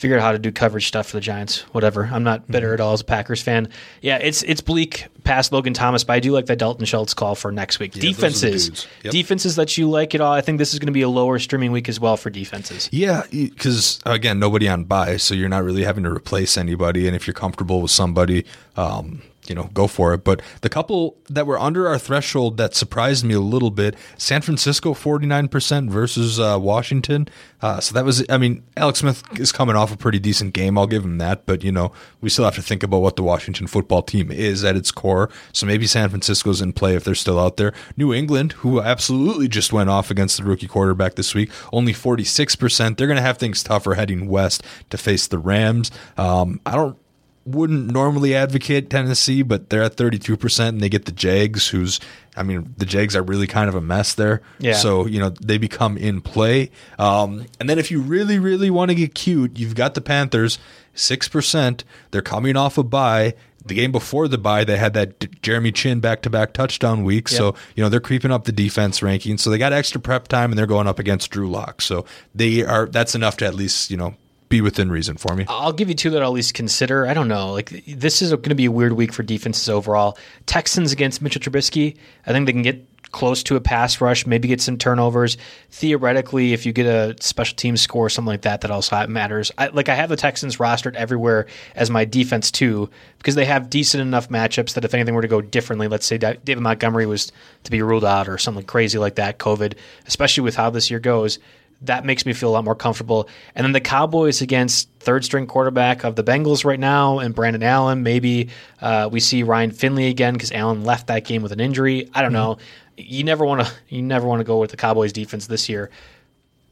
figured 0.03 0.19
out 0.21 0.25
how 0.25 0.33
to 0.33 0.39
do 0.39 0.53
coverage 0.53 0.89
stuff 0.89 1.07
for 1.07 1.17
the 1.17 1.21
Giants. 1.21 1.61
Whatever. 1.73 2.11
I'm 2.13 2.25
not 2.25 2.47
bitter 2.51 2.67
Mm-hmm. 2.67 2.75
at 2.75 2.81
all 2.81 2.93
as 2.93 3.01
a 3.01 3.05
Packers 3.05 3.41
fan. 3.41 3.69
Yeah, 4.03 4.19
it's 4.19 4.43
it's 4.43 4.61
bleak 4.61 5.07
past 5.25 5.53
Logan 5.53 5.73
Thomas, 5.73 6.03
but 6.05 6.15
I 6.15 6.21
do 6.21 6.33
like 6.33 6.47
that 6.47 6.59
Dalton 6.59 6.85
Schultz 6.85 7.15
call 7.15 7.35
for 7.37 7.53
next 7.53 7.79
week. 7.79 7.93
the 7.93 8.01
defenses. 8.01 8.87
Yep. 9.05 9.13
defenses 9.13 9.57
that 9.57 9.79
you 9.79 9.89
like 9.89 10.15
at 10.15 10.21
all. 10.21 10.33
I 10.33 10.41
think 10.41 10.59
this 10.59 10.73
is 10.75 10.81
going 10.81 10.87
to 10.89 10.93
be 10.93 11.03
a 11.03 11.09
lower 11.09 11.39
streaming 11.39 11.71
week 11.73 11.89
as 11.89 11.99
well 12.01 12.17
for 12.17 12.29
defenses. 12.29 12.89
Yeah, 12.93 13.23
because 13.31 14.01
again, 14.05 14.39
nobody 14.39 14.69
on 14.69 14.85
buy, 14.85 15.17
so 15.17 15.35
you're 15.35 15.49
not 15.49 15.63
really 15.65 15.85
having 15.85 16.03
to 16.05 16.11
replace 16.11 16.57
anybody. 16.59 17.07
And 17.07 17.15
if 17.17 17.27
you're 17.27 17.35
comfortable 17.35 17.81
with 17.81 17.91
somebody, 17.93 18.45
um, 18.77 19.23
you 19.53 19.57
know, 19.57 19.69
go 19.75 19.87
for 19.87 20.15
it. 20.15 20.25
But 20.25 20.41
the 20.63 20.71
couple 20.71 21.19
that 21.29 21.47
were 21.47 21.59
under 21.59 21.87
our 21.87 21.99
threshold 21.99 22.57
that 22.57 22.75
surprised 22.75 23.23
me 23.23 23.35
a 23.35 23.41
little 23.41 23.71
bit: 23.71 23.95
San 24.17 24.41
Francisco 24.41 24.95
49% 24.95 25.91
versus 25.91 26.41
uh, 26.41 26.59
Washington. 26.59 27.29
Uh, 27.61 27.81
so 27.81 27.93
that 27.93 28.07
was, 28.07 28.25
I 28.31 28.39
mean, 28.39 28.65
Alex 28.79 29.01
Smith 29.01 29.23
is 29.39 29.53
coming 29.53 29.77
off 29.77 29.93
a 29.93 29.97
pretty 29.97 30.19
decent 30.19 30.55
game. 30.55 30.79
I'll 30.79 30.87
give 30.87 31.05
him 31.05 31.19
that. 31.19 31.45
But 31.45 31.63
you 31.63 31.71
know, 31.71 31.93
we 32.23 32.31
still 32.31 32.47
have 32.47 32.55
to 32.55 32.63
think 32.63 32.83
about 32.83 33.03
what 33.03 33.17
the 33.17 33.23
Washington 33.23 33.67
football 33.67 34.01
team 34.01 34.33
is 34.33 34.65
at 34.65 34.75
its 34.75 34.91
core. 34.91 35.29
So 35.53 35.67
maybe 35.67 35.87
San 35.87 36.09
Francisco's 36.09 36.63
in 36.63 36.73
play 36.73 36.97
if 36.97 37.05
they're 37.05 37.15
still 37.15 37.39
out 37.39 37.59
there. 37.59 37.75
New 37.99 38.15
England, 38.15 38.53
who 38.53 38.81
absolutely 38.81 39.49
just 39.49 39.71
went 39.71 39.91
off 39.91 40.11
against 40.11 40.39
the 40.39 40.45
rookie 40.45 40.67
quarterback 40.67 41.17
this 41.17 41.35
week, 41.35 41.51
only 41.75 41.93
46%. 41.93 42.97
They're 42.97 43.07
going 43.07 43.17
to 43.17 43.23
have 43.23 43.37
things 43.37 43.63
tougher 43.63 43.95
heading 43.97 44.29
west 44.29 44.63
to 44.89 44.97
face 44.97 45.27
the 45.27 45.39
Rams. 45.39 45.91
Um, 46.17 46.59
I 46.65 46.75
don't 46.75 46.97
wouldn't 47.45 47.91
normally 47.91 48.35
advocate 48.35 48.91
Tennessee, 48.91 49.43
but 49.43 49.71
they're 49.71 49.83
at 49.83 49.97
32% 49.97 50.69
and 50.69 50.81
they 50.81 50.89
get 50.89 51.07
the 51.07 51.13
Jags, 51.13 51.69
who's, 51.69 51.99
I 52.37 52.43
mean, 52.43 52.75
the 52.77 52.87
Jags 52.87 53.17
are 53.17 53.23
really 53.23 53.47
kind 53.47 53.69
of 53.69 53.75
a 53.75 53.81
mess 53.81 54.15
there. 54.15 54.43
Yeah. 54.59 54.75
So, 54.75 55.07
you 55.07 55.19
know, 55.19 55.31
they 55.31 55.59
become 55.59 55.97
in 55.97 56.21
play. 56.21 56.71
Um, 56.99 57.47
and 57.59 57.69
then 57.69 57.79
if 57.79 57.91
you 57.91 58.01
really, 58.01 58.39
really 58.39 58.71
want 58.71 58.91
to 58.91 58.95
get 58.95 59.15
cute, 59.15 59.59
you've 59.59 59.75
got 59.75 59.95
the 59.95 60.01
Panthers, 60.01 60.59
6%. 60.95 61.83
They're 62.11 62.23
coming 62.23 62.57
off 62.57 62.79
a 62.79 62.83
bye. 62.85 63.35
The 63.65 63.75
game 63.75 63.93
before 63.93 64.27
the 64.27 64.39
bye, 64.39 64.65
they 64.65 64.77
had 64.77 64.93
that 64.95 65.21
D- 65.21 65.29
Jeremy 65.41 65.71
Chinn 65.71 66.01
back 66.01 66.23
to 66.23 66.31
back 66.31 66.53
touchdown 66.53 67.05
week. 67.05 67.29
So, 67.29 67.55
you 67.77 67.83
know, 67.83 67.89
they're 67.89 68.01
creeping 68.01 68.33
up 68.33 68.45
the 68.45 68.53
defense 68.53 69.03
ranking. 69.03 69.39
So 69.39 69.51
they 69.51 69.59
got 69.59 69.73
extra 69.73 70.01
prep 70.01 70.27
time 70.27 70.51
and 70.51 70.59
they're 70.59 70.67
going 70.67 70.89
up 70.89 70.99
against 70.99 71.31
Drew 71.31 71.49
Lock. 71.49 71.81
So 71.81 72.05
they 72.35 72.65
are, 72.65 72.87
that's 72.87 73.15
enough 73.15 73.37
to 73.37 73.47
at 73.47 73.55
least, 73.55 73.89
you 73.89 73.97
know, 73.97 74.17
be 74.53 74.61
within 74.61 74.93
reason 74.93 75.17
for 75.17 75.35
me. 75.35 75.47
I'll 75.49 75.73
give 75.73 75.89
you 75.89 75.95
two 75.95 76.11
that 76.11 76.23
I'll 76.23 76.29
at 76.29 76.35
least 76.35 76.53
consider. 76.53 77.07
I 77.07 77.15
don't 77.15 77.27
know. 77.27 77.53
Like 77.53 77.85
this 77.87 78.21
is 78.21 78.31
going 78.31 78.51
to 78.51 78.55
be 78.55 78.67
a 78.67 78.71
weird 78.71 78.93
week 78.93 79.13
for 79.13 79.23
defenses 79.23 79.69
overall. 79.71 80.19
Texans 80.45 80.93
against 80.93 81.23
Mitchell 81.23 81.41
Trubisky. 81.41 81.97
I 82.27 82.33
think 82.33 82.45
they 82.45 82.53
can 82.53 82.63
get 82.63 82.87
close 83.13 83.43
to 83.45 83.57
a 83.57 83.61
pass 83.61 84.01
rush, 84.01 84.27
maybe 84.27 84.49
get 84.49 84.61
some 84.61 84.77
turnovers. 84.77 85.37
Theoretically, 85.71 86.53
if 86.53 86.67
you 86.67 86.73
get 86.73 86.87
a 86.87 87.15
special 87.21 87.57
team 87.57 87.77
score 87.77 88.07
or 88.07 88.09
something 88.11 88.29
like 88.29 88.43
that, 88.43 88.63
that 88.63 88.71
also 88.71 89.07
matters. 89.07 89.51
I, 89.57 89.69
like 89.69 89.89
I 89.89 89.95
have 89.95 90.09
the 90.09 90.17
Texans 90.17 90.57
rostered 90.57 90.97
everywhere 90.97 91.47
as 91.75 91.91
my 91.91 92.05
defense 92.05 92.51
too, 92.51 92.91
because 93.19 93.35
they 93.35 93.45
have 93.45 93.71
decent 93.71 94.03
enough 94.03 94.29
matchups 94.29 94.75
that 94.75 94.85
if 94.85 94.95
anything 94.95 95.15
were 95.15 95.23
to 95.23 95.29
go 95.29 95.41
differently, 95.41 95.89
let's 95.89 96.07
say 96.07 96.19
David 96.19 96.61
Montgomery 96.61 97.07
was 97.07 97.33
to 97.65 97.71
be 97.71 97.83
ruled 97.83 98.05
out 98.05 98.29
or 98.29 98.39
something 98.39 98.65
crazy 98.65 98.99
like 98.99 99.15
that, 99.15 99.39
COVID, 99.39 99.77
especially 100.07 100.45
with 100.45 100.57
how 100.57 100.71
this 100.71 100.91
year 100.91 101.01
goes 101.01 101.39
that 101.83 102.05
makes 102.05 102.25
me 102.25 102.33
feel 102.33 102.49
a 102.49 102.53
lot 102.53 102.65
more 102.65 102.75
comfortable. 102.75 103.29
And 103.55 103.65
then 103.65 103.73
the 103.73 103.81
Cowboys 103.81 104.41
against 104.41 104.89
third 105.01 105.25
string 105.25 105.47
quarterback 105.47 106.05
of 106.05 106.17
the 106.17 106.25
Bengals 106.25 106.65
right 106.65 106.79
now 106.79 107.19
and 107.19 107.35
Brandon 107.35 107.63
Allen. 107.63 108.03
Maybe 108.03 108.49
uh, 108.81 109.09
we 109.11 109.21
see 109.21 109.43
Ryan 109.43 109.71
Finley 109.71 110.07
again 110.07 110.35
because 110.35 110.53
Allen 110.53 110.85
left 110.85 111.09
that 111.09 111.25
game 111.25 111.43
with 111.43 111.53
an 111.53 111.61
injury. 111.61 112.09
I 112.15 112.23
don't 112.23 112.33
know. 112.33 112.59
You 112.97 113.25
never 113.25 113.45
want 113.45 113.67
to. 113.67 113.73
You 113.89 114.03
never 114.03 114.27
want 114.27 114.41
to 114.41 114.45
go 114.45 114.59
with 114.59 114.71
the 114.71 114.77
Cowboys 114.77 115.13
defense 115.13 115.47
this 115.47 115.69
year, 115.69 115.91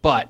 but 0.02 0.28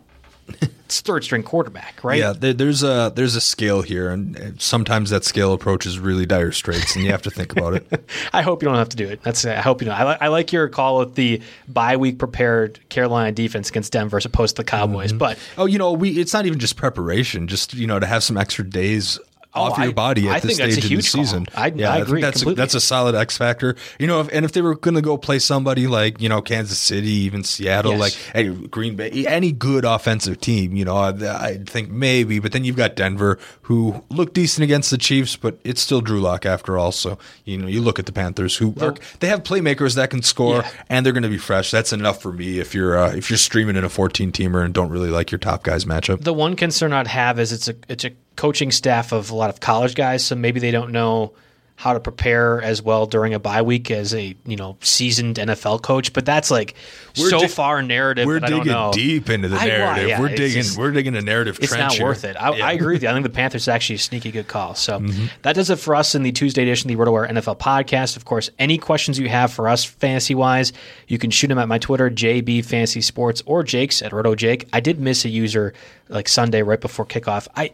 it's 0.84 1.00
third 1.00 1.22
string 1.22 1.42
quarterback, 1.42 2.02
right? 2.02 2.18
Yeah, 2.18 2.32
there, 2.32 2.52
there's 2.52 2.82
a 2.82 3.12
there's 3.14 3.36
a 3.36 3.40
scale 3.40 3.82
here, 3.82 4.10
and 4.10 4.60
sometimes 4.60 5.10
that 5.10 5.24
scale 5.24 5.52
approaches 5.52 5.98
really 5.98 6.26
dire 6.26 6.52
straits, 6.52 6.96
and 6.96 7.04
you 7.04 7.12
have 7.12 7.22
to 7.22 7.30
think 7.30 7.52
about 7.52 7.74
it. 7.74 8.10
I 8.32 8.42
hope 8.42 8.62
you 8.62 8.68
don't 8.68 8.78
have 8.78 8.88
to 8.90 8.96
do 8.96 9.08
it. 9.08 9.22
That's 9.22 9.44
I 9.44 9.56
hope 9.56 9.80
you 9.80 9.86
don't. 9.86 9.98
I, 9.98 10.12
li- 10.12 10.18
I 10.20 10.28
like 10.28 10.52
your 10.52 10.68
call 10.68 10.98
with 10.98 11.14
the 11.14 11.40
bye 11.68 11.96
week 11.96 12.18
prepared 12.18 12.80
Carolina 12.88 13.32
defense 13.32 13.68
against 13.68 13.92
Denver 13.92 14.16
as 14.16 14.24
opposed 14.24 14.56
to 14.56 14.62
the 14.62 14.66
Cowboys, 14.66 15.10
mm-hmm. 15.10 15.18
but 15.18 15.38
Oh, 15.56 15.66
you 15.66 15.78
know, 15.78 15.92
we 15.92 16.10
it's 16.10 16.32
not 16.32 16.46
even 16.46 16.58
just 16.58 16.76
preparation, 16.76 17.46
just 17.46 17.74
you 17.74 17.86
know, 17.86 17.98
to 17.98 18.06
have 18.06 18.24
some 18.24 18.36
extra 18.36 18.68
days 18.68 19.18
off 19.52 19.72
Oh, 19.78 19.80
I- 19.82 19.84
your 19.84 19.92
body 19.92 20.28
at 20.28 20.36
I 20.36 20.40
this 20.40 20.54
stage 20.56 20.78
of 20.84 20.88
the 20.90 21.00
season. 21.02 21.46
I- 21.54 21.72
yeah, 21.74 21.90
I 21.90 21.96
think 21.96 22.06
agree 22.08 22.20
that's 22.20 22.46
a, 22.46 22.54
that's 22.54 22.74
a 22.74 22.80
solid 22.80 23.14
X 23.14 23.36
factor. 23.36 23.74
You 23.98 24.06
know, 24.06 24.20
if, 24.20 24.28
and 24.32 24.44
if 24.44 24.52
they 24.52 24.62
were 24.62 24.76
going 24.76 24.94
to 24.94 25.02
go 25.02 25.16
play 25.16 25.38
somebody 25.40 25.86
like 25.88 26.20
you 26.20 26.28
know 26.28 26.40
Kansas 26.40 26.78
City, 26.78 27.10
even 27.10 27.42
Seattle, 27.44 27.92
Yes. 27.92 28.00
like 28.00 28.16
any, 28.34 28.54
Green 28.68 28.96
Bay, 28.96 29.10
any 29.26 29.50
good 29.52 29.84
offensive 29.84 30.40
team, 30.40 30.76
you 30.76 30.84
know, 30.84 30.96
I, 30.96 31.08
I 31.10 31.58
think 31.66 31.90
maybe. 31.90 32.38
But 32.38 32.52
then 32.52 32.64
you've 32.64 32.76
got 32.76 32.94
Denver, 32.96 33.38
who 33.62 34.04
looked 34.10 34.34
decent 34.34 34.62
against 34.64 34.90
the 34.90 34.98
Chiefs, 34.98 35.34
but 35.36 35.58
it's 35.64 35.80
still 35.80 36.00
Drew 36.00 36.20
Lock 36.20 36.46
after 36.46 36.78
all. 36.78 36.92
So 36.92 37.18
you 37.44 37.58
know, 37.58 37.66
you 37.66 37.80
look 37.80 37.98
at 37.98 38.06
the 38.06 38.12
Panthers, 38.12 38.56
who 38.56 38.74
are, 38.80 38.94
they 39.18 39.26
have 39.28 39.42
playmakers 39.42 39.96
that 39.96 40.10
can 40.10 40.22
score, 40.22 40.56
Yeah. 40.58 40.70
and 40.88 41.04
they're 41.04 41.12
going 41.12 41.22
to 41.24 41.28
be 41.28 41.38
fresh. 41.38 41.70
That's 41.70 41.92
enough 41.92 42.22
for 42.22 42.32
me 42.32 42.58
if 42.60 42.74
you're 42.74 42.96
uh, 42.96 43.12
if 43.14 43.30
you're 43.30 43.36
streaming 43.36 43.74
in 43.76 43.84
a 43.84 43.88
14 43.88 44.30
teamer 44.32 44.64
and 44.64 44.72
don't 44.72 44.90
really 44.90 45.10
like 45.10 45.30
your 45.32 45.38
top 45.40 45.64
guys 45.64 45.84
matchup. 45.84 46.22
The 46.22 46.32
one 46.32 46.54
concern 46.56 46.92
I'd 46.92 47.08
have 47.08 47.38
is 47.40 47.52
it's 47.52 47.66
a 47.68 47.74
it's 47.88 48.04
a 48.04 48.10
coaching 48.36 48.70
staff 48.70 49.12
of 49.12 49.30
a 49.30 49.34
lot 49.34 49.50
of 49.50 49.60
college 49.60 49.94
guys, 49.94 50.24
so 50.24 50.34
maybe 50.34 50.60
they 50.60 50.70
don't 50.70 50.92
know 50.92 51.32
how 51.76 51.94
to 51.94 52.00
prepare 52.00 52.60
as 52.60 52.82
well 52.82 53.06
during 53.06 53.32
a 53.32 53.38
bye 53.38 53.62
week 53.62 53.90
as 53.90 54.12
a 54.14 54.36
you 54.44 54.54
know 54.54 54.76
seasoned 54.82 55.36
NFL 55.36 55.80
coach. 55.80 56.12
But 56.12 56.26
that's 56.26 56.50
like 56.50 56.74
We're 57.18 57.30
so 57.30 57.40
dig- 57.40 57.48
far 57.50 57.80
narrative. 57.80 58.26
We're 58.26 58.36
I 58.42 58.48
digging 58.50 58.90
deep 58.92 59.30
into 59.30 59.48
the 59.48 59.56
I- 59.56 59.64
narrative. 59.66 60.08
yeah, 60.10 60.20
we're 60.20 60.28
digging. 60.28 60.60
just- 60.62 60.76
we're 60.76 60.90
digging 60.90 61.16
a 61.16 61.22
narrative. 61.22 61.56
It's 61.58 61.68
trench 61.68 61.80
not 61.80 61.92
here. 61.94 62.04
worth 62.04 62.24
it. 62.24 62.36
I, 62.38 62.54
Yeah. 62.54 62.66
I 62.66 62.72
agree 62.72 62.96
with 62.96 63.02
you. 63.02 63.08
I 63.08 63.14
think 63.14 63.22
the 63.22 63.30
Panthers 63.30 63.66
actually 63.66 63.96
a 63.96 63.98
sneaky 63.98 64.30
good 64.30 64.46
call. 64.46 64.74
So 64.74 64.98
Mm-hmm. 65.00 65.26
that 65.40 65.54
does 65.54 65.70
it 65.70 65.76
for 65.76 65.94
us 65.94 66.14
in 66.14 66.22
the 66.22 66.32
Tuesday 66.32 66.60
edition 66.64 66.90
of 66.90 66.98
the 66.98 67.02
RotoWire 67.02 67.30
NFL 67.30 67.58
podcast. 67.58 68.18
Of 68.18 68.26
course, 68.26 68.50
any 68.58 68.76
questions 68.76 69.18
you 69.18 69.30
have 69.30 69.50
for 69.50 69.66
us 69.66 69.82
fantasy 69.82 70.34
wise, 70.34 70.74
you 71.08 71.16
can 71.16 71.30
shoot 71.30 71.48
them 71.48 71.58
at 71.58 71.66
my 71.66 71.78
Twitter, 71.78 72.10
JB 72.10 72.62
Fantasy 72.66 73.00
Sports, 73.00 73.42
or 73.46 73.62
Jake's 73.62 74.02
at 74.02 74.12
Roto 74.12 74.34
Jake. 74.34 74.68
I 74.74 74.80
did 74.80 75.00
miss 75.00 75.24
a 75.24 75.30
user 75.30 75.72
like 76.10 76.28
Sunday 76.28 76.60
right 76.62 76.78
before 76.80 77.06
kickoff. 77.06 77.48
I. 77.56 77.70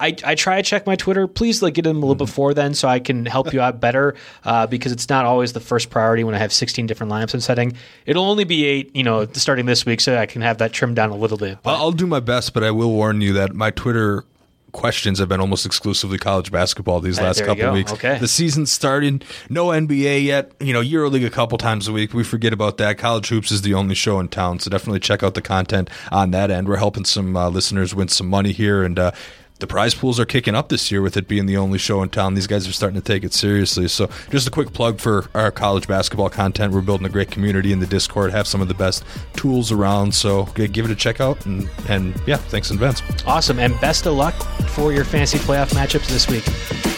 I, 0.00 0.14
I 0.24 0.34
try 0.34 0.56
to 0.56 0.62
check 0.62 0.86
my 0.86 0.96
Twitter. 0.96 1.26
Please 1.26 1.62
like 1.62 1.74
get 1.74 1.82
them 1.82 1.96
a 1.96 2.00
little 2.00 2.14
before 2.14 2.54
then 2.54 2.74
so 2.74 2.88
I 2.88 3.00
can 3.00 3.26
help 3.26 3.52
you 3.52 3.60
out 3.60 3.80
better 3.80 4.14
uh, 4.44 4.66
because 4.66 4.92
it's 4.92 5.08
not 5.08 5.24
always 5.24 5.52
the 5.52 5.60
first 5.60 5.90
priority 5.90 6.24
when 6.24 6.34
I 6.34 6.38
have 6.38 6.52
16 6.52 6.86
different 6.86 7.12
lineups 7.12 7.34
I'm 7.34 7.40
setting. 7.40 7.72
It'll 8.06 8.24
only 8.24 8.44
be 8.44 8.64
eight, 8.64 8.94
you 8.94 9.02
know, 9.02 9.26
starting 9.32 9.66
this 9.66 9.84
week 9.84 10.00
so 10.00 10.16
I 10.16 10.26
can 10.26 10.42
have 10.42 10.58
that 10.58 10.72
trimmed 10.72 10.96
down 10.96 11.10
a 11.10 11.16
little 11.16 11.38
bit. 11.38 11.58
I'll, 11.64 11.76
I'll 11.76 11.92
do 11.92 12.06
my 12.06 12.20
best, 12.20 12.54
but 12.54 12.62
I 12.62 12.70
will 12.70 12.90
warn 12.90 13.20
you 13.20 13.32
that 13.34 13.54
my 13.54 13.70
Twitter 13.70 14.24
questions 14.72 15.18
have 15.18 15.28
been 15.28 15.40
almost 15.40 15.64
exclusively 15.64 16.18
college 16.18 16.52
basketball 16.52 17.00
these 17.00 17.20
last 17.20 17.44
couple 17.44 17.72
weeks. 17.72 17.92
Okay. 17.92 18.18
The 18.18 18.28
season's 18.28 18.70
starting. 18.70 19.22
No 19.48 19.68
NBA 19.68 20.24
yet. 20.24 20.52
You 20.60 20.72
know, 20.72 20.82
EuroLeague 20.82 21.26
a 21.26 21.30
couple 21.30 21.58
times 21.58 21.88
a 21.88 21.92
week. 21.92 22.12
We 22.12 22.22
forget 22.22 22.52
about 22.52 22.76
that. 22.78 22.98
College 22.98 23.28
Hoops 23.28 23.50
is 23.50 23.62
the 23.62 23.74
only 23.74 23.94
show 23.94 24.20
in 24.20 24.28
town, 24.28 24.58
so 24.60 24.70
definitely 24.70 25.00
check 25.00 25.22
out 25.22 25.34
the 25.34 25.42
content 25.42 25.90
on 26.12 26.30
that 26.32 26.50
end. 26.50 26.68
We're 26.68 26.76
helping 26.76 27.04
some 27.04 27.36
uh, 27.36 27.48
listeners 27.48 27.94
win 27.94 28.08
some 28.08 28.28
money 28.28 28.52
here, 28.52 28.82
and 28.84 28.98
uh, 28.98 29.12
the 29.58 29.66
prize 29.66 29.94
pools 29.94 30.20
are 30.20 30.24
kicking 30.24 30.54
up 30.54 30.68
this 30.68 30.90
year 30.90 31.02
with 31.02 31.16
it 31.16 31.26
being 31.26 31.46
the 31.46 31.56
only 31.56 31.78
show 31.78 32.02
in 32.02 32.08
town. 32.08 32.34
These 32.34 32.46
guys 32.46 32.68
are 32.68 32.72
starting 32.72 33.00
to 33.00 33.04
take 33.04 33.24
it 33.24 33.32
seriously. 33.32 33.88
So, 33.88 34.08
just 34.30 34.46
a 34.46 34.50
quick 34.50 34.72
plug 34.72 35.00
for 35.00 35.26
our 35.34 35.50
college 35.50 35.88
basketball 35.88 36.30
content. 36.30 36.72
We're 36.72 36.80
building 36.80 37.06
a 37.06 37.10
great 37.10 37.30
community 37.30 37.72
in 37.72 37.80
the 37.80 37.86
Discord, 37.86 38.30
have 38.32 38.46
some 38.46 38.60
of 38.60 38.68
the 38.68 38.74
best 38.74 39.04
tools 39.34 39.72
around. 39.72 40.14
So, 40.14 40.44
give 40.54 40.84
it 40.84 40.90
a 40.90 40.96
check 40.96 41.20
out. 41.20 41.44
And, 41.46 41.68
and 41.88 42.20
yeah, 42.26 42.36
thanks 42.36 42.70
in 42.70 42.76
advance. 42.76 43.02
Awesome. 43.26 43.58
And 43.58 43.78
best 43.80 44.06
of 44.06 44.14
luck 44.14 44.34
for 44.70 44.92
your 44.92 45.04
fantasy 45.04 45.38
playoff 45.38 45.70
matchups 45.70 46.08
this 46.08 46.28
week. 46.28 46.97